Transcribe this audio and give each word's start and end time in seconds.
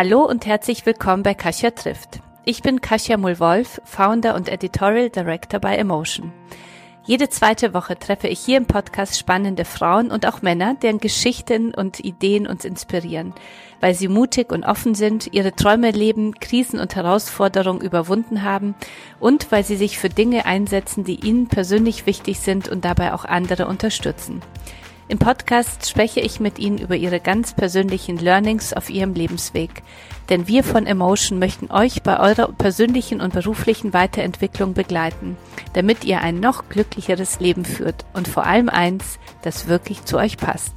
Hallo 0.00 0.24
und 0.24 0.46
herzlich 0.46 0.86
willkommen 0.86 1.24
bei 1.24 1.34
Kasia 1.34 1.72
trifft. 1.72 2.20
Ich 2.44 2.62
bin 2.62 2.80
Kasia 2.80 3.16
Mulwolf, 3.16 3.80
Founder 3.82 4.36
und 4.36 4.48
Editorial 4.48 5.10
Director 5.10 5.58
bei 5.58 5.74
Emotion. 5.74 6.32
Jede 7.04 7.28
zweite 7.30 7.74
Woche 7.74 7.98
treffe 7.98 8.28
ich 8.28 8.38
hier 8.38 8.58
im 8.58 8.66
Podcast 8.66 9.18
spannende 9.18 9.64
Frauen 9.64 10.12
und 10.12 10.24
auch 10.24 10.40
Männer, 10.40 10.76
deren 10.80 10.98
Geschichten 10.98 11.74
und 11.74 11.98
Ideen 11.98 12.46
uns 12.46 12.64
inspirieren, 12.64 13.34
weil 13.80 13.92
sie 13.94 14.06
mutig 14.06 14.52
und 14.52 14.62
offen 14.62 14.94
sind, 14.94 15.34
ihre 15.34 15.56
Träume 15.56 15.90
leben, 15.90 16.32
Krisen 16.34 16.78
und 16.78 16.94
Herausforderungen 16.94 17.80
überwunden 17.80 18.44
haben 18.44 18.76
und 19.18 19.50
weil 19.50 19.64
sie 19.64 19.76
sich 19.76 19.98
für 19.98 20.10
Dinge 20.10 20.46
einsetzen, 20.46 21.02
die 21.02 21.26
ihnen 21.26 21.48
persönlich 21.48 22.06
wichtig 22.06 22.38
sind 22.38 22.68
und 22.68 22.84
dabei 22.84 23.14
auch 23.14 23.24
andere 23.24 23.66
unterstützen. 23.66 24.42
Im 25.10 25.18
Podcast 25.18 25.88
spreche 25.88 26.20
ich 26.20 26.38
mit 26.38 26.58
Ihnen 26.58 26.76
über 26.76 26.94
Ihre 26.94 27.18
ganz 27.18 27.54
persönlichen 27.54 28.18
Learnings 28.18 28.74
auf 28.74 28.90
Ihrem 28.90 29.14
Lebensweg. 29.14 29.82
Denn 30.28 30.46
wir 30.48 30.62
von 30.62 30.86
Emotion 30.86 31.38
möchten 31.38 31.70
euch 31.70 32.02
bei 32.02 32.20
eurer 32.20 32.52
persönlichen 32.52 33.22
und 33.22 33.32
beruflichen 33.32 33.94
Weiterentwicklung 33.94 34.74
begleiten, 34.74 35.38
damit 35.72 36.04
ihr 36.04 36.20
ein 36.20 36.40
noch 36.40 36.68
glücklicheres 36.68 37.40
Leben 37.40 37.64
führt 37.64 38.04
und 38.12 38.28
vor 38.28 38.44
allem 38.44 38.68
eins, 38.68 39.18
das 39.40 39.66
wirklich 39.66 40.04
zu 40.04 40.18
euch 40.18 40.36
passt. 40.36 40.74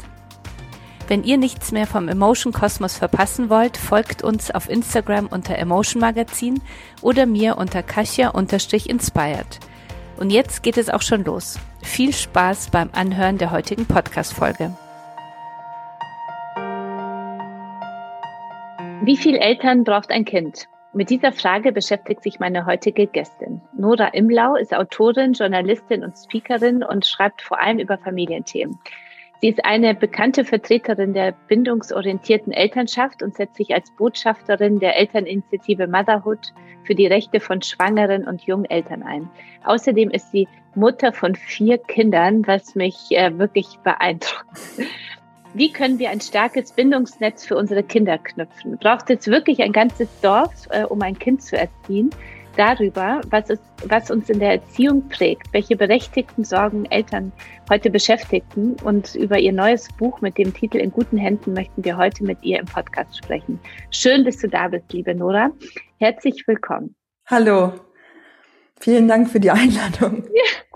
Wenn 1.09 1.25
ihr 1.25 1.37
nichts 1.37 1.73
mehr 1.73 1.85
vom 1.85 2.07
Emotion 2.07 2.53
Kosmos 2.53 2.95
verpassen 2.95 3.49
wollt, 3.49 3.75
folgt 3.75 4.23
uns 4.23 4.49
auf 4.49 4.69
Instagram 4.69 5.27
unter 5.27 5.57
Emotion 5.57 5.99
Magazin 5.99 6.61
oder 7.01 7.25
mir 7.25 7.57
unter 7.57 7.83
Kasia-inspired. 7.83 9.59
Und 10.17 10.29
jetzt 10.31 10.63
geht 10.63 10.77
es 10.77 10.89
auch 10.89 11.01
schon 11.01 11.23
los. 11.23 11.59
Viel 11.81 12.13
Spaß 12.13 12.69
beim 12.69 12.89
Anhören 12.93 13.37
der 13.37 13.51
heutigen 13.51 13.85
Podcast-Folge. 13.85 14.75
Wie 19.03 19.17
viele 19.17 19.39
Eltern 19.39 19.83
braucht 19.83 20.11
ein 20.11 20.25
Kind? 20.25 20.67
Mit 20.93 21.09
dieser 21.09 21.31
Frage 21.31 21.71
beschäftigt 21.71 22.21
sich 22.21 22.39
meine 22.39 22.65
heutige 22.65 23.07
Gästin. 23.07 23.61
Nora 23.73 24.09
Imlau 24.09 24.55
ist 24.55 24.75
Autorin, 24.75 25.33
Journalistin 25.33 26.03
und 26.03 26.17
Speakerin 26.17 26.83
und 26.83 27.05
schreibt 27.05 27.41
vor 27.41 27.59
allem 27.59 27.79
über 27.79 27.97
Familienthemen. 27.97 28.77
Sie 29.41 29.49
ist 29.49 29.65
eine 29.65 29.95
bekannte 29.95 30.45
Vertreterin 30.45 31.13
der 31.13 31.33
bindungsorientierten 31.47 32.53
Elternschaft 32.53 33.23
und 33.23 33.35
setzt 33.35 33.55
sich 33.55 33.73
als 33.73 33.89
Botschafterin 33.91 34.79
der 34.79 34.95
Elterninitiative 34.97 35.87
Motherhood 35.87 36.53
für 36.83 36.93
die 36.93 37.07
Rechte 37.07 37.39
von 37.39 37.59
schwangeren 37.63 38.27
und 38.27 38.43
jungen 38.43 38.65
Eltern 38.65 39.01
ein. 39.01 39.27
Außerdem 39.63 40.11
ist 40.11 40.31
sie 40.31 40.47
Mutter 40.75 41.11
von 41.11 41.33
vier 41.33 41.79
Kindern, 41.79 42.45
was 42.45 42.75
mich 42.75 43.07
äh, 43.09 43.35
wirklich 43.39 43.79
beeindruckt. 43.83 44.45
Wie 45.55 45.73
können 45.73 45.97
wir 45.97 46.11
ein 46.11 46.21
starkes 46.21 46.71
Bindungsnetz 46.73 47.43
für 47.45 47.57
unsere 47.57 47.81
Kinder 47.81 48.19
knüpfen? 48.19 48.77
Braucht 48.77 49.09
es 49.09 49.27
wirklich 49.27 49.61
ein 49.63 49.73
ganzes 49.73 50.07
Dorf, 50.21 50.67
äh, 50.69 50.83
um 50.83 51.01
ein 51.01 51.17
Kind 51.17 51.41
zu 51.41 51.57
erziehen? 51.57 52.11
Darüber, 52.55 53.21
was, 53.29 53.49
es, 53.49 53.59
was 53.85 54.11
uns 54.11 54.29
in 54.29 54.39
der 54.39 54.53
Erziehung 54.53 55.07
prägt, 55.09 55.53
welche 55.53 55.75
berechtigten 55.75 56.43
Sorgen 56.43 56.85
Eltern 56.85 57.31
heute 57.69 57.89
beschäftigten. 57.89 58.75
Und 58.83 59.15
über 59.15 59.39
ihr 59.39 59.53
neues 59.53 59.87
Buch 59.97 60.21
mit 60.21 60.37
dem 60.37 60.53
Titel 60.53 60.77
In 60.77 60.91
guten 60.91 61.17
Händen 61.17 61.53
möchten 61.53 61.83
wir 61.83 61.97
heute 61.97 62.23
mit 62.23 62.41
ihr 62.43 62.59
im 62.59 62.65
Podcast 62.65 63.17
sprechen. 63.17 63.59
Schön, 63.91 64.25
dass 64.25 64.37
du 64.37 64.47
da 64.47 64.67
bist, 64.67 64.91
liebe 64.93 65.15
Nora. 65.15 65.51
Herzlich 65.99 66.43
willkommen. 66.47 66.95
Hallo. 67.27 67.73
Vielen 68.79 69.07
Dank 69.07 69.29
für 69.29 69.39
die 69.39 69.51
Einladung. 69.51 70.23
Ja. 70.33 70.71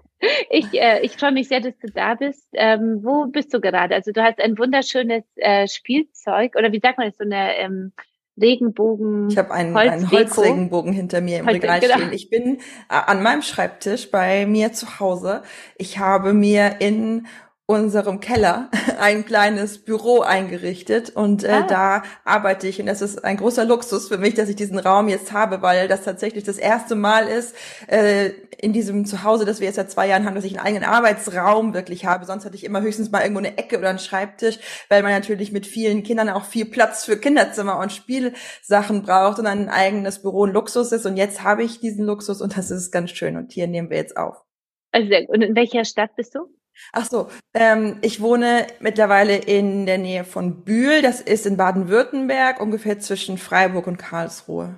Ich, 0.50 0.74
äh, 0.74 1.02
ich 1.02 1.18
freue 1.18 1.32
mich 1.32 1.50
sehr, 1.50 1.60
dass 1.60 1.78
du 1.78 1.88
da 1.88 2.16
bist. 2.16 2.48
Ähm, 2.54 3.00
wo 3.04 3.28
bist 3.28 3.54
du 3.54 3.60
gerade? 3.60 3.96
Also 3.96 4.12
du 4.12 4.24
hast 4.24 4.40
ein 4.40 4.58
wunderschönes 4.58 5.24
äh, 5.36 5.68
Spielzeug 5.68 6.56
oder 6.56 6.72
wie 6.72 6.80
sagt 6.80 6.98
man 6.98 7.08
das, 7.08 7.18
so 7.18 7.24
eine 7.24 7.58
ähm, 7.58 7.92
Regenbogen. 8.40 9.30
Ich 9.30 9.38
habe 9.38 9.52
einen, 9.52 9.76
einen 9.76 10.12
Holzregenbogen 10.12 10.92
hinter 10.92 11.22
mir 11.22 11.40
im 11.40 11.46
Holz, 11.46 11.56
Regal 11.56 11.80
genau. 11.80 11.96
stehen. 11.96 12.14
Ich 12.14 12.30
bin 12.30 12.58
äh, 12.58 12.60
an 12.90 13.24
meinem 13.24 13.42
Schreibtisch 13.42 14.12
bei 14.12 14.46
mir 14.46 14.74
zu 14.74 15.00
Hause. 15.00 15.44
Ich 15.78 16.00
habe 16.00 16.34
mir 16.34 16.76
in 16.80 17.28
unserem 17.68 18.20
Keller 18.20 18.70
ein 19.00 19.26
kleines 19.26 19.80
Büro 19.80 20.22
eingerichtet 20.22 21.10
und 21.10 21.44
äh, 21.44 21.50
ah. 21.50 21.62
da 21.68 22.04
arbeite 22.24 22.68
ich 22.68 22.80
und 22.80 22.86
das 22.86 23.02
ist 23.02 23.24
ein 23.24 23.38
großer 23.38 23.66
Luxus 23.66 24.08
für 24.08 24.20
mich, 24.20 24.36
dass 24.36 24.50
ich 24.50 24.56
diesen 24.56 24.78
Raum 24.78 25.08
jetzt 25.08 25.32
habe, 25.32 25.64
weil 25.64 25.88
das 25.88 26.04
tatsächlich 26.04 26.44
das 26.44 26.60
erste 26.60 26.94
Mal 26.94 27.28
ist 27.28 27.56
äh, 27.88 28.30
in 28.58 28.72
diesem 28.72 29.06
Zuhause, 29.06 29.46
das 29.46 29.60
wir 29.60 29.68
jetzt 29.68 29.78
seit 29.78 29.90
zwei 29.90 30.08
Jahren 30.08 30.26
haben, 30.26 30.36
dass 30.36 30.44
ich 30.44 30.60
einen 30.60 30.66
eigenen 30.66 30.90
Arbeitsraum 30.90 31.74
wirklich 31.74 32.06
habe. 32.06 32.26
Sonst 32.26 32.46
hatte 32.46 32.56
ich 32.56 32.64
immer 32.64 32.82
höchstens 32.82 33.12
mal 33.12 33.22
irgendwo 33.22 33.40
eine 33.40 33.58
Ecke 33.58 33.80
oder 33.80 33.90
einen 33.90 34.00
Schreibtisch, 34.00 34.60
weil 34.90 35.02
man 35.02 35.12
natürlich 35.12 35.52
mit 35.52 35.66
vielen 35.66 36.04
Kindern 36.04 36.30
auch 36.30 36.46
viel 36.46 36.66
Platz 36.66 37.04
für 37.04 37.18
Kinderzimmer 37.18 37.80
und 37.80 37.92
Spielsachen 37.92 39.02
braucht 39.02 39.40
und 39.40 39.48
ein 39.48 39.70
eigenes 39.70 40.22
Büro 40.22 40.46
ein 40.46 40.54
Luxus 40.54 40.92
ist 40.92 41.06
und 41.08 41.18
jetzt 41.18 41.44
habe 41.44 41.64
ich 41.64 41.80
diesen 41.80 42.06
Luxus 42.06 42.42
und 42.42 42.56
das 42.58 42.70
ist 42.70 42.92
ganz 42.92 43.10
schön 43.10 43.38
und 43.38 43.52
hier 43.52 43.68
nehmen 43.68 43.90
wir 43.90 43.98
jetzt 43.98 44.18
auf. 44.18 44.44
Also, 44.92 45.10
und 45.28 45.42
in 45.42 45.56
welcher 45.56 45.84
Stadt 45.84 46.16
bist 46.16 46.36
du? 46.36 46.48
Ach 46.92 47.06
so, 47.06 47.30
ähm, 47.54 47.98
ich 48.02 48.22
wohne 48.22 48.68
mittlerweile 48.80 49.36
in 49.36 49.86
der 49.86 49.98
Nähe 49.98 50.24
von 50.24 50.64
Bühl. 50.64 51.02
Das 51.02 51.22
ist 51.22 51.46
in 51.46 51.58
Baden-Württemberg, 51.58 52.60
ungefähr 52.62 53.00
zwischen 53.00 53.38
Freiburg 53.38 53.88
und 53.88 53.98
Karlsruhe. 53.98 54.76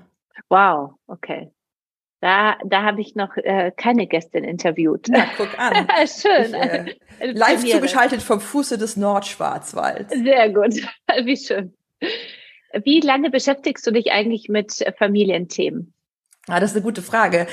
Wow, 0.49 0.93
okay. 1.07 1.51
Da, 2.19 2.57
da 2.65 2.83
habe 2.83 3.01
ich 3.01 3.15
noch 3.15 3.37
äh, 3.37 3.71
keine 3.75 4.07
Gästin 4.07 4.43
interviewt. 4.43 5.05
Na, 5.09 5.25
guck 5.37 5.57
an. 5.59 5.87
Schön. 6.07 6.55
Ich, 6.55 7.21
äh, 7.21 7.31
live 7.31 7.63
zugeschaltet 7.63 8.23
vom 8.23 8.39
Fuße 8.39 8.77
des 8.77 8.97
Nordschwarzwalds. 8.97 10.13
Sehr 10.13 10.49
gut. 10.49 10.73
Wie 11.25 11.37
schön. 11.37 11.75
Wie 12.83 12.99
lange 13.01 13.29
beschäftigst 13.29 13.85
du 13.85 13.91
dich 13.91 14.11
eigentlich 14.11 14.49
mit 14.49 14.83
Familienthemen? 14.97 15.93
Ah, 16.47 16.59
das 16.59 16.71
ist 16.71 16.77
eine 16.77 16.83
gute 16.83 17.01
Frage. 17.01 17.47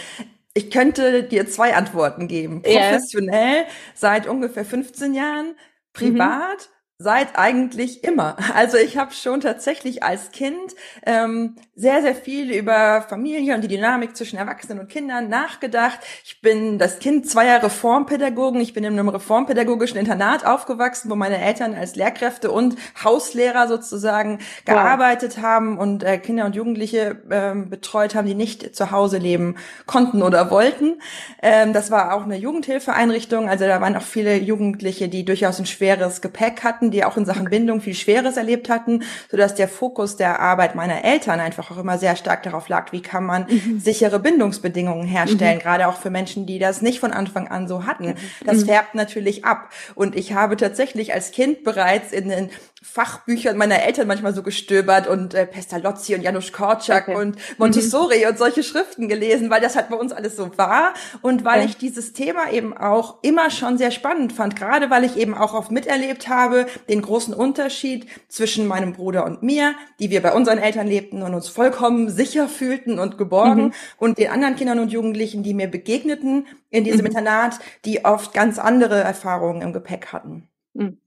Ich 0.55 0.71
könnte 0.71 1.25
dir 1.25 1.49
zwei 1.49 1.75
Antworten 1.75 2.29
geben. 2.29 2.63
Professionell 2.63 3.63
yeah. 3.63 3.67
seit 3.95 4.29
ungefähr 4.29 4.65
15 4.65 5.13
Jahren, 5.13 5.57
privat 5.93 6.71
Seit 6.99 7.37
eigentlich 7.37 8.05
immer. 8.05 8.37
Also 8.55 8.77
ich 8.77 8.97
habe 8.97 9.13
schon 9.13 9.41
tatsächlich 9.41 10.05
als 10.05 10.31
Kind 10.31 10.77
ähm, 11.05 11.57
sehr, 11.75 12.03
sehr 12.03 12.15
viel 12.15 12.53
über 12.53 13.03
Familie 13.03 13.57
und 13.57 13.63
die 13.63 13.69
Dynamik 13.69 14.17
zwischen 14.17 14.39
Erwachsenen 14.39 14.79
und 14.79 14.89
Kindern 14.89 15.29
nachgedacht. 15.29 15.99
Ich 16.25 16.41
bin 16.41 16.79
das 16.79 17.01
Kind 17.01 17.29
zweier 17.29 17.61
Reformpädagogen. 17.61 18.61
Ich 18.61 18.75
bin 18.75 18.85
in 18.85 18.93
einem 18.93 19.09
reformpädagogischen 19.09 19.99
Internat 19.99 20.47
aufgewachsen, 20.47 21.11
wo 21.11 21.17
meine 21.17 21.39
Eltern 21.39 21.75
als 21.75 21.97
Lehrkräfte 21.97 22.53
und 22.53 22.77
Hauslehrer 23.03 23.67
sozusagen 23.67 24.39
gearbeitet 24.65 25.39
wow. 25.39 25.43
haben 25.43 25.79
und 25.79 26.05
äh, 26.05 26.19
Kinder 26.19 26.45
und 26.45 26.55
Jugendliche 26.55 27.21
ähm, 27.29 27.71
betreut 27.71 28.15
haben, 28.15 28.29
die 28.29 28.37
nicht 28.37 28.77
zu 28.77 28.93
Hause 28.93 29.19
leben 29.19 29.57
konnten 29.87 30.23
oder 30.23 30.53
wollten. 30.53 31.01
Ähm, 31.43 31.73
das 31.73 31.91
war 31.91 32.15
auch 32.15 32.23
eine 32.23 32.37
Jugendhilfeeinrichtung. 32.37 33.49
Also 33.49 33.65
da 33.65 33.81
waren 33.81 33.97
auch 33.97 34.03
viele 34.03 34.37
Jugendliche, 34.37 35.09
die 35.09 35.25
durchaus 35.25 35.59
ein 35.59 35.67
schweres 35.67 36.21
Gepäck 36.21 36.63
hatten 36.63 36.85
hatten, 36.85 36.91
die 36.95 37.05
auch 37.05 37.17
in 37.17 37.27
Sachen 37.27 37.45
Bindung 37.51 37.81
viel 37.81 37.95
Schweres 37.95 38.37
erlebt 38.37 38.69
hatten, 38.69 39.03
so 39.31 39.37
dass 39.37 39.55
der 39.55 39.69
Fokus 39.69 40.17
der 40.17 40.41
Arbeit 40.41 40.75
meiner 40.75 41.05
Eltern 41.05 41.41
einfach 41.41 41.71
auch 41.71 41.79
immer 41.79 41.99
sehr 41.99 42.17
stark 42.17 42.43
darauf 42.43 42.69
lag, 42.69 42.93
wie 42.93 43.03
kann 43.03 43.25
man 43.25 43.47
mhm. 43.49 43.81
sichere 43.81 44.19
Bindungsbedingungen 44.21 45.07
herstellen, 45.07 45.57
mhm. 45.57 45.63
gerade 45.63 45.89
auch 45.89 45.99
für 45.99 46.11
Menschen, 46.11 46.47
die 46.47 46.59
das 46.59 46.81
nicht 46.81 47.01
von 47.01 47.13
Anfang 47.13 47.49
an 47.49 47.69
so 47.69 47.85
hatten. 47.85 48.09
Mhm. 48.09 48.17
Das 48.47 48.59
mhm. 48.59 48.67
färbt 48.67 48.95
natürlich 48.95 49.45
ab. 49.45 49.71
Und 49.95 50.17
ich 50.17 50.33
habe 50.33 50.57
tatsächlich 50.57 51.13
als 51.13 51.33
Kind 51.33 51.65
bereits 51.65 52.13
in 52.13 52.29
den 52.29 52.51
Fachbüchern 52.85 53.57
meiner 53.57 53.83
Eltern 53.83 54.07
manchmal 54.07 54.35
so 54.35 54.43
gestöbert 54.43 55.09
und 55.09 55.33
äh, 55.33 55.47
Pestalozzi 55.47 56.15
und 56.15 56.21
Janusz 56.21 56.53
Korczak 56.53 57.09
okay. 57.09 57.17
und 57.17 57.37
Montessori 57.57 58.21
mhm. 58.21 58.31
und 58.31 58.39
solche 58.39 58.63
Schriften 58.63 59.09
gelesen, 59.09 59.49
weil 59.49 59.63
das 59.63 59.75
halt 59.75 59.89
bei 59.89 59.97
uns 59.97 60.13
alles 60.13 60.37
so 60.37 60.57
war 60.59 60.93
und 61.23 61.47
weil 61.47 61.61
ja. 61.61 61.65
ich 61.65 61.79
dieses 61.79 62.13
Thema 62.13 62.53
eben 62.53 62.77
auch 62.77 63.17
immer 63.23 63.51
schon 63.51 63.79
sehr 63.79 63.91
spannend 63.91 64.35
fand, 64.35 64.55
gerade 64.55 64.91
weil 64.91 65.03
ich 65.03 65.17
eben 65.17 65.35
auch 65.35 65.55
oft 65.55 65.71
miterlebt 65.71 66.29
habe, 66.29 66.67
den 66.91 67.01
großen 67.01 67.33
Unterschied 67.33 68.07
zwischen 68.29 68.67
meinem 68.67 68.93
Bruder 68.93 69.25
und 69.25 69.43
mir, 69.43 69.75
die 69.99 70.11
wir 70.11 70.21
bei 70.21 70.35
unseren 70.35 70.59
Eltern 70.59 70.87
lebten 70.87 71.23
und 71.23 71.33
uns 71.35 71.49
vollkommen 71.49 72.11
sicher 72.11 72.49
fühlten 72.49 72.99
und 72.99 73.17
geborgen 73.17 73.65
mhm. 73.65 73.73
und 73.97 74.19
den 74.19 74.31
anderen 74.31 74.57
Kindern 74.57 74.79
und 74.79 74.93
Jugendlichen, 74.93 75.43
die 75.43 75.55
mir 75.55 75.69
begegneten 75.69 76.47
in 76.69 76.85
diesem 76.85 77.01
mhm. 77.01 77.07
Internat, 77.07 77.61
die 77.87 78.05
oft 78.05 78.35
ganz 78.35 78.59
andere 78.59 79.01
Erfahrungen 79.01 79.63
im 79.63 79.73
Gepäck 79.73 80.13
hatten. 80.13 80.49
Mhm. 80.75 80.99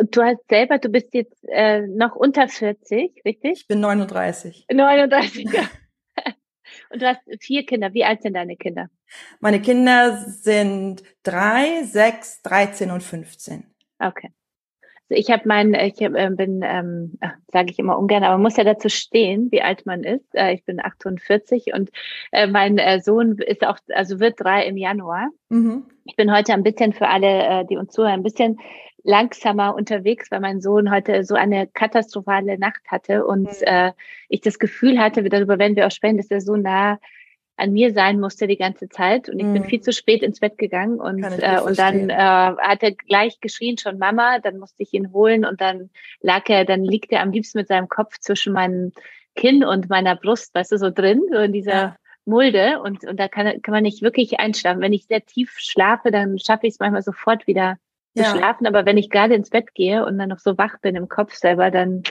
Und 0.00 0.16
du 0.16 0.22
hast 0.22 0.48
selber, 0.48 0.78
du 0.78 0.88
bist 0.88 1.12
jetzt 1.12 1.44
äh, 1.46 1.86
noch 1.86 2.16
unter 2.16 2.48
40, 2.48 3.20
richtig? 3.22 3.52
Ich 3.52 3.66
bin 3.68 3.80
39. 3.80 4.64
39, 4.72 5.44
ja. 5.52 5.68
Und 6.90 7.02
du 7.02 7.06
hast 7.06 7.20
vier 7.40 7.66
Kinder. 7.66 7.92
Wie 7.92 8.04
alt 8.04 8.22
sind 8.22 8.32
deine 8.32 8.56
Kinder? 8.56 8.88
Meine 9.40 9.60
Kinder 9.60 10.16
sind 10.16 11.02
drei, 11.22 11.82
sechs, 11.82 12.40
13 12.42 12.90
und 12.90 13.02
15. 13.02 13.64
Okay. 13.98 14.30
ich 15.10 15.30
habe 15.30 15.46
meinen, 15.46 15.74
ich 15.74 16.02
hab, 16.02 16.14
äh, 16.14 16.30
bin, 16.30 16.62
ähm, 16.64 17.18
sage 17.48 17.70
ich 17.70 17.78
immer 17.78 17.98
ungern, 17.98 18.24
aber 18.24 18.34
man 18.34 18.42
muss 18.42 18.56
ja 18.56 18.64
dazu 18.64 18.88
stehen, 18.88 19.48
wie 19.50 19.60
alt 19.60 19.84
man 19.84 20.02
ist. 20.02 20.34
Äh, 20.34 20.54
ich 20.54 20.64
bin 20.64 20.80
48 20.80 21.74
und 21.74 21.90
äh, 22.32 22.46
mein 22.46 22.78
äh, 22.78 23.02
Sohn 23.02 23.36
ist 23.36 23.66
auch, 23.66 23.76
also 23.90 24.18
wird 24.18 24.40
drei 24.40 24.64
im 24.64 24.78
Januar. 24.78 25.28
Mhm. 25.50 25.84
Ich 26.04 26.16
bin 26.16 26.32
heute 26.32 26.54
ein 26.54 26.62
bisschen 26.62 26.94
für 26.94 27.08
alle, 27.08 27.26
äh, 27.26 27.64
die 27.66 27.76
uns 27.76 27.92
zuhören, 27.92 28.20
ein 28.20 28.22
bisschen 28.22 28.58
langsamer 29.02 29.74
unterwegs, 29.74 30.30
weil 30.30 30.40
mein 30.40 30.60
Sohn 30.60 30.90
heute 30.90 31.24
so 31.24 31.34
eine 31.34 31.66
katastrophale 31.66 32.58
Nacht 32.58 32.82
hatte 32.88 33.24
und 33.26 33.44
mhm. 33.44 33.62
äh, 33.62 33.92
ich 34.28 34.40
das 34.40 34.58
Gefühl 34.58 34.98
hatte, 34.98 35.22
darüber 35.24 35.58
werden 35.58 35.76
wir 35.76 35.86
auch 35.86 35.90
sprechen, 35.90 36.18
dass 36.18 36.30
er 36.30 36.40
so 36.40 36.56
nah 36.56 36.98
an 37.60 37.72
mir 37.72 37.92
sein 37.92 38.18
musste 38.18 38.46
die 38.46 38.56
ganze 38.56 38.88
Zeit 38.88 39.28
und 39.28 39.38
ich 39.38 39.44
mm. 39.44 39.52
bin 39.52 39.62
mhm. 39.62 39.66
viel 39.66 39.80
zu 39.82 39.92
spät 39.92 40.22
ins 40.22 40.40
Bett 40.40 40.56
gegangen 40.56 40.98
und 40.98 41.22
äh, 41.22 41.60
und 41.62 41.78
dann 41.78 42.08
äh, 42.08 42.14
hat 42.14 42.82
er 42.82 42.92
gleich 42.92 43.38
geschrien 43.40 43.76
schon 43.76 43.98
Mama, 43.98 44.38
dann 44.38 44.56
musste 44.58 44.82
ich 44.82 44.94
ihn 44.94 45.12
holen 45.12 45.44
und 45.44 45.60
dann 45.60 45.90
lag 46.22 46.48
er, 46.48 46.64
dann 46.64 46.82
liegt 46.82 47.12
er 47.12 47.20
am 47.20 47.32
liebsten 47.32 47.58
mit 47.58 47.68
seinem 47.68 47.88
Kopf 47.88 48.18
zwischen 48.18 48.54
meinem 48.54 48.92
Kinn 49.36 49.62
und 49.62 49.90
meiner 49.90 50.16
Brust, 50.16 50.54
weißt 50.54 50.72
du, 50.72 50.78
so 50.78 50.90
drin, 50.90 51.20
so 51.30 51.38
in 51.38 51.52
dieser 51.52 51.72
ja. 51.72 51.96
Mulde 52.24 52.80
und 52.80 53.04
und 53.04 53.20
da 53.20 53.28
kann 53.28 53.60
kann 53.60 53.72
man 53.72 53.82
nicht 53.82 54.00
wirklich 54.00 54.40
einschlafen. 54.40 54.80
Wenn 54.80 54.94
ich 54.94 55.04
sehr 55.04 55.24
tief 55.24 55.58
schlafe, 55.58 56.10
dann 56.10 56.38
schaffe 56.38 56.66
ich 56.66 56.74
es 56.74 56.80
manchmal 56.80 57.02
sofort 57.02 57.46
wieder 57.46 57.76
ja. 58.14 58.24
zu 58.24 58.36
schlafen, 58.36 58.66
aber 58.66 58.86
wenn 58.86 58.98
ich 58.98 59.10
gerade 59.10 59.34
ins 59.34 59.50
Bett 59.50 59.74
gehe 59.74 60.04
und 60.04 60.18
dann 60.18 60.28
noch 60.28 60.38
so 60.38 60.58
wach 60.58 60.78
bin 60.80 60.96
im 60.96 61.08
Kopf 61.08 61.34
selber, 61.34 61.70
dann 61.70 62.02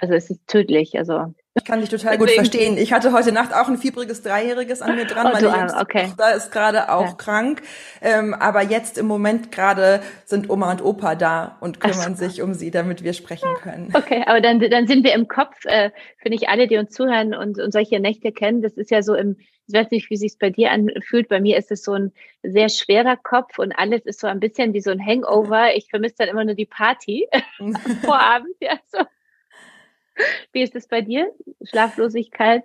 also 0.00 0.14
es 0.14 0.30
ist 0.30 0.46
tödlich, 0.46 0.98
also 0.98 1.34
ich 1.58 1.64
kann 1.64 1.80
dich 1.80 1.88
total 1.88 2.18
gut 2.18 2.30
verstehen. 2.30 2.78
Ich 2.78 2.92
hatte 2.92 3.12
heute 3.12 3.32
Nacht 3.32 3.52
auch 3.52 3.68
ein 3.68 3.78
fiebriges 3.78 4.22
Dreijähriges 4.22 4.80
an 4.80 4.94
mir 4.94 5.06
dran. 5.06 5.26
Oh, 5.26 5.32
Meine 5.32 5.48
jüngste 5.48 5.78
okay. 5.80 6.04
Tochter 6.06 6.34
ist 6.36 6.52
gerade 6.52 6.92
auch 6.92 7.06
ja. 7.06 7.12
krank. 7.14 7.62
Ähm, 8.00 8.32
aber 8.32 8.62
jetzt 8.62 8.96
im 8.96 9.06
Moment 9.06 9.50
gerade 9.50 10.00
sind 10.24 10.50
Oma 10.50 10.70
und 10.70 10.84
Opa 10.84 11.16
da 11.16 11.56
und 11.60 11.80
kümmern 11.80 12.14
so. 12.14 12.28
sich 12.28 12.42
um 12.42 12.54
sie, 12.54 12.70
damit 12.70 13.02
wir 13.02 13.12
sprechen 13.12 13.48
können. 13.60 13.92
Okay, 13.92 14.22
aber 14.26 14.40
dann, 14.40 14.60
dann 14.60 14.86
sind 14.86 15.04
wir 15.04 15.14
im 15.14 15.26
Kopf, 15.26 15.64
äh, 15.64 15.90
finde 16.18 16.36
ich, 16.36 16.48
alle, 16.48 16.68
die 16.68 16.76
uns 16.76 16.92
zuhören 16.92 17.34
und, 17.34 17.58
und 17.58 17.72
solche 17.72 17.98
Nächte 17.98 18.30
kennen. 18.30 18.62
Das 18.62 18.74
ist 18.74 18.92
ja 18.92 19.02
so 19.02 19.14
im, 19.14 19.36
ich 19.66 19.74
weiß 19.74 19.90
nicht, 19.90 20.10
wie 20.10 20.16
sich 20.16 20.36
bei 20.38 20.50
dir 20.50 20.70
anfühlt. 20.70 21.28
Bei 21.28 21.40
mir 21.40 21.58
ist 21.58 21.72
es 21.72 21.82
so 21.82 21.92
ein 21.92 22.12
sehr 22.44 22.68
schwerer 22.68 23.16
Kopf 23.16 23.58
und 23.58 23.72
alles 23.72 24.06
ist 24.06 24.20
so 24.20 24.28
ein 24.28 24.38
bisschen 24.38 24.74
wie 24.74 24.80
so 24.80 24.90
ein 24.90 25.04
Hangover. 25.04 25.74
Ich 25.74 25.90
vermisse 25.90 26.16
dann 26.18 26.28
immer 26.28 26.44
nur 26.44 26.54
die 26.54 26.66
Party 26.66 27.26
vorabend, 28.04 28.54
ja, 28.60 28.78
so. 28.86 28.98
Wie 30.52 30.62
ist 30.62 30.74
es 30.74 30.86
bei 30.86 31.00
dir? 31.00 31.32
Schlaflosigkeit? 31.62 32.64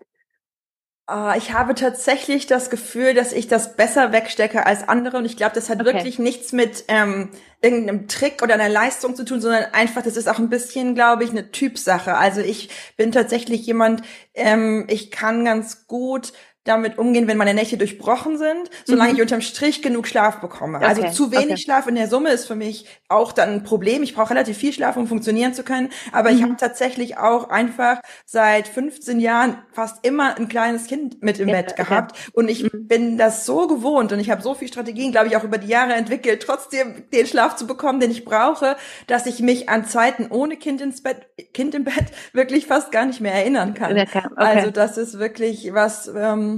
Uh, 1.11 1.33
ich 1.37 1.51
habe 1.51 1.75
tatsächlich 1.75 2.47
das 2.47 2.69
Gefühl, 2.69 3.13
dass 3.13 3.33
ich 3.33 3.49
das 3.49 3.75
besser 3.75 4.13
wegstecke 4.13 4.65
als 4.65 4.87
andere. 4.87 5.17
Und 5.17 5.25
ich 5.25 5.35
glaube, 5.35 5.53
das 5.53 5.69
hat 5.69 5.81
okay. 5.81 5.93
wirklich 5.93 6.17
nichts 6.17 6.53
mit 6.53 6.85
ähm, 6.87 7.29
irgendeinem 7.61 8.07
Trick 8.07 8.41
oder 8.41 8.53
einer 8.53 8.69
Leistung 8.69 9.13
zu 9.13 9.25
tun, 9.25 9.41
sondern 9.41 9.65
einfach, 9.73 10.01
das 10.01 10.15
ist 10.15 10.29
auch 10.29 10.39
ein 10.39 10.49
bisschen, 10.49 10.95
glaube 10.95 11.25
ich, 11.25 11.31
eine 11.31 11.51
Typsache. 11.51 12.15
Also 12.15 12.39
ich 12.39 12.69
bin 12.95 13.11
tatsächlich 13.11 13.65
jemand, 13.65 14.01
ähm, 14.33 14.87
ich 14.89 15.11
kann 15.11 15.43
ganz 15.43 15.87
gut 15.87 16.31
damit 16.63 16.97
umgehen, 16.97 17.27
wenn 17.27 17.37
meine 17.37 17.53
Nächte 17.53 17.77
durchbrochen 17.77 18.37
sind, 18.37 18.69
solange 18.85 19.11
mhm. 19.11 19.15
ich 19.17 19.21
unterm 19.21 19.41
Strich 19.41 19.81
genug 19.81 20.07
Schlaf 20.07 20.39
bekomme. 20.39 20.79
Also 20.79 21.01
okay. 21.01 21.09
Also 21.09 21.25
zu 21.25 21.31
wenig 21.31 21.45
okay. 21.45 21.57
Schlaf 21.57 21.87
in 21.87 21.95
der 21.95 22.07
Summe 22.07 22.29
ist 22.29 22.45
für 22.45 22.55
mich 22.55 22.85
auch 23.09 23.33
dann 23.33 23.49
ein 23.49 23.63
Problem. 23.63 24.01
Ich 24.01 24.15
brauche 24.15 24.29
relativ 24.29 24.57
viel 24.57 24.71
Schlaf, 24.71 24.95
um 24.95 25.07
funktionieren 25.07 25.53
zu 25.53 25.63
können. 25.63 25.89
Aber 26.13 26.31
mhm. 26.31 26.37
ich 26.37 26.43
habe 26.43 26.55
tatsächlich 26.55 27.17
auch 27.17 27.49
einfach 27.49 27.99
seit 28.25 28.67
15 28.67 29.19
Jahren 29.19 29.57
fast 29.73 30.05
immer 30.05 30.37
ein 30.37 30.47
kleines 30.47 30.87
Kind 30.87 31.21
mit 31.21 31.39
im 31.39 31.49
ja, 31.49 31.61
Bett 31.61 31.75
gehabt. 31.75 32.11
Okay. 32.13 32.31
Und 32.33 32.49
ich 32.49 32.63
mhm. 32.63 32.87
bin 32.87 33.17
das 33.17 33.45
so 33.45 33.67
gewohnt 33.67 34.13
und 34.13 34.19
ich 34.19 34.29
habe 34.29 34.41
so 34.41 34.53
viel 34.53 34.69
Strategien, 34.69 35.11
glaube 35.11 35.27
ich, 35.27 35.35
auch 35.35 35.43
über 35.43 35.57
die 35.57 35.67
Jahre 35.67 35.93
entwickelt, 35.93 36.43
trotzdem 36.45 37.03
den 37.11 37.27
Schlaf 37.27 37.57
zu 37.57 37.67
bekommen, 37.67 37.99
den 37.99 38.11
ich 38.11 38.23
brauche, 38.23 38.77
dass 39.07 39.25
ich 39.25 39.41
mich 39.41 39.67
an 39.67 39.85
Zeiten 39.85 40.27
ohne 40.29 40.55
Kind 40.55 40.79
ins 40.79 41.03
Bett, 41.03 41.27
Kind 41.53 41.75
im 41.75 41.83
Bett 41.83 42.05
wirklich 42.33 42.67
fast 42.67 42.93
gar 42.93 43.05
nicht 43.05 43.19
mehr 43.19 43.33
erinnern 43.33 43.73
kann. 43.73 43.97
Also 44.37 44.71
das 44.71 44.97
ist 44.97 45.19
wirklich 45.19 45.73
was. 45.73 46.07
Ähm, 46.07 46.52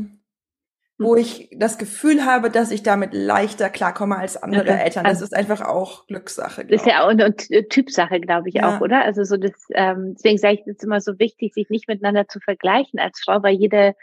wo 0.98 1.16
ich 1.16 1.50
das 1.52 1.78
Gefühl 1.78 2.26
habe, 2.26 2.50
dass 2.50 2.72
ich 2.72 2.82
damit 2.82 3.14
leichter 3.14 3.70
klarkomme 3.70 4.16
als 4.16 4.42
andere 4.42 4.62
okay. 4.62 4.84
Eltern. 4.84 5.04
Das 5.04 5.16
also, 5.16 5.26
ist 5.26 5.36
einfach 5.36 5.62
auch 5.62 6.08
Glückssache. 6.08 6.66
Das 6.66 6.82
ist 6.82 6.88
ja 6.88 7.04
auch 7.04 7.10
eine 7.10 7.36
Typsache, 7.36 8.22
glaube 8.22 8.50
ich 8.50 8.56
ja. 8.56 8.78
auch, 8.78 8.82
oder? 8.82 9.04
Also 9.04 9.24
so 9.24 9.36
das, 9.36 9.52
ähm, 9.74 10.14
deswegen 10.16 10.38
sage 10.38 10.54
ich, 10.56 10.60
es 10.62 10.78
ist 10.78 10.84
immer 10.84 11.02
so 11.02 11.20
wichtig, 11.20 11.54
sich 11.54 11.70
nicht 11.70 11.90
miteinander 11.90 12.28
zu 12.28 12.40
vergleichen 12.40 13.00
als 13.00 13.20
Frau, 13.20 13.44
weil 13.44 13.56
jede 13.56 13.94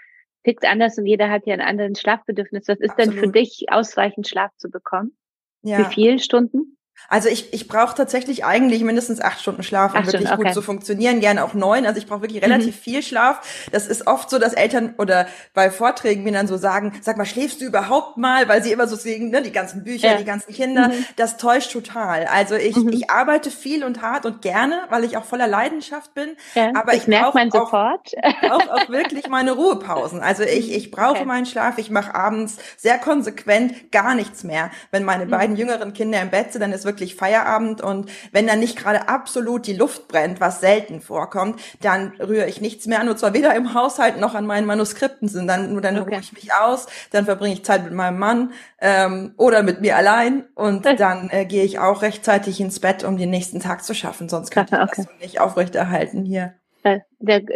tickt 0.45 0.67
anders 0.67 0.99
und 0.99 1.07
jeder 1.07 1.31
hat 1.31 1.47
ja 1.47 1.55
einen 1.55 1.63
anderen 1.63 1.95
Schlafbedürfnis. 1.95 2.69
Was 2.69 2.81
ist 2.81 2.91
Absolut. 2.91 3.15
denn 3.15 3.21
für 3.21 3.33
dich 3.33 3.67
ausreichend 3.69 4.29
Schlaf 4.29 4.51
zu 4.59 4.69
bekommen? 4.69 5.17
Ja. 5.63 5.79
Wie 5.79 5.95
viele 5.95 6.19
Stunden? 6.19 6.77
Also 7.09 7.29
ich, 7.29 7.53
ich 7.53 7.69
brauche 7.69 7.95
tatsächlich 7.95 8.45
eigentlich 8.45 8.83
mindestens 8.83 9.21
acht 9.21 9.41
Stunden 9.41 9.63
Schlaf, 9.63 9.93
um 9.93 9.99
acht 9.99 10.07
wirklich 10.07 10.27
Stunden, 10.27 10.41
okay. 10.41 10.49
gut 10.49 10.55
zu 10.55 10.63
funktionieren. 10.63 11.21
Gerne 11.21 11.45
auch 11.45 11.55
neun. 11.55 11.87
Also 11.87 11.99
ich 11.99 12.07
brauche 12.07 12.23
wirklich 12.23 12.43
relativ 12.43 12.77
mhm. 12.77 12.81
viel 12.81 13.03
Schlaf. 13.03 13.69
Das 13.73 13.87
ist 13.87 14.07
oft 14.07 14.31
so, 14.31 14.39
dass 14.39 14.55
Eltern 14.55 14.95
oder 14.99 15.27
bei 15.55 15.71
Vorträgen 15.71 16.23
mir 16.23 16.33
dann 16.33 16.47
so 16.47 16.57
sagen, 16.57 16.93
sag 17.03 17.17
mal, 17.17 17.27
schläfst 17.27 17.61
du 17.61 17.65
überhaupt 17.65 18.17
mal? 18.17 18.49
Weil 18.49 18.63
sie 18.63 18.73
immer 18.73 18.87
so 18.87 18.97
sehen, 18.97 19.31
ne, 19.31 19.43
die 19.43 19.53
ganzen 19.53 19.85
Bücher, 19.85 20.13
ja. 20.13 20.17
die 20.17 20.25
ganzen 20.25 20.53
Kinder. 20.55 20.89
Mhm. 20.89 21.05
Das 21.17 21.37
täuscht 21.37 21.73
total. 21.73 22.27
Also 22.27 22.55
ich, 22.55 22.77
mhm. 22.77 22.89
ich 22.91 23.11
arbeite 23.11 23.51
viel 23.51 23.85
und 23.85 24.03
hart 24.03 24.27
und 24.27 24.43
gerne, 24.43 24.81
weil 24.89 25.05
ich 25.05 25.17
auch 25.17 25.25
voller 25.25 25.47
Leidenschaft 25.47 26.15
bin. 26.15 26.31
Ja, 26.55 26.73
aber 26.75 26.95
ich, 26.95 27.07
brauche 27.07 27.39
auch, 27.53 27.73
auch, 27.73 28.69
auch 28.69 28.89
wirklich 28.89 29.29
meine 29.29 29.53
Ruhepausen. 29.53 30.21
Also 30.21 30.43
ich, 30.43 30.73
ich 30.73 30.91
brauche 30.91 31.17
okay. 31.17 31.25
meinen 31.25 31.47
Schlaf. 31.47 31.79
Ich 31.79 31.91
mache 31.91 32.15
abends 32.15 32.57
sehr 32.77 32.99
konsequent 32.99 33.93
gar 33.93 34.15
nichts 34.15 34.45
mehr. 34.45 34.71
Wenn 34.91 35.05
meine 35.05 35.27
mhm. 35.27 35.31
beiden 35.31 35.57
jüngeren 35.57 35.93
Kinder 35.93 36.21
im 36.21 36.31
Bett 36.31 36.53
sind, 36.53 36.61
dann 36.61 36.73
ist 36.73 36.85
wirklich 36.85 36.92
Feierabend 37.17 37.81
und 37.81 38.11
wenn 38.33 38.47
dann 38.47 38.61
nicht 38.61 38.77
gerade 38.77 39.09
absolut 39.09 39.67
die 39.67 39.75
Luft 39.75 40.09
brennt, 40.09 40.41
was 40.41 40.61
selten 40.61 41.01
vorkommt, 41.01 41.61
dann 41.81 42.13
rühre 42.21 42.49
ich 42.49 42.61
nichts 42.61 42.87
mehr 42.87 43.01
an 43.01 43.09
und 43.09 43.19
zwar 43.19 43.35
weder 43.35 43.55
im 43.55 43.75
Haushalt 43.75 44.19
noch 44.19 44.35
an 44.35 44.47
meinen 44.47 44.67
Manuskripten 44.67 45.29
sind. 45.29 45.47
Dann, 45.47 45.81
dann 45.83 45.99
okay. 45.99 46.15
ruhe 46.15 46.21
ich 46.21 46.33
mich 46.33 46.53
aus, 46.53 46.87
dann 47.11 47.25
verbringe 47.25 47.55
ich 47.55 47.65
Zeit 47.65 47.85
mit 47.85 47.93
meinem 47.93 48.19
Mann 48.19 48.53
ähm, 48.81 49.35
oder 49.37 49.63
mit 49.63 49.81
mir 49.81 49.97
allein 49.97 50.45
und 50.55 50.85
dann 50.85 51.31
äh, 51.31 51.45
gehe 51.45 51.65
ich 51.65 51.79
auch 51.79 52.03
rechtzeitig 52.03 52.61
ins 52.61 52.81
Bett, 52.81 53.05
um 53.05 53.17
den 53.17 53.31
nächsten 53.31 53.61
Tag 53.61 53.85
zu 53.85 53.95
schaffen. 53.95 54.29
Sonst 54.29 54.51
könnte 54.51 54.77
ich 54.77 54.83
okay. 54.83 55.07
das 55.09 55.21
nicht 55.21 55.41
aufrechterhalten 55.41 56.25
hier. 56.25 56.55
Sehr, 56.83 57.05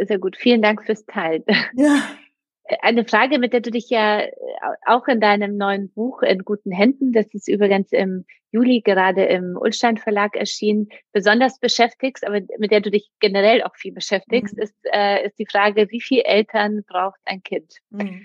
sehr 0.07 0.19
gut. 0.19 0.37
Vielen 0.37 0.63
Dank 0.63 0.85
fürs 0.85 1.05
Teilen. 1.07 1.45
Ja. 1.75 1.99
Eine 2.81 3.05
Frage, 3.05 3.39
mit 3.39 3.53
der 3.53 3.61
du 3.61 3.71
dich 3.71 3.91
ja 3.91 4.21
äh, 4.21 4.33
auch 4.87 5.07
in 5.09 5.21
deinem 5.21 5.57
neuen 5.57 5.91
Buch 5.93 6.23
in 6.23 6.45
guten 6.45 6.73
Händen, 6.73 7.13
das 7.13 7.33
ist 7.33 7.49
übrigens 7.49 7.93
im 7.93 8.25
Juli 8.51 8.81
gerade 8.81 9.25
im 9.25 9.57
Ulstein 9.57 9.99
Verlag 9.99 10.37
erschienen, 10.37 10.89
besonders 11.13 11.59
beschäftigst, 11.59 12.27
aber 12.27 12.41
mit 12.59 12.71
der 12.71 12.81
du 12.81 12.91
dich 12.91 13.11
generell 13.21 13.63
auch 13.63 13.77
viel 13.77 13.93
beschäftigst, 13.93 14.57
mhm. 14.57 14.63
ist, 14.63 14.75
äh, 14.93 15.27
ist 15.27 15.39
die 15.39 15.47
Frage, 15.47 15.91
wie 15.91 16.01
viele 16.01 16.25
Eltern 16.25 16.83
braucht 16.87 17.21
ein 17.25 17.43
Kind? 17.43 17.75
Mhm. 17.91 18.23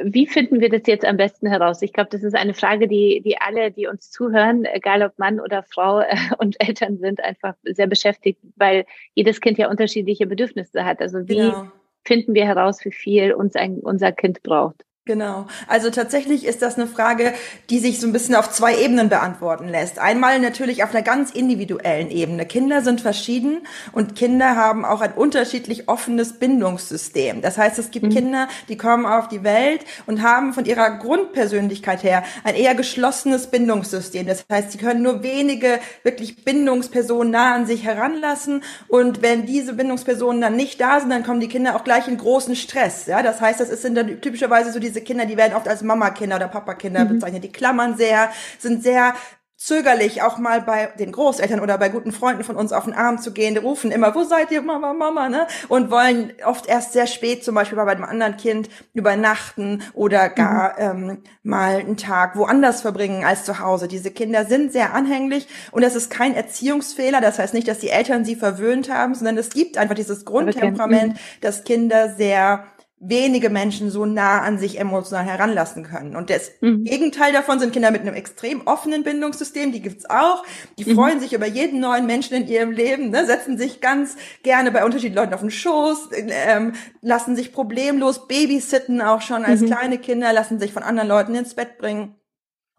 Wie 0.00 0.28
finden 0.28 0.60
wir 0.60 0.68
das 0.68 0.82
jetzt 0.86 1.04
am 1.04 1.16
besten 1.16 1.48
heraus? 1.48 1.82
Ich 1.82 1.92
glaube, 1.92 2.10
das 2.10 2.22
ist 2.22 2.36
eine 2.36 2.54
Frage, 2.54 2.86
die, 2.86 3.20
die 3.24 3.40
alle, 3.40 3.72
die 3.72 3.88
uns 3.88 4.10
zuhören, 4.10 4.64
egal 4.64 5.02
ob 5.02 5.18
Mann 5.18 5.40
oder 5.40 5.64
Frau 5.64 6.02
und 6.38 6.56
Eltern 6.60 6.98
sind, 6.98 7.22
einfach 7.22 7.54
sehr 7.64 7.88
beschäftigt, 7.88 8.40
weil 8.56 8.86
jedes 9.14 9.40
Kind 9.40 9.58
ja 9.58 9.68
unterschiedliche 9.68 10.26
Bedürfnisse 10.26 10.84
hat. 10.84 11.00
Also 11.00 11.28
wie, 11.28 11.36
genau 11.36 11.70
finden 12.04 12.34
wir 12.34 12.46
heraus, 12.46 12.84
wie 12.84 12.92
viel 12.92 13.32
uns 13.32 13.54
ein, 13.56 13.78
unser 13.80 14.12
Kind 14.12 14.42
braucht. 14.42 14.84
Genau. 15.08 15.46
Also 15.68 15.88
tatsächlich 15.88 16.44
ist 16.44 16.60
das 16.60 16.74
eine 16.76 16.86
Frage, 16.86 17.32
die 17.70 17.78
sich 17.78 17.98
so 17.98 18.06
ein 18.06 18.12
bisschen 18.12 18.34
auf 18.34 18.50
zwei 18.50 18.76
Ebenen 18.76 19.08
beantworten 19.08 19.66
lässt. 19.66 19.98
Einmal 19.98 20.38
natürlich 20.38 20.84
auf 20.84 20.90
einer 20.90 21.00
ganz 21.00 21.30
individuellen 21.30 22.10
Ebene. 22.10 22.44
Kinder 22.44 22.82
sind 22.82 23.00
verschieden 23.00 23.66
und 23.92 24.16
Kinder 24.16 24.54
haben 24.54 24.84
auch 24.84 25.00
ein 25.00 25.14
unterschiedlich 25.14 25.88
offenes 25.88 26.34
Bindungssystem. 26.34 27.40
Das 27.40 27.56
heißt, 27.56 27.78
es 27.78 27.90
gibt 27.90 28.04
mhm. 28.04 28.10
Kinder, 28.10 28.48
die 28.68 28.76
kommen 28.76 29.06
auf 29.06 29.28
die 29.28 29.44
Welt 29.44 29.86
und 30.04 30.20
haben 30.20 30.52
von 30.52 30.66
ihrer 30.66 30.90
Grundpersönlichkeit 30.98 32.02
her 32.02 32.22
ein 32.44 32.54
eher 32.54 32.74
geschlossenes 32.74 33.46
Bindungssystem. 33.46 34.26
Das 34.26 34.44
heißt, 34.52 34.72
sie 34.72 34.78
können 34.78 35.00
nur 35.00 35.22
wenige 35.22 35.80
wirklich 36.02 36.44
Bindungspersonen 36.44 37.30
nah 37.30 37.54
an 37.54 37.64
sich 37.64 37.82
heranlassen 37.82 38.62
und 38.88 39.22
wenn 39.22 39.46
diese 39.46 39.72
Bindungspersonen 39.72 40.42
dann 40.42 40.56
nicht 40.56 40.78
da 40.82 41.00
sind, 41.00 41.08
dann 41.08 41.24
kommen 41.24 41.40
die 41.40 41.48
Kinder 41.48 41.76
auch 41.76 41.84
gleich 41.84 42.08
in 42.08 42.18
großen 42.18 42.56
Stress. 42.56 43.06
Ja, 43.06 43.22
das 43.22 43.40
heißt, 43.40 43.58
das 43.58 43.70
ist 43.70 43.84
dann 43.84 44.20
typischerweise 44.20 44.70
so 44.70 44.78
diese 44.78 44.97
diese 44.98 45.04
Kinder, 45.04 45.26
die 45.26 45.36
werden 45.36 45.54
oft 45.54 45.68
als 45.68 45.82
Mama-Kinder 45.82 46.36
oder 46.36 46.48
Papa-Kinder 46.48 47.04
mhm. 47.04 47.08
bezeichnet. 47.08 47.44
Die 47.44 47.52
klammern 47.52 47.96
sehr, 47.96 48.30
sind 48.58 48.82
sehr 48.82 49.14
zögerlich, 49.56 50.22
auch 50.22 50.38
mal 50.38 50.60
bei 50.60 50.86
den 51.00 51.10
Großeltern 51.10 51.58
oder 51.58 51.78
bei 51.78 51.88
guten 51.88 52.12
Freunden 52.12 52.44
von 52.44 52.54
uns 52.54 52.72
auf 52.72 52.84
den 52.84 52.94
Arm 52.94 53.18
zu 53.18 53.32
gehen. 53.32 53.54
Die 53.54 53.60
rufen 53.60 53.90
immer, 53.90 54.14
wo 54.14 54.22
seid 54.22 54.52
ihr, 54.52 54.62
Mama, 54.62 54.92
Mama, 54.92 55.28
ne? 55.28 55.48
Und 55.68 55.90
wollen 55.90 56.32
oft 56.44 56.66
erst 56.66 56.92
sehr 56.92 57.08
spät, 57.08 57.44
zum 57.44 57.56
Beispiel 57.56 57.76
bei 57.76 57.90
einem 57.90 58.04
anderen 58.04 58.36
Kind, 58.36 58.68
übernachten 58.92 59.82
oder 59.94 60.28
gar 60.28 60.94
mhm. 60.94 61.10
ähm, 61.10 61.22
mal 61.42 61.78
einen 61.78 61.96
Tag 61.96 62.36
woanders 62.36 62.82
verbringen 62.82 63.24
als 63.24 63.44
zu 63.44 63.58
Hause. 63.58 63.88
Diese 63.88 64.12
Kinder 64.12 64.44
sind 64.44 64.72
sehr 64.72 64.94
anhänglich 64.94 65.48
und 65.72 65.82
das 65.82 65.96
ist 65.96 66.08
kein 66.08 66.34
Erziehungsfehler. 66.34 67.20
Das 67.20 67.40
heißt 67.40 67.54
nicht, 67.54 67.66
dass 67.66 67.80
die 67.80 67.90
Eltern 67.90 68.24
sie 68.24 68.36
verwöhnt 68.36 68.92
haben, 68.92 69.16
sondern 69.16 69.38
es 69.38 69.50
gibt 69.50 69.76
einfach 69.76 69.96
dieses 69.96 70.24
Grundtemperament, 70.24 71.14
mhm. 71.14 71.18
dass 71.40 71.64
Kinder 71.64 72.14
sehr 72.16 72.64
wenige 73.00 73.48
Menschen 73.48 73.90
so 73.90 74.06
nah 74.06 74.40
an 74.40 74.58
sich 74.58 74.80
emotional 74.80 75.24
heranlassen 75.24 75.84
können. 75.84 76.16
Und 76.16 76.30
das 76.30 76.50
mhm. 76.60 76.84
Gegenteil 76.84 77.32
davon 77.32 77.60
sind 77.60 77.72
Kinder 77.72 77.90
mit 77.90 78.00
einem 78.00 78.14
extrem 78.14 78.66
offenen 78.66 79.04
Bindungssystem, 79.04 79.70
die 79.70 79.80
gibt's 79.80 80.08
auch. 80.10 80.44
Die 80.78 80.84
mhm. 80.84 80.96
freuen 80.96 81.20
sich 81.20 81.32
über 81.32 81.46
jeden 81.46 81.80
neuen 81.80 82.06
Menschen 82.06 82.36
in 82.36 82.48
ihrem 82.48 82.72
Leben, 82.72 83.10
ne, 83.10 83.24
setzen 83.24 83.56
sich 83.56 83.80
ganz 83.80 84.16
gerne 84.42 84.72
bei 84.72 84.84
unterschiedlichen 84.84 85.16
Leuten 85.16 85.34
auf 85.34 85.40
den 85.40 85.50
Schoß, 85.50 86.10
ähm, 86.12 86.72
lassen 87.00 87.36
sich 87.36 87.52
problemlos 87.52 88.26
babysitten 88.26 89.00
auch 89.00 89.22
schon 89.22 89.44
als 89.44 89.60
mhm. 89.60 89.66
kleine 89.66 89.98
Kinder, 89.98 90.32
lassen 90.32 90.58
sich 90.58 90.72
von 90.72 90.82
anderen 90.82 91.08
Leuten 91.08 91.34
ins 91.34 91.54
Bett 91.54 91.78
bringen. 91.78 92.17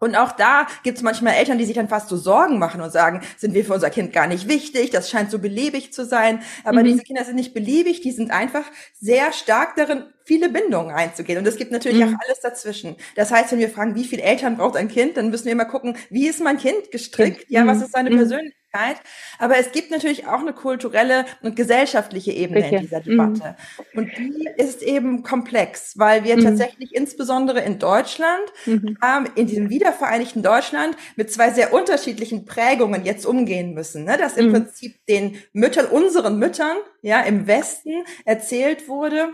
Und 0.00 0.16
auch 0.16 0.32
da 0.32 0.66
gibt 0.82 0.96
es 0.96 1.04
manchmal 1.04 1.34
Eltern, 1.34 1.58
die 1.58 1.66
sich 1.66 1.76
dann 1.76 1.88
fast 1.88 2.08
so 2.08 2.16
Sorgen 2.16 2.58
machen 2.58 2.80
und 2.80 2.90
sagen, 2.90 3.20
sind 3.36 3.54
wir 3.54 3.64
für 3.64 3.74
unser 3.74 3.90
Kind 3.90 4.12
gar 4.12 4.26
nicht 4.26 4.48
wichtig, 4.48 4.90
das 4.90 5.10
scheint 5.10 5.30
so 5.30 5.38
beliebig 5.38 5.92
zu 5.92 6.04
sein. 6.04 6.42
Aber 6.64 6.80
mhm. 6.80 6.86
diese 6.86 7.02
Kinder 7.02 7.24
sind 7.24 7.36
nicht 7.36 7.54
beliebig, 7.54 8.00
die 8.00 8.10
sind 8.10 8.30
einfach 8.30 8.64
sehr 8.98 9.32
stark 9.32 9.76
darin, 9.76 10.04
viele 10.30 10.48
Bindungen 10.48 10.94
einzugehen. 10.94 11.40
Und 11.40 11.46
es 11.48 11.56
gibt 11.56 11.72
natürlich 11.72 11.98
mhm. 11.98 12.14
auch 12.14 12.20
alles 12.24 12.38
dazwischen. 12.40 12.94
Das 13.16 13.32
heißt, 13.32 13.50
wenn 13.50 13.58
wir 13.58 13.68
fragen, 13.68 13.96
wie 13.96 14.04
viele 14.04 14.22
Eltern 14.22 14.56
braucht 14.58 14.76
ein 14.76 14.86
Kind, 14.86 15.16
dann 15.16 15.28
müssen 15.28 15.46
wir 15.46 15.52
immer 15.52 15.64
gucken, 15.64 15.96
wie 16.08 16.28
ist 16.28 16.40
mein 16.40 16.56
Kind 16.56 16.92
gestrickt? 16.92 17.46
Ja, 17.48 17.66
was 17.66 17.78
mhm. 17.78 17.82
ist 17.82 17.92
seine 17.92 18.10
mhm. 18.10 18.16
Persönlichkeit? 18.18 18.98
Aber 19.40 19.58
es 19.58 19.72
gibt 19.72 19.90
natürlich 19.90 20.28
auch 20.28 20.38
eine 20.38 20.52
kulturelle 20.52 21.24
und 21.42 21.56
gesellschaftliche 21.56 22.30
Ebene 22.30 22.62
Sicher. 22.62 22.76
in 22.76 22.82
dieser 22.82 23.00
Debatte. 23.00 23.56
Mhm. 23.92 23.98
Und 23.98 24.10
die 24.16 24.48
ist 24.56 24.82
eben 24.82 25.24
komplex, 25.24 25.98
weil 25.98 26.22
wir 26.22 26.36
mhm. 26.36 26.44
tatsächlich 26.44 26.94
insbesondere 26.94 27.58
in 27.62 27.80
Deutschland 27.80 28.52
mhm. 28.66 28.98
ähm, 29.04 29.26
in 29.34 29.48
diesem 29.48 29.68
wiedervereinigten 29.68 30.44
Deutschland 30.44 30.96
mit 31.16 31.32
zwei 31.32 31.50
sehr 31.50 31.74
unterschiedlichen 31.74 32.44
Prägungen 32.44 33.04
jetzt 33.04 33.26
umgehen 33.26 33.74
müssen. 33.74 34.04
Ne? 34.04 34.16
Dass 34.16 34.36
im 34.36 34.46
mhm. 34.46 34.52
Prinzip 34.52 35.04
den 35.06 35.38
Müttern, 35.52 35.86
unseren 35.86 36.38
Müttern, 36.38 36.76
ja, 37.02 37.20
im 37.22 37.48
Westen 37.48 38.04
erzählt 38.24 38.86
wurde, 38.86 39.30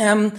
ähm, 0.00 0.32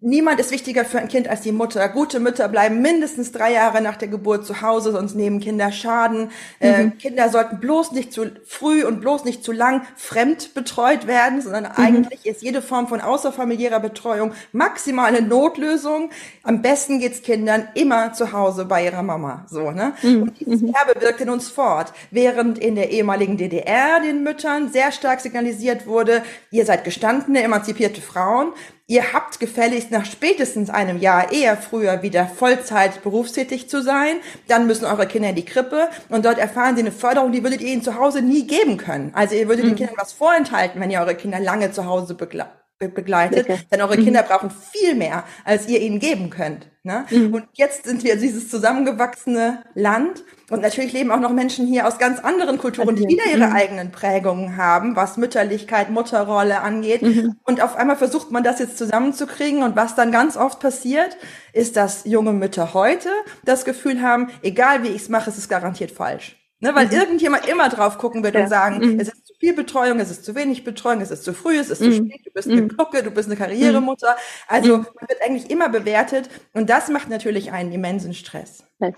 Niemand 0.00 0.40
ist 0.40 0.50
wichtiger 0.50 0.84
für 0.84 0.98
ein 0.98 1.08
Kind 1.08 1.28
als 1.28 1.42
die 1.42 1.52
Mutter. 1.52 1.88
Gute 1.88 2.20
Mütter 2.20 2.48
bleiben 2.48 2.80
mindestens 2.82 3.32
drei 3.32 3.52
Jahre 3.52 3.80
nach 3.80 3.96
der 3.96 4.08
Geburt 4.08 4.46
zu 4.46 4.62
Hause, 4.62 4.92
sonst 4.92 5.14
nehmen 5.14 5.40
Kinder 5.40 5.72
Schaden. 5.72 6.30
Äh, 6.60 6.84
mhm. 6.84 6.88
Äh, 6.88 6.90
Kinder 6.96 7.28
sollten 7.28 7.60
bloß 7.60 7.92
nicht 7.92 8.12
zu 8.12 8.30
früh 8.46 8.84
und 8.84 9.00
bloß 9.00 9.24
nicht 9.24 9.44
zu 9.44 9.52
lang 9.52 9.82
fremd 9.96 10.54
betreut 10.54 11.06
werden, 11.06 11.42
sondern 11.42 11.64
mhm. 11.64 11.70
eigentlich 11.76 12.26
ist 12.26 12.42
jede 12.42 12.62
Form 12.62 12.88
von 12.88 13.00
außerfamiliärer 13.00 13.80
Betreuung 13.80 14.32
maximale 14.52 15.22
Notlösung. 15.22 16.10
Am 16.42 16.62
besten 16.62 17.00
geht's 17.00 17.22
Kindern 17.22 17.68
immer 17.74 18.12
zu 18.12 18.32
Hause 18.32 18.64
bei 18.64 18.84
ihrer 18.84 19.02
Mama. 19.02 19.46
So, 19.48 19.70
ne? 19.70 19.94
Mhm. 20.02 20.22
Und 20.22 20.40
dieses 20.40 20.62
mhm. 20.62 20.74
Erbe 20.74 21.00
wirkt 21.00 21.20
in 21.20 21.30
uns 21.30 21.48
fort. 21.48 21.92
Während 22.10 22.58
in 22.58 22.76
der 22.76 22.90
ehemaligen 22.90 23.36
DDR 23.36 24.00
den 24.00 24.22
Müttern 24.22 24.70
sehr 24.72 24.92
stark 24.92 25.20
signalisiert 25.20 25.86
wurde, 25.86 26.22
ihr 26.50 26.64
seid 26.64 26.84
gestandene, 26.84 27.42
emanzipierte 27.42 28.00
Frauen, 28.00 28.52
Ihr 28.92 29.14
habt 29.14 29.40
gefälligst 29.40 29.90
nach 29.90 30.04
spätestens 30.04 30.68
einem 30.68 30.98
Jahr 30.98 31.32
eher 31.32 31.56
früher 31.56 32.02
wieder 32.02 32.26
Vollzeit 32.26 33.02
berufstätig 33.02 33.70
zu 33.70 33.82
sein. 33.82 34.16
Dann 34.48 34.66
müssen 34.66 34.84
eure 34.84 35.06
Kinder 35.06 35.30
in 35.30 35.34
die 35.34 35.46
Krippe 35.46 35.88
und 36.10 36.26
dort 36.26 36.36
erfahren 36.36 36.76
sie 36.76 36.82
eine 36.82 36.92
Förderung, 36.92 37.32
die 37.32 37.42
würdet 37.42 37.62
ihr 37.62 37.72
ihnen 37.72 37.80
zu 37.80 37.98
Hause 37.98 38.20
nie 38.20 38.46
geben 38.46 38.76
können. 38.76 39.10
Also 39.14 39.34
ihr 39.34 39.48
würdet 39.48 39.64
mhm. 39.64 39.68
den 39.70 39.76
Kindern 39.76 39.96
was 39.96 40.12
vorenthalten, 40.12 40.78
wenn 40.78 40.90
ihr 40.90 41.00
eure 41.00 41.14
Kinder 41.14 41.40
lange 41.40 41.72
zu 41.72 41.86
Hause 41.86 42.14
begleitet 42.14 42.61
begleitet, 42.88 43.48
okay. 43.48 43.60
denn 43.70 43.82
eure 43.82 43.96
Kinder 43.96 44.22
mhm. 44.22 44.26
brauchen 44.26 44.50
viel 44.50 44.94
mehr, 44.94 45.24
als 45.44 45.68
ihr 45.68 45.80
ihnen 45.80 45.98
geben 45.98 46.30
könnt. 46.30 46.68
Ne? 46.84 47.04
Mhm. 47.10 47.34
Und 47.34 47.44
jetzt 47.52 47.84
sind 47.84 48.02
wir 48.02 48.16
dieses 48.16 48.48
zusammengewachsene 48.48 49.62
Land 49.74 50.24
und 50.50 50.62
natürlich 50.62 50.92
leben 50.92 51.12
auch 51.12 51.20
noch 51.20 51.30
Menschen 51.30 51.66
hier 51.66 51.86
aus 51.86 51.98
ganz 51.98 52.18
anderen 52.18 52.58
Kulturen, 52.58 52.96
die 52.96 53.06
wieder 53.06 53.24
ihre 53.26 53.46
mhm. 53.46 53.54
eigenen 53.54 53.92
Prägungen 53.92 54.56
haben, 54.56 54.96
was 54.96 55.16
Mütterlichkeit, 55.16 55.90
Mutterrolle 55.90 56.60
angeht. 56.60 57.02
Mhm. 57.02 57.36
Und 57.44 57.62
auf 57.62 57.76
einmal 57.76 57.96
versucht 57.96 58.32
man 58.32 58.42
das 58.42 58.58
jetzt 58.58 58.78
zusammenzukriegen 58.78 59.62
und 59.62 59.76
was 59.76 59.94
dann 59.94 60.10
ganz 60.10 60.36
oft 60.36 60.58
passiert, 60.58 61.16
ist, 61.52 61.76
dass 61.76 62.04
junge 62.04 62.32
Mütter 62.32 62.74
heute 62.74 63.10
das 63.44 63.64
Gefühl 63.64 64.02
haben, 64.02 64.30
egal 64.42 64.82
wie 64.82 64.88
ich 64.88 65.02
es 65.02 65.08
mache, 65.08 65.30
es 65.30 65.38
ist 65.38 65.48
garantiert 65.48 65.92
falsch. 65.92 66.36
Ne, 66.62 66.72
weil 66.76 66.86
mhm. 66.86 66.92
irgendjemand 66.92 67.48
immer 67.48 67.68
drauf 67.68 67.98
gucken 67.98 68.22
wird 68.22 68.36
ja. 68.36 68.42
und 68.42 68.48
sagen, 68.48 69.00
es 69.00 69.08
ist 69.08 69.21
viel 69.42 69.54
Betreuung, 69.54 69.98
es 69.98 70.08
ist 70.08 70.24
zu 70.24 70.36
wenig 70.36 70.62
Betreuung, 70.62 71.00
es 71.00 71.10
ist 71.10 71.24
zu 71.24 71.34
früh, 71.34 71.58
es 71.58 71.68
ist 71.68 71.80
mhm. 71.80 71.90
zu 71.90 71.92
spät, 71.96 72.20
du 72.24 72.30
bist 72.30 72.48
eine 72.48 72.68
Glucke, 72.68 73.02
du 73.02 73.10
bist 73.10 73.28
eine 73.28 73.36
Karrieremutter. 73.36 74.14
Also 74.46 74.76
man 74.76 75.08
wird 75.08 75.20
eigentlich 75.20 75.50
immer 75.50 75.68
bewertet 75.68 76.30
und 76.52 76.70
das 76.70 76.88
macht 76.90 77.10
natürlich 77.10 77.50
einen 77.50 77.72
immensen 77.72 78.14
Stress. 78.14 78.64
Und 78.78 78.94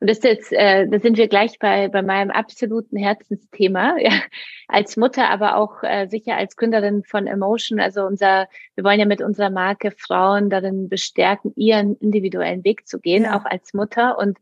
das 0.00 0.18
ist 0.18 0.24
jetzt, 0.24 0.52
äh, 0.52 0.88
da 0.88 0.98
sind 0.98 1.16
wir 1.16 1.28
gleich 1.28 1.60
bei, 1.60 1.86
bei 1.86 2.02
meinem 2.02 2.32
absoluten 2.32 2.96
Herzensthema, 2.96 3.96
ja, 4.00 4.10
als 4.66 4.96
Mutter, 4.96 5.30
aber 5.30 5.56
auch 5.56 5.84
äh, 5.84 6.08
sicher 6.08 6.36
als 6.36 6.56
Gründerin 6.56 7.04
von 7.04 7.28
Emotion. 7.28 7.78
Also 7.78 8.04
unser, 8.04 8.48
wir 8.74 8.82
wollen 8.82 8.98
ja 8.98 9.06
mit 9.06 9.22
unserer 9.22 9.50
Marke 9.50 9.92
Frauen 9.92 10.50
darin 10.50 10.88
bestärken, 10.88 11.52
ihren 11.54 11.96
individuellen 11.98 12.64
Weg 12.64 12.88
zu 12.88 12.98
gehen, 12.98 13.22
ja. 13.22 13.38
auch 13.38 13.44
als 13.44 13.74
Mutter. 13.74 14.18
Und 14.18 14.38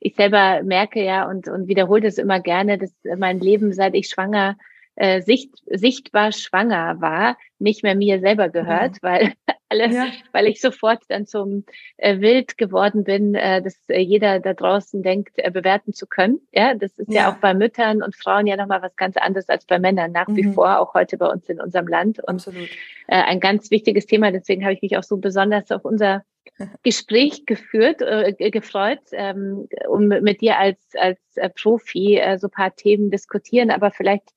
ich 0.00 0.16
selber 0.16 0.64
merke 0.64 1.00
ja 1.00 1.28
und, 1.28 1.46
und 1.46 1.68
wiederhole 1.68 2.02
das 2.02 2.18
immer 2.18 2.40
gerne, 2.40 2.76
dass 2.76 2.92
mein 3.16 3.38
Leben, 3.38 3.72
seit 3.72 3.94
ich 3.94 4.08
schwanger 4.08 4.56
äh, 4.96 5.20
sicht, 5.20 5.50
sichtbar 5.66 6.32
schwanger 6.32 7.00
war, 7.00 7.36
nicht 7.58 7.82
mehr 7.82 7.94
mir 7.94 8.20
selber 8.20 8.48
gehört, 8.48 8.96
ja. 8.96 9.02
weil 9.02 9.32
alle, 9.68 9.92
ja. 9.92 10.06
weil 10.32 10.46
ich 10.46 10.60
sofort 10.60 11.02
dann 11.08 11.26
zum 11.26 11.64
äh, 11.98 12.20
Wild 12.20 12.56
geworden 12.56 13.04
bin, 13.04 13.34
äh, 13.34 13.62
dass 13.62 13.76
äh, 13.88 14.00
jeder 14.00 14.40
da 14.40 14.54
draußen 14.54 15.02
denkt, 15.02 15.32
äh, 15.36 15.50
bewerten 15.50 15.92
zu 15.92 16.06
können. 16.06 16.40
Ja, 16.52 16.74
das 16.74 16.98
ist 16.98 17.12
ja. 17.12 17.22
ja 17.22 17.32
auch 17.32 17.36
bei 17.36 17.54
Müttern 17.54 18.02
und 18.02 18.16
Frauen 18.16 18.46
ja 18.46 18.56
nochmal 18.56 18.82
was 18.82 18.96
ganz 18.96 19.16
anderes 19.16 19.48
als 19.48 19.66
bei 19.66 19.78
Männern 19.78 20.12
nach 20.12 20.28
mhm. 20.28 20.36
wie 20.36 20.44
vor, 20.44 20.78
auch 20.80 20.94
heute 20.94 21.18
bei 21.18 21.26
uns 21.26 21.48
in 21.48 21.60
unserem 21.60 21.88
Land. 21.88 22.18
Und 22.20 22.46
Absolut. 22.46 22.68
Äh, 23.06 23.22
ein 23.22 23.40
ganz 23.40 23.70
wichtiges 23.70 24.06
Thema. 24.06 24.32
Deswegen 24.32 24.64
habe 24.64 24.74
ich 24.74 24.82
mich 24.82 24.96
auch 24.96 25.02
so 25.02 25.18
besonders 25.18 25.70
auf 25.70 25.84
unser 25.84 26.24
Gespräch 26.82 27.44
geführt, 27.44 28.00
äh, 28.00 28.32
gefreut, 28.50 29.00
ähm, 29.12 29.68
um 29.88 30.08
mit 30.08 30.40
dir 30.40 30.58
als 30.58 30.78
als 30.96 31.18
äh, 31.34 31.50
Profi 31.50 32.16
äh, 32.16 32.38
so 32.38 32.48
paar 32.48 32.74
Themen 32.74 33.10
diskutieren, 33.10 33.70
aber 33.70 33.90
vielleicht 33.90 34.30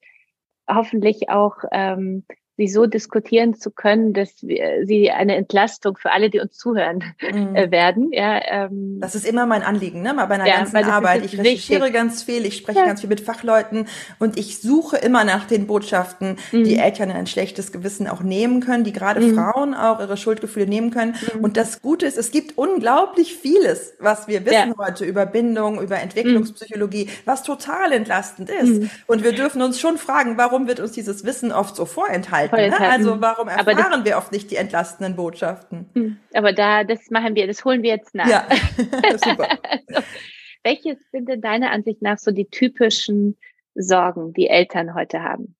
hoffentlich 0.74 1.28
auch 1.28 1.56
ähm, 1.72 2.24
sie 2.60 2.68
so 2.68 2.84
diskutieren 2.84 3.54
zu 3.54 3.70
können, 3.70 4.12
dass 4.12 4.42
wir, 4.42 4.84
sie 4.84 5.10
eine 5.10 5.34
Entlastung 5.36 5.96
für 5.96 6.12
alle, 6.12 6.28
die 6.28 6.40
uns 6.40 6.58
zuhören, 6.58 7.02
mhm. 7.20 7.56
äh, 7.56 7.70
werden. 7.70 8.10
Ja, 8.12 8.38
ähm, 8.46 8.98
das 9.00 9.14
ist 9.14 9.26
immer 9.26 9.46
mein 9.46 9.62
Anliegen, 9.62 10.02
ne? 10.02 10.12
Bei 10.14 10.26
meiner 10.26 10.46
ja, 10.46 10.56
ganzen 10.58 10.76
Arbeit. 10.76 11.24
Ich 11.24 11.38
recherchiere 11.38 11.80
wichtig. 11.80 11.94
ganz 11.94 12.22
viel, 12.22 12.44
ich 12.44 12.58
spreche 12.58 12.80
ja. 12.80 12.84
ganz 12.84 13.00
viel 13.00 13.08
mit 13.08 13.22
Fachleuten 13.22 13.86
und 14.18 14.38
ich 14.38 14.60
suche 14.60 14.98
immer 14.98 15.24
nach 15.24 15.46
den 15.46 15.66
Botschaften, 15.66 16.36
mhm. 16.52 16.64
die 16.64 16.76
Eltern 16.76 17.10
ein 17.10 17.26
schlechtes 17.26 17.72
Gewissen 17.72 18.06
auch 18.06 18.20
nehmen 18.20 18.60
können, 18.60 18.84
die 18.84 18.92
gerade 18.92 19.22
mhm. 19.22 19.36
Frauen 19.36 19.72
auch 19.72 19.98
ihre 19.98 20.18
Schuldgefühle 20.18 20.66
nehmen 20.66 20.90
können. 20.90 21.14
Mhm. 21.34 21.42
Und 21.42 21.56
das 21.56 21.80
Gute 21.80 22.04
ist, 22.04 22.18
es 22.18 22.30
gibt 22.30 22.58
unglaublich 22.58 23.36
vieles, 23.36 23.94
was 24.00 24.28
wir 24.28 24.44
wissen 24.44 24.74
ja. 24.76 24.86
heute 24.86 25.06
über 25.06 25.24
Bindung, 25.24 25.80
über 25.80 25.98
Entwicklungspsychologie, 25.98 27.08
was 27.24 27.42
total 27.42 27.92
entlastend 27.92 28.50
ist. 28.50 28.82
Mhm. 28.82 28.90
Und 29.06 29.24
wir 29.24 29.32
dürfen 29.32 29.62
uns 29.62 29.80
schon 29.80 29.96
fragen, 29.96 30.36
warum 30.36 30.68
wird 30.68 30.78
uns 30.78 30.92
dieses 30.92 31.24
Wissen 31.24 31.52
oft 31.52 31.74
so 31.74 31.86
vorenthalten? 31.86 32.49
Halten. 32.52 32.82
Ne? 32.82 32.88
Also 32.88 33.20
warum 33.20 33.48
erfahren 33.48 34.04
wir 34.04 34.18
oft 34.18 34.32
nicht 34.32 34.50
die 34.50 34.56
entlastenden 34.56 35.16
Botschaften? 35.16 35.90
Hm. 35.94 36.16
Aber 36.34 36.52
da, 36.52 36.84
das 36.84 37.10
machen 37.10 37.34
wir, 37.34 37.46
das 37.46 37.64
holen 37.64 37.82
wir 37.82 37.90
jetzt 37.90 38.14
nach. 38.14 38.28
Ja, 38.28 38.46
super. 39.16 39.48
also, 39.88 40.02
welches 40.62 40.98
sind 41.10 41.28
denn 41.28 41.40
deiner 41.40 41.70
Ansicht 41.70 42.02
nach 42.02 42.18
so 42.18 42.30
die 42.30 42.48
typischen 42.48 43.38
Sorgen, 43.74 44.32
die 44.32 44.48
Eltern 44.48 44.94
heute 44.94 45.22
haben? 45.22 45.56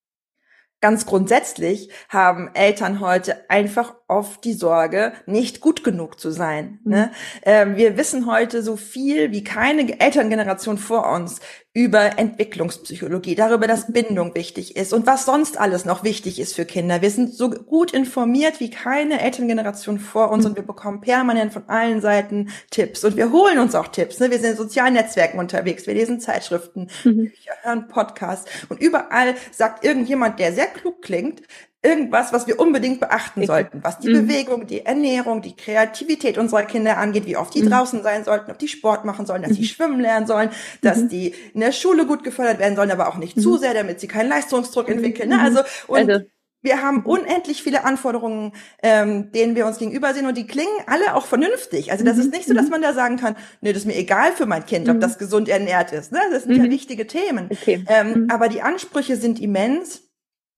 Ganz 0.83 1.05
grundsätzlich 1.05 1.91
haben 2.09 2.51
Eltern 2.55 3.01
heute 3.01 3.51
einfach 3.51 3.95
oft 4.09 4.43
die 4.45 4.55
Sorge, 4.55 5.13
nicht 5.27 5.61
gut 5.61 5.85
genug 5.85 6.19
zu 6.19 6.31
sein. 6.31 6.81
Mhm. 6.85 6.91
Ne? 6.91 7.13
Ähm, 7.43 7.77
wir 7.77 7.99
wissen 7.99 8.25
heute 8.25 8.63
so 8.63 8.77
viel 8.77 9.31
wie 9.31 9.45
keine 9.45 10.01
Elterngeneration 10.01 10.79
vor 10.79 11.11
uns 11.13 11.41
über 11.73 12.19
Entwicklungspsychologie, 12.19 13.37
darüber, 13.37 13.69
dass 13.69 13.93
Bindung 13.93 14.35
wichtig 14.35 14.75
ist 14.75 14.93
und 14.93 15.07
was 15.07 15.25
sonst 15.25 15.57
alles 15.57 15.85
noch 15.85 16.03
wichtig 16.03 16.41
ist 16.41 16.57
für 16.57 16.65
Kinder. 16.65 17.01
Wir 17.01 17.11
sind 17.11 17.33
so 17.33 17.49
gut 17.49 17.93
informiert 17.93 18.59
wie 18.59 18.71
keine 18.71 19.21
Elterngeneration 19.21 20.01
vor 20.01 20.33
uns 20.33 20.45
und 20.47 20.57
wir 20.57 20.65
bekommen 20.65 21.01
permanent 21.01 21.53
von 21.53 21.69
allen 21.69 22.01
Seiten 22.01 22.49
Tipps 22.73 23.05
und 23.05 23.17
wir 23.17 23.31
holen 23.31 23.61
uns 23.61 23.77
auch 23.77 23.87
Tipps. 23.87 24.19
Ne? 24.19 24.33
Wir 24.33 24.41
sind 24.41 24.51
in 24.51 24.57
sozialen 24.57 24.95
Netzwerken 24.95 25.39
unterwegs, 25.39 25.87
wir 25.87 25.95
lesen 25.95 26.19
Zeitschriften, 26.19 26.89
mhm. 27.05 27.31
hören 27.63 27.87
Podcasts 27.87 28.51
und 28.69 28.81
überall 28.81 29.37
sagt 29.53 29.85
irgendjemand, 29.85 30.41
der 30.41 30.53
sehr 30.53 30.67
klug 30.67 31.03
klingt, 31.03 31.43
irgendwas, 31.83 32.33
was 32.33 32.47
wir 32.47 32.61
unbedingt 32.61 33.01
beachten 33.01 33.47
sollten, 33.47 33.83
was 33.83 33.99
die 33.99 34.11
mhm. 34.11 34.27
Bewegung, 34.27 34.67
die 34.67 34.85
Ernährung, 34.85 35.41
die 35.41 35.57
Kreativität 35.57 36.37
unserer 36.37 36.65
Kinder 36.65 36.99
angeht, 36.99 37.27
wie 37.27 37.37
oft 37.37 37.55
die 37.55 37.63
mhm. 37.63 37.71
draußen 37.71 38.03
sein 38.03 38.25
sollten, 38.25 38.51
ob 38.51 38.59
die 38.59 38.69
Sport 38.69 39.05
machen 39.05 39.25
sollen, 39.25 39.43
dass 39.43 39.53
mhm. 39.53 39.57
sie 39.57 39.65
schwimmen 39.65 40.01
lernen 40.01 40.27
sollen, 40.27 40.51
dass 40.83 40.99
mhm. 40.99 41.09
die 41.09 41.35
in 41.55 41.61
der 41.61 41.73
Schule 41.73 42.07
gut 42.07 42.23
gefördert 42.23 42.59
werden 42.59 42.77
sollen, 42.77 42.91
aber 42.91 43.09
auch 43.09 43.17
nicht 43.17 43.41
zu 43.41 43.53
mhm. 43.53 43.59
sehr, 43.59 43.75
damit 43.75 44.01
sie 44.01 44.09
keinen 44.09 44.29
Leistungsdruck 44.29 44.89
mhm. 44.89 44.95
entwickeln. 44.95 45.31
Ne? 45.31 45.41
Also, 45.41 45.61
und 45.87 46.11
also. 46.11 46.27
wir 46.61 46.83
haben 46.83 47.03
unendlich 47.07 47.63
viele 47.63 47.85
Anforderungen, 47.85 48.53
ähm, 48.83 49.33
denen 49.33 49.57
wir 49.57 49.65
uns 49.65 49.79
gegenüber 49.79 50.13
sehen 50.13 50.27
und 50.27 50.37
die 50.37 50.47
klingen 50.47 50.69
alle 50.87 51.15
auch 51.15 51.25
vernünftig. 51.25 51.93
Also 51.93 52.05
das 52.05 52.19
ist 52.19 52.31
nicht 52.31 52.47
so, 52.47 52.53
dass 52.53 52.69
man 52.69 52.83
da 52.83 52.93
sagen 52.93 53.17
kann, 53.17 53.37
nee, 53.63 53.73
das 53.73 53.83
ist 53.83 53.87
mir 53.87 53.97
egal 53.97 54.33
für 54.33 54.45
mein 54.45 54.67
Kind, 54.67 54.87
ob 54.91 55.01
das 55.01 55.17
gesund 55.17 55.49
ernährt 55.49 55.93
ist. 55.93 56.13
Ne? 56.13 56.21
Das 56.31 56.43
sind 56.43 56.57
ja 56.57 56.71
wichtige 56.71 57.07
Themen. 57.07 57.49
Okay. 57.51 57.83
Ähm, 57.89 58.29
aber 58.31 58.49
die 58.49 58.61
Ansprüche 58.61 59.17
sind 59.17 59.41
immens 59.41 60.10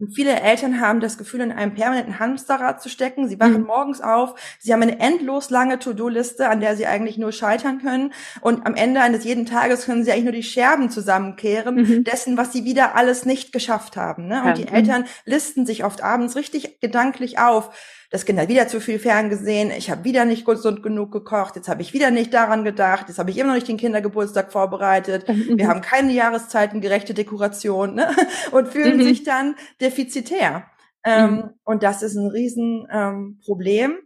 Und 0.03 0.17
viele 0.17 0.41
Eltern 0.41 0.81
haben 0.81 0.99
das 0.99 1.17
Gefühl, 1.17 1.43
in 1.43 1.53
einem 1.53 1.75
permanenten 1.75 2.19
Hamsterrad 2.19 2.83
zu 2.83 2.89
stecken. 2.89 3.29
Sie 3.29 3.39
wachen 3.39 3.61
mhm. 3.61 3.67
morgens 3.67 4.01
auf, 4.01 4.35
sie 4.59 4.73
haben 4.73 4.83
eine 4.83 4.99
endlos 4.99 5.49
lange 5.49 5.79
To-Do-Liste, 5.79 6.49
an 6.49 6.59
der 6.59 6.75
sie 6.77 6.89
eigentlich 6.89 7.19
nur 7.19 7.31
scheitern 7.31 7.81
können. 7.81 8.13
Und 8.41 8.67
am 8.67 8.75
Ende 8.75 9.01
eines 9.01 9.23
jeden 9.23 9.47
Tages 9.47 9.85
können 9.85 10.03
sie 10.03 10.11
eigentlich 10.11 10.25
nur 10.25 10.33
die 10.33 10.43
Scherben 10.43 10.91
zusammenkehren 10.91 11.77
mhm. 11.77 12.03
dessen, 12.03 12.37
was 12.37 12.53
sie 12.53 12.65
wieder 12.65 12.97
alles 12.97 13.27
nicht 13.27 13.53
geschafft 13.53 13.97
haben. 13.97 14.27
Ne? 14.27 14.41
Und 14.41 14.49
ja. 14.49 14.55
die 14.55 14.67
Eltern 14.67 15.05
listen 15.25 15.67
sich 15.67 15.85
oft 15.85 16.03
abends 16.03 16.35
richtig 16.35 16.81
gedanklich 16.81 17.39
auf 17.39 17.71
das 18.13 18.27
Kind 18.27 18.39
hat 18.39 18.51
wieder 18.51 18.69
zu 18.69 18.79
viel 18.79 18.99
ferngesehen, 18.99 19.71
ich 19.71 19.91
habe 19.91 20.05
wieder 20.05 20.27
nicht 20.27 20.45
gesund 20.45 20.83
genug 20.83 21.11
gekocht, 21.11 21.57
jetzt 21.57 21.69
habe 21.69 21.81
ich 21.81 21.95
wieder 21.95 22.11
nicht 22.11 22.35
daran 22.35 22.63
gedacht, 22.63 23.09
jetzt 23.09 23.19
habe 23.19 23.31
ich 23.31 23.39
immer 23.39 23.49
noch 23.49 23.55
nicht 23.55 23.69
den 23.69 23.79
Kindergeburtstag 23.79 24.53
vorbereitet, 24.53 25.27
mhm. 25.27 25.57
wir 25.57 25.67
haben 25.67 25.81
keine 25.81 26.13
jahreszeitengerechte 26.13 27.15
Dekoration 27.15 27.95
ne? 27.95 28.09
und 28.53 28.69
fühlen 28.69 28.99
mhm. 28.99 29.03
sich 29.03 29.25
dann 29.25 29.57
defizitär. 29.81 30.67
Ähm, 31.05 31.31
mhm. 31.31 31.51
Und 31.65 31.83
das 31.83 32.03
ist 32.03 32.15
ein 32.15 32.29
Riesenproblem. 32.29 33.93
Ähm, 33.93 33.99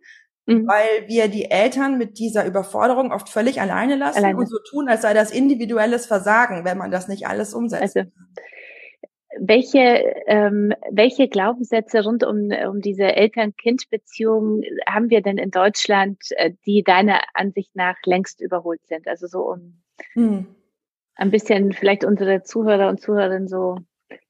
mhm. 0.46 0.68
weil 0.68 1.08
wir 1.08 1.26
die 1.26 1.50
Eltern 1.50 1.98
mit 1.98 2.20
dieser 2.20 2.46
Überforderung 2.46 3.10
oft 3.10 3.28
völlig 3.28 3.60
alleine 3.60 3.96
lassen 3.96 4.18
alleine. 4.18 4.38
und 4.38 4.48
so 4.48 4.58
tun, 4.70 4.88
als 4.88 5.02
sei 5.02 5.12
das 5.12 5.32
individuelles 5.32 6.06
Versagen, 6.06 6.64
wenn 6.64 6.78
man 6.78 6.92
das 6.92 7.08
nicht 7.08 7.26
alles 7.26 7.52
umsetzt. 7.52 7.96
Also, 7.96 8.10
welche, 9.38 10.14
ähm, 10.26 10.72
welche 10.90 11.28
Glaubenssätze 11.28 12.04
rund 12.04 12.24
um, 12.24 12.50
um 12.68 12.80
diese 12.80 13.04
Eltern-Kind-Beziehung 13.04 14.62
haben 14.88 15.10
wir 15.10 15.22
denn 15.22 15.38
in 15.38 15.50
Deutschland, 15.50 16.18
äh, 16.36 16.52
die 16.64 16.82
deiner 16.82 17.20
Ansicht 17.34 17.74
nach 17.74 17.96
längst 18.04 18.40
überholt 18.40 18.84
sind? 18.86 19.08
Also 19.08 19.26
so 19.26 19.50
um 19.50 19.82
hm. 20.12 20.46
ein 21.14 21.30
bisschen 21.30 21.72
vielleicht 21.72 22.04
unsere 22.04 22.42
Zuhörer 22.42 22.88
und 22.88 23.00
Zuhörerinnen 23.00 23.48
so 23.48 23.78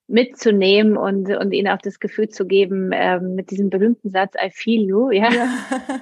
mitzunehmen 0.08 0.96
und, 0.96 1.28
und 1.36 1.52
ihnen 1.52 1.68
auch 1.68 1.82
das 1.82 1.98
Gefühl 1.98 2.28
zu 2.28 2.46
geben, 2.46 2.90
ähm, 2.92 3.34
mit 3.34 3.50
diesem 3.50 3.70
berühmten 3.70 4.10
Satz, 4.10 4.34
I 4.34 4.50
feel 4.50 4.82
you, 4.82 5.10
ja. 5.10 5.32
ja. 5.32 5.48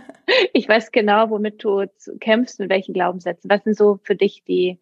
ich 0.53 0.69
weiß 0.69 0.93
genau, 0.93 1.31
womit 1.31 1.65
du 1.65 1.87
kämpfst, 2.21 2.61
mit 2.61 2.69
welchen 2.69 2.93
Glaubenssätzen. 2.93 3.51
Was 3.51 3.65
sind 3.65 3.77
so 3.77 3.99
für 4.03 4.15
dich 4.15 4.45
die, 4.45 4.79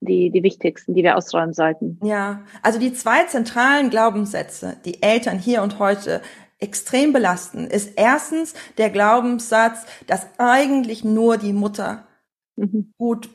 die, 0.00 0.30
die 0.30 0.42
wichtigsten, 0.42 0.94
die 0.94 1.02
wir 1.02 1.16
ausräumen 1.16 1.52
sollten. 1.52 1.98
Ja, 2.02 2.42
also 2.62 2.78
die 2.78 2.92
zwei 2.92 3.24
zentralen 3.24 3.90
Glaubenssätze, 3.90 4.76
die 4.84 5.02
Eltern 5.02 5.38
hier 5.38 5.62
und 5.62 5.78
heute 5.78 6.22
extrem 6.58 7.12
belasten, 7.12 7.66
ist 7.66 7.92
erstens 7.96 8.54
der 8.78 8.90
Glaubenssatz, 8.90 9.86
dass 10.06 10.26
eigentlich 10.38 11.04
nur 11.04 11.36
die 11.36 11.52
Mutter 11.52 12.06
mhm. 12.56 12.92
gut 12.98 13.30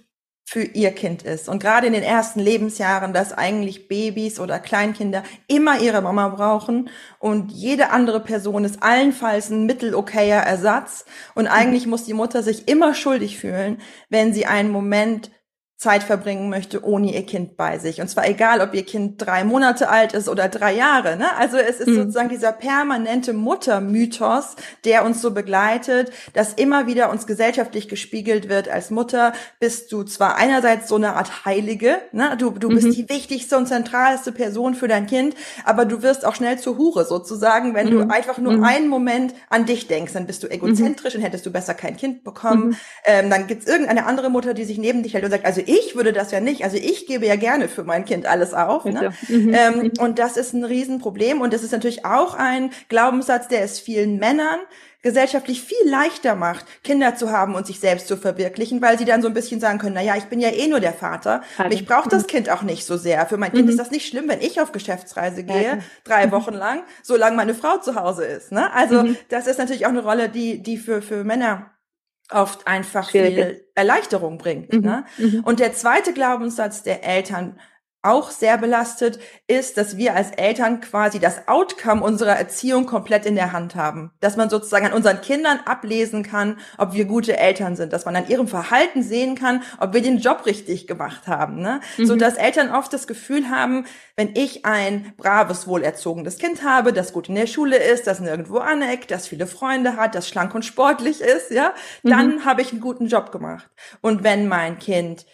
für 0.47 0.61
ihr 0.61 0.91
Kind 0.91 1.23
ist. 1.23 1.49
Und 1.49 1.59
gerade 1.59 1.87
in 1.87 1.93
den 1.93 2.03
ersten 2.03 2.39
Lebensjahren, 2.39 3.13
dass 3.13 3.33
eigentlich 3.33 3.87
Babys 3.87 4.39
oder 4.39 4.59
Kleinkinder 4.59 5.23
immer 5.47 5.79
ihre 5.79 6.01
Mama 6.01 6.29
brauchen 6.29 6.89
und 7.17 7.51
jede 7.51 7.89
andere 7.89 8.19
Person 8.19 8.63
ist 8.63 8.83
allenfalls 8.83 9.49
ein 9.49 9.65
mittelokayer 9.65 10.41
Ersatz. 10.41 11.05
Und 11.33 11.47
eigentlich 11.47 11.85
mhm. 11.85 11.91
muss 11.91 12.05
die 12.05 12.13
Mutter 12.13 12.43
sich 12.43 12.67
immer 12.67 12.93
schuldig 12.93 13.39
fühlen, 13.39 13.79
wenn 14.09 14.33
sie 14.33 14.45
einen 14.45 14.69
Moment 14.69 15.31
Zeit 15.77 16.03
verbringen 16.03 16.49
möchte 16.49 16.85
ohne 16.85 17.13
ihr 17.13 17.25
Kind 17.25 17.57
bei 17.57 17.79
sich. 17.79 17.99
Und 17.99 18.07
zwar 18.07 18.29
egal, 18.29 18.61
ob 18.61 18.73
ihr 18.73 18.85
Kind 18.85 19.21
drei 19.21 19.43
Monate 19.43 19.89
alt 19.89 20.13
ist 20.13 20.29
oder 20.29 20.47
drei 20.47 20.73
Jahre. 20.73 21.17
Ne? 21.17 21.35
Also 21.37 21.57
es 21.57 21.81
ist 21.81 21.89
mhm. 21.89 21.95
sozusagen 21.95 22.29
dieser 22.29 22.53
permanente 22.53 23.33
Muttermythos, 23.33 24.55
der 24.85 25.03
uns 25.03 25.21
so 25.21 25.31
begleitet, 25.31 26.11
dass 26.33 26.53
immer 26.53 26.87
wieder 26.87 27.09
uns 27.09 27.27
gesellschaftlich 27.27 27.89
gespiegelt 27.89 28.47
wird, 28.47 28.69
als 28.69 28.89
Mutter 28.89 29.33
bist 29.59 29.91
du 29.91 30.03
zwar 30.03 30.37
einerseits 30.37 30.87
so 30.87 30.95
eine 30.95 31.15
Art 31.15 31.43
Heilige, 31.43 31.97
ne? 32.13 32.37
du, 32.37 32.51
du 32.51 32.69
mhm. 32.69 32.75
bist 32.75 32.97
die 32.97 33.09
wichtigste 33.09 33.57
und 33.57 33.67
zentralste 33.67 34.31
Person 34.31 34.75
für 34.75 34.87
dein 34.87 35.07
Kind, 35.07 35.35
aber 35.65 35.83
du 35.83 36.01
wirst 36.01 36.25
auch 36.25 36.35
schnell 36.35 36.57
zur 36.57 36.77
Hure 36.77 37.03
sozusagen, 37.03 37.73
wenn 37.73 37.87
mhm. 37.87 38.07
du 38.07 38.13
einfach 38.13 38.37
nur 38.37 38.53
mhm. 38.53 38.63
einen 38.63 38.87
Moment 38.87 39.33
an 39.49 39.65
dich 39.65 39.87
denkst, 39.87 40.13
dann 40.13 40.25
bist 40.25 40.41
du 40.41 40.47
egozentrisch 40.47 41.15
und 41.15 41.21
hättest 41.21 41.45
du 41.45 41.51
besser 41.51 41.73
kein 41.73 41.97
Kind 41.97 42.23
bekommen. 42.23 42.69
Mhm. 42.69 42.75
Ähm, 43.03 43.29
dann 43.29 43.47
gibt's 43.47 43.67
irgendeine 43.67 44.05
andere 44.05 44.29
Mutter, 44.29 44.53
die 44.53 44.63
sich 44.63 44.77
neben 44.77 45.03
dich 45.03 45.13
hält 45.13 45.25
und 45.25 45.31
sagt, 45.31 45.45
also 45.45 45.64
ich 45.65 45.95
würde 45.95 46.13
das 46.13 46.31
ja 46.31 46.39
nicht. 46.39 46.63
Also 46.63 46.77
ich 46.77 47.07
gebe 47.07 47.25
ja 47.25 47.35
gerne 47.35 47.67
für 47.67 47.83
mein 47.83 48.05
Kind 48.05 48.25
alles 48.25 48.53
auf. 48.53 48.85
Ne? 48.85 49.13
Mhm. 49.27 49.53
Ähm, 49.53 49.77
mhm. 49.77 49.91
und 49.99 50.19
das 50.19 50.37
ist 50.37 50.53
ein 50.53 50.63
Riesenproblem. 50.63 51.41
Und 51.41 51.53
das 51.53 51.63
ist 51.63 51.71
natürlich 51.71 52.05
auch 52.05 52.33
ein 52.35 52.71
Glaubenssatz, 52.89 53.47
der 53.47 53.63
es 53.63 53.79
vielen 53.79 54.17
Männern 54.17 54.59
gesellschaftlich 55.05 55.61
viel 55.61 55.87
leichter 55.87 56.33
macht, 56.33 56.65
Kinder 56.83 57.15
zu 57.15 57.31
haben 57.31 57.53
und 57.53 57.67
sich 57.67 57.79
selbst 57.79 58.07
zu 58.07 58.17
verwirklichen, 58.17 58.81
weil 58.81 58.97
sie 58.97 59.05
dann 59.05 59.21
so 59.21 59.27
ein 59.27 59.35
bisschen 59.35 59.59
sagen 59.59 59.77
können, 59.77 59.93
na 59.93 60.01
ja, 60.01 60.15
ich 60.17 60.23
bin 60.25 60.39
ja 60.39 60.49
eh 60.49 60.67
nur 60.67 60.79
der 60.79 60.93
Vater. 60.93 61.43
Vater. 61.55 61.69
Mich 61.69 61.85
braucht 61.85 62.11
das 62.11 62.23
mhm. 62.23 62.27
Kind 62.27 62.49
auch 62.49 62.63
nicht 62.63 62.87
so 62.87 62.97
sehr. 62.97 63.23
Für 63.27 63.37
mein 63.37 63.51
Kind 63.51 63.65
mhm. 63.65 63.69
ist 63.69 63.77
das 63.77 63.91
nicht 63.91 64.07
schlimm, 64.07 64.27
wenn 64.27 64.41
ich 64.41 64.59
auf 64.59 64.71
Geschäftsreise 64.71 65.43
gehe, 65.43 65.77
drei 66.05 66.31
Wochen 66.31 66.55
lang, 66.55 66.81
solange 67.03 67.35
meine 67.35 67.53
Frau 67.53 67.77
zu 67.77 67.93
Hause 67.93 68.25
ist. 68.25 68.51
Ne? 68.51 68.73
Also 68.73 69.03
mhm. 69.03 69.15
das 69.29 69.45
ist 69.45 69.59
natürlich 69.59 69.85
auch 69.85 69.91
eine 69.91 70.01
Rolle, 70.01 70.27
die, 70.27 70.63
die 70.63 70.77
für, 70.77 71.03
für 71.03 71.23
Männer 71.23 71.69
oft 72.31 72.67
einfach 72.67 73.09
viel 73.09 73.61
Erleichterung 73.75 74.37
bringt. 74.37 74.73
Mhm. 74.73 74.81
Ne? 74.81 75.05
Mhm. 75.17 75.43
Und 75.43 75.59
der 75.59 75.73
zweite 75.73 76.13
Glaubenssatz 76.13 76.83
der 76.83 77.03
Eltern 77.03 77.59
auch 78.05 78.31
sehr 78.31 78.57
belastet, 78.57 79.19
ist, 79.47 79.77
dass 79.77 79.97
wir 79.97 80.15
als 80.15 80.31
Eltern 80.31 80.81
quasi 80.81 81.19
das 81.19 81.47
Outcome 81.47 82.03
unserer 82.03 82.37
Erziehung 82.37 82.85
komplett 82.85 83.25
in 83.25 83.35
der 83.35 83.51
Hand 83.51 83.75
haben. 83.75 84.11
Dass 84.19 84.37
man 84.37 84.49
sozusagen 84.49 84.85
an 84.85 84.93
unseren 84.93 85.21
Kindern 85.21 85.59
ablesen 85.65 86.23
kann, 86.23 86.57
ob 86.77 86.93
wir 86.93 87.05
gute 87.05 87.37
Eltern 87.37 87.75
sind. 87.75 87.93
Dass 87.93 88.05
man 88.05 88.15
an 88.15 88.27
ihrem 88.27 88.47
Verhalten 88.47 89.03
sehen 89.03 89.35
kann, 89.35 89.63
ob 89.79 89.93
wir 89.93 90.01
den 90.01 90.19
Job 90.19 90.45
richtig 90.45 90.87
gemacht 90.87 91.27
haben. 91.27 91.61
Ne? 91.61 91.81
Mhm. 91.97 92.05
So 92.05 92.15
dass 92.15 92.35
Eltern 92.35 92.71
oft 92.71 92.93
das 92.93 93.07
Gefühl 93.07 93.49
haben, 93.49 93.85
wenn 94.15 94.35
ich 94.35 94.65
ein 94.65 95.13
braves, 95.17 95.67
wohlerzogenes 95.67 96.37
Kind 96.37 96.63
habe, 96.63 96.93
das 96.93 97.13
gut 97.13 97.29
in 97.29 97.35
der 97.35 97.47
Schule 97.47 97.77
ist, 97.77 98.07
das 98.07 98.19
nirgendwo 98.19 98.57
aneckt, 98.59 99.11
das 99.11 99.27
viele 99.27 99.47
Freunde 99.47 99.97
hat, 99.97 100.15
das 100.15 100.29
schlank 100.29 100.55
und 100.55 100.63
sportlich 100.63 101.21
ist, 101.21 101.51
ja, 101.51 101.73
dann 102.03 102.35
mhm. 102.35 102.45
habe 102.45 102.61
ich 102.61 102.71
einen 102.71 102.81
guten 102.81 103.07
Job 103.07 103.31
gemacht. 103.31 103.69
Und 104.01 104.23
wenn 104.23 104.47
mein 104.47 104.79
Kind 104.79 105.25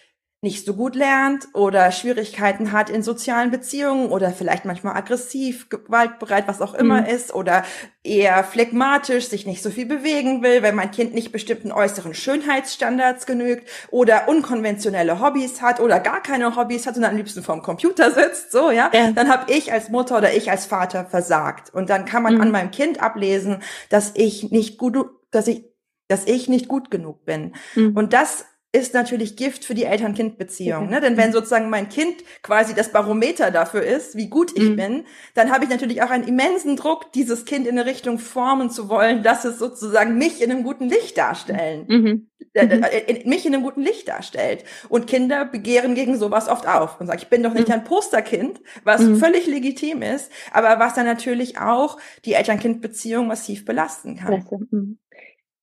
nicht 0.43 0.65
so 0.65 0.73
gut 0.73 0.95
lernt 0.95 1.49
oder 1.53 1.91
Schwierigkeiten 1.91 2.71
hat 2.71 2.89
in 2.89 3.03
sozialen 3.03 3.51
Beziehungen 3.51 4.09
oder 4.09 4.31
vielleicht 4.31 4.65
manchmal 4.65 4.97
aggressiv, 4.97 5.69
gewaltbereit, 5.69 6.47
was 6.47 6.61
auch 6.61 6.73
immer 6.73 7.01
mhm. 7.01 7.07
ist 7.07 7.31
oder 7.31 7.63
eher 8.03 8.43
phlegmatisch, 8.43 9.27
sich 9.27 9.45
nicht 9.45 9.61
so 9.61 9.69
viel 9.69 9.85
bewegen 9.85 10.41
will, 10.41 10.63
wenn 10.63 10.73
mein 10.73 10.89
Kind 10.89 11.13
nicht 11.13 11.31
bestimmten 11.31 11.71
äußeren 11.71 12.15
Schönheitsstandards 12.15 13.27
genügt 13.27 13.69
oder 13.91 14.27
unkonventionelle 14.27 15.19
Hobbys 15.19 15.61
hat 15.61 15.79
oder 15.79 15.99
gar 15.99 16.23
keine 16.23 16.55
Hobbys 16.55 16.87
hat, 16.87 16.95
sondern 16.95 17.11
am 17.11 17.17
liebsten 17.17 17.43
vorm 17.43 17.61
Computer 17.61 18.09
sitzt, 18.09 18.51
so, 18.51 18.71
ja, 18.71 18.89
ja. 18.91 19.11
dann 19.11 19.29
habe 19.29 19.51
ich 19.53 19.71
als 19.71 19.89
Mutter 19.89 20.17
oder 20.17 20.33
ich 20.33 20.49
als 20.49 20.65
Vater 20.65 21.05
versagt. 21.05 21.71
Und 21.71 21.91
dann 21.91 22.05
kann 22.05 22.23
man 22.23 22.35
mhm. 22.35 22.41
an 22.41 22.51
meinem 22.51 22.71
Kind 22.71 22.99
ablesen, 22.99 23.61
dass 23.89 24.11
ich 24.15 24.49
nicht 24.49 24.79
gut, 24.79 24.97
dass 25.29 25.47
ich 25.47 25.65
dass 26.07 26.25
ich 26.25 26.49
nicht 26.49 26.67
gut 26.67 26.91
genug 26.91 27.23
bin. 27.23 27.53
Mhm. 27.73 27.95
Und 27.95 28.11
das 28.11 28.45
ist 28.73 28.93
natürlich 28.93 29.35
Gift 29.35 29.65
für 29.65 29.73
die 29.73 29.83
Eltern-Kind-Beziehung. 29.83 30.89
Ne? 30.89 31.01
Denn 31.01 31.17
wenn 31.17 31.33
sozusagen 31.33 31.69
mein 31.69 31.89
Kind 31.89 32.15
quasi 32.41 32.73
das 32.73 32.91
Barometer 32.91 33.51
dafür 33.51 33.83
ist, 33.83 34.15
wie 34.15 34.27
gut 34.27 34.51
ich 34.55 34.69
mhm. 34.69 34.75
bin, 34.77 35.05
dann 35.33 35.51
habe 35.51 35.65
ich 35.65 35.69
natürlich 35.69 36.01
auch 36.03 36.09
einen 36.09 36.27
immensen 36.27 36.77
Druck, 36.77 37.11
dieses 37.11 37.43
Kind 37.43 37.67
in 37.67 37.77
eine 37.77 37.89
Richtung 37.89 38.17
formen 38.17 38.69
zu 38.69 38.87
wollen, 38.87 39.23
dass 39.23 39.43
es 39.43 39.59
sozusagen 39.59 40.17
mich 40.17 40.41
in 40.41 40.51
einem 40.51 40.63
guten 40.63 40.87
Licht 40.87 41.17
darstellen. 41.17 41.85
Mhm. 41.87 42.27
Äh, 42.53 42.65
mhm. 42.65 42.83
äh, 42.83 43.27
mich 43.27 43.45
in 43.45 43.53
einem 43.53 43.63
guten 43.63 43.81
Licht 43.81 44.07
darstellt. 44.07 44.63
Und 44.89 45.07
Kinder 45.07 45.45
begehren 45.45 45.95
gegen 45.95 46.17
sowas 46.17 46.47
oft 46.47 46.67
auf 46.67 46.99
und 46.99 47.07
sagen, 47.07 47.19
ich 47.21 47.29
bin 47.29 47.43
doch 47.43 47.53
nicht 47.53 47.67
mhm. 47.67 47.75
ein 47.75 47.83
Posterkind, 47.83 48.61
was 48.83 49.01
mhm. 49.01 49.17
völlig 49.17 49.47
legitim 49.47 50.01
ist, 50.01 50.31
aber 50.51 50.79
was 50.79 50.93
dann 50.93 51.05
natürlich 51.05 51.59
auch 51.59 51.97
die 52.25 52.33
Eltern-Kind-Beziehung 52.33 53.27
massiv 53.27 53.65
belasten 53.65 54.17
kann. 54.17 54.31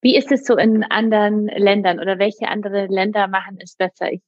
Wie 0.01 0.17
ist 0.17 0.31
es 0.31 0.45
so 0.45 0.57
in 0.57 0.85
anderen 0.85 1.47
Ländern 1.47 1.99
oder 2.01 2.19
welche 2.19 2.49
andere 2.49 2.87
Länder 2.87 3.27
machen 3.29 3.59
es 3.63 3.77
besser? 3.77 4.13
Ich, 4.13 4.23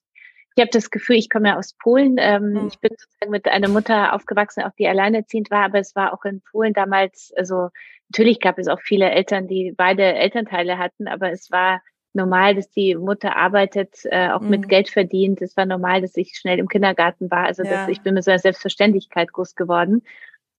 ich 0.56 0.60
habe 0.60 0.70
das 0.72 0.90
Gefühl, 0.90 1.16
ich 1.16 1.30
komme 1.30 1.48
ja 1.48 1.58
aus 1.58 1.74
Polen. 1.74 2.16
Ähm, 2.18 2.52
mhm. 2.52 2.68
Ich 2.68 2.78
bin 2.80 2.90
sozusagen 2.96 3.30
mit 3.30 3.46
einer 3.46 3.68
Mutter 3.68 4.12
aufgewachsen, 4.14 4.64
auch 4.64 4.74
die 4.78 4.88
alleinerziehend 4.88 5.50
war, 5.50 5.64
aber 5.64 5.78
es 5.78 5.94
war 5.94 6.12
auch 6.12 6.24
in 6.24 6.40
Polen 6.40 6.72
damals, 6.72 7.32
also 7.36 7.68
natürlich 8.08 8.40
gab 8.40 8.58
es 8.58 8.68
auch 8.68 8.80
viele 8.80 9.10
Eltern, 9.10 9.46
die 9.46 9.72
beide 9.76 10.02
Elternteile 10.02 10.78
hatten, 10.78 11.06
aber 11.06 11.30
es 11.30 11.50
war 11.50 11.80
normal, 12.12 12.56
dass 12.56 12.70
die 12.70 12.96
Mutter 12.96 13.36
arbeitet, 13.36 14.00
äh, 14.04 14.30
auch 14.30 14.40
mhm. 14.40 14.50
mit 14.50 14.68
Geld 14.68 14.88
verdient. 14.88 15.40
Es 15.42 15.56
war 15.56 15.66
normal, 15.66 16.00
dass 16.00 16.16
ich 16.16 16.36
schnell 16.36 16.58
im 16.58 16.68
Kindergarten 16.68 17.30
war. 17.30 17.44
Also 17.44 17.62
ja. 17.62 17.70
das, 17.70 17.88
ich 17.88 18.02
bin 18.02 18.14
mit 18.14 18.24
so 18.24 18.30
einer 18.30 18.38
Selbstverständlichkeit 18.38 19.32
groß 19.32 19.54
geworden. 19.54 20.02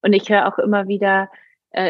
Und 0.02 0.13
ich 0.13 0.30
höre 0.30 0.47
auch 0.47 0.60
immer 0.60 0.88
wieder, 0.88 1.30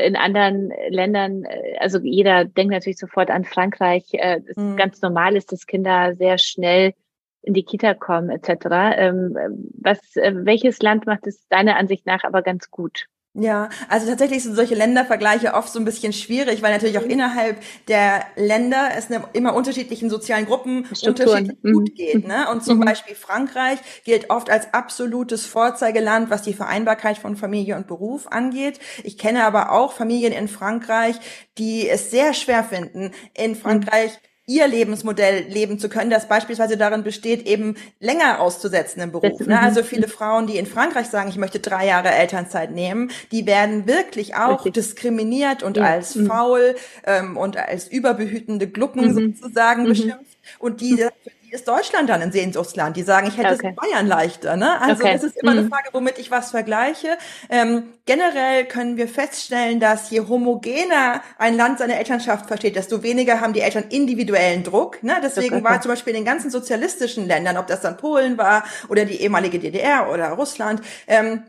in 0.07 0.15
anderen 0.15 0.71
Ländern, 0.89 1.43
äh, 1.43 1.77
also 1.79 1.99
jeder 1.99 2.45
denkt 2.45 2.71
natürlich 2.71 2.99
sofort 2.99 3.31
an 3.31 3.45
Frankreich, 3.45 4.05
äh, 4.13 4.41
es 4.45 4.57
mhm. 4.57 4.77
ganz 4.77 5.01
normal 5.01 5.35
ist, 5.35 5.51
dass 5.51 5.65
Kinder 5.65 6.15
sehr 6.15 6.37
schnell 6.37 6.93
in 7.41 7.53
die 7.53 7.63
Kita 7.63 7.95
kommen 7.95 8.29
etc. 8.29 8.49
Ähm, 8.97 9.35
was, 9.79 9.99
welches 10.15 10.81
Land 10.81 11.07
macht 11.07 11.25
es 11.25 11.47
deiner 11.47 11.77
Ansicht 11.77 12.05
nach 12.05 12.23
aber 12.23 12.43
ganz 12.43 12.69
gut? 12.69 13.07
Ja, 13.33 13.69
also 13.87 14.07
tatsächlich 14.07 14.43
sind 14.43 14.55
solche 14.55 14.75
Ländervergleiche 14.75 15.53
oft 15.53 15.71
so 15.71 15.79
ein 15.79 15.85
bisschen 15.85 16.11
schwierig, 16.11 16.61
weil 16.61 16.73
natürlich 16.73 16.97
auch 16.97 17.05
mhm. 17.05 17.11
innerhalb 17.11 17.61
der 17.87 18.25
Länder 18.35 18.89
es 18.97 19.09
ne, 19.09 19.23
immer 19.31 19.55
unterschiedlichen 19.55 20.09
sozialen 20.09 20.45
Gruppen 20.45 20.85
Strukturen. 20.93 21.29
unterschiedlich 21.29 21.63
mhm. 21.63 21.73
gut 21.73 21.95
geht. 21.95 22.27
Ne? 22.27 22.51
Und 22.51 22.61
zum 22.61 22.79
mhm. 22.79 22.85
Beispiel 22.85 23.15
Frankreich 23.15 23.79
gilt 24.03 24.29
oft 24.29 24.49
als 24.49 24.73
absolutes 24.73 25.45
Vorzeigeland, 25.45 26.29
was 26.29 26.41
die 26.41 26.53
Vereinbarkeit 26.53 27.17
von 27.17 27.37
Familie 27.37 27.77
und 27.77 27.87
Beruf 27.87 28.27
angeht. 28.27 28.79
Ich 29.03 29.17
kenne 29.17 29.45
aber 29.45 29.71
auch 29.71 29.93
Familien 29.93 30.33
in 30.33 30.49
Frankreich, 30.49 31.15
die 31.57 31.87
es 31.87 32.11
sehr 32.11 32.33
schwer 32.33 32.65
finden, 32.65 33.11
in 33.33 33.55
Frankreich 33.55 34.11
mhm 34.11 34.30
ihr 34.51 34.67
Lebensmodell 34.67 35.45
leben 35.47 35.79
zu 35.79 35.89
können, 35.89 36.09
das 36.09 36.27
beispielsweise 36.27 36.77
darin 36.77 37.03
besteht, 37.03 37.47
eben 37.47 37.75
länger 37.99 38.39
auszusetzen 38.39 39.01
im 39.01 39.11
Beruf. 39.11 39.39
Ne? 39.39 39.59
Also 39.59 39.83
viele 39.83 40.07
Frauen, 40.07 40.47
die 40.47 40.57
in 40.57 40.65
Frankreich 40.65 41.07
sagen, 41.07 41.29
ich 41.29 41.37
möchte 41.37 41.59
drei 41.59 41.87
Jahre 41.87 42.09
Elternzeit 42.09 42.71
nehmen, 42.71 43.11
die 43.31 43.45
werden 43.45 43.87
wirklich 43.87 44.35
auch 44.35 44.65
Richtig. 44.65 44.73
diskriminiert 44.73 45.63
und 45.63 45.77
ja. 45.77 45.83
als 45.83 46.15
mhm. 46.15 46.27
faul 46.27 46.75
ähm, 47.05 47.37
und 47.37 47.57
als 47.57 47.87
überbehütende 47.87 48.67
Glucken 48.67 49.13
mhm. 49.13 49.35
sozusagen 49.35 49.83
mhm. 49.83 49.87
beschimpft. 49.87 50.37
Und 50.59 50.81
die 50.81 51.05
ist 51.51 51.67
Deutschland 51.67 52.09
dann 52.09 52.21
ein 52.21 52.31
Sehnsuchtsland. 52.31 52.95
Die 52.97 53.03
sagen, 53.03 53.27
ich 53.27 53.37
hätte 53.37 53.53
okay. 53.53 53.57
es 53.57 53.69
in 53.69 53.75
Bayern 53.75 54.07
leichter. 54.07 54.55
Ne? 54.55 54.81
Also 54.81 55.03
okay. 55.03 55.13
es 55.15 55.23
ist 55.23 55.37
immer 55.37 55.51
mhm. 55.51 55.59
eine 55.59 55.69
Frage, 55.69 55.89
womit 55.91 56.17
ich 56.17 56.31
was 56.31 56.51
vergleiche. 56.51 57.17
Ähm, 57.49 57.93
generell 58.05 58.65
können 58.65 58.97
wir 58.97 59.07
feststellen, 59.07 59.79
dass 59.79 60.09
je 60.09 60.21
homogener 60.21 61.21
ein 61.37 61.55
Land 61.55 61.79
seine 61.79 61.97
Elternschaft 61.97 62.47
versteht, 62.47 62.75
desto 62.75 63.03
weniger 63.03 63.41
haben 63.41 63.53
die 63.53 63.61
Eltern 63.61 63.85
individuellen 63.89 64.63
Druck. 64.63 65.03
Ne? 65.03 65.15
Deswegen 65.23 65.55
okay. 65.55 65.63
war 65.63 65.81
zum 65.81 65.89
Beispiel 65.89 66.11
in 66.11 66.21
den 66.21 66.25
ganzen 66.25 66.49
sozialistischen 66.49 67.27
Ländern, 67.27 67.57
ob 67.57 67.67
das 67.67 67.81
dann 67.81 67.97
Polen 67.97 68.37
war 68.37 68.63
oder 68.89 69.05
die 69.05 69.21
ehemalige 69.21 69.59
DDR 69.59 70.09
oder 70.11 70.29
Russland, 70.29 70.81
ähm, 71.07 71.43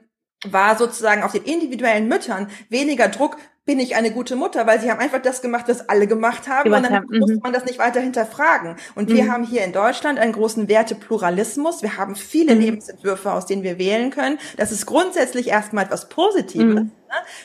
war 0.44 0.76
sozusagen 0.76 1.22
auf 1.22 1.32
den 1.32 1.44
individuellen 1.44 2.08
Müttern 2.08 2.48
weniger 2.68 3.08
Druck, 3.08 3.36
bin 3.64 3.78
ich 3.78 3.94
eine 3.94 4.10
gute 4.10 4.34
Mutter, 4.34 4.66
weil 4.66 4.80
sie 4.80 4.90
haben 4.90 4.98
einfach 4.98 5.22
das 5.22 5.40
gemacht, 5.40 5.66
was 5.68 5.88
alle 5.88 6.08
gemacht 6.08 6.48
haben 6.48 6.64
gemacht 6.64 6.78
und 6.78 6.90
dann 6.90 6.96
haben. 6.96 7.18
musste 7.18 7.36
mhm. 7.36 7.40
man 7.44 7.52
das 7.52 7.64
nicht 7.64 7.78
weiter 7.78 8.00
hinterfragen. 8.00 8.74
Und 8.96 9.08
mhm. 9.08 9.14
wir 9.14 9.32
haben 9.32 9.44
hier 9.44 9.64
in 9.64 9.72
Deutschland 9.72 10.18
einen 10.18 10.32
großen 10.32 10.68
Wertepluralismus. 10.68 11.80
Wir 11.80 11.96
haben 11.96 12.16
viele 12.16 12.56
mhm. 12.56 12.60
Lebensentwürfe, 12.60 13.30
aus 13.30 13.46
denen 13.46 13.62
wir 13.62 13.78
wählen 13.78 14.10
können. 14.10 14.38
Das 14.56 14.72
ist 14.72 14.84
grundsätzlich 14.86 15.48
erstmal 15.48 15.84
etwas 15.84 16.08
Positives. 16.08 16.66
Mhm. 16.66 16.74
Ne? 16.74 16.90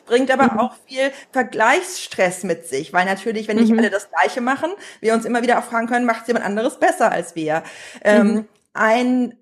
Bringt 0.08 0.32
aber 0.32 0.54
mhm. 0.54 0.60
auch 0.60 0.74
viel 0.88 1.12
Vergleichsstress 1.32 2.44
mit 2.44 2.66
sich, 2.66 2.94
weil 2.94 3.06
natürlich, 3.06 3.48
wenn 3.48 3.58
nicht 3.58 3.72
mhm. 3.72 3.78
alle 3.78 3.92
das 3.92 4.10
Gleiche 4.10 4.42
machen, 4.42 4.72
wir 5.02 5.14
uns 5.14 5.24
immer 5.24 5.44
wieder 5.44 5.60
auch 5.60 5.66
fragen 5.66 5.86
können, 5.86 6.08
macht 6.08 6.28
jemand 6.28 6.46
anderes 6.46 6.80
besser 6.80 7.12
als 7.12 7.36
wir. 7.36 7.62
Ähm, 8.04 8.48
ein 8.74 9.36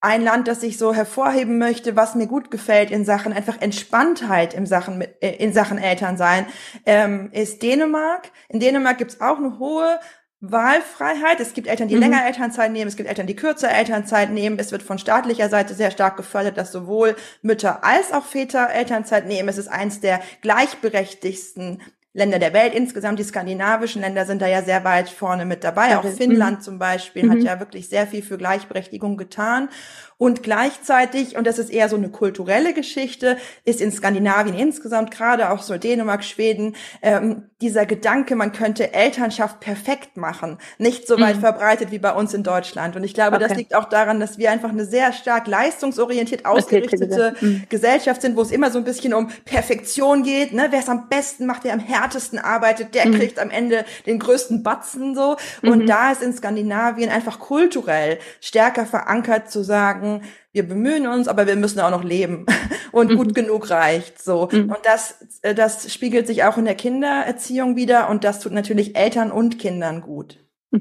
ein 0.00 0.22
Land, 0.22 0.46
das 0.46 0.62
ich 0.62 0.78
so 0.78 0.94
hervorheben 0.94 1.58
möchte, 1.58 1.96
was 1.96 2.14
mir 2.14 2.26
gut 2.26 2.50
gefällt 2.50 2.90
in 2.90 3.04
Sachen 3.04 3.32
einfach 3.32 3.60
Entspanntheit 3.60 4.54
im 4.54 4.64
Sachen, 4.64 5.00
äh, 5.00 5.36
in 5.36 5.52
Sachen 5.52 5.78
Elternsein, 5.78 6.46
ähm, 6.86 7.30
ist 7.32 7.62
Dänemark. 7.62 8.30
In 8.48 8.60
Dänemark 8.60 8.98
gibt's 8.98 9.20
auch 9.20 9.38
eine 9.38 9.58
hohe 9.58 9.98
Wahlfreiheit. 10.40 11.40
Es 11.40 11.52
gibt 11.52 11.66
Eltern, 11.66 11.88
die 11.88 11.96
mhm. 11.96 12.02
länger 12.02 12.24
Elternzeit 12.24 12.70
nehmen, 12.70 12.86
es 12.86 12.96
gibt 12.96 13.08
Eltern, 13.08 13.26
die 13.26 13.34
kürzer 13.34 13.70
Elternzeit 13.70 14.30
nehmen. 14.30 14.58
Es 14.60 14.70
wird 14.70 14.82
von 14.82 14.98
staatlicher 14.98 15.48
Seite 15.48 15.74
sehr 15.74 15.90
stark 15.90 16.16
gefördert, 16.16 16.56
dass 16.56 16.70
sowohl 16.70 17.16
Mütter 17.42 17.82
als 17.82 18.12
auch 18.12 18.24
Väter 18.24 18.70
Elternzeit 18.70 19.26
nehmen. 19.26 19.48
Es 19.48 19.58
ist 19.58 19.68
eins 19.68 20.00
der 20.00 20.20
gleichberechtigsten 20.42 21.82
Länder 22.18 22.38
der 22.38 22.52
Welt 22.52 22.74
insgesamt. 22.74 23.18
Die 23.18 23.24
skandinavischen 23.24 24.02
Länder 24.02 24.26
sind 24.26 24.42
da 24.42 24.46
ja 24.46 24.62
sehr 24.62 24.84
weit 24.84 25.08
vorne 25.08 25.46
mit 25.46 25.64
dabei. 25.64 25.96
Auch 25.96 26.04
Finnland 26.04 26.62
zum 26.62 26.78
Beispiel 26.78 27.24
mhm. 27.24 27.30
hat 27.30 27.38
ja 27.38 27.60
wirklich 27.60 27.88
sehr 27.88 28.06
viel 28.06 28.22
für 28.22 28.36
Gleichberechtigung 28.36 29.16
getan. 29.16 29.70
Und 30.18 30.42
gleichzeitig, 30.42 31.36
und 31.36 31.46
das 31.46 31.58
ist 31.58 31.70
eher 31.70 31.88
so 31.88 31.96
eine 31.96 32.08
kulturelle 32.10 32.74
Geschichte, 32.74 33.38
ist 33.64 33.80
in 33.80 33.92
Skandinavien 33.92 34.56
insgesamt, 34.56 35.12
gerade 35.12 35.50
auch 35.50 35.62
so 35.62 35.78
Dänemark, 35.78 36.24
Schweden, 36.24 36.74
ähm, 37.02 37.44
dieser 37.60 37.86
Gedanke, 37.86 38.36
man 38.36 38.52
könnte 38.52 38.92
Elternschaft 38.94 39.60
perfekt 39.60 40.16
machen, 40.16 40.58
nicht 40.78 41.08
so 41.08 41.20
weit 41.20 41.36
mhm. 41.36 41.40
verbreitet 41.40 41.90
wie 41.92 41.98
bei 41.98 42.12
uns 42.12 42.34
in 42.34 42.42
Deutschland. 42.42 42.96
Und 42.96 43.04
ich 43.04 43.14
glaube, 43.14 43.36
okay. 43.36 43.46
das 43.48 43.56
liegt 43.56 43.74
auch 43.74 43.86
daran, 43.86 44.18
dass 44.20 44.38
wir 44.38 44.50
einfach 44.50 44.70
eine 44.70 44.84
sehr 44.84 45.12
stark 45.12 45.46
leistungsorientiert 45.46 46.46
ausgerichtete 46.46 47.34
mhm. 47.40 47.64
Gesellschaft 47.68 48.22
sind, 48.22 48.36
wo 48.36 48.42
es 48.42 48.50
immer 48.50 48.70
so 48.70 48.78
ein 48.78 48.84
bisschen 48.84 49.14
um 49.14 49.28
Perfektion 49.44 50.24
geht. 50.24 50.52
Ne? 50.52 50.68
Wer 50.70 50.80
es 50.80 50.88
am 50.88 51.08
besten 51.08 51.46
macht, 51.46 51.64
wer 51.64 51.72
am 51.72 51.80
härtesten 51.80 52.38
arbeitet, 52.38 52.94
der 52.94 53.06
mhm. 53.06 53.14
kriegt 53.14 53.38
am 53.38 53.50
Ende 53.50 53.84
den 54.06 54.18
größten 54.18 54.62
Batzen 54.62 55.14
so. 55.14 55.36
Und 55.62 55.82
mhm. 55.82 55.86
da 55.86 56.12
ist 56.12 56.22
in 56.22 56.32
Skandinavien 56.32 57.10
einfach 57.10 57.38
kulturell 57.38 58.18
stärker 58.40 58.86
verankert 58.86 59.50
zu 59.50 59.64
sagen, 59.64 60.07
sagen, 60.08 60.22
wir 60.52 60.66
bemühen 60.66 61.06
uns, 61.06 61.28
aber 61.28 61.46
wir 61.46 61.56
müssen 61.56 61.80
auch 61.80 61.90
noch 61.90 62.04
leben 62.04 62.46
und 62.92 63.10
mhm. 63.10 63.16
gut 63.16 63.34
genug 63.34 63.70
reicht 63.70 64.20
so. 64.20 64.48
Mhm. 64.50 64.70
Und 64.70 64.80
das, 64.84 65.40
äh, 65.42 65.54
das 65.54 65.92
spiegelt 65.92 66.26
sich 66.26 66.44
auch 66.44 66.58
in 66.58 66.64
der 66.64 66.74
Kindererziehung 66.74 67.76
wieder 67.76 68.08
und 68.10 68.24
das 68.24 68.40
tut 68.40 68.52
natürlich 68.52 68.96
Eltern 68.96 69.30
und 69.30 69.58
Kindern 69.58 70.00
gut. 70.00 70.38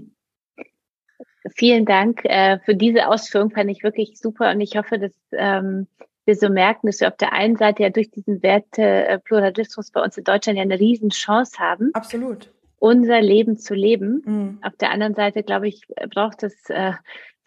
Vielen 1.55 1.85
Dank 1.85 2.25
äh, 2.25 2.59
für 2.65 2.75
diese 2.75 3.07
Ausführung, 3.07 3.51
fand 3.51 3.69
ich 3.69 3.83
wirklich 3.83 4.17
super 4.17 4.51
und 4.51 4.61
ich 4.61 4.77
hoffe, 4.77 4.99
dass 4.99 5.13
ähm, 5.31 5.87
wir 6.25 6.35
so 6.35 6.49
merken, 6.49 6.87
dass 6.87 6.99
wir 6.99 7.07
auf 7.07 7.17
der 7.17 7.31
einen 7.31 7.55
Seite 7.55 7.83
ja 7.83 7.89
durch 7.89 8.11
diesen 8.11 8.43
Wertepluralismus 8.43 9.91
bei 9.91 10.01
uns 10.03 10.17
in 10.17 10.25
Deutschland 10.25 10.57
ja 10.57 10.63
eine 10.63 10.79
Riesenchance 10.79 11.57
haben. 11.57 11.91
Absolut 11.93 12.49
unser 12.79 13.21
Leben 13.21 13.57
zu 13.57 13.73
leben. 13.73 14.21
Mhm. 14.23 14.59
Auf 14.61 14.75
der 14.75 14.91
anderen 14.91 15.15
Seite, 15.15 15.41
glaube 15.41 15.67
ich, 15.67 15.81
braucht 16.13 16.43
es 16.43 16.69
äh, 16.69 16.91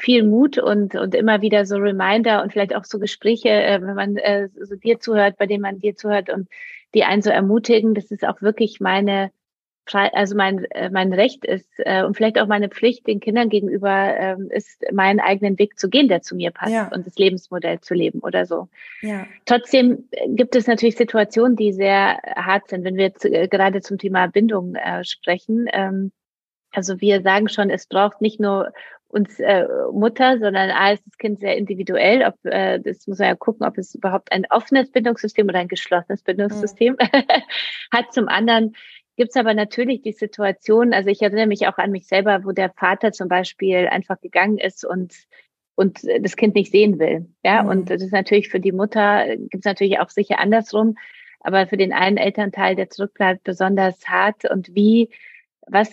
viel 0.00 0.24
Mut 0.24 0.58
und, 0.58 0.94
und 0.94 1.14
immer 1.14 1.42
wieder 1.42 1.66
so 1.66 1.76
Reminder 1.76 2.42
und 2.42 2.52
vielleicht 2.52 2.74
auch 2.74 2.84
so 2.84 2.98
Gespräche, 2.98 3.50
äh, 3.50 3.80
wenn 3.82 3.94
man 3.94 4.16
äh, 4.16 4.48
so 4.60 4.74
dir 4.74 4.98
zuhört, 4.98 5.36
bei 5.36 5.46
denen 5.46 5.62
man 5.62 5.78
dir 5.78 5.94
zuhört 5.94 6.30
und 6.30 6.48
die 6.94 7.04
einen 7.04 7.22
so 7.22 7.30
ermutigen. 7.30 7.94
Das 7.94 8.10
ist 8.10 8.24
auch 8.24 8.40
wirklich 8.40 8.80
meine, 8.80 9.30
also 9.92 10.34
mein, 10.34 10.64
äh, 10.70 10.88
mein 10.90 11.12
Recht 11.12 11.44
ist 11.44 11.68
äh, 11.78 12.02
und 12.02 12.16
vielleicht 12.16 12.40
auch 12.40 12.46
meine 12.46 12.70
Pflicht 12.70 13.06
den 13.06 13.20
Kindern 13.20 13.50
gegenüber 13.50 13.90
äh, 13.90 14.36
ist, 14.50 14.82
meinen 14.90 15.20
eigenen 15.20 15.58
Weg 15.58 15.78
zu 15.78 15.90
gehen, 15.90 16.08
der 16.08 16.22
zu 16.22 16.34
mir 16.34 16.50
passt 16.50 16.72
ja. 16.72 16.90
und 16.94 17.06
das 17.06 17.16
Lebensmodell 17.16 17.80
zu 17.80 17.92
leben 17.92 18.20
oder 18.20 18.46
so. 18.46 18.68
Ja. 19.02 19.26
Trotzdem 19.44 20.08
gibt 20.28 20.56
es 20.56 20.66
natürlich 20.66 20.96
Situationen, 20.96 21.56
die 21.56 21.72
sehr 21.72 22.18
hart 22.36 22.68
sind, 22.68 22.84
wenn 22.84 22.96
wir 22.96 23.04
jetzt 23.04 23.26
äh, 23.26 23.48
gerade 23.48 23.82
zum 23.82 23.98
Thema 23.98 24.28
Bindung 24.28 24.74
äh, 24.76 25.04
sprechen. 25.04 25.66
Ähm, 25.72 26.12
also 26.72 27.00
wir 27.00 27.20
sagen 27.20 27.48
schon, 27.48 27.68
es 27.68 27.86
braucht 27.86 28.20
nicht 28.20 28.40
nur 28.40 28.72
uns 29.11 29.40
äh, 29.40 29.66
Mutter, 29.92 30.38
sondern 30.38 30.70
A 30.70 30.92
ist 30.92 31.05
das 31.05 31.18
Kind 31.18 31.40
sehr 31.40 31.57
individuell. 31.57 32.25
Ob, 32.25 32.35
äh, 32.44 32.79
das 32.79 33.07
muss 33.07 33.18
man 33.18 33.29
ja 33.29 33.35
gucken, 33.35 33.66
ob 33.66 33.77
es 33.77 33.94
überhaupt 33.94 34.33
ein 34.33 34.46
offenes 34.51 34.90
Bindungssystem 34.90 35.49
oder 35.49 35.59
ein 35.59 35.68
geschlossenes 35.68 36.23
Bindungssystem 36.23 36.94
mhm. 36.94 37.07
hat. 37.92 38.12
Zum 38.12 38.29
anderen 38.29 38.75
gibt 39.16 39.31
es 39.31 39.37
aber 39.37 39.53
natürlich 39.53 40.03
die 40.03 40.12
Situation, 40.12 40.94
also 40.94 41.11
ich 41.11 41.20
erinnere 41.23 41.46
mich 41.46 41.66
auch 41.66 41.79
an 41.79 41.90
mich 41.90 42.07
selber, 42.07 42.44
wo 42.44 42.53
der 42.53 42.70
Vater 42.70 43.12
zum 43.12 43.29
Beispiel 43.29 43.88
einfach 43.88 44.20
gegangen 44.20 44.59
ist 44.59 44.85
und 44.85 45.14
und 45.77 46.01
das 46.20 46.37
Kind 46.37 46.57
nicht 46.57 46.70
sehen 46.73 46.99
will. 46.99 47.27
Ja, 47.42 47.62
mhm. 47.62 47.68
und 47.70 47.90
das 47.90 48.03
ist 48.03 48.12
natürlich 48.12 48.51
für 48.51 48.61
die 48.61 48.73
Mutter, 48.73 49.35
gibt 49.37 49.61
es 49.61 49.64
natürlich 49.64 49.99
auch 49.99 50.11
sicher 50.11 50.38
andersrum, 50.38 50.96
aber 51.40 51.66
für 51.66 51.79
den 51.79 51.94
einen 51.94 52.18
Elternteil, 52.18 52.77
der 52.77 52.90
zurückbleibt, 52.90 53.44
besonders 53.44 54.07
hart. 54.07 54.44
Und 54.51 54.75
wie 54.75 55.09
was, 55.70 55.90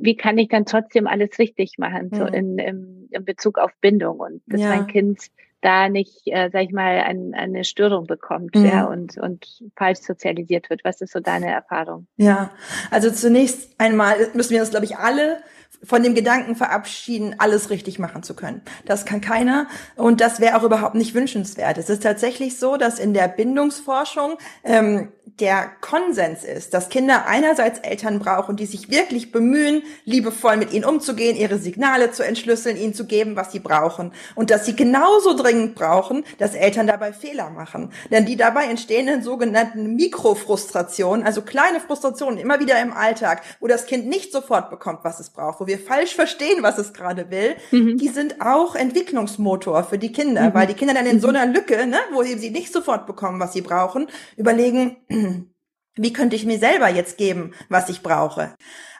wie 0.00 0.16
kann 0.16 0.38
ich 0.38 0.48
dann 0.48 0.64
trotzdem 0.64 1.06
alles 1.06 1.38
richtig 1.38 1.74
machen, 1.78 2.10
so 2.12 2.24
mhm. 2.24 2.34
in, 2.34 2.58
in, 2.58 3.08
in 3.10 3.24
Bezug 3.24 3.58
auf 3.58 3.70
Bindung 3.80 4.18
und 4.20 4.42
dass 4.46 4.60
mein 4.60 4.86
Kind 4.86 5.20
da 5.60 5.88
nicht, 5.88 6.22
äh, 6.26 6.50
sag 6.52 6.62
ich 6.62 6.72
mal, 6.72 7.00
ein, 7.00 7.34
eine 7.34 7.64
Störung 7.64 8.06
bekommt, 8.06 8.54
mhm. 8.54 8.64
ja, 8.64 8.84
und, 8.84 9.18
und 9.18 9.44
falsch 9.76 10.00
sozialisiert 10.00 10.70
wird. 10.70 10.84
Was 10.84 11.00
ist 11.00 11.12
so 11.12 11.20
deine 11.20 11.50
Erfahrung? 11.50 12.06
Ja, 12.16 12.52
also 12.90 13.10
zunächst 13.10 13.74
einmal 13.78 14.16
müssen 14.34 14.52
wir 14.52 14.60
uns, 14.60 14.70
glaube 14.70 14.84
ich, 14.84 14.96
alle 14.96 15.38
von 15.82 16.02
dem 16.02 16.14
Gedanken 16.14 16.56
verabschieden, 16.56 17.36
alles 17.38 17.70
richtig 17.70 17.98
machen 17.98 18.22
zu 18.22 18.34
können. 18.34 18.62
Das 18.84 19.04
kann 19.04 19.20
keiner 19.20 19.68
und 19.96 20.20
das 20.20 20.40
wäre 20.40 20.56
auch 20.56 20.64
überhaupt 20.64 20.94
nicht 20.94 21.14
wünschenswert. 21.14 21.78
Es 21.78 21.88
ist 21.88 22.02
tatsächlich 22.02 22.58
so, 22.58 22.76
dass 22.76 22.98
in 22.98 23.14
der 23.14 23.28
Bindungsforschung 23.28 24.38
ähm, 24.64 25.08
der 25.40 25.70
Konsens 25.80 26.42
ist, 26.42 26.74
dass 26.74 26.88
Kinder 26.88 27.26
einerseits 27.26 27.78
Eltern 27.78 28.18
brauchen, 28.18 28.56
die 28.56 28.66
sich 28.66 28.90
wirklich 28.90 29.30
bemühen, 29.30 29.82
liebevoll 30.04 30.56
mit 30.56 30.72
ihnen 30.72 30.84
umzugehen, 30.84 31.36
ihre 31.36 31.58
Signale 31.58 32.10
zu 32.10 32.24
entschlüsseln, 32.24 32.76
ihnen 32.76 32.94
zu 32.94 33.06
geben, 33.06 33.36
was 33.36 33.52
sie 33.52 33.60
brauchen. 33.60 34.12
Und 34.34 34.50
dass 34.50 34.66
sie 34.66 34.74
genauso 34.74 35.36
dringend 35.36 35.76
brauchen, 35.76 36.24
dass 36.38 36.54
Eltern 36.54 36.88
dabei 36.88 37.12
Fehler 37.12 37.50
machen. 37.50 37.92
Denn 38.10 38.26
die 38.26 38.36
dabei 38.36 38.64
entstehenden 38.64 39.22
sogenannten 39.22 39.94
Mikrofrustrationen, 39.94 41.24
also 41.24 41.42
kleine 41.42 41.78
Frustrationen 41.78 42.38
immer 42.38 42.58
wieder 42.58 42.80
im 42.80 42.92
Alltag, 42.92 43.42
wo 43.60 43.68
das 43.68 43.86
Kind 43.86 44.08
nicht 44.08 44.32
sofort 44.32 44.70
bekommt, 44.70 45.00
was 45.04 45.20
es 45.20 45.30
braucht, 45.30 45.60
wo 45.60 45.67
wir 45.68 45.78
falsch 45.78 46.14
verstehen, 46.14 46.62
was 46.62 46.78
es 46.78 46.92
gerade 46.92 47.30
will, 47.30 47.56
mhm. 47.70 47.96
die 47.98 48.08
sind 48.08 48.40
auch 48.40 48.74
Entwicklungsmotor 48.74 49.84
für 49.84 49.98
die 49.98 50.12
Kinder, 50.12 50.50
mhm. 50.50 50.54
weil 50.54 50.66
die 50.66 50.74
Kinder 50.74 50.94
dann 50.94 51.06
in 51.06 51.20
so 51.20 51.28
einer 51.28 51.46
Lücke, 51.46 51.86
ne, 51.86 51.98
wo 52.12 52.22
sie 52.22 52.50
nicht 52.50 52.72
sofort 52.72 53.06
bekommen, 53.06 53.40
was 53.40 53.52
sie 53.52 53.62
brauchen, 53.62 54.08
überlegen, 54.36 54.96
wie 55.96 56.12
könnte 56.12 56.36
ich 56.36 56.46
mir 56.46 56.58
selber 56.58 56.88
jetzt 56.88 57.18
geben, 57.18 57.52
was 57.68 57.88
ich 57.88 58.02
brauche? 58.02 58.54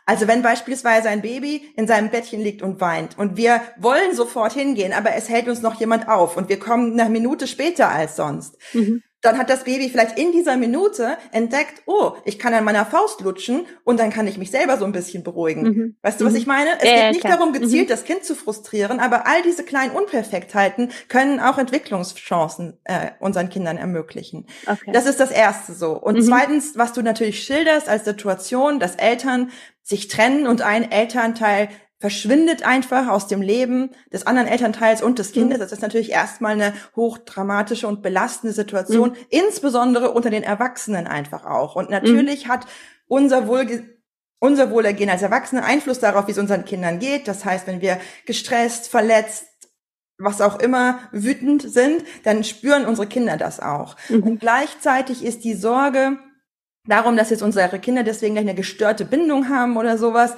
Also 0.08 0.26
wenn 0.26 0.40
beispielsweise 0.40 1.10
ein 1.10 1.20
Baby 1.20 1.70
in 1.76 1.86
seinem 1.86 2.08
Bettchen 2.08 2.40
liegt 2.40 2.62
und 2.62 2.80
weint 2.80 3.18
und 3.18 3.36
wir 3.36 3.60
wollen 3.76 4.14
sofort 4.14 4.54
hingehen, 4.54 4.94
aber 4.94 5.14
es 5.14 5.28
hält 5.28 5.48
uns 5.48 5.60
noch 5.60 5.78
jemand 5.78 6.08
auf 6.08 6.38
und 6.38 6.48
wir 6.48 6.58
kommen 6.58 6.98
eine 6.98 7.10
Minute 7.10 7.46
später 7.46 7.90
als 7.90 8.16
sonst. 8.16 8.56
Mhm. 8.72 9.02
Dann 9.20 9.36
hat 9.36 9.50
das 9.50 9.64
Baby 9.64 9.88
vielleicht 9.88 10.18
in 10.18 10.30
dieser 10.30 10.56
Minute 10.56 11.18
entdeckt, 11.32 11.82
oh, 11.86 12.12
ich 12.24 12.38
kann 12.38 12.54
an 12.54 12.64
meiner 12.64 12.86
Faust 12.86 13.20
lutschen 13.20 13.66
und 13.82 13.98
dann 13.98 14.10
kann 14.10 14.28
ich 14.28 14.38
mich 14.38 14.50
selber 14.50 14.76
so 14.76 14.84
ein 14.84 14.92
bisschen 14.92 15.24
beruhigen. 15.24 15.62
Mhm. 15.62 15.96
Weißt 16.02 16.20
du, 16.20 16.24
was 16.24 16.34
mhm. 16.34 16.38
ich 16.38 16.46
meine? 16.46 16.70
Es 16.80 16.88
ja, 16.88 16.94
geht 16.96 17.08
nicht 17.10 17.20
klar. 17.22 17.36
darum, 17.36 17.52
gezielt 17.52 17.88
mhm. 17.88 17.90
das 17.90 18.04
Kind 18.04 18.24
zu 18.24 18.36
frustrieren, 18.36 19.00
aber 19.00 19.26
all 19.26 19.42
diese 19.42 19.64
kleinen 19.64 19.92
Unperfektheiten 19.92 20.92
können 21.08 21.40
auch 21.40 21.58
Entwicklungschancen 21.58 22.78
äh, 22.84 23.10
unseren 23.18 23.48
Kindern 23.48 23.76
ermöglichen. 23.76 24.46
Okay. 24.66 24.92
Das 24.92 25.06
ist 25.06 25.18
das 25.18 25.32
Erste 25.32 25.74
so. 25.74 25.92
Und 25.92 26.16
mhm. 26.16 26.22
zweitens, 26.22 26.76
was 26.76 26.92
du 26.92 27.02
natürlich 27.02 27.42
schilderst 27.42 27.88
als 27.88 28.04
Situation, 28.04 28.78
dass 28.78 28.94
Eltern 28.94 29.50
sich 29.82 30.08
trennen 30.08 30.46
und 30.46 30.62
ein 30.62 30.90
Elternteil 30.90 31.70
verschwindet 31.98 32.64
einfach 32.64 33.08
aus 33.08 33.26
dem 33.26 33.42
Leben 33.42 33.90
des 34.12 34.26
anderen 34.26 34.48
Elternteils 34.48 35.02
und 35.02 35.18
des 35.18 35.32
Kindes. 35.32 35.58
Mhm. 35.58 35.62
Das 35.62 35.72
ist 35.72 35.82
natürlich 35.82 36.12
erstmal 36.12 36.52
eine 36.52 36.72
hochdramatische 36.94 37.88
und 37.88 38.02
belastende 38.02 38.54
Situation, 38.54 39.10
mhm. 39.10 39.16
insbesondere 39.30 40.12
unter 40.12 40.30
den 40.30 40.44
Erwachsenen 40.44 41.06
einfach 41.06 41.44
auch. 41.44 41.74
Und 41.74 41.90
natürlich 41.90 42.46
mhm. 42.46 42.50
hat 42.50 42.66
unser 43.08 43.48
Wohlge 43.48 43.98
unser 44.40 44.70
Wohlergehen 44.70 45.10
als 45.10 45.22
Erwachsene 45.22 45.64
Einfluss 45.64 45.98
darauf, 45.98 46.28
wie 46.28 46.30
es 46.30 46.38
unseren 46.38 46.64
Kindern 46.64 47.00
geht. 47.00 47.26
Das 47.26 47.44
heißt, 47.44 47.66
wenn 47.66 47.80
wir 47.80 47.98
gestresst, 48.24 48.88
verletzt, 48.88 49.46
was 50.16 50.40
auch 50.40 50.60
immer 50.60 51.00
wütend 51.10 51.62
sind, 51.62 52.04
dann 52.24 52.44
spüren 52.44 52.86
unsere 52.86 53.08
Kinder 53.08 53.36
das 53.36 53.60
auch. 53.60 53.96
Mhm. 54.08 54.22
Und 54.22 54.40
gleichzeitig 54.40 55.24
ist 55.24 55.42
die 55.42 55.54
Sorge 55.54 56.18
darum, 56.86 57.16
dass 57.16 57.30
jetzt 57.30 57.42
unsere 57.42 57.78
Kinder 57.78 58.02
deswegen 58.02 58.34
gleich 58.34 58.46
eine 58.46 58.54
gestörte 58.54 59.04
Bindung 59.04 59.48
haben 59.48 59.76
oder 59.76 59.98
sowas, 59.98 60.34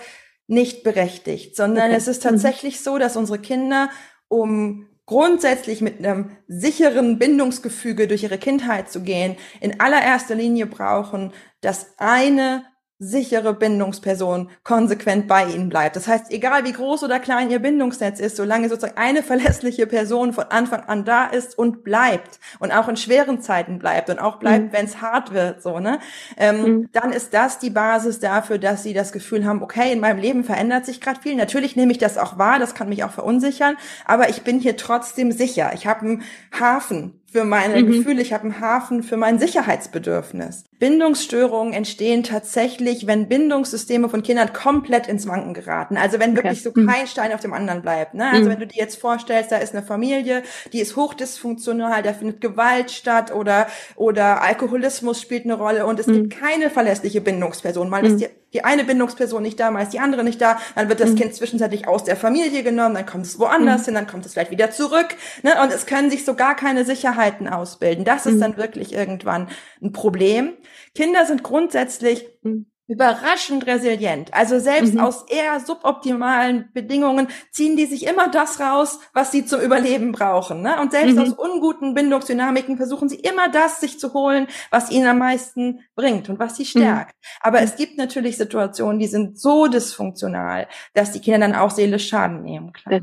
nicht 0.50 0.82
berechtigt, 0.82 1.56
sondern 1.56 1.90
okay. 1.90 1.96
es 1.96 2.08
ist 2.08 2.24
mhm. 2.24 2.30
tatsächlich 2.30 2.80
so, 2.80 2.98
dass 2.98 3.16
unsere 3.16 3.38
Kinder, 3.38 3.88
um 4.28 4.86
grundsätzlich 5.06 5.80
mit 5.80 5.98
einem 5.98 6.36
sicheren 6.46 7.18
Bindungsgefüge 7.18 8.06
durch 8.06 8.22
ihre 8.22 8.38
Kindheit 8.38 8.90
zu 8.90 9.02
gehen, 9.02 9.36
in 9.60 9.80
allererster 9.80 10.34
Linie 10.34 10.66
brauchen, 10.66 11.32
dass 11.60 11.94
eine 11.98 12.64
sichere 13.02 13.54
Bindungsperson 13.54 14.50
konsequent 14.62 15.26
bei 15.26 15.46
ihnen 15.46 15.70
bleibt. 15.70 15.96
Das 15.96 16.06
heißt, 16.06 16.30
egal 16.30 16.64
wie 16.64 16.72
groß 16.72 17.02
oder 17.02 17.18
klein 17.18 17.50
ihr 17.50 17.58
Bindungsnetz 17.58 18.20
ist, 18.20 18.36
solange 18.36 18.68
sozusagen 18.68 18.98
eine 18.98 19.22
verlässliche 19.30 19.86
Person 19.86 20.34
von 20.34 20.44
Anfang 20.44 20.84
an 20.84 21.06
da 21.06 21.24
ist 21.24 21.56
und 21.56 21.82
bleibt 21.82 22.38
und 22.58 22.72
auch 22.72 22.88
in 22.88 22.98
schweren 22.98 23.40
Zeiten 23.40 23.78
bleibt 23.78 24.10
und 24.10 24.18
auch 24.18 24.38
bleibt, 24.38 24.66
mhm. 24.66 24.72
wenn 24.72 24.84
es 24.84 25.00
hart 25.00 25.32
wird, 25.32 25.62
so 25.62 25.80
ne, 25.80 25.98
ähm, 26.36 26.62
mhm. 26.62 26.88
dann 26.92 27.12
ist 27.12 27.32
das 27.32 27.58
die 27.58 27.70
Basis 27.70 28.20
dafür, 28.20 28.58
dass 28.58 28.82
sie 28.82 28.92
das 28.92 29.12
Gefühl 29.12 29.46
haben, 29.46 29.62
okay, 29.62 29.92
in 29.92 30.00
meinem 30.00 30.18
Leben 30.18 30.44
verändert 30.44 30.84
sich 30.84 31.00
gerade 31.00 31.20
viel. 31.20 31.36
Natürlich 31.36 31.76
nehme 31.76 31.92
ich 31.92 31.98
das 31.98 32.18
auch 32.18 32.36
wahr, 32.36 32.58
das 32.58 32.74
kann 32.74 32.90
mich 32.90 33.02
auch 33.02 33.12
verunsichern, 33.12 33.76
aber 34.04 34.28
ich 34.28 34.42
bin 34.42 34.60
hier 34.60 34.76
trotzdem 34.76 35.32
sicher. 35.32 35.70
Ich 35.74 35.86
habe 35.86 36.00
einen 36.00 36.22
Hafen, 36.52 37.19
für 37.31 37.45
meine 37.45 37.81
mhm. 37.81 37.93
Gefühle, 37.93 38.23
ich 38.23 38.33
habe 38.33 38.45
einen 38.45 38.61
Hafen 38.61 39.05
für 39.05 39.16
mein 39.16 39.38
Sicherheitsbedürfnis. 39.38 40.64
Bindungsstörungen 40.81 41.73
entstehen 41.73 42.25
tatsächlich, 42.25 43.07
wenn 43.07 43.29
Bindungssysteme 43.29 44.09
von 44.09 44.25
Kindern 44.25 44.53
komplett 44.53 45.07
ins 45.07 45.29
Wanken 45.29 45.55
geraten. 45.55 45.97
Also 45.97 46.19
wenn 46.19 46.35
wirklich 46.35 46.66
okay. 46.66 46.73
so 46.75 46.81
mhm. 46.81 46.88
kein 46.88 47.07
Stein 47.07 47.33
auf 47.33 47.40
dem 47.40 47.53
anderen 47.53 47.83
bleibt. 47.83 48.14
Ne? 48.14 48.29
Also 48.29 48.47
mhm. 48.47 48.53
wenn 48.53 48.59
du 48.61 48.66
dir 48.66 48.79
jetzt 48.79 48.99
vorstellst, 48.99 49.53
da 49.53 49.59
ist 49.59 49.75
eine 49.75 49.85
Familie, 49.85 50.43
die 50.73 50.81
ist 50.81 50.97
hochdysfunktional, 50.97 52.03
da 52.03 52.12
findet 52.14 52.40
Gewalt 52.40 52.90
statt 52.90 53.33
oder 53.33 53.69
oder 53.95 54.43
Alkoholismus 54.43 55.21
spielt 55.21 55.45
eine 55.45 55.55
Rolle 55.55 55.87
und 55.87 56.01
es 56.01 56.09
mhm. 56.09 56.29
gibt 56.29 56.40
keine 56.40 56.69
verlässliche 56.69 57.21
Bindungsperson. 57.21 57.88
Mal 57.88 58.05
ist 58.05 58.21
mhm. 58.21 58.27
Die 58.52 58.64
eine 58.64 58.84
Bindungsperson 58.84 59.42
nicht 59.42 59.60
da, 59.60 59.70
mal 59.70 59.82
ist 59.82 59.92
die 59.92 60.00
andere 60.00 60.24
nicht 60.24 60.40
da, 60.40 60.58
dann 60.74 60.88
wird 60.88 61.00
das 61.00 61.10
mhm. 61.10 61.16
Kind 61.16 61.34
zwischenzeitlich 61.34 61.86
aus 61.86 62.04
der 62.04 62.16
Familie 62.16 62.62
genommen, 62.62 62.94
dann 62.94 63.06
kommt 63.06 63.26
es 63.26 63.38
woanders 63.38 63.82
mhm. 63.82 63.84
hin, 63.86 63.94
dann 63.94 64.06
kommt 64.06 64.26
es 64.26 64.32
vielleicht 64.32 64.50
wieder 64.50 64.70
zurück. 64.70 65.08
Ne? 65.42 65.52
Und 65.62 65.72
es 65.72 65.86
können 65.86 66.10
sich 66.10 66.24
so 66.24 66.34
gar 66.34 66.56
keine 66.56 66.84
Sicherheiten 66.84 67.48
ausbilden. 67.48 68.04
Das 68.04 68.26
ist 68.26 68.36
mhm. 68.36 68.40
dann 68.40 68.56
wirklich 68.56 68.92
irgendwann 68.92 69.48
ein 69.82 69.92
Problem. 69.92 70.54
Kinder 70.94 71.26
sind 71.26 71.42
grundsätzlich 71.42 72.26
mhm 72.42 72.69
überraschend 72.90 73.68
resilient. 73.68 74.35
Also 74.35 74.59
selbst 74.59 74.94
mhm. 74.94 75.00
aus 75.00 75.24
eher 75.29 75.61
suboptimalen 75.61 76.70
Bedingungen 76.74 77.29
ziehen 77.53 77.76
die 77.76 77.87
sich 77.87 78.05
immer 78.05 78.29
das 78.29 78.59
raus, 78.59 78.98
was 79.14 79.31
sie 79.31 79.46
zum 79.46 79.61
Überleben 79.61 80.11
brauchen. 80.11 80.61
Ne? 80.61 80.81
Und 80.81 80.90
selbst 80.90 81.14
mhm. 81.14 81.22
aus 81.22 81.33
unguten 81.33 81.94
Bindungsdynamiken 81.94 82.76
versuchen 82.76 83.09
sie 83.09 83.20
immer 83.20 83.48
das 83.48 83.81
sich 83.81 84.00
zu 84.00 84.12
holen, 84.12 84.48
was 84.72 84.90
ihnen 84.90 85.07
am 85.07 85.18
meisten 85.18 85.85
bringt 85.94 86.29
und 86.29 86.40
was 86.40 86.57
sie 86.57 86.64
mhm. 86.64 86.83
stärkt. 86.83 87.14
Mhm. 87.14 87.29
Aber 87.42 87.62
es 87.62 87.76
gibt 87.76 87.96
natürlich 87.96 88.37
Situationen, 88.37 88.98
die 88.98 89.07
sind 89.07 89.38
so 89.38 89.68
dysfunktional, 89.68 90.66
dass 90.92 91.12
die 91.12 91.20
Kinder 91.20 91.38
dann 91.38 91.55
auch 91.55 91.70
seelisch 91.70 92.09
Schaden 92.09 92.42
nehmen. 92.42 92.72
Klar. 92.72 93.00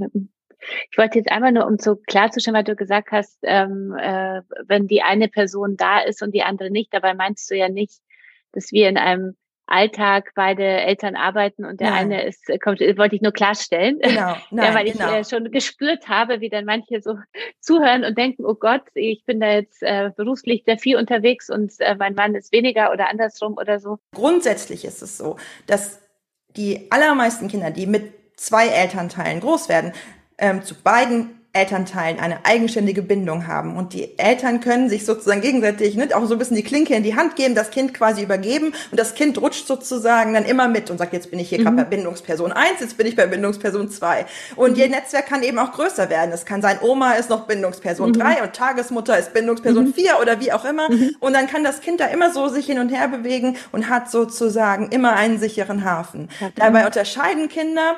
Ich 0.92 0.98
wollte 0.98 1.20
jetzt 1.20 1.32
einmal 1.32 1.54
nur, 1.54 1.66
um 1.66 1.78
so 1.78 1.96
klarzustellen, 1.96 2.58
weil 2.58 2.66
du 2.66 2.76
gesagt 2.76 3.12
hast, 3.12 3.38
ähm, 3.44 3.96
äh, 3.98 4.42
wenn 4.66 4.88
die 4.88 5.02
eine 5.02 5.30
Person 5.30 5.78
da 5.78 6.00
ist 6.00 6.22
und 6.22 6.34
die 6.34 6.44
andere 6.44 6.72
nicht, 6.72 6.94
dabei 6.94 7.14
meinst 7.14 7.50
du 7.50 7.56
ja 7.56 7.70
nicht, 7.70 8.02
dass 8.52 8.74
wir 8.74 8.90
in 8.90 8.98
einem 8.98 9.38
Alltag 9.68 10.32
beide 10.36 10.64
Eltern 10.64 11.16
arbeiten 11.16 11.66
und 11.66 11.80
der 11.80 11.92
Nein. 11.92 12.12
eine 12.12 12.26
ist, 12.26 12.50
äh, 12.50 12.58
kommt, 12.58 12.80
wollte 12.80 13.16
ich 13.16 13.22
nur 13.22 13.32
klarstellen. 13.32 14.00
Genau. 14.00 14.36
Nein, 14.52 14.66
ja, 14.66 14.76
weil 14.76 14.92
genau. 14.92 15.12
ich 15.12 15.16
äh, 15.16 15.24
schon 15.30 15.52
gespürt 15.52 16.08
habe, 16.08 16.42
wie 16.42 16.50
dann 16.50 16.66
manche 16.66 17.02
so 17.02 17.18
zuhören 17.60 18.04
und 18.04 18.18
denken, 18.18 18.46
oh 18.46 18.56
Gott, 18.56 18.84
ich 18.94 19.24
bin 19.26 19.40
da 19.40 19.52
jetzt 19.52 19.84
äh, 19.84 20.12
beruflich 20.16 20.64
sehr 20.66 20.78
viel 20.78 20.98
unterwegs 20.98 21.50
und 21.50 21.74
äh, 21.80 21.96
mein 21.96 22.16
Mann 22.16 22.36
ist 22.36 22.52
weniger 22.52 22.92
oder 22.92 23.10
andersrum 23.10 23.58
oder 23.58 23.80
so. 23.80 24.00
Grundsätzlich 24.16 24.86
ist 24.86 25.02
es 25.02 25.18
so, 25.18 25.38
dass 25.68 26.02
die 26.56 26.92
allermeisten 26.92 27.48
Kinder, 27.48 27.72
die 27.72 27.86
mit 27.86 28.14
zwei 28.38 28.68
Elternteilen 28.68 29.42
groß 29.42 29.70
werden, 29.70 29.92
ähm, 30.38 30.64
zu 30.64 30.76
beiden 30.76 31.37
Elternteilen 31.58 32.20
eine 32.20 32.46
eigenständige 32.46 33.02
Bindung 33.02 33.48
haben. 33.48 33.76
Und 33.76 33.94
die 33.94 34.18
Eltern 34.20 34.60
können 34.60 34.90
sich 34.90 35.06
sozusagen 35.06 35.42
gegenseitig 35.42 35.96
ne, 35.96 36.08
auch 36.14 36.26
so 36.26 36.36
ein 36.36 36.38
bisschen 36.38 36.56
die 36.56 36.64
Klinke 36.64 36.94
in 36.94 37.04
die 37.04 37.16
Hand 37.16 37.36
geben, 37.36 37.56
das 37.56 37.72
Kind 37.72 37.94
quasi 37.94 38.22
übergeben 38.22 38.74
und 38.92 39.00
das 39.00 39.16
Kind 39.16 39.42
rutscht 39.42 39.68
sozusagen 39.68 40.34
dann 40.34 40.46
immer 40.46 40.68
mit 40.68 40.92
und 40.92 41.00
sagt, 41.00 41.14
jetzt 41.14 41.32
bin 41.32 41.40
ich 41.40 41.50
hier 41.50 41.60
mhm. 41.60 41.64
gerade 41.64 41.78
bei 41.78 41.84
Bindungsperson 41.86 42.52
1, 42.52 42.80
jetzt 42.80 42.98
bin 42.98 43.08
ich 43.08 43.16
bei 43.16 43.26
Bindungsperson 43.26 43.90
2. 43.90 44.26
Und 44.56 44.74
mhm. 44.74 44.78
ihr 44.78 44.90
Netzwerk 44.90 45.26
kann 45.26 45.42
eben 45.42 45.58
auch 45.58 45.72
größer 45.72 46.10
werden. 46.10 46.32
Es 46.32 46.46
kann 46.46 46.62
sein, 46.62 46.78
Oma 46.82 47.14
ist 47.14 47.30
noch 47.30 47.48
Bindungsperson 47.48 48.10
mhm. 48.10 48.20
3 48.20 48.44
und 48.44 48.54
Tagesmutter 48.54 49.18
ist 49.18 49.34
Bindungsperson 49.34 49.86
mhm. 49.86 49.94
4 49.94 50.20
oder 50.22 50.40
wie 50.40 50.54
auch 50.54 50.66
immer. 50.66 50.92
Mhm. 50.92 51.16
Und 51.20 51.34
dann 51.34 51.48
kann 51.48 51.64
das 51.64 51.82
Kind 51.82 52.00
da 52.00 52.06
immer 52.06 52.32
so 52.32 52.48
sich 52.48 52.68
hin 52.68 52.80
und 52.80 52.90
her 52.90 53.08
bewegen 53.08 53.58
und 53.72 53.90
hat 53.90 54.12
sozusagen 54.12 54.90
immer 54.90 55.14
einen 55.14 55.40
sicheren 55.40 55.84
Hafen. 55.84 56.30
Dabei 56.56 56.86
unterscheiden 56.86 57.50
Kinder 57.50 57.96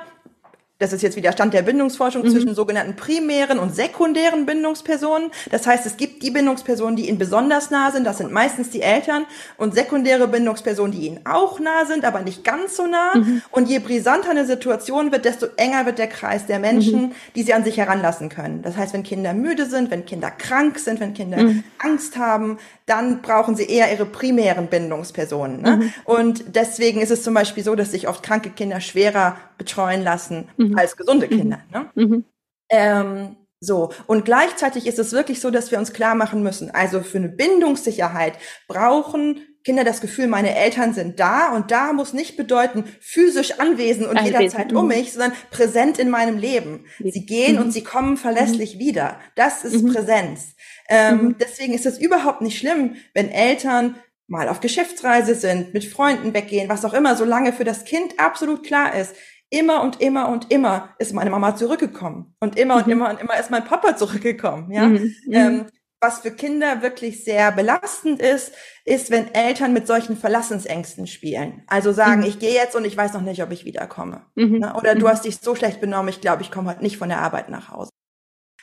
das 0.80 0.94
ist 0.94 1.02
jetzt 1.02 1.18
wieder 1.18 1.34
Stand 1.34 1.54
der 1.54 1.62
Bindungsforschung 1.62 2.24
mhm. 2.24 2.30
zwischen 2.30 2.56
sogenannten 2.56 2.96
primären 2.96 3.60
und 3.60 3.76
sekundären 3.76 4.46
Bindungspersonen. 4.46 5.30
Das 5.52 5.68
heißt, 5.68 5.86
es 5.86 5.98
gibt 5.98 6.24
die 6.24 6.32
Bindungspersonen, 6.32 6.96
die 6.96 7.10
ihnen 7.10 7.18
besonders 7.18 7.70
nah 7.70 7.92
sind, 7.92 8.06
das 8.06 8.18
sind 8.18 8.32
meistens 8.32 8.70
die 8.70 8.82
Eltern, 8.82 9.26
und 9.58 9.76
sekundäre 9.76 10.28
Bindungspersonen, 10.30 10.94
die 10.94 11.06
ihnen 11.06 11.20
auch 11.26 11.60
nah 11.60 11.86
sind, 11.86 12.06
aber 12.06 12.22
nicht 12.22 12.46
ganz 12.46 12.78
so 12.78 12.88
nah. 12.88 13.16
Mhm. 13.16 13.42
Und 13.52 13.68
je 13.68 13.80
brisanter 13.80 14.32
eine 14.32 14.46
Situation 14.46 15.12
wird, 15.12 15.26
desto 15.26 15.48
enger 15.58 15.86
wird 15.86 16.00
der 16.00 16.08
Kreis 16.08 16.46
der 16.46 16.60
Menschen, 16.60 17.02
mhm. 17.02 17.12
die 17.36 17.44
sie 17.44 17.54
an 17.54 17.66
sich 17.66 17.78
heranlassen 17.78 18.30
können. 18.30 18.62
Das 18.62 18.78
heißt, 18.78 18.94
wenn 18.94 19.04
Kinder 19.04 19.34
müde 19.34 19.66
sind, 19.66 19.92
wenn 19.92 20.06
Kinder 20.06 20.32
krank 20.32 20.80
sind, 20.80 21.02
wenn 21.02 21.14
Kinder 21.14 21.44
mhm. 21.44 21.64
Angst 21.80 22.18
haben, 22.18 22.58
dann 22.86 23.22
brauchen 23.22 23.56
sie 23.56 23.66
eher 23.66 23.92
ihre 23.92 24.06
primären 24.06 24.68
Bindungspersonen. 24.68 25.62
Ne? 25.62 25.76
Mhm. 25.76 25.94
Und 26.06 26.44
deswegen 26.56 27.02
ist 27.02 27.12
es 27.12 27.22
zum 27.24 27.34
Beispiel 27.34 27.64
so, 27.66 27.76
dass 27.76 27.92
sich 27.92 28.08
oft 28.08 28.24
kranke 28.24 28.50
Kinder 28.50 28.80
schwerer 28.80 29.36
betreuen 29.60 30.04
lassen 30.04 30.50
mhm. 30.58 30.76
als 30.76 30.98
gesunde 30.98 31.28
mhm. 31.28 31.38
Kinder. 31.38 31.60
Ne? 31.72 31.90
Mhm. 31.94 32.26
Ähm, 32.72 33.36
so. 33.60 33.92
Und 34.08 34.26
gleichzeitig 34.26 34.88
ist 34.88 34.98
es 34.98 35.12
wirklich 35.12 35.40
so, 35.42 35.52
dass 35.52 35.70
wir 35.70 35.78
uns 35.78 35.94
klar 35.94 36.16
machen 36.16 36.42
müssen, 36.42 36.72
also 36.72 37.02
für 37.02 37.20
eine 37.20 37.30
Bindungssicherheit 37.30 38.34
brauchen 38.68 39.42
Kinder 39.66 39.84
das 39.84 40.00
Gefühl, 40.02 40.28
meine 40.28 40.56
Eltern 40.56 40.94
sind 40.94 41.20
da 41.20 41.54
und 41.54 41.70
da 41.70 41.92
muss 41.92 42.14
nicht 42.14 42.38
bedeuten 42.38 42.86
physisch 43.02 43.60
anwesend 43.60 44.08
und 44.08 44.18
anwesend. 44.18 44.40
jederzeit 44.40 44.74
um 44.74 44.88
mich, 44.88 45.12
sondern 45.12 45.34
präsent 45.52 46.00
in 46.00 46.10
meinem 46.10 46.38
Leben. 46.38 46.86
Sie 47.04 47.26
gehen 47.26 47.58
mhm. 47.58 47.64
und 47.64 47.72
sie 47.72 47.84
kommen 47.84 48.16
verlässlich 48.16 48.76
mhm. 48.76 48.80
wieder. 48.80 49.20
Das 49.36 49.66
ist 49.66 49.84
mhm. 49.84 49.94
Präsenz. 49.94 50.56
Ähm, 50.88 51.18
mhm. 51.18 51.36
Deswegen 51.40 51.74
ist 51.74 51.86
es 51.86 52.00
überhaupt 52.00 52.42
nicht 52.42 52.58
schlimm, 52.58 52.96
wenn 53.14 53.30
Eltern 53.30 53.96
mal 54.28 54.48
auf 54.48 54.62
Geschäftsreise 54.62 55.36
sind, 55.36 55.74
mit 55.74 55.84
Freunden 55.84 56.34
weggehen, 56.34 56.70
was 56.70 56.86
auch 56.86 56.94
immer, 56.94 57.16
solange 57.16 57.52
für 57.52 57.64
das 57.64 57.84
Kind 57.84 58.18
absolut 58.18 58.64
klar 58.64 58.96
ist, 58.96 59.14
immer 59.50 59.82
und 59.82 60.02
immer 60.02 60.30
und 60.30 60.52
immer 60.52 60.96
ist 61.00 61.14
meine 61.14 61.30
Mama 61.30 61.56
zurückgekommen 61.56 62.36
und 62.40 62.58
immer 62.58 62.78
und 62.78 62.88
mhm. 62.88 62.94
immer 62.94 63.10
und 63.10 63.20
immer 63.20 63.40
ist 63.40 63.52
mein 63.52 63.66
Papa 63.66 63.96
zurückgekommen. 63.96 64.72
Ja, 64.72 64.88
mhm. 64.88 65.16
ähm, 65.32 65.66
was 66.02 66.20
für 66.20 66.32
Kinder 66.32 66.82
wirklich 66.82 67.26
sehr 67.26 67.52
belastend 67.52 68.22
ist, 68.22 68.54
ist, 68.86 69.12
wenn 69.12 69.34
Eltern 69.34 69.74
mit 69.74 69.86
solchen 69.86 70.16
Verlassensängsten 70.16 71.08
spielen. 71.08 71.64
Also 71.68 71.92
sagen, 71.92 72.22
mhm. 72.22 72.28
ich 72.28 72.40
gehe 72.40 72.54
jetzt 72.54 72.76
und 72.76 72.86
ich 72.86 72.96
weiß 72.96 73.14
noch 73.14 73.22
nicht, 73.22 73.44
ob 73.44 73.52
ich 73.52 73.66
wiederkomme. 73.66 74.26
Mhm. 74.36 74.60
Ne? 74.60 74.74
Oder 74.76 74.96
du 74.96 75.06
mhm. 75.06 75.10
hast 75.10 75.26
dich 75.26 75.40
so 75.42 75.56
schlecht 75.56 75.82
benommen, 75.82 76.08
ich 76.08 76.22
glaube, 76.22 76.42
ich 76.42 76.52
komme 76.52 76.70
heute 76.70 76.84
nicht 76.84 76.98
von 76.98 77.10
der 77.10 77.20
Arbeit 77.20 77.50
nach 77.50 77.70
Hause. 77.70 77.92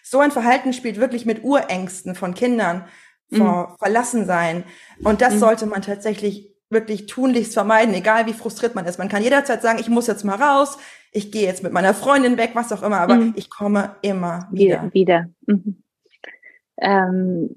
So 0.02 0.20
ein 0.20 0.30
Verhalten 0.30 0.72
spielt 0.72 0.98
wirklich 0.98 1.26
mit 1.26 1.44
Urängsten 1.44 2.14
von 2.14 2.32
Kindern 2.32 2.86
vor 3.32 3.70
mhm. 3.70 3.76
Verlassensein. 3.78 4.64
Und 5.02 5.20
das 5.20 5.34
mhm. 5.34 5.38
sollte 5.40 5.66
man 5.66 5.82
tatsächlich 5.82 6.55
wirklich 6.70 7.06
tunlichst 7.06 7.54
vermeiden, 7.54 7.94
egal 7.94 8.26
wie 8.26 8.32
frustriert 8.32 8.74
man 8.74 8.86
ist. 8.86 8.98
Man 8.98 9.08
kann 9.08 9.22
jederzeit 9.22 9.62
sagen, 9.62 9.78
ich 9.78 9.88
muss 9.88 10.06
jetzt 10.06 10.24
mal 10.24 10.36
raus, 10.36 10.78
ich 11.12 11.30
gehe 11.30 11.46
jetzt 11.46 11.62
mit 11.62 11.72
meiner 11.72 11.94
Freundin 11.94 12.36
weg, 12.36 12.50
was 12.54 12.72
auch 12.72 12.82
immer, 12.82 12.98
aber 12.98 13.16
mhm. 13.16 13.34
ich 13.36 13.48
komme 13.50 13.96
immer 14.02 14.48
wieder. 14.50 14.90
Wieder. 14.92 14.92
wieder. 14.92 15.30
Mhm. 15.46 15.82
Ähm, 16.78 17.56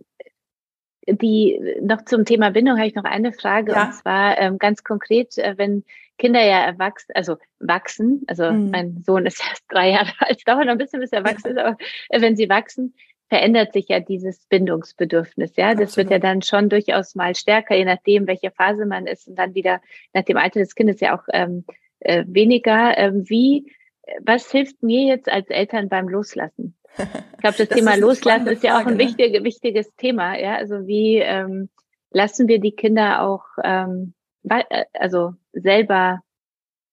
die 1.07 1.59
noch 1.81 2.05
zum 2.05 2.23
Thema 2.25 2.51
Bindung 2.51 2.77
habe 2.77 2.87
ich 2.87 2.95
noch 2.95 3.03
eine 3.03 3.33
Frage 3.33 3.71
ja. 3.71 3.85
und 3.85 3.93
zwar 3.95 4.37
ähm, 4.37 4.59
ganz 4.59 4.83
konkret, 4.83 5.37
äh, 5.37 5.57
wenn 5.57 5.83
Kinder 6.17 6.43
ja 6.43 6.59
erwachsen, 6.59 7.11
also 7.15 7.37
wachsen, 7.59 8.23
also 8.27 8.51
mhm. 8.51 8.69
mein 8.69 9.01
Sohn 9.03 9.25
ist 9.25 9.41
erst 9.49 9.63
drei 9.69 9.91
Jahre 9.91 10.11
alt, 10.19 10.47
dauert 10.47 10.65
noch 10.65 10.73
ein 10.73 10.77
bisschen, 10.77 10.99
bis 10.99 11.11
er 11.11 11.19
erwachsen 11.19 11.51
ist, 11.51 11.57
aber 11.57 11.77
äh, 12.09 12.21
wenn 12.21 12.35
sie 12.35 12.49
wachsen, 12.49 12.93
verändert 13.29 13.73
sich 13.73 13.87
ja 13.87 13.99
dieses 13.99 14.45
Bindungsbedürfnis. 14.47 15.55
Ja, 15.55 15.73
das 15.73 15.89
Absolut. 15.89 16.09
wird 16.09 16.11
ja 16.11 16.19
dann 16.19 16.41
schon 16.41 16.69
durchaus 16.69 17.15
mal 17.15 17.35
stärker, 17.35 17.75
je 17.75 17.85
nachdem, 17.85 18.27
welche 18.27 18.51
Phase 18.51 18.85
man 18.85 19.07
ist 19.07 19.27
und 19.27 19.35
dann 19.35 19.53
wieder 19.53 19.81
nach 20.13 20.23
dem 20.23 20.37
Alter 20.37 20.59
des 20.59 20.75
Kindes 20.75 20.99
ja 20.99 21.17
auch 21.17 21.23
ähm, 21.31 21.63
äh, 21.99 22.25
weniger. 22.27 22.97
Ähm, 22.97 23.29
wie, 23.29 23.71
was 24.21 24.51
hilft 24.51 24.81
mir 24.81 25.05
jetzt 25.05 25.29
als 25.29 25.49
Eltern 25.49 25.89
beim 25.89 26.09
Loslassen? 26.09 26.75
Ich 26.97 27.37
glaube, 27.39 27.57
das, 27.57 27.67
das 27.67 27.69
Thema 27.69 27.95
Loslassen 27.95 28.47
ist 28.47 28.63
ja 28.63 28.81
auch 28.81 28.87
ein 28.87 28.97
ne? 28.97 28.99
wichtig, 28.99 29.43
wichtiges 29.43 29.95
Thema. 29.95 30.37
Ja, 30.37 30.55
also 30.55 30.87
wie 30.87 31.17
ähm, 31.17 31.69
lassen 32.09 32.47
wir 32.47 32.59
die 32.59 32.75
Kinder 32.75 33.21
auch 33.21 33.45
ähm, 33.63 34.13
äh, 34.49 34.85
also 34.93 35.33
selber 35.53 36.21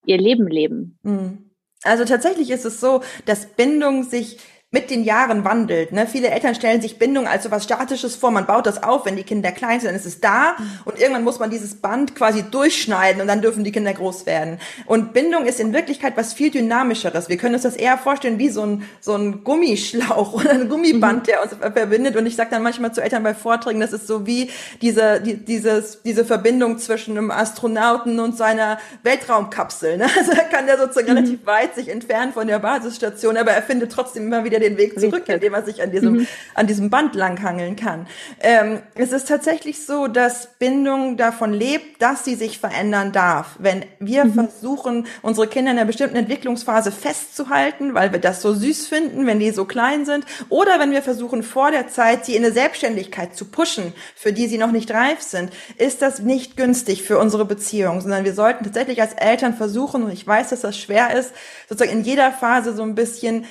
ihr 0.05 0.19
Leben 0.19 0.49
leben? 0.49 0.99
Hm. 1.03 1.51
Also 1.83 2.05
tatsächlich 2.05 2.51
ist 2.51 2.65
es 2.65 2.81
so, 2.81 3.03
dass 3.27 3.47
Bindung 3.47 4.03
sich 4.03 4.39
mit 4.73 4.91
den 4.91 5.05
Jahren 5.05 5.45
wandelt. 5.45 5.93
Ne? 5.93 6.09
Viele 6.09 6.29
Eltern 6.29 6.57
stellen 6.57 6.83
sich 6.83 6.99
Bindung 6.99 7.29
als 7.29 7.45
so 7.45 7.53
was 7.53 7.63
Statisches 7.63 8.17
vor. 8.17 8.33
Man 8.33 8.47
baut 8.47 8.67
das 8.67 8.83
auf, 8.83 9.07
wenn 9.07 9.15
die 9.15 9.23
Kinder 9.23 9.53
klein 9.53 9.79
sind, 9.79 9.89
dann 9.89 9.97
ist 9.97 10.07
es 10.07 10.21
da. 10.21 10.57
Mhm. 10.59 10.71
Und 10.85 10.99
irgendwann 11.01 11.23
muss 11.23 11.39
man 11.39 11.51
dieses 11.51 11.77
Band 11.77 12.17
quasi 12.17 12.43
durchschneiden 12.43 13.23
und 13.23 13.29
dann 13.29 13.41
dürfen 13.41 13.63
die 13.63 13.71
Kinder 13.71 13.95
groß 13.95 14.27
werden. 14.27 14.59
Und 14.85 15.13
Bindung 15.13 15.47
ist 15.47 15.61
in 15.61 15.73
Wirklichkeit 15.73 16.17
was 16.17 16.33
viel 16.33 16.51
dynamischeres. 16.51 17.29
Wir 17.29 17.37
können 17.37 17.55
uns 17.55 17.63
das 17.63 17.77
eher 17.77 17.97
vorstellen 17.97 18.41
wie 18.41 18.49
so 18.49 18.67
ein, 18.67 18.83
so 19.01 19.15
ein 19.15 19.45
Gummischlauch 19.45 20.33
oder 20.41 20.51
ein 20.51 20.69
Gummiband, 20.69 21.21
mhm. 21.21 21.27
der 21.27 21.43
uns 21.43 21.55
verbindet. 21.55 22.17
Und 22.17 22.27
ich 22.27 22.35
sage 22.35 22.51
dann 22.51 22.65
manchmal 22.65 22.93
zu 22.93 23.01
Eltern 23.01 23.23
bei 23.23 23.35
Vorträgen, 23.35 23.79
das 23.79 23.93
ist 23.93 24.09
so 24.09 24.27
wie 24.27 24.51
diese, 24.83 25.21
die, 25.21 25.37
dieses, 25.37 26.03
diese 26.03 26.25
Verbindung 26.25 26.79
zwischen 26.79 27.17
einem 27.17 27.31
Astronauten 27.31 28.19
und 28.19 28.37
seiner 28.37 28.79
Weltraumkapsel. 29.05 29.97
Ne? 29.97 30.07
Also 30.17 30.33
er 30.33 30.45
kann 30.45 30.67
ja 30.67 30.79
sozusagen 30.79 31.11
mhm. 31.11 31.19
relativ 31.19 31.47
weit 31.47 31.75
sich 31.75 31.89
entfernen 31.89 32.33
von 32.33 32.47
der 32.49 32.59
Basisstation, 32.59 33.37
aber 33.37 33.53
er 33.53 33.63
findet 33.63 33.93
trotzdem 33.93 34.27
immer 34.27 34.45
wieder 34.45 34.56
wieder 34.57 34.69
den 34.69 34.79
Weg 34.79 34.99
zurück, 34.99 35.25
indem 35.29 35.55
er 35.55 35.65
sich 35.65 35.83
an 35.83 35.91
diesem, 35.91 36.15
mhm. 36.15 36.27
an 36.55 36.67
diesem 36.67 36.91
Band 36.91 37.15
langhangeln 37.15 37.77
kann. 37.77 38.07
Ähm, 38.41 38.81
es 38.95 39.13
ist 39.13 39.29
tatsächlich 39.29 39.85
so, 39.85 40.07
dass 40.07 40.49
Bindung 40.59 41.17
davon 41.17 41.53
lebt, 41.53 42.01
dass 42.03 42.25
sie 42.25 42.35
sich 42.35 42.59
verändern 42.59 43.13
darf. 43.13 43.57
Wenn 43.59 43.85
wir 43.99 44.25
mhm. 44.25 44.35
versuchen, 44.35 45.07
unsere 45.23 45.47
Kinder 45.47 45.73
in 45.73 45.79
einer 45.79 45.87
bestimmten 45.87 46.17
Entwicklungsphase 46.17 46.93
festzuhalten, 46.93 47.95
weil 47.95 48.13
wir 48.13 48.19
das 48.19 48.43
so 48.43 48.55
süß 48.55 48.87
finden, 48.87 49.27
wenn 49.27 49.39
die 49.39 49.51
so 49.51 49.65
klein 49.65 50.05
sind, 50.05 50.25
oder 50.49 50.79
wenn 50.79 50.93
wir 50.93 51.03
versuchen, 51.03 51.43
vor 51.43 51.71
der 51.71 51.89
Zeit 51.89 52.25
sie 52.25 52.37
in 52.37 52.45
eine 52.45 52.53
Selbstständigkeit 52.53 53.37
zu 53.37 53.47
pushen, 53.47 53.93
für 54.15 54.33
die 54.33 54.47
sie 54.47 54.59
noch 54.59 54.73
nicht 54.73 54.91
reif 54.91 55.21
sind, 55.21 55.51
ist 55.79 56.03
das 56.03 56.21
nicht 56.21 56.57
günstig 56.57 57.03
für 57.03 57.19
unsere 57.19 57.45
Beziehung, 57.45 58.01
sondern 58.01 58.25
wir 58.25 58.35
sollten 58.35 58.65
tatsächlich 58.65 59.01
als 59.01 59.13
Eltern 59.15 59.55
versuchen, 59.55 60.05
und 60.05 60.13
ich 60.13 60.27
weiß, 60.27 60.51
dass 60.51 60.61
das 60.61 60.79
schwer 60.79 61.15
ist, 61.17 61.33
sozusagen 61.69 61.99
in 61.99 62.05
jeder 62.05 62.33
Phase 62.33 62.75
so 62.75 62.83
ein 62.83 62.95
bisschen 62.95 63.45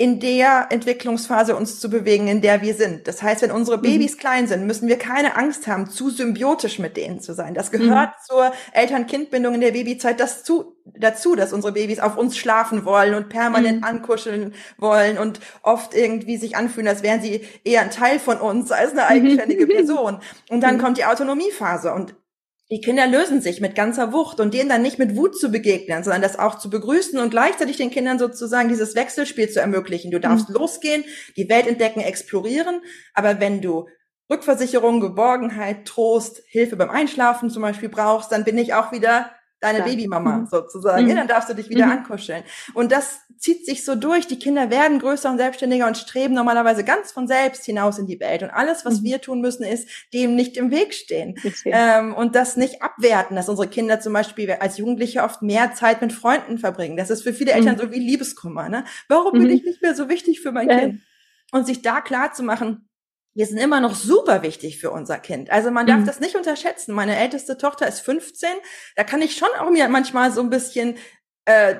in 0.00 0.18
der 0.18 0.68
Entwicklungsphase 0.70 1.54
uns 1.54 1.78
zu 1.78 1.90
bewegen, 1.90 2.26
in 2.26 2.40
der 2.40 2.62
wir 2.62 2.72
sind. 2.72 3.06
Das 3.06 3.22
heißt, 3.22 3.42
wenn 3.42 3.50
unsere 3.50 3.76
mhm. 3.76 3.82
Babys 3.82 4.14
mhm. 4.14 4.18
klein 4.18 4.46
sind, 4.46 4.66
müssen 4.66 4.88
wir 4.88 4.96
keine 4.96 5.36
Angst 5.36 5.66
haben, 5.66 5.90
zu 5.90 6.08
symbiotisch 6.08 6.78
mit 6.78 6.96
denen 6.96 7.20
zu 7.20 7.34
sein. 7.34 7.52
Das 7.52 7.70
gehört 7.70 8.08
mhm. 8.08 8.24
zur 8.26 8.52
Eltern-Kind-Bindung 8.72 9.52
in 9.52 9.60
der 9.60 9.72
Babyzeit 9.72 10.18
das 10.18 10.42
zu, 10.42 10.74
dazu, 10.86 11.36
dass 11.36 11.52
unsere 11.52 11.74
Babys 11.74 12.00
auf 12.00 12.16
uns 12.16 12.38
schlafen 12.38 12.86
wollen 12.86 13.12
und 13.12 13.28
permanent 13.28 13.82
mhm. 13.82 13.84
ankuscheln 13.84 14.54
wollen 14.78 15.18
und 15.18 15.40
oft 15.62 15.94
irgendwie 15.94 16.38
sich 16.38 16.56
anfühlen, 16.56 16.88
als 16.88 17.02
wären 17.02 17.20
sie 17.20 17.46
eher 17.64 17.82
ein 17.82 17.90
Teil 17.90 18.18
von 18.18 18.38
uns 18.38 18.72
als 18.72 18.92
eine 18.92 19.06
eigenständige 19.06 19.66
Person. 19.68 20.20
Und 20.48 20.62
dann 20.62 20.78
mhm. 20.78 20.80
kommt 20.80 20.96
die 20.96 21.04
Autonomiephase 21.04 21.92
und 21.92 22.14
die 22.70 22.80
Kinder 22.80 23.08
lösen 23.08 23.40
sich 23.40 23.60
mit 23.60 23.74
ganzer 23.74 24.12
Wucht 24.12 24.38
und 24.38 24.54
denen 24.54 24.68
dann 24.68 24.82
nicht 24.82 24.98
mit 24.98 25.16
Wut 25.16 25.36
zu 25.36 25.50
begegnen, 25.50 26.04
sondern 26.04 26.22
das 26.22 26.38
auch 26.38 26.56
zu 26.56 26.70
begrüßen 26.70 27.18
und 27.18 27.30
gleichzeitig 27.30 27.76
den 27.76 27.90
Kindern 27.90 28.18
sozusagen 28.18 28.68
dieses 28.68 28.94
Wechselspiel 28.94 29.50
zu 29.50 29.60
ermöglichen. 29.60 30.12
Du 30.12 30.20
darfst 30.20 30.48
mhm. 30.48 30.54
losgehen, 30.54 31.04
die 31.36 31.48
Welt 31.48 31.66
entdecken, 31.66 32.00
explorieren, 32.00 32.80
aber 33.12 33.40
wenn 33.40 33.60
du 33.60 33.88
Rückversicherung, 34.30 35.00
Geborgenheit, 35.00 35.84
Trost, 35.86 36.42
Hilfe 36.46 36.76
beim 36.76 36.90
Einschlafen 36.90 37.50
zum 37.50 37.62
Beispiel 37.62 37.88
brauchst, 37.88 38.30
dann 38.30 38.44
bin 38.44 38.56
ich 38.56 38.72
auch 38.74 38.92
wieder 38.92 39.32
deine. 39.60 39.82
Babymama 39.82 40.38
mhm. 40.38 40.46
sozusagen. 40.46 41.04
Mhm. 41.04 41.10
Ja, 41.10 41.16
dann 41.16 41.28
darfst 41.28 41.48
du 41.48 41.54
dich 41.54 41.68
wieder 41.68 41.86
mhm. 41.86 41.92
ankuscheln. 41.92 42.42
Und 42.74 42.92
das 42.92 43.20
zieht 43.38 43.64
sich 43.64 43.84
so 43.84 43.94
durch. 43.94 44.26
Die 44.26 44.38
Kinder 44.38 44.70
werden 44.70 44.98
größer 44.98 45.30
und 45.30 45.38
selbstständiger 45.38 45.86
und 45.86 45.96
streben 45.96 46.34
normalerweise 46.34 46.84
ganz 46.84 47.12
von 47.12 47.26
selbst 47.26 47.64
hinaus 47.64 47.98
in 47.98 48.06
die 48.06 48.20
Welt. 48.20 48.42
Und 48.42 48.50
alles, 48.50 48.84
was 48.84 49.00
mhm. 49.00 49.04
wir 49.04 49.20
tun 49.20 49.40
müssen, 49.40 49.64
ist 49.64 49.88
dem 50.12 50.34
nicht 50.34 50.56
im 50.56 50.70
Weg 50.70 50.94
stehen. 50.94 51.36
Ähm, 51.64 52.14
und 52.14 52.34
das 52.34 52.56
nicht 52.56 52.82
abwerten, 52.82 53.36
dass 53.36 53.48
unsere 53.48 53.68
Kinder 53.68 54.00
zum 54.00 54.12
Beispiel 54.12 54.50
als 54.52 54.78
Jugendliche 54.78 55.22
oft 55.22 55.42
mehr 55.42 55.72
Zeit 55.74 56.00
mit 56.00 56.12
Freunden 56.12 56.58
verbringen. 56.58 56.96
Das 56.96 57.10
ist 57.10 57.22
für 57.22 57.32
viele 57.32 57.52
Eltern 57.52 57.76
mhm. 57.76 57.80
so 57.80 57.90
wie 57.90 57.98
Liebeskummer. 57.98 58.68
Ne? 58.68 58.84
Warum 59.08 59.32
bin 59.32 59.50
ich 59.50 59.64
nicht 59.64 59.82
mehr 59.82 59.94
so 59.94 60.08
wichtig 60.08 60.40
für 60.40 60.52
mein 60.52 60.68
Kind? 60.68 61.00
Und 61.52 61.66
sich 61.66 61.82
da 61.82 62.00
klar 62.00 62.32
zu 62.32 62.42
machen, 62.42 62.89
wir 63.34 63.46
sind 63.46 63.58
immer 63.58 63.80
noch 63.80 63.94
super 63.94 64.42
wichtig 64.42 64.78
für 64.78 64.90
unser 64.90 65.18
Kind. 65.18 65.50
Also 65.50 65.70
man 65.70 65.86
darf 65.86 66.00
mhm. 66.00 66.06
das 66.06 66.20
nicht 66.20 66.36
unterschätzen. 66.36 66.94
Meine 66.94 67.16
älteste 67.16 67.56
Tochter 67.56 67.86
ist 67.86 68.00
15. 68.00 68.48
Da 68.96 69.04
kann 69.04 69.22
ich 69.22 69.36
schon 69.36 69.48
auch 69.58 69.70
mir 69.70 69.88
manchmal 69.88 70.32
so 70.32 70.40
ein 70.40 70.50
bisschen 70.50 70.96
äh, 71.44 71.76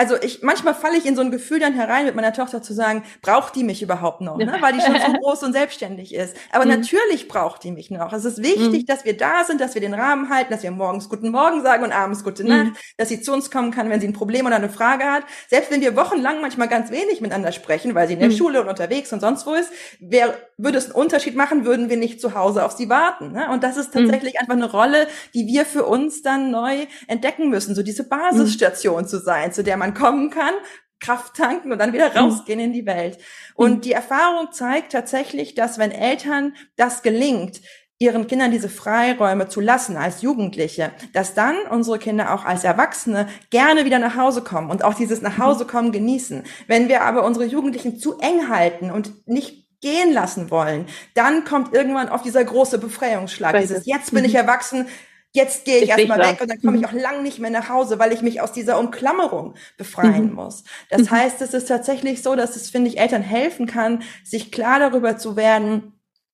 also 0.00 0.16
ich 0.22 0.42
manchmal 0.42 0.74
falle 0.74 0.96
ich 0.96 1.04
in 1.04 1.14
so 1.14 1.20
ein 1.20 1.30
Gefühl 1.30 1.58
dann 1.58 1.74
herein 1.74 2.06
mit 2.06 2.14
meiner 2.14 2.32
Tochter 2.32 2.62
zu 2.62 2.72
sagen, 2.72 3.04
braucht 3.20 3.54
die 3.54 3.64
mich 3.64 3.82
überhaupt 3.82 4.22
noch, 4.22 4.38
ne? 4.38 4.56
weil 4.60 4.72
die 4.72 4.80
schon 4.80 4.94
so 4.94 5.12
groß 5.20 5.42
und 5.42 5.52
selbstständig 5.52 6.14
ist. 6.14 6.34
Aber 6.52 6.64
mhm. 6.64 6.70
natürlich 6.70 7.28
braucht 7.28 7.64
die 7.64 7.70
mich 7.70 7.90
noch. 7.90 8.14
Es 8.14 8.24
ist 8.24 8.42
wichtig, 8.42 8.84
mhm. 8.84 8.86
dass 8.86 9.04
wir 9.04 9.14
da 9.14 9.44
sind, 9.44 9.60
dass 9.60 9.74
wir 9.74 9.82
den 9.82 9.92
Rahmen 9.92 10.30
halten, 10.30 10.54
dass 10.54 10.62
wir 10.62 10.70
morgens 10.70 11.10
guten 11.10 11.28
Morgen 11.28 11.62
sagen 11.62 11.84
und 11.84 11.92
abends 11.92 12.24
gute 12.24 12.44
Nacht, 12.44 12.68
mhm. 12.68 12.76
dass 12.96 13.10
sie 13.10 13.20
zu 13.20 13.30
uns 13.30 13.50
kommen 13.50 13.72
kann, 13.72 13.90
wenn 13.90 14.00
sie 14.00 14.08
ein 14.08 14.14
Problem 14.14 14.46
oder 14.46 14.56
eine 14.56 14.70
Frage 14.70 15.04
hat. 15.04 15.24
Selbst 15.48 15.70
wenn 15.70 15.82
wir 15.82 15.94
wochenlang 15.96 16.40
manchmal 16.40 16.68
ganz 16.68 16.90
wenig 16.90 17.20
miteinander 17.20 17.52
sprechen, 17.52 17.94
weil 17.94 18.06
sie 18.06 18.14
in 18.14 18.20
der 18.20 18.30
mhm. 18.30 18.36
Schule 18.36 18.62
und 18.62 18.68
unterwegs 18.68 19.12
und 19.12 19.20
sonst 19.20 19.46
wo 19.46 19.52
ist, 19.52 19.70
wer 20.00 20.34
würde 20.56 20.78
es 20.78 20.86
einen 20.86 20.94
Unterschied 20.94 21.36
machen, 21.36 21.66
würden 21.66 21.90
wir 21.90 21.98
nicht 21.98 22.22
zu 22.22 22.34
Hause 22.34 22.64
auf 22.64 22.72
sie 22.72 22.88
warten. 22.88 23.32
Ne? 23.32 23.50
Und 23.50 23.64
das 23.64 23.76
ist 23.76 23.94
mhm. 23.94 24.00
tatsächlich 24.00 24.40
einfach 24.40 24.54
eine 24.54 24.70
Rolle, 24.70 25.08
die 25.34 25.46
wir 25.46 25.66
für 25.66 25.84
uns 25.84 26.22
dann 26.22 26.50
neu 26.50 26.86
entdecken 27.06 27.50
müssen, 27.50 27.74
so 27.74 27.82
diese 27.82 28.04
Basisstation 28.04 29.06
zu 29.06 29.18
sein, 29.18 29.52
zu 29.52 29.62
der 29.62 29.76
man 29.76 29.89
kommen 29.94 30.30
kann, 30.30 30.54
Kraft 31.00 31.34
tanken 31.34 31.72
und 31.72 31.78
dann 31.78 31.92
wieder 31.92 32.10
mhm. 32.10 32.16
rausgehen 32.16 32.60
in 32.60 32.72
die 32.72 32.86
Welt. 32.86 33.18
Und 33.54 33.76
mhm. 33.76 33.80
die 33.80 33.92
Erfahrung 33.92 34.52
zeigt 34.52 34.92
tatsächlich, 34.92 35.54
dass 35.54 35.78
wenn 35.78 35.90
Eltern 35.90 36.54
das 36.76 37.02
gelingt, 37.02 37.60
ihren 38.02 38.26
Kindern 38.26 38.50
diese 38.50 38.70
Freiräume 38.70 39.48
zu 39.48 39.60
lassen 39.60 39.98
als 39.98 40.22
Jugendliche, 40.22 40.90
dass 41.12 41.34
dann 41.34 41.56
unsere 41.68 41.98
Kinder 41.98 42.34
auch 42.34 42.46
als 42.46 42.64
Erwachsene 42.64 43.28
gerne 43.50 43.84
wieder 43.84 43.98
nach 43.98 44.16
Hause 44.16 44.42
kommen 44.42 44.70
und 44.70 44.82
auch 44.82 44.94
dieses 44.94 45.20
nach 45.20 45.36
Hause 45.36 45.66
kommen 45.66 45.92
genießen. 45.92 46.44
Wenn 46.66 46.88
wir 46.88 47.02
aber 47.02 47.24
unsere 47.24 47.44
Jugendlichen 47.44 47.98
zu 47.98 48.18
eng 48.18 48.48
halten 48.48 48.90
und 48.90 49.28
nicht 49.28 49.66
gehen 49.82 50.12
lassen 50.12 50.50
wollen, 50.50 50.86
dann 51.14 51.44
kommt 51.44 51.74
irgendwann 51.74 52.08
auf 52.08 52.22
dieser 52.22 52.42
große 52.42 52.78
Befreiungsschlag, 52.78 53.58
dieses 53.58 53.84
jetzt 53.84 54.12
bin 54.12 54.24
ich 54.24 54.32
mhm. 54.32 54.38
erwachsen, 54.38 54.86
Jetzt 55.32 55.64
gehe 55.64 55.76
ich, 55.76 55.84
ich 55.84 55.88
erstmal 55.90 56.18
weg 56.18 56.40
und 56.40 56.50
dann 56.50 56.60
komme 56.60 56.76
ich 56.76 56.82
mhm. 56.82 56.88
auch 56.88 56.92
lang 56.92 57.22
nicht 57.22 57.38
mehr 57.38 57.50
nach 57.50 57.68
Hause, 57.68 58.00
weil 58.00 58.12
ich 58.12 58.20
mich 58.20 58.40
aus 58.40 58.50
dieser 58.50 58.80
Umklammerung 58.80 59.54
befreien 59.76 60.30
mhm. 60.30 60.34
muss. 60.34 60.64
Das 60.88 61.02
mhm. 61.02 61.10
heißt, 61.12 61.40
es 61.40 61.54
ist 61.54 61.68
tatsächlich 61.68 62.22
so, 62.22 62.34
dass 62.34 62.56
es, 62.56 62.70
finde 62.70 62.90
ich, 62.90 62.98
Eltern 62.98 63.22
helfen 63.22 63.66
kann, 63.66 64.02
sich 64.24 64.50
klar 64.50 64.80
darüber 64.80 65.18
zu 65.18 65.36
werden, 65.36 65.92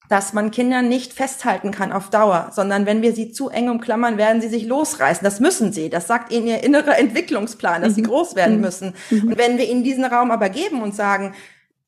dass 0.08 0.32
man 0.32 0.50
Kinder 0.50 0.82
nicht 0.82 1.12
festhalten 1.12 1.72
kann 1.72 1.92
auf 1.92 2.10
Dauer, 2.10 2.50
sondern 2.52 2.86
wenn 2.86 3.02
wir 3.02 3.12
sie 3.12 3.32
zu 3.32 3.48
eng 3.48 3.68
umklammern, 3.68 4.18
werden 4.18 4.40
sie 4.40 4.48
sich 4.48 4.64
losreißen. 4.64 5.24
Das 5.24 5.40
müssen 5.40 5.72
sie. 5.72 5.90
Das 5.90 6.06
sagt 6.06 6.32
ihnen 6.32 6.46
ihr 6.46 6.62
innerer 6.62 6.98
Entwicklungsplan, 6.98 7.82
dass 7.82 7.92
mhm. 7.92 7.96
sie 7.96 8.02
groß 8.02 8.36
werden 8.36 8.56
mhm. 8.56 8.62
müssen. 8.62 8.94
Mhm. 9.10 9.28
Und 9.28 9.38
wenn 9.38 9.58
wir 9.58 9.68
ihnen 9.68 9.84
diesen 9.84 10.04
Raum 10.04 10.30
aber 10.30 10.48
geben 10.48 10.82
und 10.82 10.94
sagen, 10.94 11.34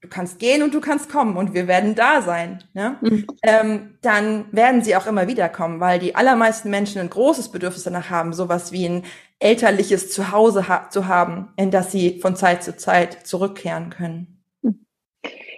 du 0.00 0.08
kannst 0.08 0.38
gehen 0.38 0.62
und 0.62 0.74
du 0.74 0.80
kannst 0.80 1.11
kommen 1.11 1.37
und 1.37 1.54
wir 1.54 1.66
werden 1.66 1.94
da 1.94 2.22
sein, 2.22 2.62
ne? 2.72 2.96
Mhm. 3.00 3.26
Ähm, 3.42 3.98
dann 4.00 4.44
werden 4.52 4.82
sie 4.82 4.96
auch 4.96 5.06
immer 5.06 5.26
wieder 5.26 5.48
kommen, 5.48 5.80
weil 5.80 5.98
die 5.98 6.14
allermeisten 6.14 6.70
Menschen 6.70 7.00
ein 7.00 7.11
großes 7.11 7.50
Bedürfnis 7.50 7.84
danach 7.84 8.11
haben, 8.11 8.32
sowas 8.32 8.70
wie 8.72 8.88
ein 8.88 9.04
elterliches 9.40 10.11
Zuhause 10.11 10.68
ha 10.68 10.88
zu 10.90 11.06
haben, 11.06 11.52
in 11.56 11.70
das 11.70 11.92
sie 11.92 12.20
von 12.20 12.37
Zeit 12.37 12.62
zu 12.62 12.76
Zeit 12.76 13.26
zurückkehren 13.26 13.90
können. 13.90 14.38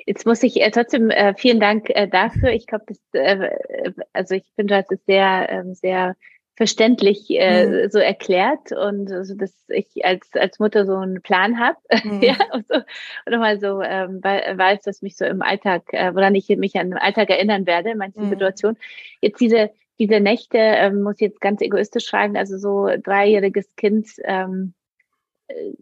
Jetzt 0.07 0.27
muss 0.27 0.43
ich 0.43 0.61
äh, 0.61 0.71
trotzdem 0.71 1.11
äh, 1.11 1.35
vielen 1.37 1.61
Dank 1.61 1.89
äh, 1.91 2.09
dafür. 2.09 2.51
Ich 2.51 2.67
glaube, 2.67 2.85
das, 2.89 2.99
äh, 3.13 3.93
also 4.13 4.35
ich 4.35 4.45
finde, 4.57 4.75
du 4.75 4.79
hast 4.81 4.91
es 4.91 5.05
sehr, 5.07 5.49
ähm, 5.51 5.75
sehr 5.75 6.17
verständlich 6.61 7.31
äh, 7.31 7.67
mhm. 7.67 7.91
so 7.91 7.99
erklärt 7.99 8.71
und 8.73 9.11
also, 9.11 9.35
dass 9.35 9.55
ich 9.69 10.05
als 10.05 10.29
als 10.35 10.59
Mutter 10.59 10.85
so 10.85 10.95
einen 10.95 11.23
Plan 11.23 11.59
habe 11.59 11.79
mhm. 12.05 12.21
ja 12.21 12.37
und, 12.53 12.69
so, 12.69 12.75
und 12.75 13.33
nochmal 13.33 13.59
so 13.59 13.81
ähm, 13.81 14.23
weiß, 14.23 14.83
dass 14.83 15.01
mich 15.01 15.17
so 15.17 15.25
im 15.25 15.41
Alltag 15.41 15.85
äh, 15.95 16.15
woran 16.15 16.35
ich 16.35 16.51
mich 16.51 16.77
an 16.77 16.91
den 16.91 16.99
Alltag 16.99 17.31
erinnern 17.31 17.65
werde 17.65 17.93
in 17.93 17.97
manchen 17.97 18.27
mhm. 18.27 18.29
Situationen. 18.29 18.77
Jetzt 19.23 19.41
diese 19.41 19.71
diese 19.99 20.21
Nächte 20.21 20.59
ähm, 20.59 21.03
muss 21.03 21.15
ich 21.15 21.29
jetzt 21.29 21.41
ganz 21.41 21.63
egoistisch 21.63 22.05
schreiben, 22.05 22.37
also 22.37 22.59
so 22.59 22.91
dreijähriges 23.03 23.75
Kind 23.77 24.11
ähm, 24.25 24.75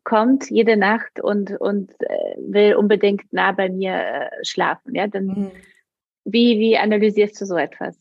kommt 0.04 0.48
jede 0.48 0.76
Nacht 0.76 1.18
und 1.20 1.60
und 1.60 1.90
äh, 2.02 2.36
will 2.38 2.76
unbedingt 2.76 3.32
nah 3.32 3.50
bei 3.50 3.68
mir 3.68 3.94
äh, 3.94 4.44
schlafen, 4.44 4.94
ja 4.94 5.08
dann 5.08 5.26
mhm 5.26 5.50
Wie, 6.24 6.60
wie 6.60 6.78
analysierst 6.78 7.40
du 7.40 7.46
so 7.46 7.56
etwas? 7.56 7.98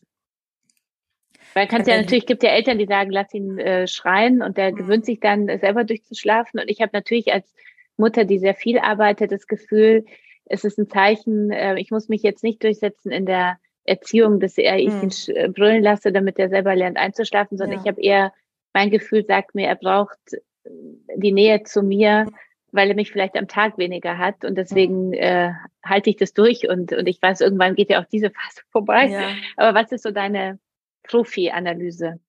Weil 1.58 1.68
kannst 1.68 1.88
ja 1.88 1.98
natürlich, 1.98 2.28
gibt 2.28 2.44
ja 2.44 2.52
Eltern, 2.52 2.78
die 2.78 2.86
sagen, 2.86 3.10
lass 3.10 3.34
ihn 3.34 3.58
äh, 3.58 3.88
schreien 3.88 4.44
und 4.44 4.58
der 4.58 4.72
mhm. 4.72 4.76
gewöhnt 4.76 5.06
sich 5.08 5.20
dann 5.20 5.48
selber 5.60 5.86
durchzuschlafen. 5.86 6.60
Und 6.60 6.70
ich 6.70 6.82
habe 6.82 6.92
natürlich 6.94 7.34
als 7.34 7.52
Mutter, 7.98 8.26
die 8.26 8.38
sehr 8.38 8.54
viel 8.54 8.78
arbeitet, 8.78 9.32
das 9.32 9.48
Gefühl, 9.48 10.06
es 10.46 10.64
ist 10.64 10.78
ein 10.78 10.88
Zeichen, 10.88 11.50
äh, 11.50 11.80
ich 11.80 11.90
muss 11.90 12.10
mich 12.10 12.22
jetzt 12.22 12.44
nicht 12.44 12.64
durchsetzen 12.64 13.12
in 13.12 13.26
der 13.26 13.58
Erziehung, 13.86 14.40
dass 14.40 14.60
er 14.60 14.78
ich 14.78 14.94
mhm. 14.94 15.10
ihn 15.10 15.36
äh, 15.36 15.48
brüllen 15.48 15.82
lasse, 15.82 16.12
damit 16.12 16.38
er 16.38 16.50
selber 16.50 16.76
lernt 16.76 16.98
einzuschlafen, 16.98 17.58
sondern 17.58 17.78
ja. 17.78 17.82
ich 17.82 17.90
habe 17.90 18.02
eher, 18.04 18.34
mein 18.74 18.92
Gefühl 18.92 19.26
sagt 19.26 19.56
mir, 19.56 19.66
er 19.66 19.78
braucht 19.78 20.20
äh, 20.34 20.70
die 21.16 21.32
Nähe 21.32 21.64
zu 21.64 21.82
mir, 21.82 22.28
weil 22.72 22.90
er 22.90 22.96
mich 22.96 23.12
vielleicht 23.12 23.36
am 23.36 23.48
Tag 23.48 23.80
weniger 23.80 24.20
hat 24.20 24.46
und 24.46 24.60
deswegen 24.60 25.12
äh, 25.14 25.54
halte 25.84 26.12
ich 26.12 26.18
das 26.18 26.34
durch 26.34 26.70
und, 26.70 26.94
und 26.94 27.08
ich 27.08 27.20
weiß, 27.20 27.42
irgendwann 27.42 27.74
geht 27.74 27.90
ja 27.90 28.00
auch 28.00 28.08
diese 28.08 28.30
Phase 28.30 28.62
vorbei. 28.70 29.08
Ja. 29.08 29.32
Aber 29.56 29.74
was 29.74 29.92
ist 29.92 30.04
so 30.04 30.12
deine 30.12 30.60
Profi-Analyse? 31.08 32.20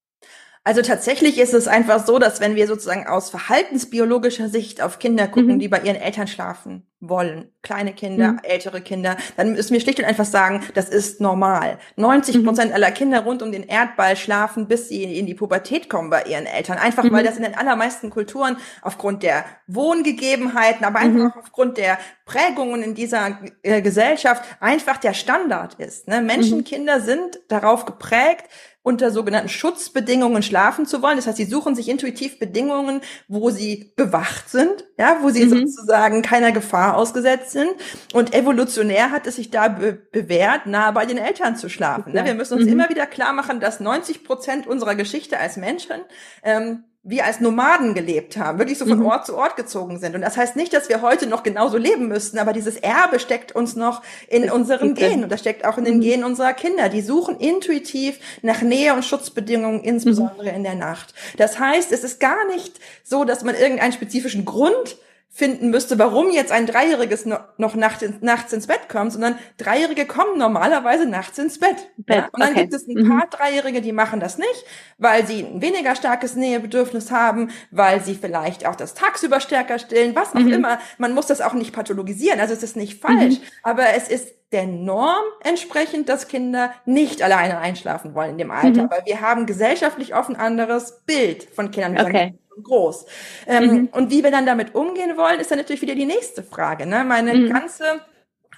Also 0.68 0.82
tatsächlich 0.82 1.38
ist 1.38 1.54
es 1.54 1.66
einfach 1.66 2.04
so, 2.04 2.18
dass 2.18 2.40
wenn 2.40 2.54
wir 2.54 2.66
sozusagen 2.66 3.06
aus 3.06 3.30
verhaltensbiologischer 3.30 4.50
Sicht 4.50 4.82
auf 4.82 4.98
Kinder 4.98 5.26
gucken, 5.26 5.54
mhm. 5.54 5.58
die 5.60 5.68
bei 5.68 5.80
ihren 5.80 5.96
Eltern 5.96 6.26
schlafen 6.26 6.86
wollen, 7.00 7.50
kleine 7.62 7.94
Kinder, 7.94 8.32
mhm. 8.32 8.40
ältere 8.42 8.82
Kinder, 8.82 9.16
dann 9.38 9.52
müssen 9.52 9.72
wir 9.72 9.80
schlicht 9.80 9.98
und 10.00 10.04
einfach 10.04 10.26
sagen, 10.26 10.62
das 10.74 10.90
ist 10.90 11.22
normal. 11.22 11.78
90 11.96 12.36
mhm. 12.36 12.44
Prozent 12.44 12.68
mhm. 12.68 12.74
aller 12.74 12.90
Kinder 12.90 13.20
rund 13.20 13.40
um 13.40 13.50
den 13.50 13.62
Erdball 13.62 14.14
schlafen, 14.14 14.68
bis 14.68 14.90
sie 14.90 15.04
in 15.04 15.24
die 15.24 15.34
Pubertät 15.34 15.88
kommen 15.88 16.10
bei 16.10 16.24
ihren 16.24 16.44
Eltern. 16.44 16.76
Einfach 16.76 17.04
weil 17.04 17.22
mhm. 17.22 17.26
das 17.26 17.36
in 17.38 17.44
den 17.44 17.54
allermeisten 17.54 18.10
Kulturen 18.10 18.58
aufgrund 18.82 19.22
der 19.22 19.46
Wohngegebenheiten, 19.68 20.84
aber 20.84 20.98
einfach 20.98 21.34
mhm. 21.34 21.40
aufgrund 21.40 21.78
der 21.78 21.98
Prägungen 22.26 22.82
in 22.82 22.94
dieser 22.94 23.38
äh, 23.62 23.80
Gesellschaft 23.80 24.42
einfach 24.60 24.98
der 24.98 25.14
Standard 25.14 25.74
ist. 25.74 26.08
Ne? 26.08 26.20
Menschenkinder 26.20 27.00
sind 27.00 27.40
darauf 27.48 27.86
geprägt, 27.86 28.44
unter 28.82 29.10
sogenannten 29.10 29.48
Schutzbedingungen 29.48 30.42
schlafen 30.42 30.86
zu 30.86 31.02
wollen. 31.02 31.16
Das 31.16 31.26
heißt, 31.26 31.36
sie 31.36 31.44
suchen 31.44 31.74
sich 31.74 31.88
intuitiv 31.88 32.38
Bedingungen, 32.38 33.00
wo 33.26 33.50
sie 33.50 33.92
bewacht 33.96 34.48
sind, 34.48 34.86
ja, 34.98 35.18
wo 35.20 35.30
sie 35.30 35.44
mhm. 35.44 35.66
sozusagen 35.66 36.22
keiner 36.22 36.52
Gefahr 36.52 36.96
ausgesetzt 36.96 37.50
sind. 37.50 37.70
Und 38.14 38.34
evolutionär 38.34 39.10
hat 39.10 39.26
es 39.26 39.36
sich 39.36 39.50
da 39.50 39.68
be 39.68 39.98
bewährt, 40.12 40.66
nah 40.66 40.90
bei 40.92 41.06
den 41.06 41.18
Eltern 41.18 41.56
zu 41.56 41.68
schlafen. 41.68 42.12
Ne? 42.12 42.24
Wir 42.24 42.34
müssen 42.34 42.54
uns 42.54 42.66
mhm. 42.66 42.72
immer 42.72 42.88
wieder 42.88 43.06
klar 43.06 43.32
machen, 43.32 43.60
dass 43.60 43.80
90 43.80 44.24
Prozent 44.24 44.66
unserer 44.66 44.94
Geschichte 44.94 45.38
als 45.38 45.56
Menschen 45.56 46.00
ähm, 46.42 46.84
wir 47.08 47.24
als 47.24 47.40
Nomaden 47.40 47.94
gelebt 47.94 48.36
haben, 48.36 48.58
wirklich 48.58 48.76
so 48.76 48.84
von 48.84 48.98
mhm. 48.98 49.06
Ort 49.06 49.24
zu 49.24 49.34
Ort 49.34 49.56
gezogen 49.56 49.98
sind. 49.98 50.14
Und 50.14 50.20
das 50.20 50.36
heißt 50.36 50.56
nicht, 50.56 50.74
dass 50.74 50.90
wir 50.90 51.00
heute 51.00 51.26
noch 51.26 51.42
genauso 51.42 51.78
leben 51.78 52.06
müssten, 52.06 52.38
aber 52.38 52.52
dieses 52.52 52.76
Erbe 52.76 53.18
steckt 53.18 53.52
uns 53.52 53.76
noch 53.76 54.02
in 54.28 54.50
unseren 54.50 54.94
Genen 54.94 55.24
und 55.24 55.32
das 55.32 55.40
steckt 55.40 55.64
auch 55.64 55.78
in 55.78 55.84
den 55.84 55.96
mhm. 55.96 56.02
Genen 56.02 56.24
unserer 56.24 56.52
Kinder. 56.52 56.90
Die 56.90 57.00
suchen 57.00 57.38
intuitiv 57.38 58.18
nach 58.42 58.60
Nähe 58.60 58.92
und 58.92 59.06
Schutzbedingungen, 59.06 59.80
insbesondere 59.80 60.50
mhm. 60.50 60.56
in 60.56 60.62
der 60.64 60.74
Nacht. 60.74 61.14
Das 61.38 61.58
heißt, 61.58 61.92
es 61.92 62.04
ist 62.04 62.20
gar 62.20 62.46
nicht 62.48 62.78
so, 63.02 63.24
dass 63.24 63.42
man 63.42 63.54
irgendeinen 63.54 63.92
spezifischen 63.92 64.44
Grund 64.44 64.98
finden 65.30 65.70
müsste, 65.70 65.98
warum 65.98 66.30
jetzt 66.30 66.50
ein 66.50 66.66
Dreijähriges 66.66 67.24
noch 67.26 67.74
nachts, 67.76 68.04
nachts 68.20 68.52
ins 68.52 68.66
Bett 68.66 68.88
kommt, 68.88 69.12
sondern 69.12 69.38
Dreijährige 69.56 70.04
kommen 70.04 70.36
normalerweise 70.36 71.06
nachts 71.06 71.38
ins 71.38 71.60
Bett. 71.60 71.76
Bett 71.96 72.16
ja? 72.16 72.28
Und 72.32 72.40
dann 72.40 72.52
okay. 72.52 72.62
gibt 72.62 72.74
es 72.74 72.88
ein 72.88 72.94
mhm. 72.94 73.08
paar 73.08 73.28
Dreijährige, 73.28 73.80
die 73.80 73.92
machen 73.92 74.18
das 74.18 74.38
nicht, 74.38 74.64
weil 74.96 75.26
sie 75.26 75.44
ein 75.44 75.60
weniger 75.60 75.94
starkes 75.94 76.34
Nähebedürfnis 76.34 77.12
haben, 77.12 77.50
weil 77.70 78.02
sie 78.02 78.14
vielleicht 78.14 78.66
auch 78.66 78.74
das 78.74 78.94
tagsüber 78.94 79.40
stärker 79.40 79.78
stillen, 79.78 80.16
was 80.16 80.34
auch 80.34 80.40
mhm. 80.40 80.54
immer. 80.54 80.78
Man 80.96 81.14
muss 81.14 81.26
das 81.26 81.40
auch 81.40 81.54
nicht 81.54 81.72
pathologisieren, 81.72 82.40
also 82.40 82.54
es 82.54 82.62
ist 82.62 82.76
nicht 82.76 83.00
falsch, 83.00 83.38
mhm. 83.38 83.44
aber 83.62 83.94
es 83.94 84.08
ist 84.08 84.37
der 84.52 84.66
Norm 84.66 85.24
entsprechend, 85.42 86.08
dass 86.08 86.28
Kinder 86.28 86.72
nicht 86.86 87.22
alleine 87.22 87.58
einschlafen 87.58 88.14
wollen 88.14 88.30
in 88.30 88.38
dem 88.38 88.50
Alter. 88.50 88.84
Mhm. 88.84 88.90
Aber 88.90 89.04
wir 89.04 89.20
haben 89.20 89.46
gesellschaftlich 89.46 90.14
oft 90.14 90.30
ein 90.30 90.36
anderes 90.36 91.02
Bild 91.04 91.44
von 91.44 91.70
Kindern. 91.70 92.06
Okay 92.06 92.34
groß. 92.62 93.06
Ähm, 93.46 93.64
mhm. 93.64 93.88
Und 93.92 94.10
wie 94.10 94.22
wir 94.22 94.30
dann 94.30 94.46
damit 94.46 94.74
umgehen 94.74 95.16
wollen, 95.16 95.40
ist 95.40 95.50
dann 95.50 95.58
natürlich 95.58 95.82
wieder 95.82 95.94
die 95.94 96.06
nächste 96.06 96.42
Frage. 96.42 96.86
Ne? 96.86 97.04
Meine 97.04 97.34
mhm. 97.34 97.52
ganze 97.52 98.00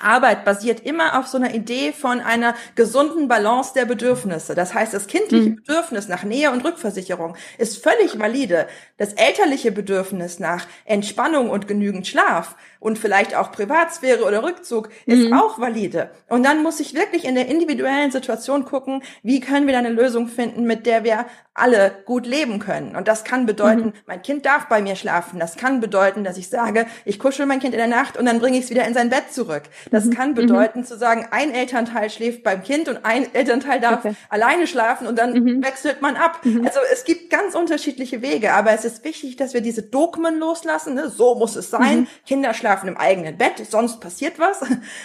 Arbeit 0.01 0.45
basiert 0.45 0.81
immer 0.81 1.19
auf 1.19 1.27
so 1.27 1.37
einer 1.37 1.55
Idee 1.55 1.93
von 1.93 2.21
einer 2.21 2.55
gesunden 2.75 3.29
Balance 3.29 3.73
der 3.75 3.85
Bedürfnisse. 3.85 4.55
Das 4.55 4.73
heißt, 4.73 4.95
das 4.95 5.07
kindliche 5.07 5.51
mhm. 5.51 5.57
Bedürfnis 5.57 6.09
nach 6.09 6.25
Nähe 6.25 6.51
und 6.51 6.65
Rückversicherung 6.65 7.37
ist 7.59 7.83
völlig 7.83 8.19
valide. 8.19 8.67
Das 8.97 9.13
elterliche 9.13 9.73
Bedürfnis 9.73 10.39
nach 10.39 10.67
Entspannung 10.87 11.51
und 11.51 11.69
genügend 11.69 12.07
Schlaf 12.07 12.57
und 12.81 12.99
vielleicht 12.99 13.37
auch 13.37 13.53
Privatsphäre 13.53 14.25
oder 14.25 14.43
Rückzug 14.43 14.89
ist 15.07 15.29
mhm. 15.29 15.35
auch 15.35 15.61
valide. 15.61 16.11
Und 16.29 16.45
dann 16.45 16.63
muss 16.63 16.81
ich 16.81 16.95
wirklich 16.95 17.27
in 17.27 17.35
der 17.35 17.47
individuellen 17.47 18.11
Situation 18.11 18.65
gucken, 18.65 19.03
wie 19.23 19.41
können 19.41 19.67
wir 19.67 19.75
da 19.75 19.79
eine 19.79 19.91
Lösung 19.91 20.27
finden, 20.27 20.65
mit 20.65 20.87
der 20.87 21.05
wir 21.05 21.27
alle 21.53 21.93
gut 22.07 22.27
leben 22.27 22.59
können. 22.59 22.97
Und 22.97 23.07
das 23.07 23.23
kann 23.23 23.45
bedeuten, 23.45 23.87
mhm. 23.87 23.93
mein 24.07 24.23
Kind 24.23 24.47
darf 24.47 24.67
bei 24.67 24.81
mir 24.81 24.97
schlafen. 24.97 25.39
Das 25.39 25.57
kann 25.57 25.81
bedeuten, 25.81 26.25
dass 26.25 26.39
ich 26.39 26.49
sage, 26.49 26.87
ich 27.05 27.19
kuschel 27.19 27.45
mein 27.45 27.61
Kind 27.61 27.75
in 27.75 27.79
der 27.79 27.87
Nacht 27.87 28.17
und 28.17 28.25
dann 28.25 28.39
bringe 28.39 28.57
ich 28.57 28.65
es 28.65 28.71
wieder 28.71 28.87
in 28.87 28.95
sein 28.95 29.11
Bett 29.11 29.33
zurück. 29.33 29.65
Das 29.91 30.07
mhm. 30.07 30.11
kann 30.15 30.35
bedeuten, 30.35 30.81
mhm. 30.81 30.85
zu 30.85 30.97
sagen, 30.97 31.27
ein 31.31 31.53
Elternteil 31.53 32.09
schläft 32.09 32.43
beim 32.43 32.63
Kind 32.63 32.89
und 32.89 33.05
ein 33.05 33.35
Elternteil 33.35 33.81
darf 33.81 34.05
okay. 34.07 34.15
alleine 34.31 34.67
schlafen 34.67 35.07
und 35.07 35.19
dann 35.19 35.35
mhm. 35.35 35.63
wechselt 35.63 36.01
man 36.01 36.17
ab. 36.17 36.41
Mhm. 36.45 36.65
Also 36.65 36.81
es 36.91 37.05
gibt 37.05 37.29
ganz 37.29 37.55
unterschiedliche 37.55 38.23
Wege, 38.23 38.55
aber 38.55 38.73
es 38.73 38.87
ist 38.87 39.05
wichtig, 39.05 39.37
dass 39.37 39.53
wir 39.53 39.61
diese 39.61 39.83
Dogmen 39.83 40.39
loslassen. 40.39 40.95
Ne? 40.95 41.11
So 41.11 41.35
muss 41.35 41.57
es 41.57 41.69
sein. 41.69 42.09
Kinder 42.25 42.55
schlafen 42.55 42.70
im 42.89 42.97
eigenen 42.97 43.37
Bett, 43.37 43.65
sonst 43.69 44.01
passiert 44.01 44.39
was. 44.39 44.61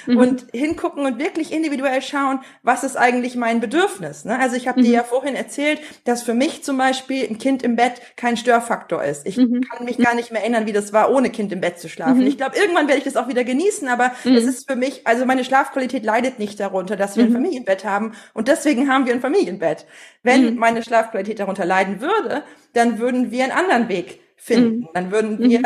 Und 0.08 0.46
hingucken 0.52 1.06
und 1.06 1.20
wirklich 1.20 1.52
individuell 1.52 2.02
schauen, 2.02 2.40
was 2.64 2.84
ist 2.84 2.96
eigentlich 2.96 3.36
mein 3.36 3.60
Bedürfnis. 3.60 4.26
Ne? 4.26 4.40
Also 4.40 4.56
ich 4.56 4.68
habe 4.68 4.82
dir 4.82 4.92
ja 4.92 5.04
vorhin 5.04 5.36
erzählt, 5.36 5.80
dass 6.04 6.24
für 6.24 6.34
mich 6.34 6.64
zum 6.64 6.78
Beispiel 6.78 7.28
ein 7.28 7.38
Kind 7.38 7.64
im 7.64 7.76
Bett 7.76 8.02
kein 8.16 8.38
Störfaktor 8.38 9.04
ist. 9.04 9.26
Ich 9.26 9.38
mhm. 9.38 9.62
kann 9.62 9.86
mich 9.86 9.98
gar 9.98 10.16
nicht 10.16 10.32
mehr 10.32 10.42
erinnern, 10.42 10.66
wie 10.66 10.74
das 10.74 10.94
war, 10.94 11.12
ohne 11.12 11.30
Kind 11.30 11.52
im 11.52 11.62
Bett 11.62 11.80
zu 11.80 11.90
schlafen. 11.90 12.20
Mhm. 12.20 12.28
Ich 12.28 12.38
glaube, 12.38 12.58
irgendwann 12.58 12.88
werde 12.88 13.00
ich 13.00 13.04
das 13.04 13.18
auch 13.18 13.28
wieder 13.28 13.44
genießen, 13.44 13.88
aber 13.88 14.12
mhm. 14.24 14.36
es 14.36 14.46
ist 14.46 14.70
für 14.70 14.76
mich, 14.76 15.06
also 15.06 15.26
meine 15.26 15.44
Schlafqualität 15.44 16.04
leidet 16.04 16.40
nicht 16.40 16.60
darunter, 16.60 16.96
dass 16.96 17.18
wir 17.18 17.24
ein 17.24 17.30
mhm. 17.30 17.36
Familienbett 17.36 17.86
haben. 17.86 18.14
Und 18.34 18.48
deswegen 18.48 18.90
haben 18.90 19.06
wir 19.06 19.14
ein 19.14 19.22
Familienbett. 19.22 19.86
Wenn 20.24 20.54
mhm. 20.54 20.60
meine 20.60 20.84
Schlafqualität 20.84 21.40
darunter 21.40 21.66
leiden 21.66 22.02
würde, 22.02 22.44
dann 22.74 23.00
würden 23.00 23.32
wir 23.32 23.44
einen 23.44 23.54
anderen 23.54 23.90
Weg 23.90 24.20
finden. 24.36 24.80
Mhm. 24.80 24.90
Dann 24.94 25.12
würden 25.12 25.40
wir 25.40 25.62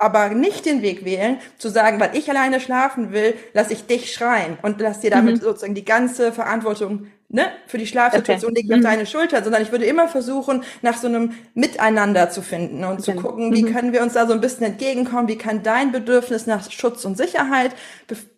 aber 0.00 0.30
nicht 0.30 0.64
den 0.64 0.80
Weg 0.80 1.04
wählen, 1.04 1.38
zu 1.58 1.68
sagen, 1.68 2.00
weil 2.00 2.16
ich 2.16 2.30
alleine 2.30 2.58
schlafen 2.58 3.12
will, 3.12 3.34
lass 3.52 3.70
ich 3.70 3.86
dich 3.86 4.12
schreien 4.12 4.56
und 4.62 4.80
lass 4.80 5.00
dir 5.00 5.10
damit 5.10 5.36
mhm. 5.36 5.40
sozusagen 5.42 5.74
die 5.74 5.84
ganze 5.84 6.32
Verantwortung 6.32 7.08
ne, 7.28 7.52
für 7.66 7.76
die 7.76 7.86
Schlafsituation 7.86 8.52
okay. 8.52 8.60
liegt 8.62 8.70
mhm. 8.70 8.76
auf 8.76 8.82
deine 8.82 9.04
Schulter, 9.04 9.44
sondern 9.44 9.60
ich 9.60 9.72
würde 9.72 9.84
immer 9.84 10.08
versuchen, 10.08 10.64
nach 10.80 10.96
so 10.96 11.06
einem 11.06 11.32
Miteinander 11.52 12.30
zu 12.30 12.40
finden 12.40 12.82
und 12.84 13.00
okay. 13.00 13.02
zu 13.02 13.12
gucken, 13.14 13.54
wie 13.54 13.62
mhm. 13.62 13.74
können 13.74 13.92
wir 13.92 14.02
uns 14.02 14.14
da 14.14 14.26
so 14.26 14.32
ein 14.32 14.40
bisschen 14.40 14.64
entgegenkommen, 14.64 15.28
wie 15.28 15.36
kann 15.36 15.62
dein 15.62 15.92
Bedürfnis 15.92 16.46
nach 16.46 16.70
Schutz 16.70 17.04
und 17.04 17.18
Sicherheit 17.18 17.72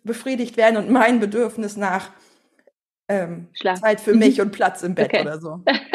befriedigt 0.03 0.57
werden 0.57 0.75
und 0.75 0.89
mein 0.89 1.21
Bedürfnis 1.21 1.77
nach 1.77 2.09
ähm, 3.07 3.47
Zeit 3.79 4.01
für 4.01 4.13
mich 4.13 4.37
mhm. 4.37 4.45
und 4.45 4.51
Platz 4.51 4.83
im 4.83 4.95
Bett 4.95 5.13
okay. 5.13 5.21
oder 5.21 5.39
so. 5.39 5.61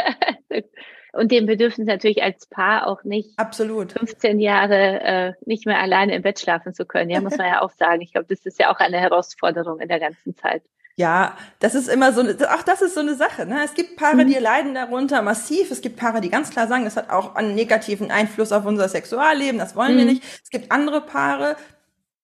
und 1.13 1.33
dem 1.33 1.47
Bedürfnis 1.47 1.87
natürlich 1.87 2.23
als 2.23 2.47
Paar 2.47 2.87
auch 2.87 3.05
nicht 3.05 3.39
Absolut. 3.39 3.93
15 3.93 4.41
Jahre 4.41 5.01
äh, 5.01 5.33
nicht 5.47 5.67
mehr 5.67 5.81
alleine 5.81 6.15
im 6.15 6.23
Bett 6.23 6.41
schlafen 6.41 6.75
zu 6.75 6.85
können. 6.85 7.11
Ja, 7.11 7.21
muss 7.21 7.37
man 7.37 7.47
ja 7.47 7.63
auch 7.63 7.71
sagen. 7.71 8.01
Ich 8.03 8.13
glaube, 8.13 8.27
das 8.29 8.45
ist 8.45 8.59
ja 8.59 8.71
auch 8.71 8.79
eine 8.79 8.99
Herausforderung 8.99 9.81
in 9.81 9.89
der 9.89 10.01
ganzen 10.01 10.37
Zeit. 10.37 10.63
Ja, 10.99 11.37
das 11.61 11.77
ist 11.77 11.89
immer 11.89 12.13
so, 12.13 12.23
auch 12.23 12.65
das 12.65 12.83
ist 12.83 12.95
so 12.95 13.01
eine 13.01 13.15
Sache. 13.15 13.47
Ne? 13.47 13.61
Es 13.65 13.75
gibt 13.75 13.97
Paare, 13.97 14.25
mhm. 14.25 14.27
die 14.27 14.35
leiden 14.35 14.75
darunter 14.75 15.23
massiv. 15.23 15.71
Es 15.71 15.81
gibt 15.81 15.97
Paare, 15.97 16.21
die 16.21 16.29
ganz 16.29 16.51
klar 16.51 16.67
sagen, 16.67 16.87
es 16.87 16.97
hat 16.97 17.11
auch 17.11 17.37
einen 17.37 17.55
negativen 17.55 18.11
Einfluss 18.11 18.51
auf 18.51 18.67
unser 18.67 18.89
Sexualleben. 18.89 19.61
Das 19.61 19.77
wollen 19.77 19.95
mhm. 19.95 19.99
wir 19.99 20.05
nicht. 20.07 20.25
Es 20.43 20.51
gibt 20.51 20.73
andere 20.73 21.01
Paare, 21.01 21.55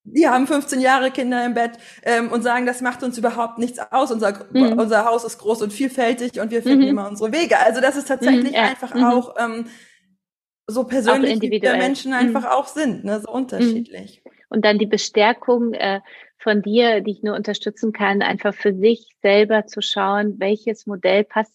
die 0.05 0.29
haben 0.29 0.47
15 0.47 0.81
Jahre 0.81 1.11
Kinder 1.11 1.45
im 1.45 1.55
Bett 1.55 1.73
ähm, 2.03 2.31
und 2.31 2.43
sagen, 2.43 2.67
das 2.67 2.83
macht 2.83 3.03
uns 3.03 3.17
überhaupt 3.17 3.59
nichts 3.59 3.79
aus. 3.91 4.13
Unser, 4.13 4.47
mhm. 4.53 4.79
unser 4.79 5.07
Haus 5.07 5.25
ist 5.25 5.39
groß 5.39 5.63
und 5.63 5.73
vielfältig 5.73 6.41
und 6.41 6.51
wir 6.51 6.63
finden 6.63 6.83
mhm. 6.83 6.91
immer 6.91 7.09
unsere 7.09 7.33
Wege. 7.33 7.59
Also 7.59 7.81
das 7.81 7.97
ist 7.97 8.09
tatsächlich 8.09 8.51
mhm, 8.51 8.55
ja. 8.55 8.63
einfach 8.63 8.95
mhm. 8.95 9.05
auch 9.05 9.35
ähm, 9.39 9.67
so 10.67 10.85
persönlich, 10.85 11.41
wie 11.41 11.61
der 11.61 11.77
Menschen 11.77 12.13
mhm. 12.13 12.19
einfach 12.19 12.51
auch 12.51 12.67
sind, 12.67 13.05
ne? 13.05 13.21
so 13.21 13.31
unterschiedlich. 13.31 14.23
Mhm. 14.25 14.31
Und 14.51 14.65
dann 14.65 14.79
die 14.79 14.87
Bestärkung 14.87 15.73
äh, 15.73 16.01
von 16.39 16.63
dir, 16.63 17.01
die 17.01 17.13
ich 17.13 17.23
nur 17.23 17.35
unterstützen 17.35 17.93
kann, 17.93 18.23
einfach 18.23 18.55
für 18.55 18.75
sich 18.75 19.09
selber 19.23 19.67
zu 19.67 19.81
schauen, 19.81 20.39
welches 20.39 20.87
Modell 20.87 21.25
passt 21.25 21.55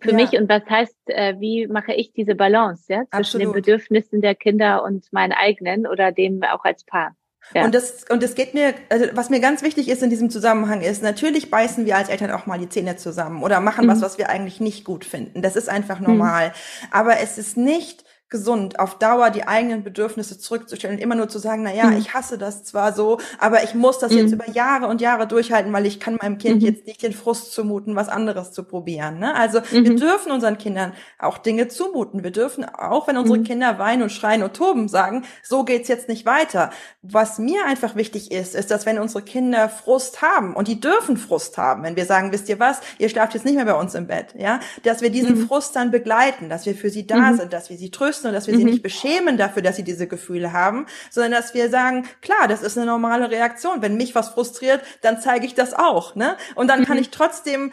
für 0.00 0.10
ja. 0.10 0.16
mich 0.16 0.32
und 0.32 0.48
was 0.48 0.64
heißt, 0.68 0.96
äh, 1.06 1.40
wie 1.40 1.66
mache 1.66 1.94
ich 1.94 2.12
diese 2.12 2.34
Balance 2.34 2.84
ja, 2.92 2.98
zwischen 3.04 3.08
Absolut. 3.12 3.46
den 3.46 3.52
Bedürfnissen 3.54 4.20
der 4.20 4.34
Kinder 4.34 4.84
und 4.84 5.10
meinen 5.10 5.32
eigenen 5.32 5.86
oder 5.86 6.12
dem 6.12 6.42
auch 6.42 6.64
als 6.64 6.84
Paar. 6.84 7.16
Ja. 7.54 7.64
Und 7.64 7.74
das, 7.74 8.04
und 8.10 8.22
das 8.22 8.34
geht 8.34 8.54
mir, 8.54 8.74
also 8.88 9.06
was 9.12 9.30
mir 9.30 9.40
ganz 9.40 9.62
wichtig 9.62 9.88
ist 9.88 10.02
in 10.02 10.10
diesem 10.10 10.30
Zusammenhang 10.30 10.80
ist, 10.80 11.02
natürlich 11.02 11.50
beißen 11.50 11.86
wir 11.86 11.96
als 11.96 12.08
Eltern 12.08 12.30
auch 12.30 12.46
mal 12.46 12.58
die 12.58 12.68
Zähne 12.68 12.96
zusammen 12.96 13.42
oder 13.42 13.60
machen 13.60 13.86
mhm. 13.86 13.90
was, 13.90 14.00
was 14.00 14.18
wir 14.18 14.28
eigentlich 14.28 14.60
nicht 14.60 14.84
gut 14.84 15.04
finden. 15.04 15.42
Das 15.42 15.56
ist 15.56 15.68
einfach 15.68 16.00
normal. 16.00 16.48
Mhm. 16.48 16.88
Aber 16.90 17.20
es 17.20 17.38
ist 17.38 17.56
nicht 17.56 18.05
gesund, 18.28 18.80
auf 18.80 18.98
Dauer 18.98 19.30
die 19.30 19.46
eigenen 19.46 19.84
Bedürfnisse 19.84 20.36
zurückzustellen 20.36 20.96
und 20.96 21.02
immer 21.02 21.14
nur 21.14 21.28
zu 21.28 21.38
sagen, 21.38 21.62
na 21.62 21.72
ja, 21.72 21.86
mhm. 21.86 21.98
ich 21.98 22.12
hasse 22.12 22.38
das 22.38 22.64
zwar 22.64 22.92
so, 22.92 23.18
aber 23.38 23.62
ich 23.62 23.74
muss 23.76 24.00
das 24.00 24.10
mhm. 24.10 24.18
jetzt 24.18 24.32
über 24.32 24.50
Jahre 24.50 24.88
und 24.88 25.00
Jahre 25.00 25.28
durchhalten, 25.28 25.72
weil 25.72 25.86
ich 25.86 26.00
kann 26.00 26.16
meinem 26.16 26.38
Kind 26.38 26.60
mhm. 26.60 26.66
jetzt 26.66 26.86
nicht 26.86 27.02
den 27.04 27.12
Frust 27.12 27.52
zumuten, 27.52 27.94
was 27.94 28.08
anderes 28.08 28.50
zu 28.50 28.64
probieren. 28.64 29.20
Ne? 29.20 29.32
Also 29.36 29.60
wir 29.70 29.92
mhm. 29.92 29.96
dürfen 29.96 30.32
unseren 30.32 30.58
Kindern 30.58 30.92
auch 31.20 31.38
Dinge 31.38 31.68
zumuten. 31.68 32.24
Wir 32.24 32.32
dürfen 32.32 32.64
auch, 32.64 33.06
wenn 33.06 33.16
unsere 33.16 33.38
mhm. 33.38 33.44
Kinder 33.44 33.78
weinen 33.78 34.02
und 34.02 34.10
schreien 34.10 34.42
und 34.42 34.54
toben, 34.54 34.88
sagen, 34.88 35.24
so 35.44 35.62
geht's 35.62 35.86
jetzt 35.86 36.08
nicht 36.08 36.26
weiter. 36.26 36.70
Was 37.02 37.38
mir 37.38 37.64
einfach 37.64 37.94
wichtig 37.94 38.32
ist, 38.32 38.56
ist, 38.56 38.72
dass 38.72 38.86
wenn 38.86 38.98
unsere 38.98 39.22
Kinder 39.22 39.68
Frust 39.68 40.20
haben 40.20 40.56
und 40.56 40.66
die 40.66 40.80
dürfen 40.80 41.16
Frust 41.16 41.58
haben, 41.58 41.84
wenn 41.84 41.94
wir 41.94 42.06
sagen, 42.06 42.32
wisst 42.32 42.48
ihr 42.48 42.58
was, 42.58 42.80
ihr 42.98 43.08
schlaft 43.08 43.34
jetzt 43.34 43.44
nicht 43.44 43.54
mehr 43.54 43.66
bei 43.66 43.74
uns 43.74 43.94
im 43.94 44.08
Bett, 44.08 44.34
ja, 44.36 44.58
dass 44.82 45.00
wir 45.00 45.10
diesen 45.10 45.38
mhm. 45.38 45.46
Frust 45.46 45.76
dann 45.76 45.92
begleiten, 45.92 46.48
dass 46.48 46.66
wir 46.66 46.74
für 46.74 46.90
sie 46.90 47.06
da 47.06 47.34
sind, 47.34 47.52
dass 47.52 47.70
wir 47.70 47.76
sie 47.76 47.92
trösten 47.92 48.15
trösten 48.16 48.28
und 48.28 48.34
dass 48.34 48.46
wir 48.46 48.54
mhm. 48.54 48.58
sie 48.58 48.64
nicht 48.64 48.82
beschämen 48.82 49.36
dafür, 49.36 49.62
dass 49.62 49.76
sie 49.76 49.84
diese 49.84 50.06
Gefühle 50.06 50.52
haben, 50.52 50.86
sondern 51.10 51.32
dass 51.32 51.54
wir 51.54 51.70
sagen, 51.70 52.06
klar, 52.22 52.48
das 52.48 52.62
ist 52.62 52.76
eine 52.76 52.86
normale 52.86 53.30
Reaktion. 53.30 53.82
Wenn 53.82 53.96
mich 53.96 54.14
was 54.14 54.30
frustriert, 54.30 54.82
dann 55.02 55.20
zeige 55.20 55.46
ich 55.46 55.54
das 55.54 55.74
auch, 55.74 56.14
ne? 56.14 56.36
Und 56.54 56.68
dann 56.68 56.80
mhm. 56.80 56.84
kann 56.84 56.98
ich 56.98 57.10
trotzdem 57.10 57.72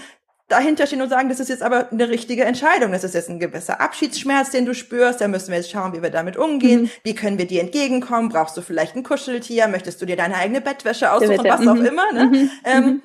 dahinter 0.49 0.85
stehen 0.85 1.01
und 1.01 1.09
sagen, 1.09 1.29
das 1.29 1.39
ist 1.39 1.49
jetzt 1.49 1.63
aber 1.63 1.91
eine 1.91 2.09
richtige 2.09 2.43
Entscheidung. 2.43 2.91
Das 2.91 3.03
ist 3.03 3.15
jetzt 3.15 3.29
ein 3.29 3.39
gewisser 3.39 3.81
Abschiedsschmerz, 3.81 4.51
den 4.51 4.65
du 4.65 4.75
spürst. 4.75 5.21
Da 5.21 5.27
müssen 5.27 5.49
wir 5.49 5.57
jetzt 5.57 5.71
schauen, 5.71 5.93
wie 5.93 6.03
wir 6.03 6.11
damit 6.11 6.37
umgehen. 6.37 6.83
Mhm. 6.83 6.89
Wie 7.03 7.15
können 7.15 7.37
wir 7.37 7.47
dir 7.47 7.61
entgegenkommen? 7.61 8.29
Brauchst 8.29 8.55
du 8.57 8.61
vielleicht 8.61 8.95
ein 8.95 9.03
Kuscheltier? 9.03 9.67
Möchtest 9.67 10.01
du 10.01 10.05
dir 10.05 10.17
deine 10.17 10.35
eigene 10.35 10.61
Bettwäsche 10.61 11.11
aussuchen? 11.11 11.43
Was 11.45 11.65
auch 11.65 11.75
mhm. 11.75 11.85
immer. 11.85 12.11
Ne? 12.11 12.25
Mhm. 12.25 12.51
Ähm, 12.65 12.83
mhm. 12.85 13.01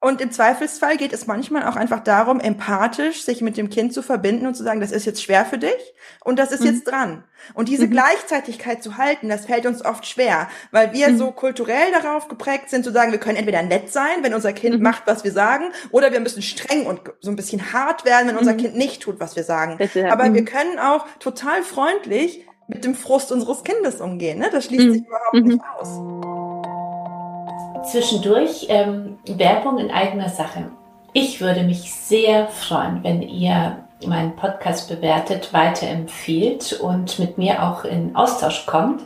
Und 0.00 0.20
im 0.20 0.30
Zweifelsfall 0.30 0.96
geht 0.96 1.12
es 1.12 1.26
manchmal 1.26 1.64
auch 1.66 1.74
einfach 1.74 1.98
darum, 1.98 2.38
empathisch 2.38 3.24
sich 3.24 3.40
mit 3.40 3.56
dem 3.56 3.68
Kind 3.68 3.92
zu 3.92 4.00
verbinden 4.00 4.46
und 4.46 4.54
zu 4.54 4.62
sagen, 4.62 4.80
das 4.80 4.92
ist 4.92 5.06
jetzt 5.06 5.24
schwer 5.24 5.44
für 5.44 5.58
dich 5.58 5.94
und 6.24 6.38
das 6.38 6.52
ist 6.52 6.60
mhm. 6.60 6.66
jetzt 6.66 6.84
dran. 6.84 7.24
Und 7.54 7.68
diese 7.68 7.86
mhm. 7.86 7.90
Gleichzeitigkeit 7.90 8.80
zu 8.80 8.96
halten, 8.96 9.28
das 9.28 9.46
fällt 9.46 9.66
uns 9.66 9.84
oft 9.84 10.06
schwer, 10.06 10.48
weil 10.70 10.92
wir 10.92 11.08
mhm. 11.08 11.18
so 11.18 11.32
kulturell 11.32 11.90
darauf 11.90 12.28
geprägt 12.28 12.70
sind, 12.70 12.84
zu 12.84 12.92
sagen, 12.92 13.10
wir 13.10 13.18
können 13.18 13.38
entweder 13.38 13.62
nett 13.62 13.92
sein, 13.92 14.22
wenn 14.22 14.34
unser 14.34 14.52
Kind 14.52 14.76
mhm. 14.76 14.82
macht, 14.82 15.02
was 15.06 15.24
wir 15.24 15.32
sagen, 15.32 15.64
oder 15.90 16.12
wir 16.12 16.20
müssen 16.20 16.42
streng 16.42 16.86
und 16.86 17.00
so 17.18 17.30
ein 17.30 17.36
bisschen 17.36 17.72
hart 17.72 18.04
werden, 18.04 18.28
wenn 18.28 18.36
unser 18.36 18.52
mhm. 18.52 18.58
Kind 18.58 18.76
nicht 18.76 19.02
tut, 19.02 19.18
was 19.18 19.34
wir 19.34 19.42
sagen. 19.42 19.78
Aber 20.10 20.32
wir 20.32 20.42
mhm. 20.42 20.44
können 20.44 20.78
auch 20.78 21.06
total 21.18 21.64
freundlich 21.64 22.44
mit 22.68 22.84
dem 22.84 22.94
Frust 22.94 23.32
unseres 23.32 23.64
Kindes 23.64 24.00
umgehen. 24.00 24.38
Ne? 24.38 24.48
Das 24.52 24.66
schließt 24.66 24.92
sich 24.92 25.02
überhaupt 25.04 25.44
nicht 25.44 25.60
aus 25.80 25.88
zwischendurch 27.90 28.66
ähm, 28.68 29.18
Werbung 29.26 29.78
in 29.78 29.90
eigener 29.90 30.28
Sache. 30.28 30.70
Ich 31.12 31.40
würde 31.40 31.62
mich 31.62 31.92
sehr 31.92 32.48
freuen, 32.48 33.02
wenn 33.02 33.22
ihr 33.22 33.78
meinen 34.06 34.36
Podcast 34.36 34.88
bewertet, 34.88 35.52
weiterempfiehlt 35.52 36.78
und 36.80 37.18
mit 37.18 37.38
mir 37.38 37.62
auch 37.62 37.84
in 37.84 38.14
Austausch 38.14 38.66
kommt. 38.66 39.02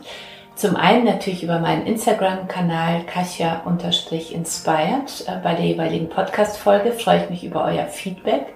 Zum 0.55 0.75
einen 0.75 1.05
natürlich 1.05 1.43
über 1.43 1.59
meinen 1.59 1.87
Instagram-Kanal 1.87 3.05
Kasia-inspired. 3.05 5.27
Äh, 5.27 5.39
bei 5.43 5.55
der 5.55 5.65
jeweiligen 5.65 6.09
Podcast-Folge 6.09 6.91
freue 6.91 7.23
ich 7.23 7.31
mich 7.31 7.43
über 7.43 7.65
euer 7.65 7.87
Feedback. 7.87 8.53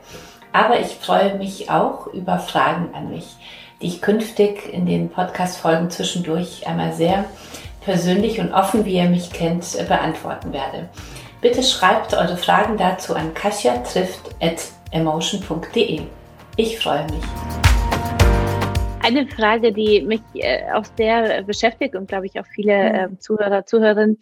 Aber 0.53 0.79
ich 0.79 0.95
freue 0.95 1.35
mich 1.37 1.71
auch 1.71 2.05
über 2.07 2.37
Fragen 2.37 2.93
an 2.93 3.09
mich, 3.09 3.35
die 3.81 3.87
ich 3.87 4.01
künftig 4.01 4.71
in 4.71 4.85
den 4.85 5.09
Podcast-Folgen 5.09 5.89
zwischendurch 5.89 6.67
einmal 6.67 6.93
sehr 6.93 7.25
persönlich 7.87 8.39
und 8.41 8.51
offen, 8.51 8.85
wie 8.85 8.97
ihr 8.97 9.09
mich 9.09 9.31
kennt, 9.31 9.79
äh, 9.79 9.85
beantworten 9.85 10.51
werde. 10.51 10.89
Bitte 11.39 11.63
schreibt 11.63 12.13
eure 12.13 12.35
Fragen 12.35 12.75
dazu 12.75 13.15
an 13.15 13.33
kasia.trifft.emotion.de. 13.33 16.01
Ich 16.57 16.79
freue 16.79 17.05
mich. 17.05 17.23
Eine 19.01 19.25
Frage, 19.27 19.71
die 19.71 20.01
mich 20.01 20.19
äh, 20.33 20.69
auch 20.73 20.83
sehr 20.97 21.43
beschäftigt 21.43 21.95
und 21.95 22.09
glaube 22.09 22.25
ich 22.25 22.37
auch 22.37 22.45
viele 22.53 22.73
äh, 22.73 23.07
Zuhörer, 23.19 23.65
Zuhörerinnen, 23.65 24.19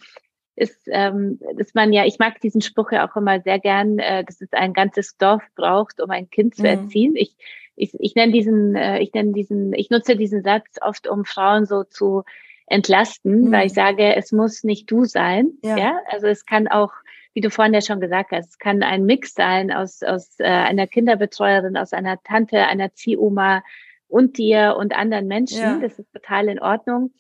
ist, 0.55 0.84
ähm, 0.86 1.39
dass 1.57 1.74
man 1.74 1.91
ja, 1.91 2.05
ich 2.05 2.20
mag 2.20 2.39
diesen 2.41 2.61
Spruch 2.61 2.91
ja 2.91 3.09
auch 3.09 3.16
immer 3.16 3.41
sehr 3.41 3.57
gern, 3.57 3.97
äh, 3.97 4.24
dass 4.24 4.41
es 4.41 4.53
ein 4.53 4.74
ganzes 4.74 5.18
Dorf 5.18 5.41
braucht, 5.55 5.99
um 6.01 6.11
ein 6.11 6.30
Kind 6.30 6.55
zu 6.55 6.61
mhm. 6.61 6.68
erziehen. 6.68 7.16
Ich, 7.16 7.36
ich, 7.76 7.95
ich 7.99 8.13
nenne 8.13 8.32
diesen, 8.32 8.76
ich 8.76 9.11
nenne 9.11 9.32
diesen, 9.34 9.74
ich 9.74 9.89
nutze 9.89 10.16
diesen 10.16 10.43
Satz 10.43 10.78
oft, 10.82 11.07
um 11.07 11.26
Frauen 11.26 11.66
so 11.66 11.84
zu 11.84 12.24
entlasten, 12.68 13.45
mhm. 13.45 13.51
weil 13.51 13.68
ich 13.68 13.74
sage, 13.74 14.16
es 14.16 14.32
muss 14.32 14.63
nicht 14.63 14.89
du 14.89 15.05
sein. 15.05 15.51
Ja. 15.63 15.78
ja, 15.78 15.99
also 16.09 16.28
es 16.28 16.45
kann 16.45 16.68
auch, 16.68 16.91
wie 17.34 17.41
du 17.41 17.49
vorhin 17.49 17.74
ja 17.74 17.82
schon 17.82 17.99
gesagt 17.99 18.32
hast, 18.32 18.49
es 18.49 18.57
kann 18.57 18.82
ein 18.84 19.05
Mix 19.05 19.34
sein 19.34 19.72
aus, 19.72 20.01
aus 20.03 20.39
äh, 20.39 20.45
einer 20.45 20.88
Kinderbetreuerin, 20.88 21.78
aus 21.78 21.93
einer 21.93 22.22
Tante, 22.24 22.66
einer 22.66 22.93
Ziehoma 22.93 23.63
und 24.07 24.38
dir 24.38 24.76
und 24.78 24.95
anderen 24.95 25.28
Menschen. 25.28 25.61
Ja. 25.61 25.80
Das 25.80 25.99
ist 25.99 26.11
total 26.11 26.47
in 26.47 26.59
Ordnung. 26.59 27.11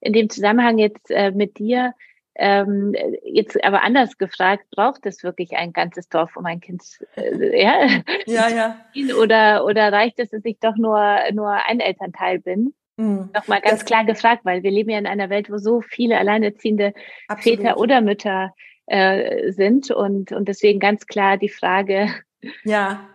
In 0.00 0.12
dem 0.12 0.30
Zusammenhang 0.30 0.78
jetzt 0.78 1.10
äh, 1.10 1.30
mit 1.30 1.58
dir, 1.58 1.94
ähm, 2.34 2.94
jetzt 3.24 3.62
aber 3.62 3.82
anders 3.82 4.16
gefragt, 4.16 4.64
braucht 4.70 5.04
es 5.04 5.22
wirklich 5.22 5.56
ein 5.56 5.72
ganzes 5.72 6.08
Dorf, 6.08 6.36
um 6.36 6.46
ein 6.46 6.60
Kind, 6.60 6.82
äh, 7.16 7.62
ja, 7.62 7.86
ja, 8.26 8.48
ja. 8.48 9.14
Oder, 9.16 9.64
oder 9.64 9.92
reicht 9.92 10.18
es, 10.18 10.30
dass 10.30 10.44
ich 10.44 10.58
doch 10.58 10.76
nur, 10.76 11.18
nur 11.32 11.52
ein 11.52 11.80
Elternteil 11.80 12.38
bin? 12.40 12.74
Mhm. 13.00 13.30
Nochmal 13.34 13.60
ganz 13.62 13.78
das, 13.80 13.84
klar 13.86 14.04
gefragt, 14.04 14.44
weil 14.44 14.62
wir 14.62 14.70
leben 14.70 14.90
ja 14.90 14.98
in 14.98 15.06
einer 15.06 15.30
Welt, 15.30 15.50
wo 15.50 15.56
so 15.56 15.80
viele 15.80 16.18
alleinerziehende 16.18 16.92
absolut. 17.28 17.60
Väter 17.60 17.78
oder 17.78 18.02
Mütter 18.02 18.54
äh, 18.86 19.52
sind 19.52 19.90
und, 19.90 20.32
und 20.32 20.48
deswegen 20.48 20.80
ganz 20.80 21.06
klar 21.06 21.38
die 21.38 21.48
Frage, 21.48 22.14
ja. 22.64 23.08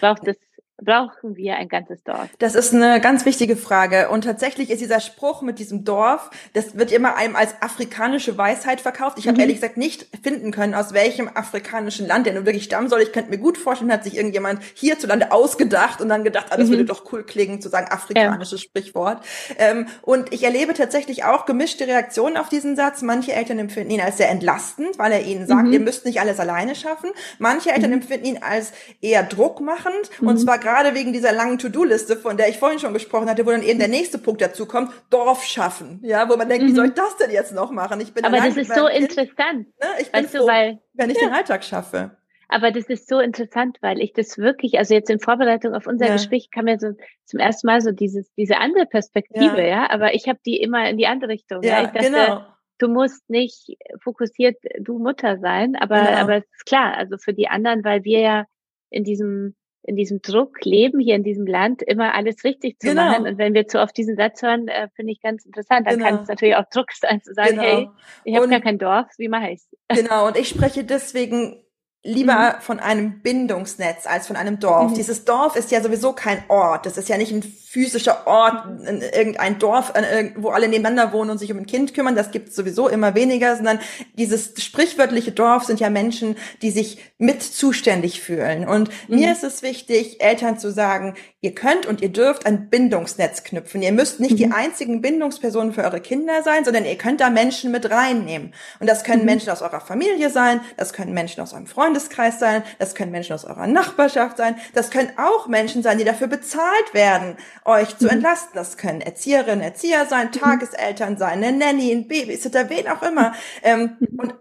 braucht 0.00 0.28
es 0.28 0.36
brauchen 0.84 1.36
wir 1.36 1.56
ein 1.56 1.68
ganzes 1.68 2.02
Dorf? 2.02 2.28
Das 2.38 2.54
ist 2.54 2.74
eine 2.74 3.00
ganz 3.00 3.24
wichtige 3.24 3.56
Frage. 3.56 4.08
Und 4.08 4.24
tatsächlich 4.24 4.70
ist 4.70 4.80
dieser 4.80 5.00
Spruch 5.00 5.42
mit 5.42 5.58
diesem 5.58 5.84
Dorf, 5.84 6.30
das 6.54 6.76
wird 6.76 6.92
immer 6.92 7.16
einem 7.16 7.36
als 7.36 7.60
afrikanische 7.60 8.36
Weisheit 8.36 8.80
verkauft. 8.80 9.18
Ich 9.18 9.26
habe 9.26 9.36
mhm. 9.36 9.40
ehrlich 9.40 9.56
gesagt 9.56 9.76
nicht 9.76 10.06
finden 10.22 10.50
können, 10.50 10.74
aus 10.74 10.92
welchem 10.92 11.28
afrikanischen 11.32 12.06
Land 12.06 12.26
der 12.26 12.34
nun 12.34 12.46
wirklich 12.46 12.64
stammen 12.64 12.88
soll. 12.88 13.00
Ich 13.02 13.12
könnte 13.12 13.30
mir 13.30 13.38
gut 13.38 13.58
vorstellen, 13.58 13.92
hat 13.92 14.04
sich 14.04 14.16
irgendjemand 14.16 14.62
hierzulande 14.74 15.32
ausgedacht 15.32 16.00
und 16.00 16.08
dann 16.08 16.24
gedacht, 16.24 16.46
ah, 16.50 16.56
das 16.56 16.68
mhm. 16.68 16.72
würde 16.72 16.84
doch 16.86 17.12
cool 17.12 17.24
klingen, 17.24 17.60
zu 17.60 17.68
sagen 17.68 17.88
afrikanisches 17.90 18.62
ja. 18.62 18.68
Sprichwort. 18.68 19.24
Ähm, 19.58 19.86
und 20.02 20.32
ich 20.32 20.42
erlebe 20.44 20.74
tatsächlich 20.74 21.24
auch 21.24 21.46
gemischte 21.46 21.86
Reaktionen 21.86 22.36
auf 22.36 22.48
diesen 22.48 22.76
Satz. 22.76 23.02
Manche 23.02 23.32
Eltern 23.32 23.58
empfinden 23.58 23.92
ihn 23.92 24.00
als 24.00 24.16
sehr 24.16 24.30
entlastend, 24.30 24.98
weil 24.98 25.12
er 25.12 25.22
ihnen 25.24 25.46
sagt, 25.46 25.68
mhm. 25.68 25.72
ihr 25.72 25.80
müsst 25.80 26.04
nicht 26.04 26.20
alles 26.20 26.40
alleine 26.40 26.74
schaffen. 26.74 27.10
Manche 27.38 27.70
Eltern 27.70 27.90
mhm. 27.90 27.98
empfinden 27.98 28.26
ihn 28.26 28.38
als 28.42 28.72
eher 29.00 29.22
druckmachend 29.22 30.10
und 30.20 30.34
mhm. 30.34 30.38
zwar 30.38 30.58
gerade 30.58 30.71
gerade 30.72 30.94
wegen 30.94 31.12
dieser 31.12 31.32
langen 31.32 31.58
To-Do-Liste, 31.58 32.16
von 32.16 32.36
der 32.36 32.48
ich 32.48 32.58
vorhin 32.58 32.78
schon 32.78 32.92
gesprochen 32.92 33.28
hatte, 33.28 33.44
wo 33.46 33.50
dann 33.50 33.62
eben 33.62 33.78
der 33.78 33.88
nächste 33.88 34.18
Punkt 34.18 34.40
dazu 34.40 34.66
kommt, 34.66 34.90
Dorf 35.10 35.44
schaffen. 35.44 36.00
Ja, 36.02 36.28
wo 36.28 36.36
man 36.36 36.48
denkt, 36.48 36.64
mhm. 36.64 36.68
wie 36.68 36.74
soll 36.74 36.86
ich 36.86 36.94
das 36.94 37.16
denn 37.16 37.30
jetzt 37.30 37.52
noch 37.52 37.70
machen? 37.70 38.00
Ich 38.00 38.12
bin 38.12 38.24
Aber 38.24 38.38
das 38.38 38.56
ist 38.56 38.74
so 38.74 38.86
kind, 38.86 39.10
interessant. 39.10 39.66
Ne? 39.80 39.86
Ich 40.00 40.10
bin 40.10 40.24
weißt 40.24 40.36
froh, 40.36 40.46
du, 40.46 40.46
weil, 40.46 40.78
wenn 40.94 41.10
ich 41.10 41.20
ja. 41.20 41.28
den 41.28 41.34
Alltag 41.34 41.64
schaffe. 41.64 42.16
Aber 42.48 42.70
das 42.70 42.84
ist 42.86 43.08
so 43.08 43.18
interessant, 43.18 43.78
weil 43.80 44.00
ich 44.00 44.12
das 44.12 44.36
wirklich, 44.36 44.78
also 44.78 44.92
jetzt 44.92 45.08
in 45.08 45.20
Vorbereitung 45.20 45.74
auf 45.74 45.86
unser 45.86 46.06
ja. 46.06 46.12
Gespräch 46.12 46.50
kam 46.50 46.66
mir 46.66 46.78
so 46.78 46.88
zum 47.24 47.40
ersten 47.40 47.66
Mal 47.66 47.80
so 47.80 47.92
dieses, 47.92 48.30
diese 48.34 48.58
andere 48.58 48.84
Perspektive, 48.84 49.62
ja, 49.62 49.66
ja? 49.66 49.90
aber 49.90 50.14
ich 50.14 50.28
habe 50.28 50.38
die 50.44 50.60
immer 50.60 50.88
in 50.88 50.98
die 50.98 51.06
andere 51.06 51.30
Richtung. 51.30 51.62
Ja, 51.62 51.80
ja? 51.80 51.84
Ich 51.86 51.92
dachte, 51.92 52.10
genau. 52.10 52.44
du 52.76 52.88
musst 52.88 53.28
nicht 53.30 53.78
fokussiert 54.02 54.58
du 54.80 54.98
Mutter 54.98 55.38
sein, 55.38 55.76
aber, 55.76 56.00
genau. 56.00 56.18
aber 56.18 56.36
es 56.36 56.44
ist 56.44 56.66
klar, 56.66 56.94
also 56.94 57.16
für 57.16 57.32
die 57.32 57.48
anderen, 57.48 57.84
weil 57.84 58.04
wir 58.04 58.20
ja 58.20 58.44
in 58.90 59.04
diesem 59.04 59.54
in 59.84 59.96
diesem 59.96 60.22
Druck 60.22 60.64
leben, 60.64 61.00
hier 61.00 61.16
in 61.16 61.24
diesem 61.24 61.46
Land, 61.46 61.82
immer 61.82 62.14
alles 62.14 62.44
richtig 62.44 62.78
zu 62.78 62.88
genau. 62.88 63.06
machen. 63.06 63.26
Und 63.26 63.38
wenn 63.38 63.54
wir 63.54 63.66
zu 63.66 63.80
oft 63.80 63.96
diesen 63.96 64.16
Satz 64.16 64.42
hören, 64.42 64.68
äh, 64.68 64.88
finde 64.94 65.12
ich 65.12 65.20
ganz 65.20 65.44
interessant. 65.44 65.86
Dann 65.86 65.98
genau. 65.98 66.10
kann 66.10 66.22
es 66.22 66.28
natürlich 66.28 66.56
auch 66.56 66.68
Druck 66.70 66.92
sein, 66.92 67.20
zu 67.22 67.34
sagen, 67.34 67.50
genau. 67.50 67.62
hey, 67.62 67.88
ich 68.24 68.36
habe 68.36 68.48
gar 68.48 68.60
kein 68.60 68.78
Dorf, 68.78 69.06
wie 69.18 69.28
mache 69.28 69.50
ich's? 69.50 69.68
Genau, 69.88 70.28
und 70.28 70.36
ich 70.36 70.48
spreche 70.48 70.84
deswegen 70.84 71.61
lieber 72.04 72.56
mhm. 72.56 72.62
von 72.62 72.80
einem 72.80 73.20
Bindungsnetz 73.20 74.06
als 74.06 74.26
von 74.26 74.36
einem 74.36 74.58
Dorf. 74.58 74.90
Mhm. 74.90 74.94
Dieses 74.94 75.24
Dorf 75.24 75.54
ist 75.56 75.70
ja 75.70 75.80
sowieso 75.80 76.12
kein 76.12 76.42
Ort. 76.48 76.86
Das 76.86 76.98
ist 76.98 77.08
ja 77.08 77.16
nicht 77.16 77.32
ein 77.32 77.42
physischer 77.42 78.26
Ort, 78.26 78.66
irgendein 79.14 79.58
Dorf, 79.58 79.94
wo 80.36 80.50
alle 80.50 80.68
nebeneinander 80.68 81.12
wohnen 81.12 81.30
und 81.30 81.38
sich 81.38 81.50
um 81.50 81.58
ein 81.58 81.66
Kind 81.66 81.94
kümmern. 81.94 82.14
Das 82.14 82.30
gibt 82.30 82.50
es 82.50 82.56
sowieso 82.56 82.86
immer 82.86 83.14
weniger, 83.14 83.56
sondern 83.56 83.78
dieses 84.18 84.52
sprichwörtliche 84.58 85.32
Dorf 85.32 85.64
sind 85.64 85.80
ja 85.80 85.88
Menschen, 85.88 86.36
die 86.60 86.70
sich 86.70 86.98
mit 87.16 87.42
zuständig 87.42 88.20
fühlen. 88.20 88.68
Und 88.68 88.90
mhm. 89.08 89.16
mir 89.16 89.32
ist 89.32 89.42
es 89.42 89.62
wichtig, 89.62 90.20
Eltern 90.20 90.58
zu 90.58 90.70
sagen, 90.70 91.14
ihr 91.40 91.54
könnt 91.54 91.86
und 91.86 92.02
ihr 92.02 92.10
dürft 92.10 92.44
ein 92.44 92.68
Bindungsnetz 92.68 93.42
knüpfen. 93.42 93.80
Ihr 93.80 93.92
müsst 93.92 94.20
nicht 94.20 94.38
die 94.38 94.46
mhm. 94.46 94.52
einzigen 94.52 95.00
Bindungspersonen 95.00 95.72
für 95.72 95.84
eure 95.84 96.00
Kinder 96.00 96.42
sein, 96.42 96.64
sondern 96.64 96.84
ihr 96.84 96.98
könnt 96.98 97.22
da 97.22 97.30
Menschen 97.30 97.70
mit 97.70 97.90
reinnehmen. 97.90 98.52
Und 98.80 98.90
das 98.90 99.02
können 99.02 99.20
mhm. 99.20 99.26
Menschen 99.26 99.50
aus 99.50 99.62
eurer 99.62 99.80
Familie 99.80 100.28
sein, 100.28 100.60
das 100.76 100.92
können 100.92 101.14
Menschen 101.14 101.40
aus 101.40 101.54
eurem 101.54 101.66
Freund 101.66 101.91
Freundeskreis 101.92 102.38
sein, 102.38 102.62
das 102.78 102.94
können 102.94 103.12
Menschen 103.12 103.34
aus 103.34 103.44
eurer 103.44 103.66
Nachbarschaft 103.66 104.38
sein, 104.38 104.56
das 104.74 104.90
können 104.90 105.10
auch 105.18 105.46
Menschen 105.46 105.82
sein, 105.82 105.98
die 105.98 106.04
dafür 106.04 106.26
bezahlt 106.26 106.94
werden, 106.94 107.36
euch 107.64 107.96
zu 107.98 108.04
mhm. 108.04 108.12
entlasten. 108.12 108.52
Das 108.54 108.76
können 108.76 109.00
Erzieherinnen, 109.00 109.60
Erzieher 109.60 110.06
sein, 110.06 110.28
mhm. 110.28 110.32
Tageseltern 110.32 111.16
sein, 111.16 111.44
eine 111.44 111.52
Nanny, 111.52 111.92
ein 111.92 112.08
Babysitter, 112.08 112.70
wen 112.70 112.88
auch 112.88 113.02
immer. 113.02 113.34
Ähm, 113.62 113.96
mhm. 114.00 114.18
und 114.18 114.34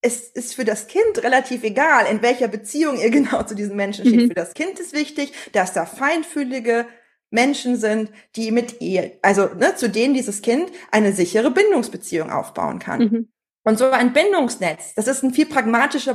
es 0.00 0.20
ist 0.30 0.54
für 0.54 0.64
das 0.64 0.86
Kind 0.86 1.22
relativ 1.24 1.64
egal, 1.64 2.06
in 2.10 2.22
welcher 2.22 2.48
Beziehung 2.48 3.00
ihr 3.00 3.10
genau 3.10 3.42
zu 3.42 3.54
diesen 3.54 3.76
Menschen 3.76 4.06
steht. 4.06 4.28
Für 4.28 4.34
das 4.34 4.54
Kind 4.54 4.78
ist 4.78 4.92
wichtig, 4.92 5.32
dass 5.52 5.72
da 5.72 5.86
feinfühlige, 5.86 6.86
Menschen 7.30 7.76
sind, 7.76 8.10
die 8.36 8.50
mit 8.50 8.80
ihr, 8.80 9.18
also 9.20 9.50
ne, 9.54 9.74
zu 9.76 9.90
denen 9.90 10.14
dieses 10.14 10.40
Kind 10.40 10.70
eine 10.90 11.12
sichere 11.12 11.50
Bindungsbeziehung 11.50 12.30
aufbauen 12.30 12.78
kann. 12.78 13.00
Mhm. 13.00 13.28
Und 13.64 13.78
so 13.78 13.90
ein 13.90 14.14
Bindungsnetz, 14.14 14.94
das 14.94 15.08
ist 15.08 15.22
ein 15.22 15.34
viel 15.34 15.44
pragmatischer 15.44 16.14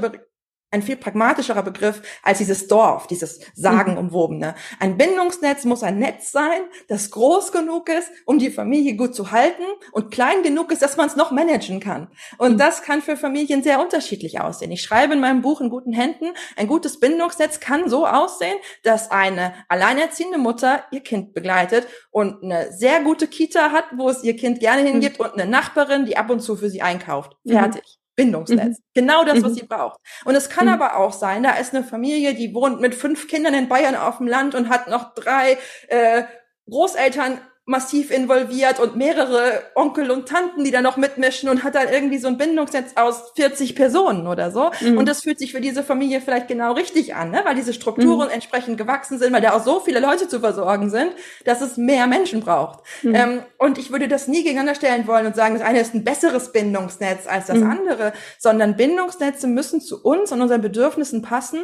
ein 0.73 0.81
viel 0.81 0.97
pragmatischerer 0.97 1.61
Begriff 1.61 2.01
als 2.23 2.39
dieses 2.39 2.67
Dorf, 2.67 3.07
dieses 3.07 3.39
sagenumwobene. 3.53 4.55
Ein 4.79 4.97
Bindungsnetz 4.97 5.65
muss 5.65 5.83
ein 5.83 5.99
Netz 5.99 6.31
sein, 6.31 6.61
das 6.87 7.11
groß 7.11 7.51
genug 7.51 7.89
ist, 7.89 8.11
um 8.25 8.39
die 8.39 8.49
Familie 8.49 8.95
gut 8.95 9.13
zu 9.13 9.31
halten 9.31 9.63
und 9.91 10.11
klein 10.11 10.41
genug 10.41 10.71
ist, 10.71 10.81
dass 10.81 10.97
man 10.97 11.07
es 11.07 11.15
noch 11.15 11.31
managen 11.31 11.79
kann. 11.79 12.07
Und 12.39 12.59
das 12.59 12.81
kann 12.81 13.01
für 13.01 13.15
Familien 13.15 13.61
sehr 13.61 13.79
unterschiedlich 13.79 14.41
aussehen. 14.41 14.71
Ich 14.71 14.81
schreibe 14.81 15.13
in 15.13 15.19
meinem 15.19 15.43
Buch 15.43 15.61
in 15.61 15.69
guten 15.69 15.93
Händen, 15.93 16.25
ein 16.57 16.67
gutes 16.67 16.99
Bindungsnetz 16.99 17.59
kann 17.59 17.87
so 17.87 18.07
aussehen, 18.07 18.57
dass 18.81 19.11
eine 19.11 19.53
alleinerziehende 19.69 20.39
Mutter 20.39 20.83
ihr 20.91 21.01
Kind 21.01 21.33
begleitet 21.33 21.87
und 22.09 22.43
eine 22.43 22.71
sehr 22.71 23.01
gute 23.03 23.27
Kita 23.27 23.71
hat, 23.71 23.85
wo 23.95 24.09
es 24.09 24.23
ihr 24.23 24.35
Kind 24.35 24.59
gerne 24.59 24.81
hingibt 24.81 25.19
mhm. 25.19 25.25
und 25.25 25.33
eine 25.33 25.49
Nachbarin, 25.49 26.05
die 26.05 26.17
ab 26.17 26.31
und 26.31 26.39
zu 26.39 26.55
für 26.55 26.69
sie 26.69 26.81
einkauft. 26.81 27.37
Fertig. 27.47 27.99
Bindungsnetz. 28.15 28.79
Mhm. 28.79 28.83
Genau 28.93 29.23
das, 29.23 29.41
was 29.41 29.53
mhm. 29.53 29.55
sie 29.55 29.65
braucht. 29.65 29.99
Und 30.25 30.35
es 30.35 30.49
kann 30.49 30.67
mhm. 30.67 30.73
aber 30.73 30.97
auch 30.97 31.13
sein, 31.13 31.43
da 31.43 31.53
ist 31.53 31.73
eine 31.73 31.83
Familie, 31.83 32.33
die 32.33 32.53
wohnt 32.53 32.79
mit 32.79 32.95
fünf 32.95 33.27
Kindern 33.27 33.53
in 33.53 33.67
Bayern 33.67 33.95
auf 33.95 34.17
dem 34.17 34.27
Land 34.27 34.55
und 34.55 34.69
hat 34.69 34.87
noch 34.87 35.13
drei 35.13 35.57
äh, 35.87 36.23
Großeltern 36.69 37.41
massiv 37.65 38.11
involviert 38.11 38.81
und 38.81 38.97
mehrere 38.97 39.61
Onkel 39.75 40.11
und 40.11 40.27
Tanten, 40.27 40.65
die 40.65 40.71
da 40.71 40.81
noch 40.81 40.97
mitmischen 40.97 41.47
und 41.47 41.63
hat 41.63 41.75
dann 41.75 41.87
irgendwie 41.87 42.17
so 42.17 42.27
ein 42.27 42.37
Bindungsnetz 42.37 42.91
aus 42.95 43.31
40 43.37 43.73
Personen 43.73 44.27
oder 44.27 44.51
so. 44.51 44.71
Mhm. 44.81 44.97
Und 44.97 45.07
das 45.07 45.21
fühlt 45.21 45.39
sich 45.39 45.53
für 45.53 45.61
diese 45.61 45.81
Familie 45.81 46.19
vielleicht 46.19 46.49
genau 46.49 46.73
richtig 46.73 47.15
an, 47.15 47.31
ne? 47.31 47.41
weil 47.45 47.55
diese 47.55 47.73
Strukturen 47.73 48.27
mhm. 48.27 48.33
entsprechend 48.33 48.77
gewachsen 48.77 49.17
sind, 49.17 49.31
weil 49.31 49.41
da 49.41 49.53
auch 49.53 49.63
so 49.63 49.79
viele 49.79 50.01
Leute 50.01 50.27
zu 50.27 50.41
versorgen 50.41 50.89
sind, 50.89 51.13
dass 51.45 51.61
es 51.61 51.77
mehr 51.77 52.05
Menschen 52.05 52.41
braucht. 52.41 52.79
Mhm. 53.01 53.15
Ähm, 53.15 53.41
und 53.57 53.77
ich 53.77 53.91
würde 53.91 54.09
das 54.09 54.27
nie 54.27 54.43
gegeneinander 54.43 54.75
stellen 54.75 55.07
wollen 55.07 55.25
und 55.25 55.35
sagen, 55.37 55.53
das 55.53 55.63
eine 55.63 55.79
ist 55.79 55.93
ein 55.93 56.03
besseres 56.03 56.51
Bindungsnetz 56.51 57.27
als 57.27 57.45
das 57.45 57.59
mhm. 57.59 57.71
andere, 57.71 58.11
sondern 58.39 58.75
Bindungsnetze 58.75 59.47
müssen 59.47 59.79
zu 59.79 60.03
uns 60.03 60.33
und 60.33 60.41
unseren 60.41 60.61
Bedürfnissen 60.61 61.21
passen 61.21 61.59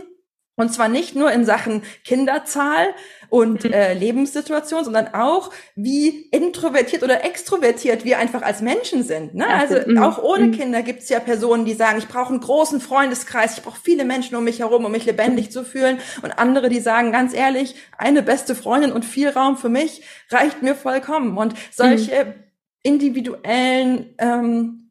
und 0.60 0.74
zwar 0.74 0.90
nicht 0.90 1.16
nur 1.16 1.32
in 1.32 1.46
Sachen 1.46 1.84
Kinderzahl 2.04 2.88
und 3.30 3.64
mhm. 3.64 3.72
äh, 3.72 3.94
Lebenssituation, 3.94 4.84
sondern 4.84 5.14
auch 5.14 5.52
wie 5.76 6.28
introvertiert 6.32 7.02
oder 7.02 7.24
extrovertiert 7.24 8.04
wir 8.04 8.20
einfach 8.20 8.42
als 8.42 8.62
Menschen 8.62 9.04
sind. 9.04 9.36
Ne? 9.36 9.48
Also 9.48 9.76
mhm. 9.88 9.98
auch 10.00 10.22
ohne 10.22 10.48
mhm. 10.48 10.52
Kinder 10.52 10.82
gibt 10.82 11.04
es 11.04 11.10
ja 11.10 11.22
Personen, 11.22 11.64
die 11.64 11.74
sagen, 11.74 11.98
ich 11.98 12.10
brauche 12.10 12.30
einen 12.30 12.42
großen 12.42 12.82
Freundeskreis, 12.82 13.58
ich 13.58 13.64
brauche 13.64 13.80
viele 13.82 14.04
Menschen 14.04 14.36
um 14.36 14.44
mich 14.44 14.60
herum, 14.60 14.84
um 14.84 14.92
mich 14.92 15.06
lebendig 15.06 15.50
zu 15.50 15.64
fühlen. 15.64 16.00
Und 16.24 16.38
andere, 16.38 16.68
die 16.68 16.82
sagen, 16.82 17.14
ganz 17.14 17.34
ehrlich, 17.34 17.76
eine 17.98 18.22
beste 18.22 18.54
Freundin 18.54 18.92
und 18.92 19.06
viel 19.06 19.30
Raum 19.30 19.56
für 19.56 19.70
mich 19.70 20.04
reicht 20.30 20.62
mir 20.62 20.76
vollkommen. 20.76 21.38
Und 21.38 21.54
solche 21.72 22.36
individuellen 22.84 24.14
ähm, 24.18 24.89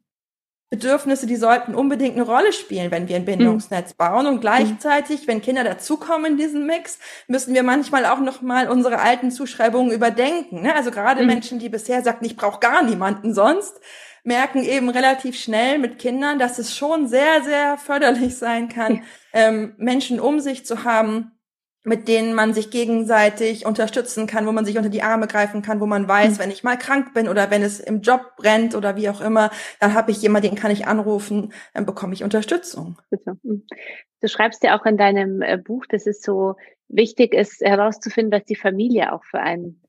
Bedürfnisse, 0.69 1.25
die 1.25 1.35
sollten 1.35 1.73
unbedingt 1.73 2.13
eine 2.15 2.25
Rolle 2.25 2.53
spielen, 2.53 2.91
wenn 2.91 3.07
wir 3.07 3.15
ein 3.15 3.25
Bindungsnetz 3.25 3.93
bauen. 3.93 4.27
Und 4.27 4.39
gleichzeitig, 4.39 5.27
wenn 5.27 5.41
Kinder 5.41 5.63
dazukommen 5.63 6.33
in 6.33 6.37
diesen 6.37 6.67
Mix, 6.67 6.99
müssen 7.27 7.55
wir 7.55 7.63
manchmal 7.63 8.05
auch 8.05 8.19
noch 8.19 8.41
mal 8.43 8.69
unsere 8.69 8.99
alten 8.99 9.31
Zuschreibungen 9.31 9.91
überdenken. 9.91 10.61
Ne? 10.61 10.75
Also 10.75 10.91
gerade 10.91 11.21
mhm. 11.21 11.27
Menschen, 11.27 11.57
die 11.57 11.69
bisher 11.69 12.03
sagten, 12.03 12.25
ich 12.25 12.35
brauche 12.35 12.59
gar 12.59 12.83
niemanden 12.83 13.33
sonst, 13.33 13.79
merken 14.23 14.63
eben 14.63 14.89
relativ 14.89 15.39
schnell 15.39 15.79
mit 15.79 15.97
Kindern, 15.97 16.37
dass 16.37 16.59
es 16.59 16.75
schon 16.75 17.07
sehr, 17.07 17.41
sehr 17.41 17.77
förderlich 17.77 18.37
sein 18.37 18.69
kann, 18.69 18.95
ja. 18.95 19.01
ähm, 19.33 19.73
Menschen 19.77 20.19
um 20.19 20.39
sich 20.39 20.67
zu 20.67 20.83
haben, 20.83 21.31
mit 21.89 22.07
denen 22.07 22.35
man 22.35 22.53
sich 22.53 22.69
gegenseitig 22.69 23.65
unterstützen 23.65 24.27
kann, 24.27 24.45
wo 24.45 24.51
man 24.51 24.63
sich 24.63 24.77
unter 24.77 24.89
die 24.89 25.01
Arme 25.01 25.25
greifen 25.25 25.63
kann, 25.63 25.79
wo 25.79 25.87
man 25.87 26.07
weiß, 26.07 26.35
mhm. 26.35 26.39
wenn 26.43 26.51
ich 26.51 26.63
mal 26.63 26.77
krank 26.77 27.15
bin 27.15 27.27
oder 27.27 27.49
wenn 27.49 27.63
es 27.63 27.79
im 27.79 28.01
Job 28.01 28.35
brennt 28.37 28.75
oder 28.75 28.95
wie 28.95 29.09
auch 29.09 29.21
immer, 29.21 29.49
dann 29.79 29.95
habe 29.95 30.11
ich 30.11 30.21
jemanden, 30.21 30.49
den 30.49 30.57
kann 30.57 30.69
ich 30.69 30.85
anrufen, 30.85 31.51
dann 31.73 31.87
bekomme 31.87 32.13
ich 32.13 32.23
Unterstützung. 32.23 32.97
Mhm. 33.41 33.65
Du 34.21 34.27
schreibst 34.27 34.63
ja 34.63 34.77
auch 34.77 34.85
in 34.85 34.97
deinem 34.97 35.41
äh, 35.41 35.57
Buch, 35.57 35.85
dass 35.87 36.05
es 36.05 36.21
so 36.21 36.55
wichtig 36.89 37.33
ist, 37.33 37.61
herauszufinden, 37.61 38.31
was 38.31 38.45
die 38.45 38.55
Familie 38.55 39.13
auch 39.13 39.23
für 39.23 39.39
ein 39.39 39.81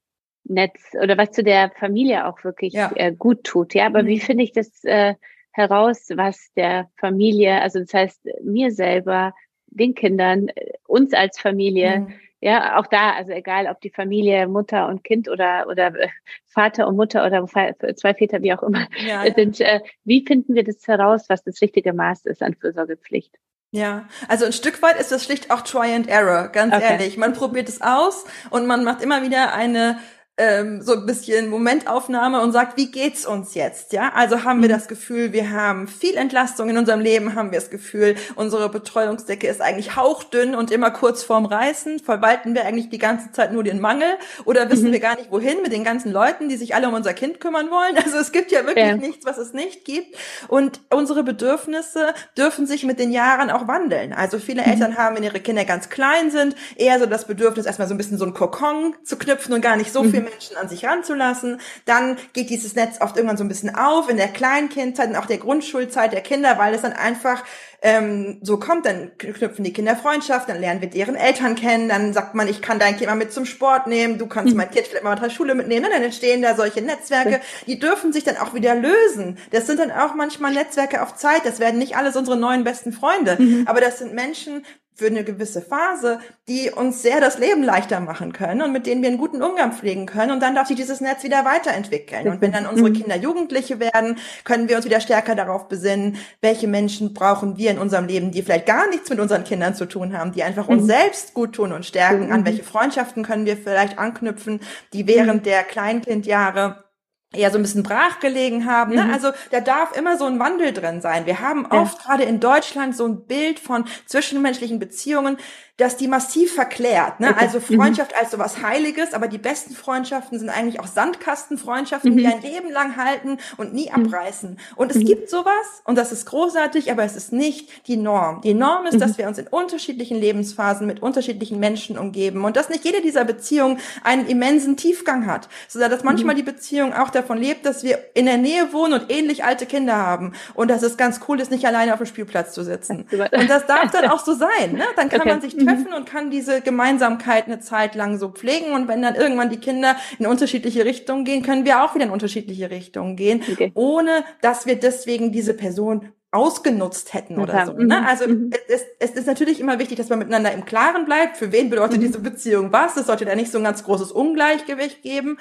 Netz 0.45 0.93
oder 1.01 1.19
was 1.19 1.33
zu 1.33 1.43
der 1.43 1.71
Familie 1.79 2.27
auch 2.27 2.45
wirklich 2.45 2.73
ja. 2.73 2.93
äh, 2.95 3.13
gut 3.13 3.45
tut. 3.45 3.75
Ja, 3.75 3.87
aber 3.87 4.03
mhm. 4.03 4.07
wie 4.07 4.21
finde 4.21 4.45
ich 4.45 4.53
das 4.53 4.85
äh, 4.85 5.15
heraus, 5.53 6.09
was 6.15 6.51
der 6.57 6.89
Familie, 6.97 7.61
also 7.61 7.81
das 7.81 7.93
heißt 7.93 8.21
mir 8.43 8.71
selber 8.71 9.35
den 9.71 9.95
Kindern, 9.95 10.49
äh, 10.49 10.73
uns 10.87 11.13
als 11.13 11.39
Familie. 11.39 12.01
Mhm. 12.01 12.15
Ja, 12.43 12.79
auch 12.79 12.87
da, 12.87 13.13
also 13.13 13.33
egal, 13.33 13.67
ob 13.67 13.83
die 13.83 13.91
Familie 13.91 14.49
Mutter 14.49 14.89
und 14.89 15.05
Kind 15.05 15.29
oder 15.29 15.67
oder 15.69 15.95
äh, 15.95 16.09
Vater 16.47 16.89
und 16.89 16.97
Mutter 16.97 17.27
oder 17.27 17.47
zwei 17.47 18.15
Väter, 18.15 18.41
wie 18.41 18.53
auch 18.55 18.63
immer 18.63 18.89
ja, 19.07 19.25
ja. 19.25 19.35
sind. 19.35 19.61
Äh, 19.61 19.81
wie 20.05 20.25
finden 20.27 20.55
wir 20.55 20.65
das 20.65 20.87
heraus, 20.89 21.29
was 21.29 21.45
das 21.45 21.61
richtige 21.61 21.93
Maß 21.93 22.25
ist 22.25 22.43
an 22.43 22.55
Fürsorgepflicht? 22.55 23.37
Ja, 23.73 24.09
also 24.27 24.47
ein 24.47 24.53
Stück 24.53 24.83
weit 24.83 24.99
ist 24.99 25.13
das 25.13 25.25
schlicht 25.25 25.51
auch 25.53 25.61
Try 25.61 25.95
and 25.95 26.09
Error, 26.09 26.49
ganz 26.49 26.75
okay. 26.75 26.93
ehrlich. 26.93 27.17
Man 27.17 27.35
probiert 27.35 27.69
es 27.69 27.81
aus 27.81 28.25
und 28.51 28.67
man 28.67 28.83
macht 28.83 29.01
immer 29.03 29.23
wieder 29.23 29.55
eine 29.55 29.99
ähm, 30.41 30.81
so 30.81 30.95
ein 30.95 31.05
bisschen 31.05 31.51
Momentaufnahme 31.51 32.41
und 32.41 32.53
sagt, 32.53 32.79
wie 32.79 32.91
geht's 32.91 33.27
uns 33.27 33.55
jetzt? 33.55 33.93
Ja, 33.93 34.13
also 34.15 34.43
haben 34.43 34.63
wir 34.63 34.69
mhm. 34.69 34.73
das 34.73 34.89
Gefühl, 34.89 35.35
wir 35.35 35.51
haben 35.51 35.87
viel 35.87 36.17
Entlastung 36.17 36.71
in 36.71 36.79
unserem 36.79 37.01
Leben, 37.01 37.35
haben 37.35 37.53
wir 37.53 37.61
das 37.61 37.69
Gefühl, 37.69 38.15
unsere 38.37 38.71
Betreuungsdecke 38.71 39.47
ist 39.47 39.61
eigentlich 39.61 39.97
hauchdünn 39.97 40.55
und 40.55 40.71
immer 40.71 40.91
kurz 40.91 41.23
vorm 41.23 41.45
Reißen. 41.45 41.99
Verwalten 41.99 42.55
wir 42.55 42.65
eigentlich 42.65 42.89
die 42.89 42.99
ganze 42.99 43.33
Zeit 43.33 43.53
nur 43.53 43.63
den 43.63 43.81
Mangel 43.81 44.09
oder 44.47 44.71
wissen 44.71 44.89
mhm. 44.89 44.93
wir 44.93 45.01
gar 45.01 45.17
nicht 45.17 45.31
wohin 45.31 45.61
mit 45.63 45.73
den 45.73 45.85
ganzen 45.85 46.11
Leuten, 46.11 46.49
die 46.49 46.57
sich 46.57 46.75
alle 46.75 46.89
um 46.89 46.95
unser 46.95 47.13
Kind 47.13 47.41
kümmern 47.41 47.71
wollen? 47.71 47.99
Also 48.03 48.17
es 48.17 48.33
gibt 48.33 48.51
ja 48.51 48.65
wirklich 48.65 48.87
ja. 48.87 48.97
nichts, 48.97 49.27
was 49.27 49.37
es 49.37 49.53
nicht 49.53 49.85
gibt. 49.85 50.17
Und 50.49 50.81
unsere 50.91 51.23
Bedürfnisse 51.23 52.15
dürfen 52.37 52.67
sich 52.67 52.85
mit 52.85 52.99
den 52.99 53.13
Jahren 53.13 53.51
auch 53.51 53.69
wandeln. 53.69 54.15
Also 54.15 54.39
viele 54.39 54.63
mhm. 54.63 54.71
Eltern 54.71 54.97
haben, 54.97 55.17
wenn 55.17 55.23
ihre 55.23 55.41
Kinder 55.41 55.67
ganz 55.67 55.91
klein 55.91 56.31
sind, 56.31 56.57
eher 56.77 56.99
so 56.99 57.05
das 57.05 57.27
Bedürfnis, 57.27 57.67
erstmal 57.67 57.89
so 57.89 57.95
ein 57.95 57.99
bisschen 57.99 58.17
so 58.17 58.25
ein 58.25 58.33
Kokon 58.33 58.95
zu 59.05 59.19
knüpfen 59.19 59.53
und 59.53 59.61
gar 59.61 59.77
nicht 59.77 59.93
so 59.93 60.03
viel 60.03 60.30
Menschen 60.31 60.57
an 60.57 60.69
sich 60.69 60.85
ranzulassen. 60.85 61.61
Dann 61.85 62.17
geht 62.33 62.51
dieses 62.51 62.75
Netz 62.75 63.01
oft 63.01 63.17
irgendwann 63.17 63.37
so 63.37 63.45
ein 63.45 63.49
bisschen 63.49 63.75
auf 63.75 64.09
in 64.09 64.17
der 64.17 64.29
Kleinkindzeit 64.29 65.11
und 65.11 65.17
auch 65.17 65.27
der 65.27 65.39
Grundschulzeit 65.39 66.13
der 66.13 66.23
Kinder, 66.23 66.59
weil 66.59 66.75
es 66.75 66.83
dann 66.83 66.93
einfach 66.93 67.45
ähm, 67.83 68.39
so 68.43 68.59
kommt, 68.59 68.85
dann 68.87 69.17
knüpfen 69.17 69.65
die 69.65 69.73
Kinder 69.73 69.97
Freundschaft, 69.97 70.49
dann 70.49 70.61
lernen 70.61 70.81
wir 70.81 70.91
deren 70.91 71.15
Eltern 71.15 71.55
kennen, 71.55 71.89
dann 71.89 72.13
sagt 72.13 72.35
man, 72.35 72.47
ich 72.47 72.61
kann 72.61 72.79
dein 72.79 72.97
Kind 72.97 73.09
mal 73.09 73.17
mit 73.17 73.33
zum 73.33 73.47
Sport 73.47 73.87
nehmen, 73.87 74.19
du 74.19 74.27
kannst 74.27 74.53
mhm. 74.53 74.59
mein 74.59 74.71
Kind 74.71 74.87
vielleicht 74.87 75.05
mal 75.05 75.15
mit 75.15 75.23
der 75.23 75.31
Schule 75.31 75.55
mitnehmen, 75.55 75.87
dann 75.91 76.03
entstehen 76.03 76.43
da 76.43 76.55
solche 76.55 76.83
Netzwerke, 76.83 77.41
die 77.67 77.79
dürfen 77.79 78.13
sich 78.13 78.25
dann 78.25 78.37
auch 78.37 78.55
wieder 78.55 78.75
lösen. 78.75 79.39
Das 79.51 79.67
sind 79.67 79.81
dann 79.81 79.91
auch 79.91 80.15
manchmal 80.15 80.53
Netzwerke 80.53 81.03
auf 81.03 81.17
Zeit, 81.17 81.45
das 81.45 81.59
werden 81.59 81.79
nicht 81.79 81.97
alles 81.97 82.17
unsere 82.17 82.37
neuen 82.37 82.65
besten 82.65 82.93
Freunde, 82.93 83.37
mhm. 83.39 83.65
aber 83.67 83.81
das 83.81 83.99
sind 83.99 84.15
Menschen, 84.15 84.65
für 85.01 85.07
eine 85.07 85.25
gewisse 85.25 85.63
Phase, 85.63 86.21
die 86.47 86.71
uns 86.71 87.01
sehr 87.01 87.23
das 87.23 87.39
Leben 87.39 87.63
leichter 87.63 88.01
machen 88.01 88.35
können 88.35 88.61
und 88.61 88.71
mit 88.71 88.87
denen 88.87 89.01
wir 89.01 89.09
einen 89.09 89.17
guten 89.17 89.43
Umgang 89.43 89.73
pflegen 89.73 90.05
können. 90.05 90.31
Und 90.31 90.41
dann 90.41 90.55
darf 90.55 90.69
sich 90.69 90.77
dieses 90.77 91.01
Netz 91.01 91.25
wieder 91.25 91.47
weiterentwickeln. 91.47 92.29
Und 92.29 92.43
wenn 92.43 92.53
dann 92.53 92.67
unsere 92.67 92.91
mhm. 92.91 92.95
Kinder 92.95 93.17
Jugendliche 93.17 93.81
werden, 93.81 94.19
können 94.45 94.69
wir 94.69 94.77
uns 94.77 94.85
wieder 94.85 95.01
stärker 95.01 95.35
darauf 95.35 95.69
besinnen, 95.69 96.19
welche 96.43 96.69
Menschen 96.69 97.15
brauchen 97.15 97.57
wir 97.57 97.71
in 97.71 97.79
unserem 97.79 98.09
Leben, 98.09 98.31
die 98.31 98.43
vielleicht 98.43 98.67
gar 98.67 98.91
nichts 98.91 99.09
mit 99.09 99.21
unseren 99.21 99.45
Kindern 99.45 99.75
zu 99.75 99.87
tun 99.87 100.17
haben, 100.17 100.33
die 100.33 100.43
einfach 100.43 100.69
uns 100.69 100.83
mhm. 100.83 100.89
selbst 100.89 101.33
gut 101.33 101.55
tun 101.55 101.73
und 101.73 101.87
stärken. 101.87 102.31
An 102.31 102.43
mhm. 102.43 102.45
welche 102.45 102.63
Freundschaften 102.63 103.23
können 103.23 103.47
wir 103.47 103.57
vielleicht 103.57 103.99
anknüpfen, 103.99 104.61
die 104.93 105.07
während 105.07 105.47
der 105.47 105.63
Kleinkindjahre 105.63 106.85
eher 107.33 107.51
so 107.51 107.59
ein 107.59 107.63
bisschen 107.63 107.83
brach 107.85 108.19
gelegen 108.19 108.67
haben. 108.67 108.95
Ne? 108.95 109.05
Mhm. 109.05 109.13
Also 109.13 109.31
da 109.51 109.61
darf 109.61 109.97
immer 109.97 110.17
so 110.19 110.25
ein 110.25 110.39
Wandel 110.41 110.73
drin 110.73 111.01
sein. 111.01 111.27
Wir 111.27 111.41
haben 111.41 111.67
oft 111.67 111.99
ja. 111.99 112.05
gerade 112.05 112.25
in 112.25 112.41
Deutschland 112.41 112.97
so 112.97 113.07
ein 113.07 113.25
Bild 113.25 113.61
von 113.61 113.85
zwischenmenschlichen 114.07 114.81
Beziehungen, 114.81 115.37
dass 115.81 115.97
die 115.97 116.09
massiv 116.09 116.55
verklärt. 116.55 117.21
Ne? 117.21 117.35
Also 117.39 117.59
mhm. 117.59 117.77
Freundschaft 117.77 118.13
mhm. 118.13 118.19
als 118.21 118.31
sowas 118.33 118.63
Heiliges, 118.63 119.15
aber 119.15 119.29
die 119.29 119.39
besten 119.39 119.75
Freundschaften 119.75 120.39
sind 120.39 120.51
eigentlich 120.51 120.79
auch 120.79 120.87
Sandkastenfreundschaften, 120.87 122.13
mhm. 122.13 122.17
die 122.19 122.27
ein 122.27 122.43
Leben 122.43 122.71
lang 122.71 122.97
halten 122.97 123.39
und 123.57 123.73
nie 123.73 123.91
mhm. 123.91 124.05
abreißen. 124.05 124.59
Und 124.77 124.91
es 124.91 124.99
mhm. 124.99 125.07
gibt 125.07 125.31
sowas 125.31 125.83
und 125.85 125.97
das 125.97 126.13
ist 126.13 126.27
großartig, 126.27 126.93
aber 126.93 127.05
es 127.05 127.17
ist 127.17 127.33
nicht 127.33 127.89
die 127.89 127.97
Norm. 127.97 128.43
Die 128.43 128.53
Norm 128.53 128.85
ist, 128.87 129.01
dass 129.01 129.17
wir 129.17 129.27
uns 129.27 129.39
in 129.39 129.47
unterschiedlichen 129.47 130.19
Lebensphasen 130.19 130.87
mit 130.87 131.01
unterschiedlichen 131.03 131.59
Menschen 131.59 131.97
umgeben 131.97 132.45
und 132.45 132.57
dass 132.57 132.69
nicht 132.69 132.85
jede 132.85 133.01
dieser 133.01 133.25
Beziehungen 133.25 133.79
einen 134.05 134.27
immensen 134.27 134.77
Tiefgang 134.77 135.27
hat, 135.27 135.49
sondern 135.69 135.91
dass 135.91 136.05
manchmal 136.05 136.35
die 136.35 136.43
Beziehung 136.43 136.93
auch 136.93 137.09
davon 137.09 137.39
lebt, 137.39 137.65
dass 137.65 137.83
wir 137.83 137.99
in 138.13 138.27
der 138.27 138.37
Nähe 138.37 138.75
wohnen 138.75 138.93
und 138.93 139.11
ähnlich 139.11 139.45
alte 139.45 139.65
Kinder 139.65 139.97
haben 139.97 140.35
und 140.53 140.69
dass 140.69 140.83
es 140.83 140.99
ganz 140.99 141.21
cool 141.27 141.41
ist, 141.41 141.51
nicht 141.51 141.65
alleine 141.65 141.95
auf 141.95 142.01
dem 142.01 142.07
Spielplatz 142.07 142.53
zu 142.53 142.65
sitzen. 142.65 143.07
Und 143.11 143.49
das 143.49 143.67
darf 143.67 143.91
dann 143.91 144.05
auch 144.11 144.23
so 144.23 144.35
sein. 144.35 144.73
Ne? 144.73 144.85
Dann 144.97 145.09
kann 145.09 145.23
okay. 145.23 145.31
man 145.31 145.41
sich 145.41 145.57
treffen 145.57 145.70
mhm. 145.79 145.95
und 145.95 146.07
kann 146.07 146.31
diese 146.31 146.61
Gemeinsamkeit 146.61 147.47
eine 147.47 147.61
Zeit 147.61 147.95
lang 147.95 148.19
so 148.19 148.31
pflegen. 148.31 148.73
Und 148.73 148.89
wenn 148.89 149.03
dann 149.03 149.15
irgendwann 149.15 149.51
die 149.51 149.59
Kinder 149.59 149.97
in 150.19 150.27
unterschiedliche 150.27 150.85
Richtungen 150.85 151.25
gehen, 151.25 151.43
können 151.43 151.65
wir 151.65 151.85
auch 151.85 151.95
wieder 151.95 152.05
in 152.05 152.11
unterschiedliche 152.11 152.71
Richtungen 152.71 153.17
gehen, 153.17 153.43
okay. 153.51 153.73
ohne 153.75 154.25
dass 154.41 154.67
wir 154.67 154.77
deswegen 154.77 155.33
diese 155.33 155.55
Person 155.55 156.13
ausgenutzt 156.33 157.13
hätten 157.13 157.41
oder 157.41 157.67
so. 157.67 157.73
Ne? 157.73 158.01
Mhm. 158.01 158.07
Also 158.07 158.29
mhm. 158.29 158.51
es, 158.69 158.85
es 159.01 159.11
ist 159.13 159.27
natürlich 159.27 159.59
immer 159.59 159.79
wichtig, 159.81 159.97
dass 159.97 160.09
man 160.09 160.21
miteinander 160.21 160.53
im 160.53 160.65
Klaren 160.65 161.05
bleibt. 161.05 161.37
Für 161.37 161.51
wen 161.51 161.71
bedeutet 161.71 161.99
mhm. 161.99 162.03
diese 162.03 162.21
Beziehung 162.21 162.73
was? 162.73 162.97
Es 162.97 163.07
sollte 163.07 163.25
da 163.25 163.35
nicht 163.35 163.51
so 163.51 163.59
ein 163.59 163.65
ganz 163.65 163.83
großes 163.83 164.13
Ungleichgewicht 164.13 165.03
geben. 165.03 165.39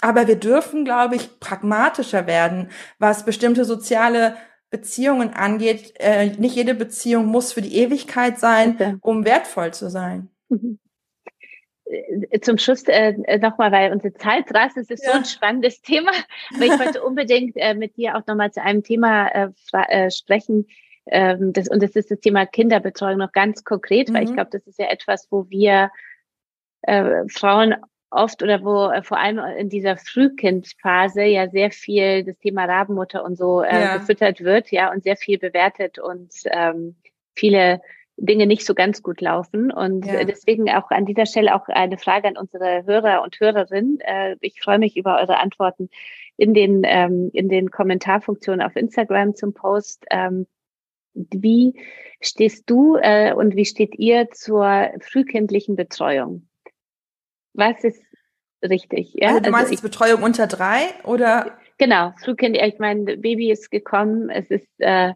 Aber 0.00 0.26
wir 0.26 0.36
dürfen, 0.36 0.84
glaube 0.84 1.14
ich, 1.14 1.38
pragmatischer 1.38 2.26
werden, 2.26 2.70
was 2.98 3.24
bestimmte 3.24 3.64
soziale 3.64 4.36
Beziehungen 4.72 5.34
angeht. 5.34 5.94
Äh, 6.00 6.30
nicht 6.38 6.56
jede 6.56 6.74
Beziehung 6.74 7.26
muss 7.26 7.52
für 7.52 7.62
die 7.62 7.76
Ewigkeit 7.76 8.40
sein, 8.40 8.74
okay. 8.74 8.96
um 9.02 9.24
wertvoll 9.24 9.72
zu 9.72 9.88
sein. 9.90 10.30
Mhm. 10.48 10.80
Äh, 11.84 12.40
zum 12.40 12.58
Schluss 12.58 12.82
äh, 12.88 13.38
nochmal, 13.38 13.70
weil 13.70 13.92
unsere 13.92 14.14
Zeit 14.14 14.52
rast, 14.52 14.76
es 14.76 14.90
ist 14.90 15.04
ja. 15.04 15.12
so 15.12 15.18
ein 15.18 15.24
spannendes 15.24 15.82
Thema, 15.82 16.10
aber 16.54 16.64
ich 16.64 16.78
wollte 16.78 17.02
unbedingt 17.02 17.56
äh, 17.56 17.74
mit 17.74 17.96
dir 17.96 18.16
auch 18.16 18.26
nochmal 18.26 18.50
zu 18.50 18.62
einem 18.62 18.82
Thema 18.82 19.28
äh, 19.28 19.48
äh, 19.88 20.10
sprechen, 20.10 20.66
ähm, 21.06 21.52
das, 21.52 21.68
und 21.68 21.82
das 21.82 21.90
ist 21.90 22.10
das 22.10 22.20
Thema 22.20 22.46
Kinderbetreuung 22.46 23.18
noch 23.18 23.32
ganz 23.32 23.64
konkret, 23.64 24.08
mhm. 24.08 24.14
weil 24.14 24.24
ich 24.24 24.30
mhm. 24.30 24.34
glaube, 24.34 24.50
das 24.52 24.66
ist 24.66 24.78
ja 24.78 24.86
etwas, 24.86 25.28
wo 25.30 25.48
wir 25.50 25.90
äh, 26.82 27.28
Frauen 27.28 27.76
oft 28.12 28.42
oder 28.42 28.62
wo 28.62 28.90
äh, 28.90 29.02
vor 29.02 29.18
allem 29.18 29.38
in 29.56 29.68
dieser 29.68 29.96
Frühkindphase 29.96 31.22
ja 31.22 31.48
sehr 31.48 31.70
viel 31.70 32.24
das 32.24 32.38
Thema 32.38 32.64
Rabenmutter 32.64 33.24
und 33.24 33.36
so 33.36 33.62
äh, 33.62 33.80
ja. 33.80 33.96
gefüttert 33.96 34.40
wird, 34.40 34.70
ja, 34.70 34.92
und 34.92 35.02
sehr 35.02 35.16
viel 35.16 35.38
bewertet 35.38 35.98
und 35.98 36.32
ähm, 36.46 36.96
viele 37.34 37.80
Dinge 38.16 38.46
nicht 38.46 38.64
so 38.64 38.74
ganz 38.74 39.02
gut 39.02 39.20
laufen. 39.20 39.72
Und 39.72 40.06
ja. 40.06 40.24
deswegen 40.24 40.70
auch 40.70 40.90
an 40.90 41.06
dieser 41.06 41.26
Stelle 41.26 41.54
auch 41.54 41.68
eine 41.68 41.98
Frage 41.98 42.28
an 42.28 42.36
unsere 42.36 42.84
Hörer 42.84 43.22
und 43.22 43.38
Hörerinnen. 43.40 44.00
Äh, 44.00 44.36
ich 44.40 44.60
freue 44.60 44.78
mich 44.78 44.96
über 44.96 45.18
eure 45.18 45.38
Antworten 45.38 45.88
in 46.36 46.54
den, 46.54 46.82
ähm, 46.84 47.30
in 47.32 47.48
den 47.48 47.70
Kommentarfunktionen 47.70 48.62
auf 48.64 48.76
Instagram 48.76 49.34
zum 49.34 49.54
Post. 49.54 50.04
Ähm, 50.10 50.46
wie 51.14 51.74
stehst 52.20 52.70
du 52.70 52.96
äh, 52.96 53.34
und 53.34 53.56
wie 53.56 53.64
steht 53.64 53.98
ihr 53.98 54.30
zur 54.30 54.90
frühkindlichen 55.00 55.76
Betreuung? 55.76 56.48
Was 57.54 57.84
ist 57.84 58.02
richtig? 58.62 59.14
Ja? 59.14 59.28
Also 59.28 59.40
du 59.40 59.50
meinst 59.50 59.70
also 59.70 59.74
ich, 59.74 59.82
Betreuung 59.82 60.22
unter 60.22 60.46
drei 60.46 60.80
oder? 61.04 61.58
Genau, 61.78 62.12
Frühkind, 62.22 62.56
ich 62.56 62.78
meine, 62.78 63.16
Baby 63.16 63.50
ist 63.50 63.70
gekommen, 63.70 64.30
es 64.30 64.50
ist 64.50 64.68
äh, 64.78 65.14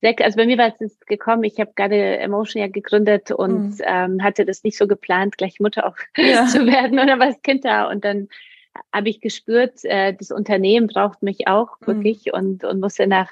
sechs, 0.00 0.22
also 0.22 0.36
bei 0.36 0.46
mir 0.46 0.58
war 0.58 0.74
es 0.78 0.98
gekommen, 1.06 1.44
ich 1.44 1.60
habe 1.60 1.72
gerade 1.76 2.18
Emotion 2.18 2.60
ja 2.62 2.68
gegründet 2.68 3.30
und 3.30 3.78
mhm. 3.78 3.84
ähm, 3.84 4.22
hatte 4.22 4.44
das 4.44 4.64
nicht 4.64 4.76
so 4.76 4.86
geplant, 4.86 5.38
gleich 5.38 5.60
Mutter 5.60 5.86
auch 5.86 5.96
ja. 6.16 6.46
zu 6.46 6.66
werden 6.66 6.98
oder 6.98 7.18
was 7.18 7.40
Kind 7.42 7.64
da 7.64 7.88
und 7.88 8.04
dann 8.04 8.28
habe 8.92 9.08
ich 9.08 9.20
gespürt, 9.20 9.84
äh, 9.84 10.14
das 10.14 10.30
Unternehmen 10.30 10.86
braucht 10.86 11.22
mich 11.22 11.48
auch 11.48 11.80
mhm. 11.80 11.86
wirklich 11.86 12.32
und, 12.32 12.64
und 12.64 12.80
musste 12.80 13.06
nach 13.06 13.30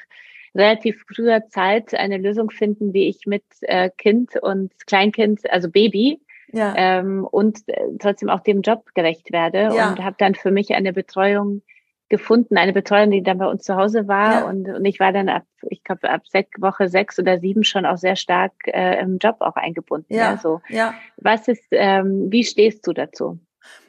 relativ 0.54 1.04
früher 1.07 1.48
Zeit 1.48 1.94
eine 1.94 2.16
Lösung 2.16 2.50
finden, 2.50 2.94
wie 2.94 3.09
ich 3.09 3.26
mit 3.26 3.44
äh, 3.61 3.90
Kind 3.96 4.36
und 4.40 4.72
Kleinkind, 4.86 5.50
also 5.50 5.70
Baby, 5.70 6.20
ja. 6.57 6.74
ähm, 6.76 7.24
und 7.24 7.61
äh, 7.68 7.80
trotzdem 7.98 8.28
auch 8.28 8.40
dem 8.40 8.62
Job 8.62 8.84
gerecht 8.94 9.32
werde 9.32 9.70
ja. 9.74 9.90
und 9.90 10.02
habe 10.02 10.16
dann 10.18 10.34
für 10.34 10.50
mich 10.50 10.74
eine 10.74 10.92
Betreuung 10.92 11.62
gefunden, 12.09 12.57
eine 12.57 12.72
Betreuung, 12.72 13.11
die 13.11 13.22
dann 13.22 13.38
bei 13.38 13.46
uns 13.46 13.64
zu 13.64 13.74
Hause 13.74 14.07
war 14.07 14.40
ja. 14.40 14.44
und, 14.46 14.68
und 14.68 14.84
ich 14.84 15.00
war 15.00 15.12
dann 15.12 15.28
ab, 15.28 15.44
ich 15.68 15.82
glaube 15.82 16.09
ab 16.09 16.22
Woche 16.59 16.88
sechs 16.88 17.18
oder 17.18 17.40
sieben 17.40 17.64
schon 17.64 17.84
auch 17.84 17.96
sehr 17.96 18.16
stark 18.16 18.52
äh, 18.66 19.00
im 19.00 19.18
Job 19.18 19.36
auch 19.40 19.57
eingebunden. 19.57 20.14
Ja. 20.14 20.30
Also, 20.30 20.61
ja. 20.68 20.94
Was 21.16 21.48
ist, 21.48 21.66
ähm, 21.72 22.28
wie 22.30 22.44
stehst 22.44 22.86
du 22.86 22.92
dazu? 22.92 23.40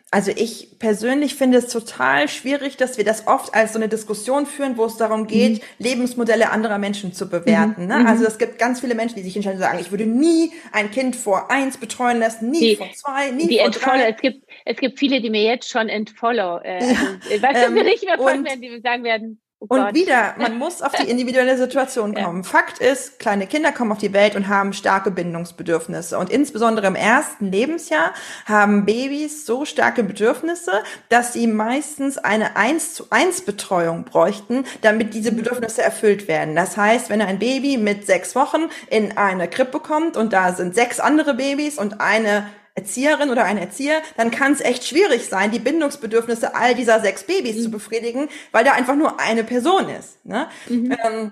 Also 0.10 0.32
ich 0.32 0.80
persönlich 0.80 1.36
finde 1.36 1.58
es 1.58 1.68
total 1.68 2.30
schwierig, 2.30 2.78
dass 2.78 2.98
wir 2.98 3.04
das 3.04 3.28
oft 3.28 3.54
als 3.54 3.74
so 3.74 3.80
eine 3.80 3.90
Diskussion 3.90 4.46
führen, 4.46 4.78
wo 4.78 4.86
es 4.86 4.96
darum 4.96 5.28
geht, 5.28 5.56
mhm. 5.56 5.60
Lebensmodelle 5.80 6.50
anderer 6.50 6.78
Menschen 6.78 7.12
zu 7.12 7.30
bewerten. 7.30 7.84
Mhm. 7.84 7.88
Ne? 7.88 8.08
Also 8.08 8.22
mhm. 8.22 8.28
es 8.28 8.38
gibt 8.38 8.58
ganz 8.58 8.80
viele 8.80 8.96
Menschen, 8.96 9.16
die 9.16 9.24
sich 9.24 9.36
entscheiden 9.36 9.58
und 9.58 9.66
sagen, 9.66 9.80
ich 9.82 9.92
würde 9.92 10.06
nie 10.06 10.54
ein 10.72 10.92
Kind 10.92 11.18
vor 11.18 11.52
eins 11.52 11.78
betreuen 11.78 12.20
lassen, 12.20 12.50
nie 12.52 12.60
die, 12.60 12.76
vor 12.78 12.90
zwei, 12.94 13.32
nie 13.32 13.48
die 13.48 13.60
vor 13.60 13.70
drei. 13.72 14.10
Es 14.10 14.22
gibt, 14.22 14.46
es 14.64 14.78
gibt 14.78 14.98
viele, 14.98 15.22
die 15.22 15.30
mir 15.30 15.44
jetzt 15.44 15.70
schon 15.70 15.90
entfollow. 15.90 16.60
Äh, 16.64 16.80
ja. 16.86 17.00
also, 17.30 17.44
weißt 17.44 17.64
du, 17.64 17.78
ähm, 17.78 17.86
nicht 17.86 18.06
mehr 18.06 18.18
folgen 18.18 18.46
werden, 18.46 18.62
die 18.62 18.80
sagen 18.82 19.04
werden, 19.04 19.42
Oh 19.60 19.74
und 19.74 19.96
wieder, 19.96 20.36
man 20.38 20.58
muss 20.58 20.84
auf 20.84 20.92
die 20.92 21.10
individuelle 21.10 21.58
Situation 21.58 22.14
kommen. 22.14 22.44
Ja. 22.44 22.50
Fakt 22.50 22.78
ist, 22.80 23.18
kleine 23.18 23.48
Kinder 23.48 23.72
kommen 23.72 23.92
auf 23.92 23.98
die 23.98 24.14
Welt 24.14 24.36
und 24.36 24.48
haben 24.48 24.72
starke 24.74 25.10
Bindungsbedürfnisse. 25.10 26.18
Und 26.18 26.30
insbesondere 26.30 26.88
im 26.88 26.96
ersten 26.96 27.52
Lebensjahr 27.52 28.14
haben 28.46 28.86
Babys 28.86 29.46
so 29.48 29.66
starke 29.66 30.04
Bedürfnisse, 30.04 30.84
dass 31.10 31.34
sie 31.34 31.48
meistens 31.48 32.20
eine 32.20 32.56
1 32.56 32.94
zu 32.94 33.08
1 33.10 33.42
Betreuung 33.42 34.04
bräuchten, 34.04 34.64
damit 34.82 35.16
diese 35.16 35.32
Bedürfnisse 35.32 35.82
erfüllt 35.82 36.28
werden. 36.28 36.56
Das 36.56 36.78
heißt, 36.78 37.10
wenn 37.10 37.22
ein 37.22 37.40
Baby 37.40 37.78
mit 37.78 38.06
sechs 38.06 38.36
Wochen 38.36 38.70
in 38.90 39.18
eine 39.18 39.48
Krippe 39.48 39.80
kommt 39.80 40.18
und 40.18 40.34
da 40.34 40.54
sind 40.54 40.76
sechs 40.76 41.00
andere 41.00 41.34
Babys 41.34 41.80
und 41.80 42.00
eine 42.00 42.46
Erzieherin 42.78 43.30
oder 43.32 43.44
ein 43.44 43.58
Erzieher, 43.58 44.02
dann 44.16 44.32
kann 44.32 44.54
es 44.54 44.62
echt 44.62 44.86
schwierig 44.86 45.28
sein, 45.28 45.52
die 45.52 45.60
Bindungsbedürfnisse 45.60 46.56
all 46.56 46.76
dieser 46.76 47.00
sechs 47.02 47.24
Babys 47.24 47.58
mhm. 47.58 47.62
zu 47.64 47.72
befriedigen, 47.72 48.30
weil 48.52 48.64
da 48.64 48.74
einfach 48.74 48.96
nur 48.96 49.20
eine 49.20 49.44
Person 49.44 49.90
ist. 49.90 50.24
Ne? 50.26 50.48
Mhm. 50.70 50.96
Ähm, 51.04 51.32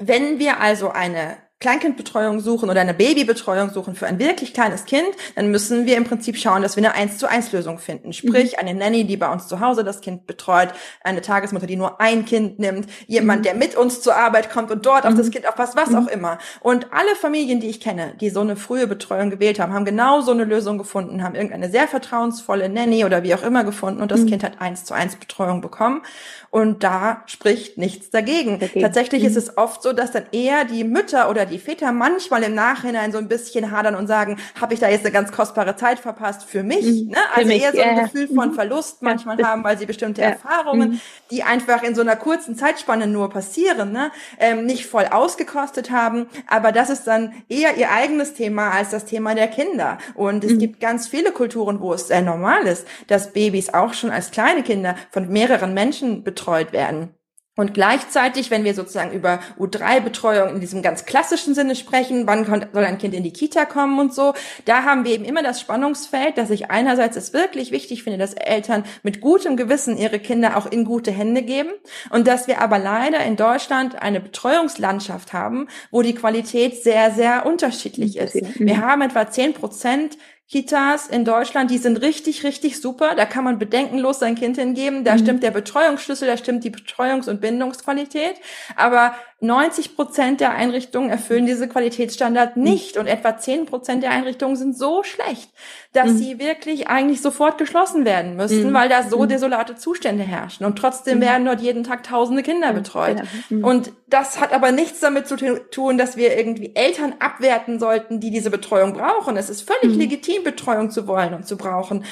wenn 0.00 0.38
wir 0.38 0.60
also 0.60 0.90
eine 0.90 1.36
Kleinkindbetreuung 1.60 2.40
suchen 2.40 2.70
oder 2.70 2.80
eine 2.80 2.94
Babybetreuung 2.94 3.68
suchen 3.68 3.94
für 3.94 4.06
ein 4.06 4.18
wirklich 4.18 4.54
kleines 4.54 4.86
Kind, 4.86 5.08
dann 5.36 5.50
müssen 5.50 5.84
wir 5.84 5.98
im 5.98 6.04
Prinzip 6.04 6.38
schauen, 6.38 6.62
dass 6.62 6.74
wir 6.76 6.82
eine 6.82 6.94
1 6.94 7.18
zu 7.18 7.28
1 7.28 7.52
Lösung 7.52 7.78
finden. 7.78 8.14
Sprich, 8.14 8.52
mhm. 8.52 8.58
eine 8.60 8.74
Nanny, 8.74 9.04
die 9.04 9.18
bei 9.18 9.30
uns 9.30 9.46
zu 9.46 9.60
Hause 9.60 9.84
das 9.84 10.00
Kind 10.00 10.26
betreut, 10.26 10.70
eine 11.04 11.20
Tagesmutter, 11.20 11.66
die 11.66 11.76
nur 11.76 12.00
ein 12.00 12.24
Kind 12.24 12.58
nimmt, 12.58 12.88
jemand, 13.06 13.40
mhm. 13.40 13.44
der 13.44 13.54
mit 13.56 13.76
uns 13.76 14.00
zur 14.00 14.16
Arbeit 14.16 14.50
kommt 14.50 14.70
und 14.70 14.86
dort 14.86 15.04
auf 15.04 15.14
das 15.14 15.26
mhm. 15.26 15.32
Kind 15.32 15.48
aufpasst, 15.48 15.76
was 15.76 15.94
auch 15.94 16.06
immer. 16.06 16.38
Und 16.60 16.86
alle 16.94 17.14
Familien, 17.14 17.60
die 17.60 17.68
ich 17.68 17.80
kenne, 17.80 18.14
die 18.18 18.30
so 18.30 18.40
eine 18.40 18.56
frühe 18.56 18.86
Betreuung 18.86 19.28
gewählt 19.28 19.60
haben, 19.60 19.74
haben 19.74 19.84
genau 19.84 20.22
so 20.22 20.30
eine 20.30 20.44
Lösung 20.44 20.78
gefunden, 20.78 21.22
haben 21.22 21.34
irgendeine 21.34 21.70
sehr 21.70 21.88
vertrauensvolle 21.88 22.70
Nanny 22.70 23.04
oder 23.04 23.22
wie 23.22 23.34
auch 23.34 23.42
immer 23.42 23.64
gefunden 23.64 24.00
und 24.00 24.10
das 24.10 24.24
Kind 24.24 24.42
hat 24.42 24.62
1 24.62 24.86
zu 24.86 24.94
1 24.94 25.16
Betreuung 25.16 25.60
bekommen. 25.60 26.00
Und 26.48 26.82
da 26.82 27.22
spricht 27.26 27.78
nichts 27.78 28.10
dagegen. 28.10 28.58
dagegen. 28.58 28.80
Tatsächlich 28.80 29.22
mhm. 29.22 29.28
ist 29.28 29.36
es 29.36 29.56
oft 29.58 29.82
so, 29.82 29.92
dass 29.92 30.10
dann 30.10 30.24
eher 30.32 30.64
die 30.64 30.84
Mütter 30.84 31.30
oder 31.30 31.49
die 31.50 31.58
Väter 31.58 31.92
manchmal 31.92 32.42
im 32.42 32.54
Nachhinein 32.54 33.12
so 33.12 33.18
ein 33.18 33.28
bisschen 33.28 33.70
hadern 33.70 33.94
und 33.94 34.06
sagen, 34.06 34.38
habe 34.60 34.74
ich 34.74 34.80
da 34.80 34.88
jetzt 34.88 35.04
eine 35.04 35.12
ganz 35.12 35.32
kostbare 35.32 35.76
Zeit 35.76 35.98
verpasst 35.98 36.44
für 36.44 36.62
mich? 36.62 36.84
Mhm. 36.84 37.10
Ne? 37.10 37.16
Also 37.34 37.48
mich, 37.48 37.62
eher 37.62 37.72
so 37.72 37.80
ein 37.80 37.96
ja. 37.96 38.02
Gefühl 38.04 38.28
von 38.28 38.50
mhm. 38.50 38.54
Verlust 38.54 39.02
manchmal 39.02 39.38
ja, 39.38 39.48
haben, 39.48 39.64
weil 39.64 39.78
sie 39.78 39.86
bestimmte 39.86 40.22
ja. 40.22 40.28
Erfahrungen, 40.28 40.90
mhm. 40.90 41.00
die 41.30 41.42
einfach 41.42 41.82
in 41.82 41.94
so 41.94 42.00
einer 42.00 42.16
kurzen 42.16 42.56
Zeitspanne 42.56 43.06
nur 43.06 43.30
passieren, 43.30 43.92
ne? 43.92 44.10
ähm, 44.38 44.66
nicht 44.66 44.86
voll 44.86 45.06
ausgekostet 45.10 45.90
haben. 45.90 46.26
Aber 46.46 46.72
das 46.72 46.90
ist 46.90 47.06
dann 47.06 47.32
eher 47.48 47.76
ihr 47.76 47.90
eigenes 47.90 48.34
Thema 48.34 48.70
als 48.70 48.90
das 48.90 49.04
Thema 49.04 49.34
der 49.34 49.48
Kinder. 49.48 49.98
Und 50.14 50.44
es 50.44 50.52
mhm. 50.52 50.58
gibt 50.58 50.80
ganz 50.80 51.08
viele 51.08 51.32
Kulturen, 51.32 51.80
wo 51.80 51.92
es 51.92 52.08
sehr 52.08 52.22
normal 52.22 52.66
ist, 52.66 52.86
dass 53.06 53.32
Babys 53.32 53.72
auch 53.72 53.94
schon 53.94 54.10
als 54.10 54.30
kleine 54.30 54.62
Kinder 54.62 54.96
von 55.10 55.28
mehreren 55.28 55.74
Menschen 55.74 56.24
betreut 56.24 56.40
betreut 56.40 56.72
werden. 56.72 57.14
Und 57.56 57.74
gleichzeitig, 57.74 58.50
wenn 58.50 58.64
wir 58.64 58.74
sozusagen 58.74 59.12
über 59.12 59.40
U3-Betreuung 59.58 60.54
in 60.54 60.60
diesem 60.60 60.82
ganz 60.82 61.04
klassischen 61.04 61.54
Sinne 61.54 61.74
sprechen, 61.74 62.26
wann 62.26 62.46
soll 62.46 62.84
ein 62.84 62.98
Kind 62.98 63.12
in 63.12 63.24
die 63.24 63.32
Kita 63.32 63.64
kommen 63.66 63.98
und 63.98 64.14
so, 64.14 64.34
da 64.64 64.84
haben 64.84 65.04
wir 65.04 65.12
eben 65.12 65.24
immer 65.24 65.42
das 65.42 65.60
Spannungsfeld, 65.60 66.38
dass 66.38 66.50
ich 66.50 66.70
einerseits 66.70 67.16
es 67.16 67.32
wirklich 67.32 67.72
wichtig 67.72 68.04
finde, 68.04 68.18
dass 68.18 68.34
Eltern 68.34 68.84
mit 69.02 69.20
gutem 69.20 69.56
Gewissen 69.56 69.98
ihre 69.98 70.20
Kinder 70.20 70.56
auch 70.56 70.66
in 70.66 70.84
gute 70.84 71.10
Hände 71.10 71.42
geben 71.42 71.70
und 72.10 72.28
dass 72.28 72.46
wir 72.46 72.62
aber 72.62 72.78
leider 72.78 73.18
in 73.24 73.36
Deutschland 73.36 74.00
eine 74.00 74.20
Betreuungslandschaft 74.20 75.32
haben, 75.32 75.66
wo 75.90 76.02
die 76.02 76.14
Qualität 76.14 76.82
sehr, 76.82 77.10
sehr 77.10 77.46
unterschiedlich 77.46 78.16
ist. 78.16 78.36
Wir 78.60 78.80
haben 78.80 79.02
etwa 79.02 79.28
zehn 79.28 79.54
Prozent 79.54 80.16
Kitas 80.50 81.06
in 81.06 81.24
Deutschland, 81.24 81.70
die 81.70 81.78
sind 81.78 81.98
richtig, 81.98 82.42
richtig 82.42 82.80
super. 82.80 83.14
Da 83.14 83.24
kann 83.24 83.44
man 83.44 83.60
bedenkenlos 83.60 84.18
sein 84.18 84.34
Kind 84.34 84.56
hingeben. 84.56 85.04
Da 85.04 85.14
mhm. 85.14 85.18
stimmt 85.20 85.42
der 85.44 85.52
Betreuungsschlüssel, 85.52 86.26
da 86.26 86.36
stimmt 86.36 86.64
die 86.64 86.70
Betreuungs- 86.70 87.30
und 87.30 87.40
Bindungsqualität. 87.40 88.34
Aber 88.74 89.14
90 89.42 89.96
Prozent 89.96 90.40
der 90.40 90.52
Einrichtungen 90.52 91.08
erfüllen 91.08 91.46
diese 91.46 91.66
Qualitätsstandard 91.66 92.56
mhm. 92.56 92.62
nicht 92.62 92.98
und 92.98 93.06
etwa 93.06 93.38
10 93.38 93.64
Prozent 93.64 94.02
der 94.02 94.10
Einrichtungen 94.10 94.54
sind 94.54 94.76
so 94.76 95.02
schlecht, 95.02 95.50
dass 95.94 96.10
mhm. 96.10 96.18
sie 96.18 96.38
wirklich 96.38 96.88
eigentlich 96.88 97.22
sofort 97.22 97.56
geschlossen 97.56 98.04
werden 98.04 98.36
müssten, 98.36 98.68
mhm. 98.68 98.74
weil 98.74 98.90
da 98.90 99.02
so 99.02 99.22
mhm. 99.22 99.28
desolate 99.28 99.76
Zustände 99.76 100.24
herrschen 100.24 100.66
und 100.66 100.76
trotzdem 100.76 101.18
mhm. 101.18 101.22
werden 101.22 101.44
dort 101.46 101.60
jeden 101.62 101.84
Tag 101.84 102.02
tausende 102.02 102.42
Kinder 102.42 102.74
betreut. 102.74 103.22
Genau. 103.48 103.68
Und 103.68 103.92
das 104.08 104.40
hat 104.40 104.52
aber 104.52 104.72
nichts 104.72 105.00
damit 105.00 105.26
zu 105.26 105.36
tun, 105.36 105.96
dass 105.96 106.18
wir 106.18 106.36
irgendwie 106.36 106.74
Eltern 106.74 107.14
abwerten 107.18 107.78
sollten, 107.78 108.20
die 108.20 108.30
diese 108.30 108.50
Betreuung 108.50 108.92
brauchen. 108.92 109.38
Es 109.38 109.48
ist 109.48 109.62
völlig 109.62 109.96
legitim, 109.96 110.44
Betreuung 110.44 110.90
zu 110.90 111.06
wollen 111.06 111.32
und 111.32 111.46
zu 111.46 111.56
brauchen. 111.56 112.04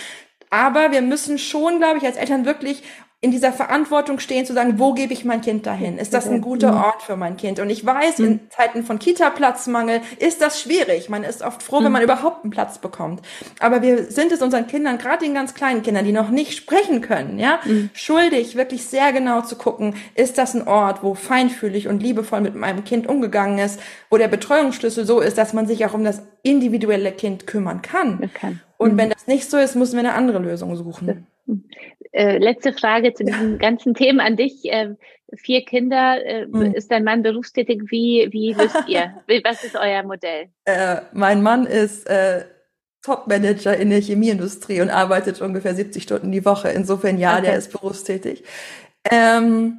Aber 0.50 0.92
wir 0.92 1.02
müssen 1.02 1.38
schon, 1.38 1.78
glaube 1.78 1.98
ich, 1.98 2.04
als 2.04 2.16
Eltern 2.16 2.46
wirklich 2.46 2.82
in 3.20 3.32
dieser 3.32 3.52
Verantwortung 3.52 4.20
stehen, 4.20 4.46
zu 4.46 4.54
sagen, 4.54 4.78
wo 4.78 4.94
gebe 4.94 5.12
ich 5.12 5.24
mein 5.24 5.40
Kind 5.40 5.66
dahin? 5.66 5.98
Ist 5.98 6.14
das 6.14 6.28
ein 6.28 6.40
guter 6.40 6.70
mhm. 6.70 6.78
Ort 6.78 7.02
für 7.02 7.16
mein 7.16 7.36
Kind? 7.36 7.58
Und 7.58 7.68
ich 7.68 7.84
weiß, 7.84 8.20
in 8.20 8.28
mhm. 8.30 8.40
Zeiten 8.50 8.84
von 8.84 9.00
Kita-Platzmangel 9.00 10.02
ist 10.20 10.40
das 10.40 10.60
schwierig. 10.60 11.08
Man 11.08 11.24
ist 11.24 11.42
oft 11.42 11.60
froh, 11.60 11.82
wenn 11.82 11.90
man 11.90 12.02
überhaupt 12.02 12.44
einen 12.44 12.52
Platz 12.52 12.78
bekommt. 12.78 13.22
Aber 13.58 13.82
wir 13.82 14.04
sind 14.04 14.30
es 14.30 14.40
unseren 14.40 14.68
Kindern, 14.68 14.98
gerade 14.98 15.24
den 15.24 15.34
ganz 15.34 15.54
kleinen 15.54 15.82
Kindern, 15.82 16.04
die 16.04 16.12
noch 16.12 16.30
nicht 16.30 16.56
sprechen 16.56 17.00
können, 17.00 17.40
ja, 17.40 17.58
schuldig, 17.92 18.54
wirklich 18.54 18.84
sehr 18.84 19.12
genau 19.12 19.40
zu 19.40 19.56
gucken, 19.56 19.96
ist 20.14 20.38
das 20.38 20.54
ein 20.54 20.68
Ort, 20.68 21.02
wo 21.02 21.14
feinfühlig 21.14 21.88
und 21.88 22.00
liebevoll 22.00 22.40
mit 22.40 22.54
meinem 22.54 22.84
Kind 22.84 23.08
umgegangen 23.08 23.58
ist, 23.58 23.80
wo 24.10 24.16
der 24.16 24.28
Betreuungsschlüssel 24.28 25.04
so 25.04 25.18
ist, 25.18 25.38
dass 25.38 25.52
man 25.52 25.66
sich 25.66 25.84
auch 25.84 25.94
um 25.94 26.04
das 26.04 26.22
individuelle 26.44 27.10
Kind 27.10 27.48
kümmern 27.48 27.82
kann. 27.82 28.30
kann. 28.32 28.60
Und 28.76 28.96
wenn 28.96 29.10
das 29.10 29.26
nicht 29.26 29.50
so 29.50 29.56
ist, 29.56 29.74
müssen 29.74 29.94
wir 29.94 30.00
eine 30.00 30.14
andere 30.14 30.38
Lösung 30.38 30.76
suchen. 30.76 31.26
Äh, 32.12 32.38
letzte 32.38 32.72
Frage 32.72 33.12
zu 33.14 33.24
diesen 33.24 33.58
ganzen 33.58 33.94
Themen 33.94 34.20
an 34.20 34.36
dich. 34.36 34.64
Äh, 34.64 34.94
vier 35.36 35.64
Kinder, 35.64 36.24
äh, 36.24 36.46
hm. 36.46 36.74
ist 36.74 36.90
dein 36.90 37.04
Mann 37.04 37.22
berufstätig? 37.22 37.82
Wie, 37.88 38.28
wie 38.30 38.54
löst 38.54 38.88
ihr? 38.88 39.14
Was 39.44 39.64
ist 39.64 39.76
euer 39.76 40.02
Modell? 40.02 40.48
Äh, 40.64 41.02
mein 41.12 41.42
Mann 41.42 41.66
ist 41.66 42.08
äh, 42.08 42.44
Top-Manager 43.02 43.76
in 43.76 43.90
der 43.90 44.00
Chemieindustrie 44.00 44.80
und 44.80 44.90
arbeitet 44.90 45.40
ungefähr 45.40 45.74
70 45.74 46.02
Stunden 46.02 46.32
die 46.32 46.44
Woche. 46.44 46.70
Insofern 46.70 47.18
ja, 47.18 47.34
okay. 47.34 47.46
der 47.46 47.56
ist 47.56 47.72
berufstätig. 47.72 48.44
Ähm, 49.10 49.78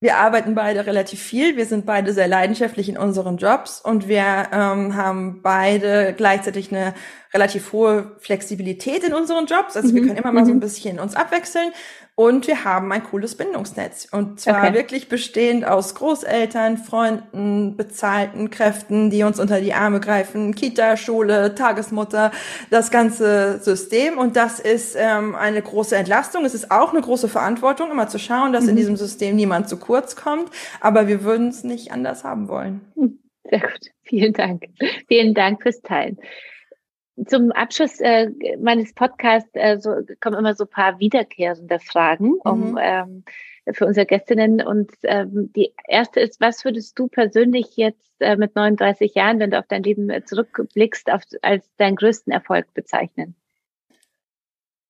wir 0.00 0.18
arbeiten 0.18 0.54
beide 0.54 0.86
relativ 0.86 1.20
viel. 1.20 1.56
Wir 1.56 1.66
sind 1.66 1.84
beide 1.84 2.12
sehr 2.12 2.28
leidenschaftlich 2.28 2.88
in 2.88 2.96
unseren 2.96 3.36
Jobs 3.36 3.80
und 3.80 4.06
wir 4.06 4.48
ähm, 4.52 4.94
haben 4.94 5.42
beide 5.42 6.14
gleichzeitig 6.16 6.72
eine 6.72 6.94
relativ 7.34 7.72
hohe 7.72 8.12
Flexibilität 8.18 9.02
in 9.02 9.12
unseren 9.12 9.46
Jobs. 9.46 9.76
Also 9.76 9.88
mhm. 9.88 9.94
wir 9.94 10.02
können 10.02 10.16
immer 10.16 10.32
mal 10.32 10.44
so 10.44 10.52
ein 10.52 10.56
mhm. 10.58 10.60
bisschen 10.60 11.00
uns 11.00 11.16
abwechseln. 11.16 11.72
Und 12.18 12.48
wir 12.48 12.64
haben 12.64 12.90
ein 12.90 13.04
cooles 13.04 13.36
Bindungsnetz. 13.36 14.08
Und 14.10 14.40
zwar 14.40 14.64
okay. 14.64 14.74
wirklich 14.74 15.08
bestehend 15.08 15.64
aus 15.64 15.94
Großeltern, 15.94 16.76
Freunden, 16.76 17.76
bezahlten 17.76 18.50
Kräften, 18.50 19.08
die 19.08 19.22
uns 19.22 19.38
unter 19.38 19.60
die 19.60 19.72
Arme 19.72 20.00
greifen, 20.00 20.52
Kita, 20.52 20.96
Schule, 20.96 21.54
Tagesmutter, 21.54 22.32
das 22.70 22.90
ganze 22.90 23.60
System. 23.60 24.18
Und 24.18 24.34
das 24.34 24.58
ist 24.58 24.96
ähm, 24.98 25.36
eine 25.36 25.62
große 25.62 25.94
Entlastung. 25.94 26.44
Es 26.44 26.54
ist 26.54 26.72
auch 26.72 26.90
eine 26.90 27.02
große 27.02 27.28
Verantwortung, 27.28 27.92
immer 27.92 28.08
zu 28.08 28.18
schauen, 28.18 28.52
dass 28.52 28.64
mhm. 28.64 28.70
in 28.70 28.76
diesem 28.76 28.96
System 28.96 29.36
niemand 29.36 29.68
zu 29.68 29.76
kurz 29.76 30.16
kommt. 30.16 30.50
Aber 30.80 31.06
wir 31.06 31.22
würden 31.22 31.50
es 31.50 31.62
nicht 31.62 31.92
anders 31.92 32.24
haben 32.24 32.48
wollen. 32.48 32.80
Hm, 32.96 33.20
sehr 33.48 33.60
gut. 33.60 33.92
Vielen 34.02 34.32
Dank. 34.32 34.64
Vielen 35.06 35.34
Dank 35.34 35.62
fürs 35.62 35.82
Teilen 35.82 36.18
zum 37.26 37.52
Abschluss 37.52 38.00
äh, 38.00 38.30
meines 38.58 38.94
Podcasts 38.94 39.50
äh, 39.54 39.78
so, 39.80 39.96
kommen 40.20 40.38
immer 40.38 40.54
so 40.54 40.66
paar 40.66 40.98
wiederkehrende 40.98 41.78
Fragen 41.78 42.34
um, 42.44 42.72
mhm. 42.72 42.78
ähm, 42.80 43.24
für 43.72 43.86
unsere 43.86 44.06
Gästinnen. 44.06 44.62
Und 44.62 44.90
ähm, 45.02 45.52
die 45.54 45.72
erste 45.86 46.20
ist, 46.20 46.40
was 46.40 46.64
würdest 46.64 46.98
du 46.98 47.08
persönlich 47.08 47.76
jetzt 47.76 48.08
äh, 48.20 48.36
mit 48.36 48.54
39 48.54 49.14
Jahren, 49.14 49.40
wenn 49.40 49.50
du 49.50 49.58
auf 49.58 49.66
dein 49.68 49.82
Leben 49.82 50.10
äh, 50.10 50.24
zurückblickst, 50.24 51.10
auf, 51.10 51.22
als 51.42 51.64
deinen 51.76 51.96
größten 51.96 52.32
Erfolg 52.32 52.72
bezeichnen? 52.74 53.34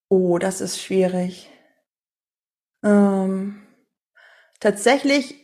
Oh, 0.09 0.39
das 0.39 0.61
ist 0.61 0.81
schwierig. 0.81 1.51
Ähm, 2.85 3.63
tatsächlich 4.61 5.35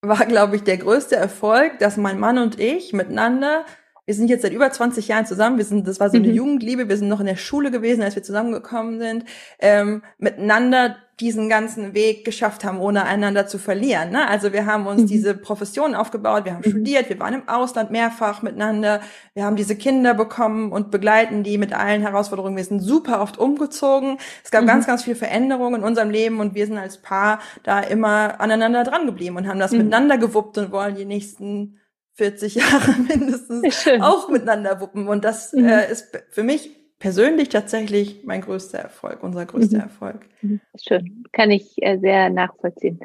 war, 0.00 0.24
glaube 0.26 0.56
ich, 0.56 0.62
der 0.62 0.78
größte 0.78 1.16
Erfolg, 1.16 1.78
dass 1.78 1.96
mein 1.96 2.18
Mann 2.18 2.38
und 2.38 2.58
ich 2.60 2.92
miteinander 2.92 3.64
wir 4.06 4.14
sind 4.14 4.28
jetzt 4.28 4.42
seit 4.42 4.52
über 4.52 4.70
20 4.70 5.08
Jahren 5.08 5.26
zusammen. 5.26 5.58
Wir 5.58 5.64
sind, 5.64 5.86
das 5.86 6.00
war 6.00 6.10
so 6.10 6.16
eine 6.16 6.28
mhm. 6.28 6.34
Jugendliebe. 6.34 6.88
Wir 6.88 6.96
sind 6.96 7.08
noch 7.08 7.20
in 7.20 7.26
der 7.26 7.36
Schule 7.36 7.72
gewesen, 7.72 8.02
als 8.02 8.14
wir 8.14 8.22
zusammengekommen 8.22 9.00
sind, 9.00 9.24
ähm, 9.58 10.02
miteinander 10.18 10.96
diesen 11.18 11.48
ganzen 11.48 11.94
Weg 11.94 12.26
geschafft 12.26 12.62
haben, 12.62 12.78
ohne 12.78 13.04
einander 13.04 13.46
zu 13.46 13.58
verlieren. 13.58 14.10
Ne? 14.10 14.28
Also 14.28 14.52
wir 14.52 14.66
haben 14.66 14.86
uns 14.86 15.02
mhm. 15.02 15.06
diese 15.06 15.34
Profession 15.34 15.94
aufgebaut, 15.94 16.44
wir 16.44 16.52
haben 16.52 16.62
mhm. 16.64 16.70
studiert, 16.70 17.08
wir 17.08 17.18
waren 17.18 17.32
im 17.32 17.48
Ausland 17.48 17.90
mehrfach 17.90 18.42
miteinander, 18.42 19.00
wir 19.32 19.44
haben 19.44 19.56
diese 19.56 19.76
Kinder 19.76 20.12
bekommen 20.12 20.72
und 20.72 20.90
begleiten 20.90 21.42
die 21.42 21.56
mit 21.56 21.72
allen 21.72 22.02
Herausforderungen. 22.02 22.56
Wir 22.56 22.64
sind 22.64 22.80
super 22.80 23.22
oft 23.22 23.38
umgezogen. 23.38 24.18
Es 24.44 24.50
gab 24.50 24.62
mhm. 24.62 24.66
ganz, 24.66 24.86
ganz 24.86 25.04
viel 25.04 25.14
Veränderungen 25.14 25.80
in 25.80 25.86
unserem 25.86 26.10
Leben 26.10 26.38
und 26.38 26.54
wir 26.54 26.66
sind 26.66 26.76
als 26.76 26.98
Paar 26.98 27.40
da 27.62 27.80
immer 27.80 28.38
aneinander 28.38 28.84
dran 28.84 29.06
geblieben 29.06 29.36
und 29.36 29.48
haben 29.48 29.58
das 29.58 29.72
mhm. 29.72 29.78
miteinander 29.78 30.18
gewuppt 30.18 30.58
und 30.58 30.70
wollen 30.70 30.94
die 30.94 31.06
nächsten 31.06 31.78
40 32.16 32.54
Jahre 32.56 32.92
mindestens 33.08 33.86
auch 34.00 34.28
miteinander 34.28 34.80
wuppen. 34.80 35.08
Und 35.08 35.24
das 35.24 35.52
mhm. 35.52 35.68
äh, 35.68 35.90
ist 35.90 36.16
für 36.30 36.42
mich 36.42 36.70
persönlich 36.98 37.50
tatsächlich 37.50 38.24
mein 38.24 38.40
größter 38.40 38.78
Erfolg, 38.78 39.22
unser 39.22 39.46
größter 39.46 39.76
mhm. 39.76 39.82
Erfolg. 39.82 40.20
Mhm. 40.40 40.60
Schön, 40.82 41.24
kann 41.32 41.50
ich 41.50 41.74
äh, 41.82 41.98
sehr 41.98 42.30
nachvollziehen. 42.30 43.00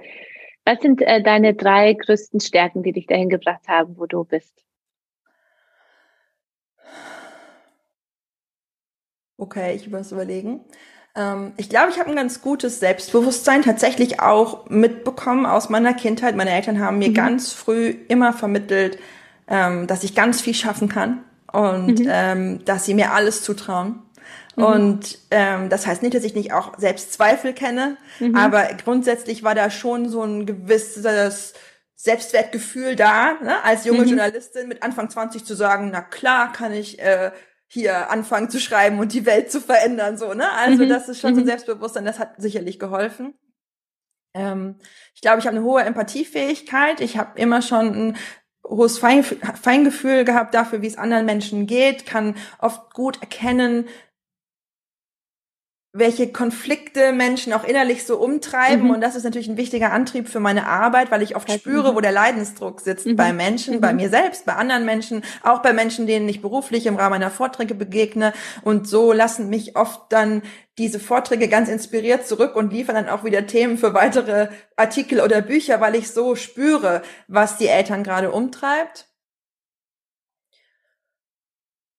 Was 0.66 0.80
sind 0.82 1.01
äh, 1.01 1.22
deine 1.22 1.53
drei 1.55 1.93
größten 1.93 2.39
Stärken, 2.39 2.84
die 2.84 2.93
dich 2.93 3.07
dahin 3.07 3.30
gebracht 3.30 3.68
haben, 3.68 3.97
wo 3.97 4.05
du 4.05 4.24
bist? 4.24 4.64
Okay, 9.38 9.76
ich 9.76 9.89
muss 9.89 10.12
überlegen. 10.12 10.62
Ähm, 11.16 11.53
ich 11.57 11.70
glaube, 11.70 11.91
ich 11.91 11.99
habe 11.99 12.09
ein 12.09 12.16
ganz 12.16 12.41
gutes 12.41 12.80
Selbstbewusstsein 12.80 13.62
tatsächlich 13.62 14.20
auch 14.20 14.70
mitbekommen 14.70 15.45
aus 15.45 15.70
meiner 15.70 15.93
Kindheit. 15.93 16.36
Meine 16.36 16.51
Eltern 16.51 16.80
haben 16.80 16.99
mir 16.99 17.09
mhm. 17.09 17.14
ganz 17.14 17.51
früh 17.51 17.95
immer 18.07 18.34
vermittelt, 18.34 18.97
ähm, 19.47 19.88
dass 19.88 20.03
ich 20.03 20.16
ganz 20.16 20.41
viel 20.41 20.53
schaffen 20.53 20.89
kann 20.89 21.24
und 21.51 21.99
mhm. 21.99 22.07
ähm, 22.09 22.66
dass 22.66 22.86
sie 22.86 22.93
mir 22.93 23.12
alles 23.12 23.43
zutrauen. 23.43 24.01
Mhm. 24.55 24.64
Und 24.64 25.18
das 25.30 25.88
heißt 25.88 26.03
nicht, 26.03 26.14
dass 26.14 26.26
ich 26.26 26.36
nicht 26.36 26.51
auch 26.51 26.78
Selbstzweifel 26.78 27.53
kenne, 27.53 27.95
mhm. 28.20 28.36
aber 28.36 28.68
grundsätzlich 28.84 29.43
war 29.43 29.55
da 29.55 29.70
schon 29.70 30.09
so 30.09 30.24
ein 30.24 30.45
gewisses 30.45 31.53
Selbstwertgefühl 31.95 32.95
da, 32.95 33.34
ne? 33.43 33.64
als 33.64 33.86
junge 33.86 34.01
mhm. 34.01 34.07
Journalistin 34.07 34.68
mit 34.68 34.82
Anfang 34.82 35.09
20 35.09 35.45
zu 35.45 35.55
sagen, 35.55 35.89
na 35.93 36.01
klar 36.01 36.51
kann 36.51 36.74
ich 36.74 36.99
äh, 36.99 37.32
hier 37.74 38.11
anfangen 38.11 38.49
zu 38.49 38.59
schreiben 38.59 38.99
und 38.99 39.13
die 39.13 39.26
Welt 39.26 39.49
zu 39.49 39.61
verändern, 39.61 40.17
so, 40.17 40.34
ne? 40.34 40.51
Also, 40.51 40.84
mhm. 40.84 40.89
das 40.89 41.07
ist 41.07 41.22
schon 41.22 41.36
so 41.36 41.39
ein 41.39 41.45
mhm. 41.45 41.49
Selbstbewusstsein, 41.49 42.03
das 42.03 42.19
hat 42.19 42.34
sicherlich 42.38 42.80
geholfen. 42.80 43.34
Ähm, 44.34 44.76
ich 45.15 45.22
glaube, 45.22 45.39
ich 45.39 45.47
habe 45.47 45.55
eine 45.55 45.65
hohe 45.65 45.82
Empathiefähigkeit. 45.82 46.99
Ich 46.99 47.17
habe 47.17 47.39
immer 47.39 47.61
schon 47.61 48.09
ein 48.09 48.17
hohes 48.67 48.99
Feingefühl 48.99 50.26
gehabt 50.26 50.53
dafür, 50.53 50.82
wie 50.82 50.88
es 50.88 50.97
anderen 50.97 51.26
Menschen 51.26 51.65
geht, 51.65 52.05
kann 52.05 52.36
oft 52.59 52.93
gut 52.93 53.22
erkennen, 53.22 53.88
welche 55.94 56.32
Konflikte 56.32 57.12
Menschen 57.12 57.52
auch 57.52 57.66
innerlich 57.66 58.06
so 58.06 58.18
umtreiben. 58.18 58.86
Mhm. 58.86 58.92
Und 58.92 59.02
das 59.02 59.16
ist 59.16 59.26
natürlich 59.26 59.50
ein 59.50 59.58
wichtiger 59.58 59.92
Antrieb 59.92 60.30
für 60.30 60.39
meine 60.39 60.66
Arbeit, 60.66 61.12
weil 61.12 61.22
ich 61.22 61.36
oft 61.36 61.52
spüre, 61.52 61.96
wo 61.96 62.00
der 62.00 62.14
Leidensdruck 62.14 62.80
sitzt 62.80 63.06
mhm. 63.06 63.18
bei 63.18 63.34
Menschen, 63.34 63.76
mhm. 63.76 63.82
bei 63.82 63.94
mir 63.94 64.10
selbst, 64.10 64.46
bei 64.46 64.56
anderen 64.56 64.86
Menschen, 64.86 65.22
auch 65.44 65.62
bei 65.62 65.74
Menschen, 65.74 66.08
denen 66.08 66.30
ich 66.30 66.42
beruflich 66.42 66.86
im 66.86 66.96
Rahmen 66.96 67.12
meiner 67.12 67.30
Vorträge 67.30 67.76
begegne. 67.76 68.32
Und 68.62 68.88
so 68.88 69.12
lassen 69.12 69.50
mich 69.50 69.76
oft 69.76 70.02
dann 70.14 70.44
diese 70.78 71.00
Vorträge 71.00 71.50
ganz 71.50 71.68
inspiriert 71.68 72.26
zurück 72.26 72.56
und 72.56 72.72
liefern 72.72 72.96
dann 72.96 73.10
auch 73.10 73.26
wieder 73.26 73.46
Themen 73.46 73.78
für 73.78 73.94
weitere 73.94 74.48
Artikel 74.78 75.20
oder 75.20 75.42
Bücher, 75.42 75.82
weil 75.82 75.96
ich 75.96 76.12
so 76.12 76.36
spüre, 76.36 77.02
was 77.28 77.58
die 77.58 77.68
Eltern 77.68 78.04
gerade 78.04 78.32
umtreibt. 78.32 79.10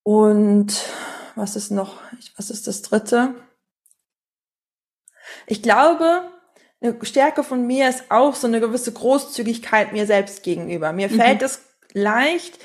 Und 0.01 0.83
was 1.35 1.55
ist 1.55 1.69
noch, 1.69 1.97
was 2.35 2.49
ist 2.49 2.65
das 2.65 2.81
dritte? 2.81 3.35
Ich 5.47 5.61
glaube, 5.61 6.29
eine 6.81 6.97
Stärke 7.05 7.43
von 7.43 7.65
mir 7.65 7.89
ist 7.89 8.11
auch 8.11 8.35
so 8.35 8.47
eine 8.47 8.59
gewisse 8.59 8.91
Großzügigkeit 8.91 9.93
mir 9.93 10.05
selbst 10.05 10.43
gegenüber. 10.43 10.91
Mir 10.91 11.09
mhm. 11.09 11.15
fällt 11.15 11.41
es 11.41 11.61
leicht, 11.93 12.59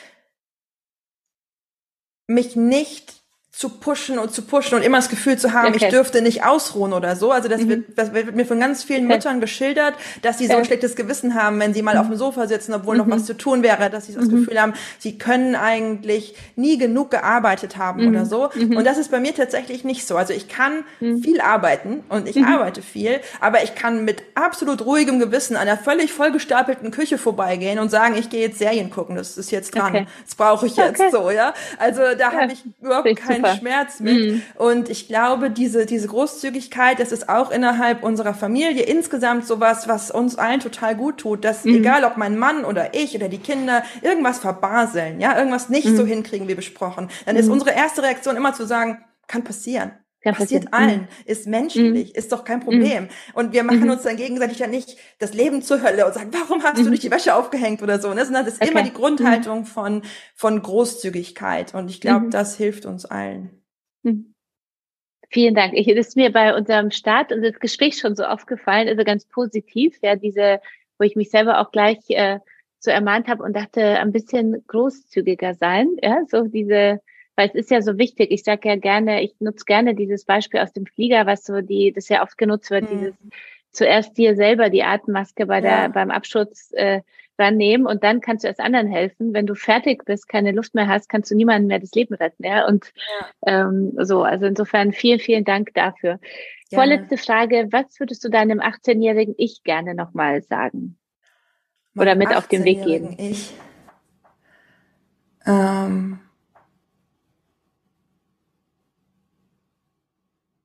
mich 2.27 2.57
nicht 2.57 3.23
zu 3.59 3.71
pushen 3.71 4.21
und 4.21 4.33
zu 4.33 4.43
pushen 4.43 4.77
und 4.77 4.85
immer 4.85 4.99
das 4.99 5.09
Gefühl 5.09 5.37
zu 5.37 5.53
haben, 5.53 5.75
okay. 5.75 5.87
ich 5.87 5.91
dürfte 5.91 6.23
nicht 6.23 6.45
ausruhen 6.45 6.93
oder 6.93 7.17
so. 7.17 7.33
Also 7.33 7.49
das, 7.49 7.63
mhm. 7.63 7.69
wird, 7.69 7.85
das 7.97 8.15
wird 8.15 8.37
mir 8.37 8.47
von 8.47 8.61
ganz 8.61 8.85
vielen 8.85 9.07
okay. 9.07 9.17
Müttern 9.17 9.41
geschildert, 9.41 9.95
dass 10.23 10.39
sie 10.39 10.47
so 10.47 10.55
ein 10.55 10.65
schlechtes 10.65 10.95
Gewissen 10.95 11.35
haben, 11.35 11.59
wenn 11.59 11.75
sie 11.75 11.83
mal 11.83 11.95
mhm. 11.97 12.01
auf 12.01 12.07
dem 12.07 12.17
Sofa 12.17 12.47
sitzen, 12.47 12.73
obwohl 12.73 12.95
mhm. 12.95 13.09
noch 13.09 13.17
was 13.17 13.25
zu 13.25 13.37
tun 13.37 13.65
wäre, 13.65 13.91
dass 13.91 14.07
sie 14.07 14.15
das 14.15 14.27
mhm. 14.27 14.45
Gefühl 14.45 14.63
haben, 14.63 14.75
sie 15.01 15.19
können 15.19 15.57
eigentlich 15.57 16.37
nie 16.55 16.79
genug 16.79 17.11
gearbeitet 17.11 17.77
haben 17.77 18.09
oder 18.09 18.21
mhm. 18.21 18.27
so. 18.27 18.49
Mhm. 18.55 18.77
Und 18.77 18.85
das 18.85 18.97
ist 18.97 19.11
bei 19.11 19.19
mir 19.19 19.35
tatsächlich 19.35 19.83
nicht 19.83 20.07
so. 20.07 20.17
Also 20.17 20.33
ich 20.35 20.47
kann 20.47 20.85
viel 21.01 21.41
arbeiten 21.41 22.05
und 22.11 22.29
ich 22.29 22.41
arbeite 22.41 22.81
viel, 22.81 23.19
aber 23.41 23.65
ich 23.65 23.75
kann 23.75 24.05
mit 24.05 24.23
absolut 24.37 24.87
ruhigem 24.87 25.19
Gewissen 25.19 25.57
an 25.57 25.63
einer 25.63 25.79
völlig 25.79 26.13
vollgestapelten 26.13 26.93
Küche 26.93 27.19
vorbeigehen 27.19 27.81
und 27.81 27.91
sagen, 27.91 28.15
ich 28.17 28.31
gehe 28.31 28.43
jetzt 28.43 28.61
Serien 28.61 28.91
gucken, 28.91 29.17
das 29.17 29.37
ist 29.37 29.51
jetzt 29.51 29.75
dran, 29.75 29.97
okay. 29.97 30.07
das 30.25 30.37
brauche 30.37 30.65
ich 30.65 30.77
jetzt 30.77 31.03
so, 31.11 31.33
ja. 31.33 31.55
Also 31.79 32.03
da 32.17 32.31
ja. 32.31 32.33
habe 32.33 32.53
ich 32.53 32.63
überhaupt 32.81 33.17
keinen 33.17 33.48
Schmerz 33.57 34.01
mit. 34.01 34.15
Mhm. 34.15 34.43
Und 34.57 34.89
ich 34.89 35.09
glaube, 35.09 35.51
diese, 35.51 35.87
diese 35.87 36.09
Großzügigkeit, 36.09 37.01
das 37.01 37.13
ist 37.13 37.29
auch 37.29 37.51
innerhalb 37.51 38.03
unserer 38.03 38.35
Familie 38.35 38.83
insgesamt 38.83 39.47
sowas, 39.47 39.89
was 39.89 40.11
uns 40.11 40.37
allen 40.37 40.61
total 40.61 40.95
gut 40.95 41.19
tut, 41.19 41.45
dass 41.45 41.65
mhm. 41.65 41.77
egal 41.77 42.05
ob 42.05 42.17
mein 42.17 42.39
Mann 42.39 42.65
oder 42.65 42.95
ich 42.95 43.15
oder 43.15 43.29
die 43.29 43.39
Kinder 43.39 43.83
irgendwas 44.03 44.39
verbaseln, 44.39 45.21
ja, 45.21 45.37
irgendwas 45.37 45.69
nicht 45.69 45.89
mhm. 45.89 45.97
so 45.97 46.07
hinkriegen 46.07 46.49
wie 46.49 46.55
besprochen, 46.55 47.09
dann 47.27 47.37
ist 47.37 47.47
mhm. 47.47 47.53
unsere 47.53 47.73
erste 47.73 48.03
Reaktion 48.03 48.37
immer 48.37 48.55
zu 48.55 48.67
sagen, 48.67 49.05
kann 49.27 49.45
passieren. 49.45 49.93
Kann 50.21 50.35
passiert 50.35 50.71
passieren. 50.71 50.91
allen, 50.91 51.01
mhm. 51.03 51.07
ist 51.27 51.47
menschlich, 51.47 52.09
mhm. 52.09 52.19
ist 52.19 52.33
doch 52.33 52.45
kein 52.45 52.61
Problem. 52.61 53.05
Mhm. 53.05 53.09
Und 53.35 53.53
wir 53.53 53.63
machen 53.63 53.85
mhm. 53.85 53.91
uns 53.91 54.03
dann 54.03 54.17
gegenseitig 54.17 54.59
ja 54.59 54.67
nicht 54.67 54.97
das 55.19 55.33
Leben 55.33 55.63
zur 55.63 55.83
Hölle 55.83 56.07
und 56.07 56.15
sagen, 56.15 56.31
warum 56.33 56.63
hast 56.63 56.79
du 56.79 56.85
mhm. 56.85 56.91
nicht 56.91 57.03
die 57.03 57.11
Wäsche 57.11 57.35
aufgehängt 57.35 57.83
oder 57.83 58.01
so. 58.01 58.13
Ne? 58.13 58.17
Das 58.17 58.47
ist 58.47 58.61
okay. 58.61 58.71
immer 58.71 58.83
die 58.83 58.93
Grundhaltung 58.93 59.65
von, 59.65 60.03
von 60.35 60.61
Großzügigkeit. 60.61 61.75
Und 61.75 61.89
ich 61.89 62.01
glaube, 62.01 62.31
das 62.31 62.57
hilft 62.57 62.85
uns 62.85 63.05
allen. 63.07 63.59
Vielen 65.31 65.55
Dank. 65.55 65.75
Ich, 65.75 65.87
das 65.87 66.09
ist 66.09 66.17
mir 66.17 66.33
bei 66.33 66.57
unserem 66.57 66.91
Start 66.91 67.33
und 67.33 67.43
das 67.43 67.59
Gespräch 67.61 67.99
schon 67.99 68.17
so 68.17 68.25
aufgefallen, 68.25 68.89
also 68.89 69.05
ganz 69.05 69.27
positiv, 69.27 69.99
ja, 70.01 70.17
diese, 70.17 70.61
wo 70.99 71.05
ich 71.05 71.17
mich 71.17 71.31
selber 71.31 71.61
auch 71.61 71.71
gleich 71.71 71.99
äh, 72.09 72.39
so 72.79 72.91
ermahnt 72.91 73.29
habe 73.29 73.43
und 73.43 73.55
dachte, 73.55 73.83
ein 73.99 74.13
bisschen 74.13 74.65
großzügiger 74.67 75.55
sein, 75.55 75.97
ja, 76.03 76.23
so 76.29 76.45
diese, 76.45 77.03
weil 77.39 77.47
es 77.47 77.55
ist 77.55 77.71
ja 77.71 77.81
so 77.83 77.99
wichtig. 77.99 78.33
Ich 78.33 78.43
sage 78.43 78.69
ja 78.69 78.75
gerne, 78.75 79.23
ich 79.23 79.33
nutze 79.39 79.65
gerne 79.65 79.95
dieses 79.95 80.25
Beispiel 80.25 80.59
aus 80.59 80.73
dem 80.73 80.87
Flieger, 80.87 81.25
was 81.25 81.45
so 81.45 81.61
die, 81.61 81.93
das 81.93 82.09
ja 82.09 82.25
oft 82.25 82.37
genutzt 82.37 82.69
wird, 82.73 82.91
mhm. 82.91 82.99
dieses 82.99 83.15
zuerst 83.71 84.19
dir 84.19 84.35
selber 84.35 84.71
die 84.71 84.83
Atemmaske 84.83 85.47
bei 85.47 85.61
der 85.61 85.71
ja. 85.71 85.89
beim 85.89 86.11
Abschutz 86.11 86.73
äh, 86.73 87.03
rannehmen 87.39 87.87
und 87.87 88.03
dann 88.03 88.21
kannst 88.21 88.43
du 88.43 88.49
erst 88.49 88.59
anderen 88.59 88.89
helfen. 88.89 89.35
Wenn 89.35 89.47
du 89.47 89.55
fertig 89.55 90.05
bist, 90.05 90.29
keine 90.29 90.51
Luft 90.51 90.75
mehr 90.75 90.89
hast, 90.89 91.09
kannst 91.09 91.31
du 91.31 91.37
niemandem 91.37 91.69
mehr 91.69 91.79
das 91.79 91.93
Leben 91.93 92.15
retten. 92.15 92.45
Ja? 92.45 92.67
Und 92.67 92.93
ja. 93.47 93.69
Ähm, 93.69 93.93
so, 93.99 94.25
also 94.25 94.47
insofern 94.47 94.93
vielen, 94.93 95.21
vielen 95.21 95.45
Dank 95.45 95.73
dafür. 95.75 96.19
Gerne. 96.19 96.75
Vorletzte 96.75 97.19
Frage, 97.19 97.69
was 97.71 98.01
würdest 98.01 98.25
du 98.25 98.31
deinem 98.31 98.59
18-jährigen 98.59 99.37
Ich 99.39 99.63
gerne 99.63 99.95
nochmal 99.95 100.43
sagen? 100.43 100.99
Oder 101.97 102.17
mit 102.17 102.35
auf 102.35 102.49
den 102.49 102.65
Weg 102.65 102.85
geben? 102.85 103.15
Ich, 103.17 103.55
ähm, 105.47 106.19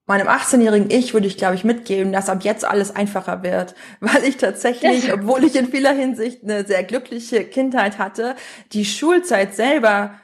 meinem 0.06 0.28
18-jährigen 0.28 0.90
Ich 0.90 1.14
würde 1.14 1.26
ich, 1.26 1.36
glaube 1.36 1.54
ich, 1.54 1.64
mitgeben, 1.64 2.12
dass 2.12 2.28
ab 2.28 2.44
jetzt 2.44 2.64
alles 2.64 2.94
einfacher 2.94 3.42
wird, 3.42 3.74
weil 4.00 4.24
ich 4.24 4.36
tatsächlich, 4.36 5.12
obwohl 5.12 5.44
ich 5.44 5.56
in 5.56 5.68
vieler 5.68 5.92
Hinsicht 5.92 6.42
eine 6.42 6.66
sehr 6.66 6.84
glückliche 6.84 7.44
Kindheit 7.44 7.98
hatte, 7.98 8.36
die 8.72 8.84
Schulzeit 8.84 9.54
selber 9.54 10.20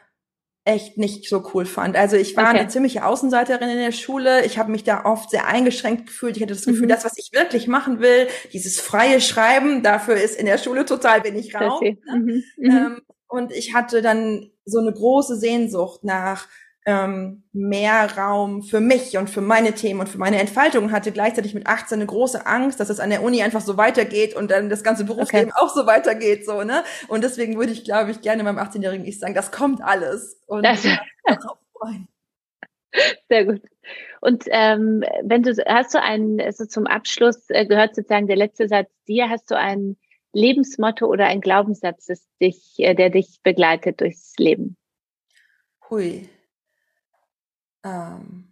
echt 0.65 0.99
nicht 0.99 1.29
so 1.29 1.43
cool 1.55 1.65
fand. 1.65 1.97
Also 1.97 2.17
ich 2.17 2.37
war 2.37 2.51
okay. 2.51 2.59
eine 2.59 2.69
ziemliche 2.69 3.05
Außenseiterin 3.07 3.71
in 3.71 3.79
der 3.79 3.93
Schule. 3.93 4.45
Ich 4.45 4.59
habe 4.59 4.71
mich 4.71 4.85
da 4.85 5.05
oft 5.05 5.31
sehr 5.31 5.47
eingeschränkt 5.47 6.07
gefühlt. 6.07 6.37
Ich 6.37 6.43
hatte 6.43 6.53
das 6.53 6.67
Gefühl, 6.67 6.85
mhm. 6.85 6.91
das, 6.91 7.05
was 7.05 7.17
ich 7.17 7.31
wirklich 7.33 7.67
machen 7.67 8.01
will, 8.01 8.29
dieses 8.53 8.79
freie 8.79 9.21
Schreiben, 9.21 9.83
dafür 9.83 10.17
ist 10.17 10.39
in 10.39 10.47
der 10.47 10.59
Schule 10.59 10.85
total 10.85 11.25
wenig 11.25 11.55
Raum. 11.55 11.81
Mhm. 11.83 12.45
Mhm. 12.59 12.71
Ähm, 12.71 13.01
und 13.27 13.53
ich 13.53 13.75
hatte 13.75 14.03
dann 14.03 14.51
so 14.65 14.81
eine 14.81 14.93
große 14.93 15.37
Sehnsucht 15.37 16.05
nach 16.05 16.47
ähm, 16.91 17.43
mehr 17.53 18.17
Raum 18.17 18.63
für 18.63 18.81
mich 18.81 19.17
und 19.17 19.31
für 19.31 19.41
meine 19.41 19.73
Themen 19.73 20.01
und 20.01 20.09
für 20.09 20.19
meine 20.19 20.41
Entfaltung 20.41 20.93
hatte 20.93 21.13
gleichzeitig 21.13 21.55
mit 21.55 21.67
18 21.67 21.99
eine 21.99 22.07
große 22.07 22.47
Angst, 22.47 22.81
dass 22.81 22.91
es 22.91 23.01
an 23.01 23.11
der 23.11 23.23
Uni 23.23 23.43
einfach 23.43 23.61
so 23.61 23.77
weitergeht 23.77 24.35
und 24.35 24.51
dann 24.51 24.69
das 24.69 24.83
ganze 24.83 25.05
Berufsleben 25.05 25.51
okay. 25.51 25.61
auch 25.61 25.75
so 25.75 25.87
weitergeht, 25.87 26.45
so, 26.45 26.63
ne? 26.63 26.83
Und 27.09 27.25
deswegen 27.25 27.57
würde 27.57 27.73
ich, 27.73 27.85
glaube 27.85 28.11
ich, 28.11 28.21
gerne 28.21 28.43
meinem 28.43 28.59
18-jährigen 28.59 29.07
Ich 29.07 29.19
sagen, 29.19 29.35
das 29.35 29.53
kommt 29.53 29.83
alles. 29.83 30.41
Und 30.47 30.65
das, 30.65 30.85
Sehr 33.29 33.45
gut. 33.45 33.63
Und 34.21 34.45
ähm, 34.49 35.05
wenn 35.23 35.43
du 35.43 35.55
hast 35.67 35.95
du 35.95 36.03
einen, 36.03 36.41
also 36.41 36.67
zum 36.67 36.87
Abschluss 36.87 37.49
äh, 37.49 37.67
gehört 37.67 37.95
sozusagen 37.95 38.27
der 38.27 38.37
letzte 38.37 38.69
Satz 38.69 38.91
dir, 39.07 39.31
hast 39.31 39.51
du 39.51 39.57
ein 39.57 39.97
Lebensmotto 40.33 41.07
oder 41.07 41.27
ein 41.27 41.41
Glaubenssatz, 41.41 42.07
das 42.07 42.27
dich, 42.43 42.75
äh, 42.79 42.95
der 42.95 43.11
dich 43.11 43.41
begleitet 43.43 44.01
durchs 44.01 44.35
Leben? 44.39 44.77
Hui. 45.89 46.29
Ähm, 47.85 48.51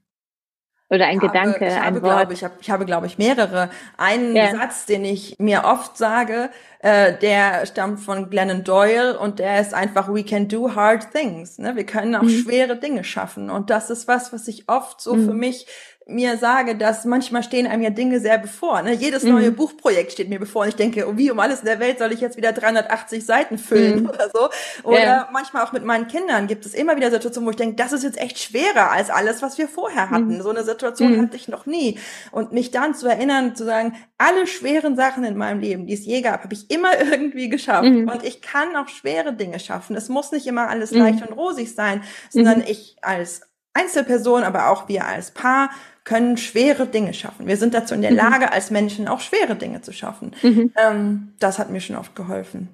oder 0.91 1.07
ein 1.07 1.19
Gedanke, 1.19 1.67
ich 1.67 1.75
habe, 1.75 1.87
ein 1.87 2.03
Wort. 2.03 2.17
Glaube, 2.17 2.33
ich, 2.33 2.45
hab, 2.45 2.61
ich 2.61 2.71
habe, 2.71 2.87
glaube 2.87 3.07
ich, 3.07 3.19
mehrere. 3.19 3.69
Einen 3.99 4.35
ja. 4.35 4.53
Satz, 4.53 4.87
den 4.87 5.05
ich 5.05 5.37
mir 5.39 5.65
oft 5.65 5.99
sage, 5.99 6.51
äh, 6.79 7.13
der 7.19 7.67
stammt 7.67 8.01
von 8.01 8.31
Glennon 8.31 8.65
Doyle 8.65 9.19
und 9.19 9.39
der 9.39 9.61
ist 9.61 9.75
einfach, 9.75 10.09
we 10.09 10.25
can 10.25 10.49
do 10.49 10.75
hard 10.75 11.13
things. 11.13 11.59
Ne? 11.59 11.77
Wir 11.77 11.85
können 11.85 12.15
auch 12.15 12.23
mhm. 12.23 12.31
schwere 12.31 12.77
Dinge 12.77 13.05
schaffen. 13.05 13.51
Und 13.51 13.69
das 13.69 13.91
ist 13.91 14.09
was, 14.09 14.33
was 14.33 14.49
ich 14.49 14.69
oft 14.69 15.03
so 15.03 15.15
mhm. 15.15 15.27
für 15.27 15.35
mich 15.35 15.67
mir 16.11 16.39
sage, 16.39 16.75
dass 16.75 17.05
manchmal 17.05 17.43
stehen 17.43 17.67
einem 17.67 17.83
ja 17.83 17.91
Dinge 17.91 18.19
sehr 18.19 18.39
bevor. 18.39 18.81
Ne? 18.81 18.95
Jedes 18.95 19.25
mhm. 19.25 19.33
neue 19.33 19.53
Buchprojekt 19.53 20.13
steht 20.13 20.31
mir 20.31 20.39
bevor 20.39 20.63
und 20.63 20.69
ich 20.69 20.75
denke, 20.75 21.07
oh, 21.07 21.19
wie 21.19 21.31
um 21.31 21.39
alles 21.39 21.61
in 21.61 21.67
der 21.67 21.81
Welt 21.81 21.99
soll 21.99 22.13
ich 22.13 22.21
jetzt 22.21 22.39
wieder 22.39 22.53
380 22.53 23.27
Seiten 23.27 23.59
füllen 23.59 24.05
mhm. 24.05 24.09
oder 24.09 24.31
so. 24.33 24.49
Oder 24.85 25.03
ja. 25.03 25.29
manchmal 25.33 25.65
auch 25.65 25.73
mit 25.73 25.85
meinen 25.85 26.09
Kindern 26.09 26.47
gibt 26.47 26.65
es 26.65 26.73
immer 26.73 26.97
wieder 26.97 27.11
Situationen, 27.11 27.47
wo 27.47 27.51
ich 27.51 27.57
denke, 27.57 27.77
das 27.77 27.93
ist 27.93 28.05
jetzt 28.05 28.17
echt 28.17 28.39
schwerer 28.39 28.91
als 28.91 29.11
alles, 29.11 29.43
was 29.43 29.59
wir 29.59 29.69
vorher 29.69 30.09
hatten. 30.09 30.37
Mhm. 30.37 30.43
So 30.43 30.49
eine 30.49 30.65
Situation 30.65 31.13
mhm. 31.13 31.23
hatte 31.23 31.37
ich 31.37 31.47
noch 31.47 31.67
nie. 31.67 31.99
Und 32.33 32.53
mich 32.53 32.71
dann 32.71 32.95
zu 32.95 33.07
erinnern, 33.07 33.55
zu 33.55 33.67
sagen, 33.67 33.95
alle 34.17 34.47
schweren 34.47 34.97
Sachen 34.97 35.25
in 35.25 35.37
meinem 35.37 35.61
Leben, 35.61 35.87
die 35.87 35.93
es 35.93 36.07
je 36.07 36.23
gab, 36.23 36.43
habe 36.43 36.55
ich 36.55 36.71
immer 36.71 36.99
irgendwie 37.13 37.51
geschafft. 37.51 37.85
Mhm. 37.85 38.09
Und 38.09 38.25
ich 38.25 38.41
kann 38.41 38.75
auch 38.77 38.89
schwere 38.89 39.35
Dinge 39.35 39.61
schaffen. 39.61 39.95
Es 39.95 40.09
muss 40.09 40.33
nicht 40.33 40.47
immer 40.47 40.71
alles 40.71 40.93
mhm. 40.93 41.01
leicht 41.01 41.29
und 41.29 41.37
rosig 41.37 41.75
sein, 41.75 42.03
sondern 42.31 42.63
ich 42.63 42.97
als 43.03 43.43
Einzelperson, 43.75 44.43
aber 44.43 44.71
auch 44.71 44.89
wir 44.89 45.07
als 45.07 45.31
Paar 45.31 45.71
können 46.05 46.37
schwere 46.37 46.87
Dinge 46.87 47.13
schaffen. 47.13 47.47
Wir 47.47 47.57
sind 47.57 47.75
dazu 47.75 47.95
in 47.95 48.03
der 48.03 48.13
mhm. 48.13 48.17
Lage, 48.17 48.53
als 48.53 48.71
Menschen 48.71 49.09
auch 49.09 49.21
schwere 49.21 49.57
Dinge 49.57 49.83
zu 49.83 49.93
schaffen. 49.93 50.35
Mhm. 50.43 50.73
Ähm, 50.77 51.35
das 51.39 51.59
hat 51.59 51.71
mir 51.71 51.81
schon 51.81 51.97
oft 51.97 52.17
geholfen. 52.17 52.69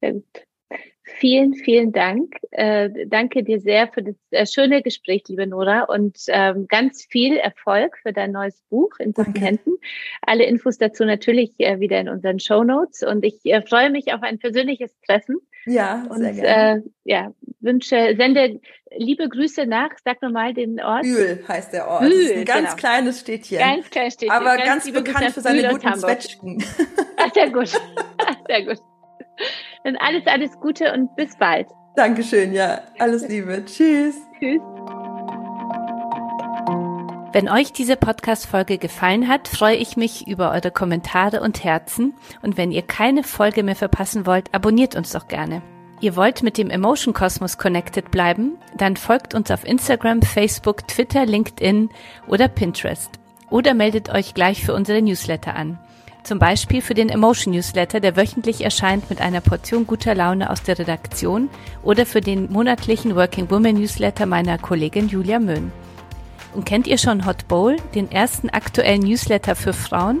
Sehr 0.00 0.14
gut. 0.14 0.24
Vielen, 1.04 1.54
vielen 1.54 1.92
Dank. 1.92 2.36
Äh, 2.50 3.06
danke 3.06 3.42
dir 3.42 3.60
sehr 3.60 3.88
für 3.88 4.02
das 4.02 4.16
äh, 4.30 4.46
schöne 4.46 4.82
Gespräch, 4.82 5.24
liebe 5.28 5.46
Nora, 5.46 5.82
und 5.82 6.16
ähm, 6.28 6.66
ganz 6.68 7.04
viel 7.04 7.36
Erfolg 7.36 7.98
für 8.02 8.12
dein 8.12 8.32
neues 8.32 8.62
Buch 8.70 8.98
in 8.98 9.12
guten 9.12 9.34
Händen. 9.34 9.72
Alle 10.22 10.44
Infos 10.44 10.78
dazu 10.78 11.04
natürlich 11.04 11.52
äh, 11.58 11.80
wieder 11.80 12.00
in 12.00 12.08
unseren 12.08 12.38
Show 12.38 12.64
Notes. 12.64 13.02
Und 13.02 13.24
ich 13.24 13.44
äh, 13.44 13.62
freue 13.62 13.90
mich 13.90 14.14
auf 14.14 14.22
ein 14.22 14.38
persönliches 14.38 14.98
Treffen. 15.06 15.36
Ja, 15.66 16.04
und, 16.08 16.18
sehr 16.18 16.32
gerne. 16.32 16.82
Äh, 16.84 16.90
ja, 17.04 17.32
wünsche, 17.60 18.14
sende 18.16 18.60
liebe 18.96 19.28
Grüße 19.28 19.66
nach. 19.66 19.90
Sag 20.04 20.22
nochmal 20.22 20.54
den 20.54 20.80
Ort. 20.80 21.02
Bühl 21.02 21.42
heißt 21.46 21.72
der 21.72 21.88
Ort. 21.88 22.02
Bühl, 22.02 22.32
ein 22.32 22.44
ganz 22.44 22.70
genau. 22.70 22.76
kleines 22.76 23.20
Städtchen. 23.20 23.58
Ganz 23.58 23.90
kleines 23.90 24.14
Städtchen. 24.14 24.36
Aber 24.36 24.56
ganz, 24.56 24.84
ganz 24.84 24.92
bekannt 24.92 25.32
für 25.32 25.40
seine 25.40 25.68
guten 25.68 25.94
Zwetschgen. 25.94 26.64
sehr 27.34 27.50
gut. 27.50 27.68
sehr 28.48 28.64
gut. 28.64 28.78
Dann 29.84 29.96
alles, 29.96 30.26
alles 30.26 30.52
Gute 30.60 30.92
und 30.92 31.14
bis 31.16 31.36
bald. 31.36 31.68
Dankeschön, 31.96 32.52
ja. 32.52 32.82
Alles 32.98 33.28
Liebe. 33.28 33.64
Tschüss. 33.64 34.16
Tschüss. 34.38 34.60
Wenn 37.32 37.48
euch 37.48 37.72
diese 37.72 37.96
Podcast-Folge 37.96 38.76
gefallen 38.76 39.26
hat, 39.26 39.48
freue 39.48 39.76
ich 39.76 39.96
mich 39.96 40.28
über 40.28 40.50
eure 40.50 40.70
Kommentare 40.70 41.40
und 41.40 41.64
Herzen. 41.64 42.12
Und 42.42 42.58
wenn 42.58 42.70
ihr 42.70 42.82
keine 42.82 43.24
Folge 43.24 43.62
mehr 43.62 43.74
verpassen 43.74 44.26
wollt, 44.26 44.52
abonniert 44.52 44.96
uns 44.96 45.12
doch 45.12 45.28
gerne. 45.28 45.62
Ihr 46.02 46.14
wollt 46.14 46.42
mit 46.42 46.58
dem 46.58 46.68
Emotion 46.68 47.14
Kosmos 47.14 47.56
connected 47.56 48.10
bleiben? 48.10 48.58
Dann 48.76 48.98
folgt 48.98 49.32
uns 49.32 49.50
auf 49.50 49.64
Instagram, 49.64 50.20
Facebook, 50.20 50.86
Twitter, 50.86 51.24
LinkedIn 51.24 51.88
oder 52.28 52.48
Pinterest. 52.48 53.10
Oder 53.48 53.72
meldet 53.72 54.10
euch 54.10 54.34
gleich 54.34 54.62
für 54.62 54.74
unsere 54.74 55.00
Newsletter 55.00 55.56
an. 55.56 55.78
Zum 56.24 56.38
Beispiel 56.38 56.82
für 56.82 56.94
den 56.94 57.08
Emotion 57.08 57.54
Newsletter, 57.54 58.00
der 58.00 58.14
wöchentlich 58.14 58.62
erscheint 58.62 59.08
mit 59.08 59.22
einer 59.22 59.40
Portion 59.40 59.86
guter 59.86 60.14
Laune 60.14 60.50
aus 60.50 60.62
der 60.64 60.78
Redaktion 60.78 61.48
oder 61.82 62.04
für 62.04 62.20
den 62.20 62.52
monatlichen 62.52 63.16
Working 63.16 63.50
Woman 63.50 63.76
Newsletter 63.76 64.26
meiner 64.26 64.58
Kollegin 64.58 65.08
Julia 65.08 65.38
Möhn. 65.38 65.72
Und 66.54 66.66
kennt 66.66 66.86
ihr 66.86 66.98
schon 66.98 67.26
Hot 67.26 67.48
Bowl, 67.48 67.76
den 67.94 68.10
ersten 68.10 68.50
aktuellen 68.50 69.02
Newsletter 69.02 69.56
für 69.56 69.72
Frauen? 69.72 70.20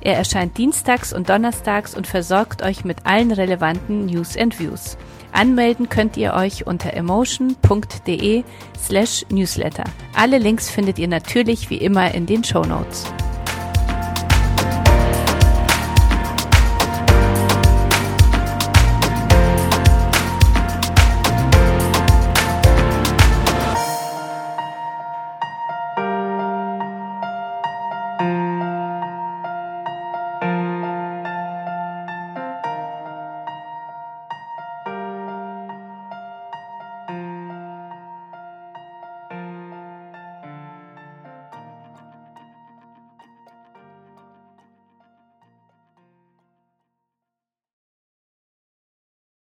Er 0.00 0.16
erscheint 0.16 0.58
dienstags 0.58 1.12
und 1.12 1.28
donnerstags 1.28 1.94
und 1.94 2.06
versorgt 2.06 2.62
euch 2.62 2.84
mit 2.84 3.06
allen 3.06 3.30
relevanten 3.30 4.06
News 4.06 4.36
and 4.36 4.58
Views. 4.58 4.96
Anmelden 5.32 5.88
könnt 5.88 6.16
ihr 6.16 6.34
euch 6.34 6.66
unter 6.66 6.92
emotion.de 6.92 8.44
slash 8.78 9.24
newsletter. 9.30 9.84
Alle 10.14 10.38
Links 10.38 10.68
findet 10.68 10.98
ihr 10.98 11.08
natürlich 11.08 11.70
wie 11.70 11.78
immer 11.78 12.14
in 12.14 12.26
den 12.26 12.44
Show 12.44 12.64
Notes. 12.64 13.04